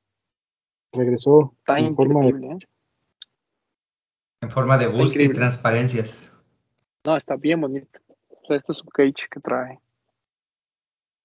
Regresó 0.91 1.53
Está 1.59 1.79
en 1.79 1.95
forma 1.95 2.21
de... 2.21 2.29
¿eh? 2.29 2.57
En 4.41 4.51
forma 4.51 4.77
de 4.77 4.87
boost 4.87 5.15
y 5.15 5.29
transparencias. 5.29 6.32
No, 7.05 7.17
está 7.17 7.35
bien 7.35 7.59
bonito. 7.59 7.99
O 8.29 8.45
sea, 8.45 8.57
este 8.57 8.71
es 8.71 8.81
un 8.81 8.89
cage 8.89 9.27
que 9.29 9.39
trae 9.39 9.79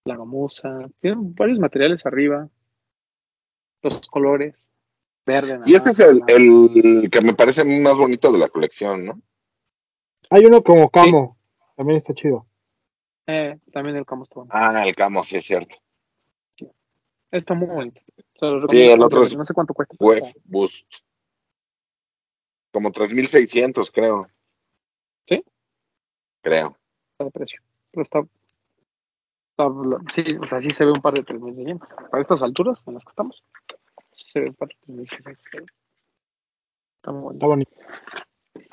la 0.05 0.17
gamuza. 0.17 0.89
Tiene 1.01 1.17
varios 1.21 1.59
materiales 1.59 2.05
arriba. 2.07 2.49
Los 3.83 4.09
colores. 4.09 4.57
Verde. 5.25 5.61
Y 5.67 5.75
este 5.75 5.91
es 5.91 6.01
el, 6.01 6.23
el 6.27 7.11
que 7.11 7.21
me 7.21 7.35
parece 7.35 7.65
más 7.65 7.97
bonito 7.97 8.33
de 8.33 8.39
la 8.39 8.49
colección, 8.49 9.05
¿no? 9.05 9.21
Hay 10.31 10.45
uno 10.45 10.63
como 10.63 10.89
camo. 10.89 11.37
También 11.77 11.99
está 11.99 12.15
chido. 12.15 12.47
Eh, 13.27 13.59
también 13.73 13.97
el 13.97 14.07
camo 14.07 14.23
está 14.23 14.37
bonito. 14.37 14.57
Ah, 14.57 14.87
el 14.87 14.97
camo, 14.97 15.23
sí 15.23 15.37
es 15.37 15.45
cierto. 15.45 15.77
Está 17.31 17.55
muy 17.55 17.69
bonito. 17.69 18.01
O 18.17 18.39
sea, 18.39 18.49
lo 18.49 18.69
Sí, 18.69 18.89
el 18.89 19.03
otro 19.03 19.23
es. 19.23 19.37
No 19.37 19.45
sé 19.45 19.53
cuánto 19.53 19.75
cuesta. 19.75 19.95
Web 20.01 20.25
Boost. 20.45 20.87
Como 22.73 22.91
3600, 22.91 23.91
creo. 23.91 24.29
¿Sí? 25.27 25.45
Creo. 26.43 26.77
está 27.13 27.25
de 27.25 27.31
precio. 27.31 27.61
Pero 27.91 28.03
está, 28.03 28.19
está- 29.51 30.13
sí, 30.15 30.25
o 30.41 30.47
sea, 30.49 30.61
sí 30.63 30.71
se 30.71 30.85
ve 30.85 30.93
un 30.93 31.01
par 31.03 31.15
de 31.15 31.23
3600. 31.25 31.89
Para 32.11 32.21
estas 32.23 32.43
alturas 32.43 32.85
en 32.87 32.95
las 32.95 33.05
que 33.05 33.11
estamos, 33.11 33.43
sí 34.13 34.25
se 34.27 34.41
ve 34.41 34.49
un 34.51 34.55
par 34.55 34.69
de 34.69 34.77
3600. 34.87 35.77
Está 36.97 37.13
muy 37.13 37.35
Está 37.35 37.47
bonito. 37.47 37.71
bonito. 37.77 38.71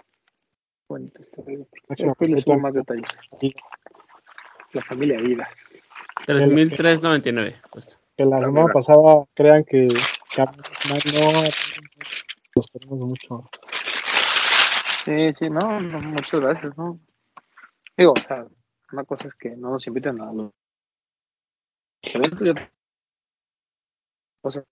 bonito 0.88 1.22
este 1.22 1.42
video. 1.44 1.68
Máximo 1.90 2.10
Después 2.10 2.30
les 2.30 2.48
al- 2.50 2.60
más 2.62 2.74
detalles. 2.74 3.08
La 4.74 4.84
familia 4.84 5.20
Vidas. 5.22 5.86
3.399. 6.28 7.62
cuesta. 7.70 7.98
Que 8.18 8.26
la 8.26 8.40
semana 8.40 8.74
pasada 8.74 9.26
crean 9.34 9.64
que, 9.66 9.88
que 9.88 10.44
no 10.44 10.96
los 12.56 12.68
queremos 12.72 13.00
mucho. 13.00 13.50
Sí, 15.04 15.34
sí, 15.38 15.50
no, 15.50 15.80
no, 15.82 16.00
muchas 16.00 16.40
gracias, 16.42 16.78
¿no? 16.78 17.00
Digo, 17.98 18.14
o 18.14 18.20
sea, 18.20 18.48
una 18.92 19.04
cosa 19.04 19.28
es 19.28 19.36
que 19.36 19.56
no 19.56 19.72
nos 19.72 19.88
inviten 19.88 20.22
a 20.22 20.32
los 20.32 20.52
eventos 22.14 22.42
y 22.42 22.50
otra 22.50 22.72
cosa 24.42 24.64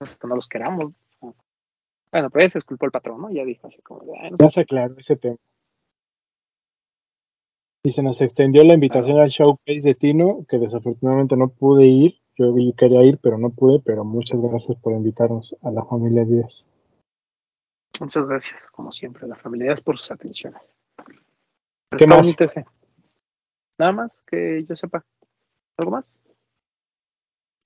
es 0.00 0.16
que 0.16 0.26
no 0.26 0.36
los 0.36 0.48
queramos. 0.48 0.92
Bueno, 2.12 2.30
pero 2.30 2.44
ese 2.46 2.58
es 2.58 2.64
culpa 2.64 2.86
del 2.86 2.92
patrón, 2.92 3.20
¿no? 3.20 3.30
Ya 3.30 3.44
dijo 3.44 3.66
así 3.66 3.82
como, 3.82 4.04
de, 4.04 4.12
"Ay, 4.18 4.30
no 4.30 4.36
sé 4.36 4.44
Ya 4.44 4.50
se 4.50 4.60
aclaró 4.60 4.96
ese 4.98 5.16
tema. 5.16 5.36
Y 7.84 7.92
se 7.92 8.02
nos 8.02 8.20
extendió 8.20 8.64
la 8.64 8.74
invitación 8.74 9.20
al 9.20 9.28
showcase 9.28 9.80
de 9.80 9.94
Tino, 9.94 10.44
que 10.48 10.58
desafortunadamente 10.58 11.36
no 11.36 11.48
pude 11.48 11.86
ir. 11.86 12.20
Yo 12.36 12.52
quería 12.76 13.02
ir, 13.04 13.18
pero 13.22 13.38
no 13.38 13.50
pude. 13.50 13.80
Pero 13.84 14.04
muchas 14.04 14.40
gracias 14.40 14.76
por 14.78 14.92
invitarnos 14.92 15.54
a 15.62 15.70
la 15.70 15.84
familia 15.84 16.24
Díaz. 16.24 16.64
Muchas 18.00 18.26
gracias, 18.26 18.70
como 18.70 18.92
siempre, 18.92 19.26
la 19.26 19.36
familia 19.36 19.66
Díaz 19.66 19.80
por 19.82 19.98
sus 19.98 20.10
atenciones. 20.10 20.76
¿Qué 21.98 22.04
está 22.04 22.16
más? 22.16 22.26
Nada 23.78 23.92
más 23.92 24.20
que 24.26 24.64
yo 24.68 24.76
sepa. 24.76 25.04
¿Algo 25.78 25.90
más? 25.92 26.12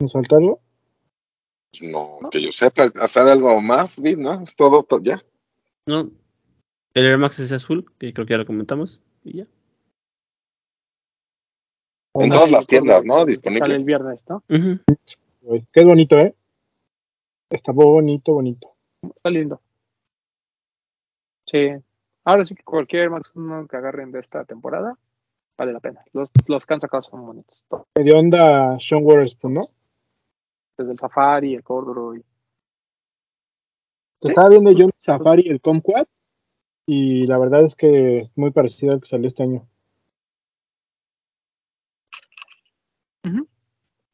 ¿Nos 0.00 0.12
faltarlo? 0.12 0.60
No, 1.82 2.18
que 2.30 2.42
yo 2.42 2.50
sepa, 2.50 2.90
hacer 3.00 3.28
algo 3.28 3.60
más, 3.60 3.98
¿no? 3.98 4.42
Es 4.42 4.56
todo, 4.56 4.82
to- 4.82 5.00
ya. 5.02 5.20
No. 5.86 6.10
El 6.94 7.06
Air 7.06 7.18
Max 7.18 7.38
es 7.38 7.52
azul, 7.52 7.86
que 7.98 8.12
creo 8.12 8.26
que 8.26 8.34
ya 8.34 8.38
lo 8.38 8.46
comentamos. 8.46 9.02
Y 9.22 9.38
ya. 9.38 9.46
En 12.14 12.22
Sale 12.22 12.34
todas 12.34 12.50
las 12.50 12.66
tiendas, 12.66 13.04
¿no? 13.04 13.14
Sale 13.14 13.26
Disponible. 13.26 13.74
el 13.76 13.84
viernes, 13.84 14.24
¿no? 14.28 14.42
Ujú. 14.48 14.80
Güey, 15.42 15.66
Qué 15.72 15.84
bonito, 15.84 16.18
¿eh? 16.18 16.34
Está 17.50 17.70
bonito, 17.72 18.32
bonito. 18.32 18.74
Está 19.02 19.30
lindo. 19.30 19.60
Sí. 21.46 21.68
Ahora 22.30 22.44
sí 22.44 22.54
que 22.54 22.62
cualquier 22.62 23.10
Max 23.10 23.32
uno 23.34 23.66
que 23.66 23.76
agarren 23.76 24.12
de 24.12 24.20
esta 24.20 24.44
temporada 24.44 24.96
vale 25.58 25.72
la 25.72 25.80
pena. 25.80 26.04
Los, 26.12 26.30
los 26.46 26.64
que 26.64 26.74
han 26.74 26.80
sacado 26.80 27.02
son 27.02 27.26
bonitos. 27.26 27.64
Medio 27.98 28.16
onda 28.20 28.78
Sean 28.78 29.02
Waterspoon, 29.04 29.54
¿no? 29.54 29.68
Desde 30.78 30.92
el 30.92 30.98
Safari, 31.00 31.56
el 31.56 31.64
Corduroy. 31.64 32.20
Te 34.20 34.28
Sí. 34.28 34.28
estaba 34.28 34.48
viendo 34.48 34.70
yo 34.70 34.84
en 34.84 34.92
Safari 34.96 35.48
el 35.48 35.60
Comquad 35.60 36.06
y 36.86 37.26
la 37.26 37.36
verdad 37.36 37.64
es 37.64 37.74
que 37.74 38.20
es 38.20 38.30
muy 38.36 38.52
parecido 38.52 38.92
al 38.92 39.00
que 39.00 39.08
salió 39.08 39.26
este 39.26 39.42
año. 39.42 39.66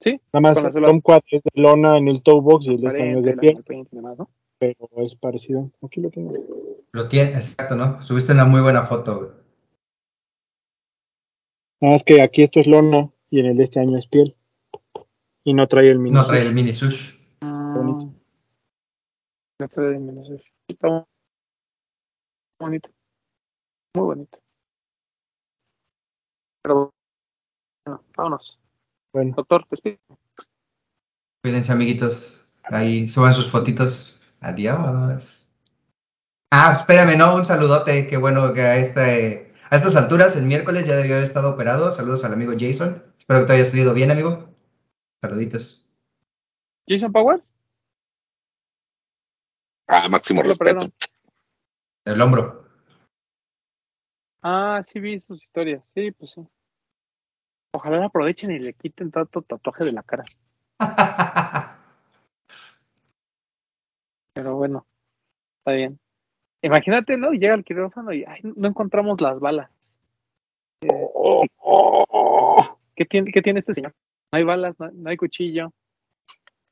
Sí. 0.01 0.19
Nada 0.33 0.41
más 0.41 0.57
el 0.75 0.85
Comquad 0.85 1.21
es 1.31 1.43
de 1.43 1.51
lona 1.61 1.99
en 1.99 2.09
el 2.09 2.23
toe 2.23 2.41
box 2.41 2.67
y 2.67 2.71
el 2.71 2.81
de 2.81 2.87
este 2.87 3.03
año 3.03 3.19
es 3.19 3.25
de 3.27 3.37
piel, 3.37 3.63
¿no? 4.61 4.75
pero 4.89 5.05
es 5.05 5.15
parecido. 5.17 5.71
Aquí 5.83 6.01
lo 6.01 6.11
tengo. 6.11 6.35
Lo 6.93 7.09
tiene, 7.09 7.31
exacto, 7.33 7.77
¿no? 7.77 8.03
Subiste 8.03 8.33
una 8.33 8.45
muy 8.45 8.61
buena 8.61 8.85
foto, 8.85 9.19
güey. 9.19 9.31
Nada 11.81 11.95
más 11.95 12.05
que 12.05 12.23
aquí 12.23 12.43
esto 12.43 12.61
es 12.61 12.67
lona 12.67 13.11
y 13.31 13.41
en 13.41 13.47
el 13.47 13.57
de 13.57 13.65
este 13.65 13.81
año 13.81 13.99
es 13.99 14.07
piel. 14.07 14.37
Y 15.45 15.55
no 15.55 15.67
trae 15.69 15.91
el 15.91 15.99
mini. 15.99 16.15
No 16.15 16.27
trae 16.27 16.43
el 16.43 16.55
mini 16.55 16.73
sush. 16.73 17.17
Bonito. 17.41 18.07
Mm. 18.07 18.17
Me 19.59 19.69
fue 19.69 19.85
de 19.85 19.99
Minnesota. 19.99 20.43
Está 20.69 21.07
bonito. 22.59 22.91
Muy 23.95 24.05
bonito. 24.05 24.39
Pero 26.63 26.93
bueno, 27.85 28.03
vámonos. 28.17 28.59
Bueno, 29.13 29.35
Doctor, 29.37 29.67
despide. 29.71 29.99
Cuídense, 31.43 31.73
amiguitos. 31.73 32.53
Ahí 32.65 33.07
suban 33.07 33.33
sus 33.33 33.51
fotitos. 33.51 34.16
Adiós. 34.41 35.51
Ah, 36.51 36.77
espérame, 36.79 37.17
no, 37.17 37.35
un 37.37 37.45
saludote. 37.45 38.07
Qué 38.09 38.17
bueno 38.17 38.53
que 38.55 38.63
a, 38.63 38.77
este, 38.77 39.53
a 39.71 39.77
estas 39.77 39.97
alturas, 39.97 40.37
el 40.37 40.45
miércoles, 40.47 40.87
ya 40.87 40.97
debió 40.97 41.15
haber 41.15 41.25
estado 41.25 41.51
operado. 41.53 41.91
Saludos 41.91 42.25
al 42.25 42.33
amigo 42.33 42.53
Jason. 42.59 43.03
Espero 43.19 43.41
que 43.41 43.47
te 43.47 43.53
haya 43.55 43.65
salido 43.65 43.95
bien, 43.95 44.11
amigo. 44.11 44.49
Saluditos. 45.21 45.87
Jason 46.89 47.13
Power. 47.13 47.43
Ah, 49.89 50.09
máximo 50.09 50.43
Lo 50.43 50.51
respeto. 50.51 50.71
operaron. 50.71 50.95
El 52.05 52.21
hombro. 52.21 52.65
Ah, 54.43 54.81
sí 54.85 55.01
vi 55.01 55.21
sus 55.21 55.43
historias. 55.43 55.83
Sí, 55.95 56.13
pues 56.13 56.33
sí. 56.33 56.47
Ojalá 57.75 57.99
la 57.99 58.07
aprovechen 58.07 58.53
y 58.53 58.59
le 58.61 58.73
quiten 58.75 59.11
tanto 59.11 59.43
tatuaje 59.43 59.85
de 59.85 59.93
la 59.93 60.03
cara. 60.03 60.25
Pero 64.37 64.55
bueno, 64.55 64.87
está 65.59 65.73
bien. 65.73 65.99
Imagínate, 66.61 67.17
¿no? 67.17 67.33
Llega 67.33 67.55
al 67.55 67.65
quirófano 67.65 68.13
y 68.13 68.23
ay, 68.25 68.41
no 68.43 68.69
encontramos 68.69 69.19
las 69.23 69.41
balas. 69.41 69.71
Eh, 70.83 71.09
¿qué, 72.95 73.07
tiene, 73.07 73.33
¿Qué 73.33 73.41
tiene 73.41 73.61
este 73.61 73.73
señor? 73.73 73.95
No 74.31 74.37
hay 74.37 74.45
balas, 74.45 74.77
no, 74.79 75.09
hay 75.09 75.17
cuchillo. 75.17 75.73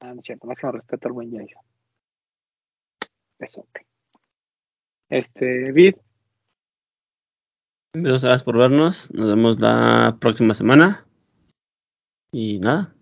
Ah, 0.00 0.12
no 0.12 0.20
es 0.20 0.26
cierto, 0.26 0.46
máximo 0.46 0.72
respeto 0.72 1.08
al 1.08 1.14
buen 1.14 1.30
Jason. 1.30 1.62
Eso. 3.38 3.66
Este, 5.08 5.72
Vid. 5.72 5.96
Gracias 7.94 8.42
por 8.42 8.58
vernos. 8.58 9.10
Nos 9.14 9.26
vemos 9.26 9.58
la 9.58 10.18
próxima 10.20 10.52
semana. 10.52 11.06
Y 12.30 12.58
nada. 12.58 12.94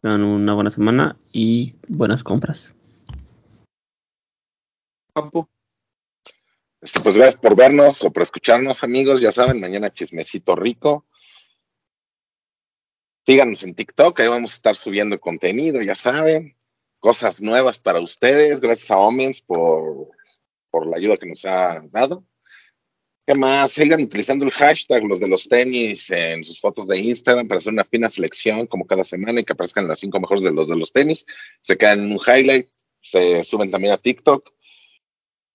Tengan 0.00 0.22
una 0.22 0.54
buena 0.54 0.70
semana 0.70 1.18
y 1.32 1.74
buenas 1.86 2.24
compras. 2.24 2.74
Campo. 5.14 5.48
Este, 6.80 7.00
pues 7.00 7.16
gracias 7.16 7.40
por 7.40 7.54
vernos 7.54 8.02
o 8.02 8.12
por 8.12 8.22
escucharnos, 8.24 8.82
amigos. 8.82 9.20
Ya 9.20 9.32
saben, 9.32 9.60
mañana 9.60 9.94
chismecito 9.94 10.56
rico. 10.56 11.06
Síganos 13.24 13.62
en 13.62 13.74
TikTok, 13.74 14.20
ahí 14.20 14.28
vamos 14.28 14.52
a 14.52 14.56
estar 14.56 14.76
subiendo 14.76 15.18
contenido, 15.18 15.80
ya 15.80 15.94
saben. 15.94 16.56
Cosas 16.98 17.40
nuevas 17.40 17.78
para 17.78 18.00
ustedes. 18.00 18.60
Gracias 18.60 18.90
a 18.90 18.98
Omens 18.98 19.40
por, 19.40 20.08
por 20.70 20.86
la 20.86 20.96
ayuda 20.96 21.16
que 21.16 21.26
nos 21.26 21.44
ha 21.44 21.80
dado. 21.90 22.24
¿Qué 23.26 23.34
más? 23.34 23.72
Sigan 23.72 24.02
utilizando 24.02 24.44
el 24.44 24.50
hashtag, 24.50 25.04
los 25.04 25.20
de 25.20 25.28
los 25.28 25.48
tenis, 25.48 26.10
en 26.10 26.44
sus 26.44 26.60
fotos 26.60 26.86
de 26.88 26.98
Instagram 26.98 27.48
para 27.48 27.58
hacer 27.58 27.72
una 27.72 27.84
fina 27.84 28.10
selección 28.10 28.66
como 28.66 28.86
cada 28.86 29.04
semana 29.04 29.40
y 29.40 29.44
que 29.44 29.54
aparezcan 29.54 29.88
las 29.88 30.00
cinco 30.00 30.20
mejores 30.20 30.42
de 30.42 30.52
los 30.52 30.68
de 30.68 30.76
los 30.76 30.92
tenis. 30.92 31.24
Se 31.62 31.78
quedan 31.78 32.00
en 32.00 32.12
un 32.12 32.20
highlight, 32.20 32.68
se 33.00 33.42
suben 33.44 33.70
también 33.70 33.94
a 33.94 33.98
TikTok. 33.98 34.53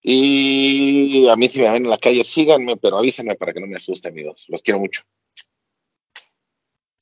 Y 0.02 1.28
a 1.28 1.36
mí 1.36 1.48
si 1.48 1.60
me 1.60 1.70
ven 1.70 1.84
en 1.84 1.90
la 1.90 1.98
calle, 1.98 2.24
síganme, 2.24 2.78
pero 2.78 2.98
avísenme 2.98 3.36
para 3.36 3.54
que 3.54 3.60
no 3.60 3.68
me 3.68 3.76
asuste, 3.76 4.10
amigos. 4.10 4.48
Los 4.50 4.62
quiero 4.62 4.80
mucho. 4.80 5.04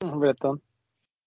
Bretón. 0.00 0.60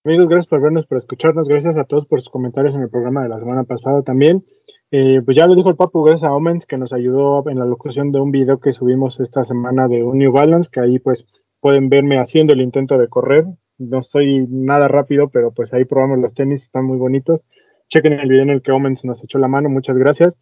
Amigos, 0.03 0.30
gracias 0.30 0.48
por 0.48 0.61
vernos, 0.61 0.88
por 0.88 0.98
escucharnos. 0.98 1.48
Gracias 1.48 1.77
a 1.77 1.84
todos 1.84 2.07
por 2.07 2.19
sus 2.19 2.30
comentarios 2.30 2.76
en 2.76 2.81
el 2.81 2.89
programa 2.89 3.23
de 3.23 3.30
la 3.30 3.39
semana 3.39 3.64
pasada 3.64 4.02
también. 4.02 4.43
Eh, 4.89 5.22
pues 5.23 5.38
ya 5.38 5.48
lo 5.48 5.56
dijo 5.56 5.69
el 5.69 5.76
Papu, 5.76 6.03
gracias 6.03 6.30
a 6.30 6.34
Omens 6.34 6.65
que 6.65 6.77
nos 6.77 6.91
ayudó 6.91 7.48
en 7.49 7.60
la 7.60 7.65
locución 7.65 8.11
de 8.11 8.19
un 8.19 8.31
video 8.31 8.60
que 8.60 8.73
subimos 8.73 9.19
esta 9.19 9.43
semana 9.45 9.88
de 9.88 10.03
un 10.03 10.18
New 10.18 10.31
Balance, 10.34 10.69
que 10.72 10.81
ahí 10.81 10.99
pues 10.99 11.26
pueden 11.61 11.88
verme 11.88 12.18
haciendo 12.18 12.53
el 12.53 12.61
intento 12.61 12.98
de 12.98 13.07
correr. 13.07 13.45
No 13.77 13.99
estoy 13.99 14.48
nada 14.49 14.88
rápido, 14.88 15.30
pero 15.30 15.52
pues 15.52 15.73
ahí 15.73 15.85
probamos 15.85 16.19
los 16.19 16.34
tenis, 16.34 16.64
están 16.64 16.85
muy 16.85 16.98
bonitos. 16.98 17.45
Chequen 17.88 18.14
el 18.14 18.27
video 18.27 18.43
en 18.43 18.49
el 18.49 18.61
que 18.61 18.72
Omens 18.72 19.06
nos 19.06 19.23
echó 19.23 19.38
la 19.38 19.48
mano, 19.48 19.69
muchas 19.69 19.98
gracias. 19.98 20.38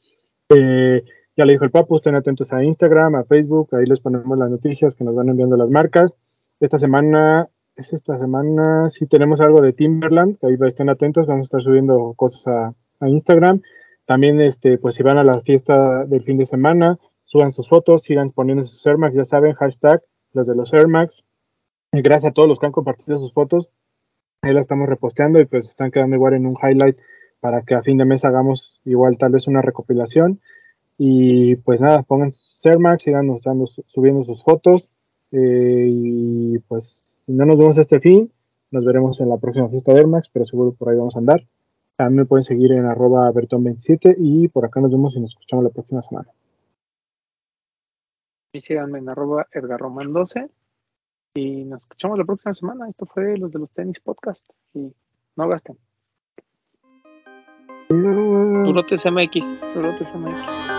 Eh, 0.50 1.04
ya 1.40 1.46
le 1.46 1.54
dijo 1.54 1.64
el 1.64 1.72
Papu, 1.72 1.96
estén 1.96 2.16
atentos 2.16 2.52
a 2.52 2.62
Instagram, 2.62 3.16
a 3.16 3.24
Facebook, 3.24 3.70
ahí 3.72 3.86
les 3.86 4.02
ponemos 4.02 4.38
las 4.38 4.50
noticias 4.50 4.94
que 4.94 5.06
nos 5.06 5.16
van 5.16 5.30
enviando 5.30 5.56
las 5.56 5.70
marcas. 5.70 6.14
Esta 6.60 6.78
semana, 6.78 7.48
es 7.78 7.94
esta 7.94 8.20
semana, 8.20 8.90
sí 8.90 9.08
tenemos 9.08 9.40
algo 9.40 9.62
de 9.62 9.72
Timberland, 9.72 10.38
ahí 10.42 10.58
estén 10.68 10.90
atentos, 10.90 11.28
vamos 11.28 11.44
a 11.44 11.48
estar 11.48 11.62
subiendo 11.62 12.14
cosas 12.18 12.46
a, 13.00 13.08
Instagram. 13.08 13.62
También, 14.06 14.42
este, 14.42 14.78
pues 14.80 14.96
si 14.96 15.04
van 15.04 15.18
a 15.18 15.24
la 15.24 15.40
fiesta 15.40 16.04
del 16.04 16.24
fin 16.24 16.38
de 16.38 16.44
semana, 16.44 17.00
suban 17.24 17.54
sus 17.54 17.70
fotos, 17.70 18.02
sigan 18.02 18.32
poniendo 18.32 18.66
sus 18.66 18.86
Air 18.86 18.98
Max, 18.98 19.16
ya 19.16 19.24
saben, 19.24 19.54
hashtag 19.54 20.02
los 20.34 20.46
de 20.46 20.56
los 20.58 20.74
Air 20.74 20.90
Max. 20.90 21.24
Y 21.94 22.02
gracias 22.02 22.32
a 22.32 22.34
todos 22.34 22.50
los 22.50 22.60
que 22.60 22.66
han 22.66 22.74
compartido 22.74 23.18
sus 23.18 23.32
fotos. 23.32 23.70
Ahí 24.42 24.54
la 24.54 24.60
estamos 24.60 24.90
reposteando 24.90 25.40
y 25.40 25.46
pues 25.46 25.70
están 25.70 25.92
quedando 25.92 26.18
igual 26.18 26.34
en 26.34 26.48
un 26.48 26.58
highlight 26.62 26.98
para 27.40 27.62
que 27.62 27.76
a 27.76 27.82
fin 27.82 27.98
de 27.98 28.04
mes 28.04 28.26
hagamos 28.26 28.82
igual 28.84 29.18
tal 29.18 29.32
vez 29.32 29.48
una 29.48 29.62
recopilación. 29.62 30.42
Y 31.02 31.56
pues 31.56 31.80
nada, 31.80 32.04
pongan 32.04 32.34
Sermax, 32.34 33.04
sigan 33.04 33.26
mostrando, 33.26 33.68
subiendo 33.68 34.26
sus 34.26 34.44
fotos. 34.44 34.90
Eh, 35.32 35.88
y 35.88 36.60
pues 36.60 37.02
si 37.26 37.32
no 37.32 37.46
nos 37.46 37.58
vemos 37.58 37.78
este 37.78 38.02
fin, 38.02 38.30
nos 38.70 38.84
veremos 38.84 39.22
en 39.22 39.30
la 39.30 39.38
próxima 39.38 39.70
fiesta 39.70 39.94
de 39.94 40.00
Airmax, 40.00 40.30
pero 40.34 40.46
seguro 40.46 40.74
por 40.74 40.90
ahí 40.90 40.98
vamos 40.98 41.16
a 41.16 41.20
andar. 41.20 41.48
También 41.96 42.24
me 42.24 42.26
pueden 42.26 42.44
seguir 42.44 42.74
en 42.74 42.86
arroba 42.86 43.32
berton27 43.32 44.16
y 44.18 44.50
por 44.50 44.66
acá 44.66 44.82
nos 44.82 44.92
vemos 44.92 45.16
y 45.16 45.22
nos 45.22 45.32
escuchamos 45.32 45.64
la 45.64 45.70
próxima 45.70 46.04
semana. 46.04 46.28
Y 48.52 48.60
síganme 48.60 49.00
en 49.00 49.08
arroba 49.08 49.48
edgarroman12 49.54 50.50
y 51.36 51.64
nos 51.64 51.82
escuchamos 51.82 52.18
la 52.18 52.26
próxima 52.26 52.54
semana. 52.54 52.90
Esto 52.90 53.06
fue 53.06 53.38
los 53.38 53.54
de 53.54 53.60
los 53.60 53.72
tenis 53.72 54.02
podcast 54.02 54.42
y 54.74 54.94
no 55.38 55.48
gasten. 55.48 55.78
Turotes 57.88 59.06
MX, 59.06 59.74
Turotes 59.74 60.14
MX. 60.14 60.79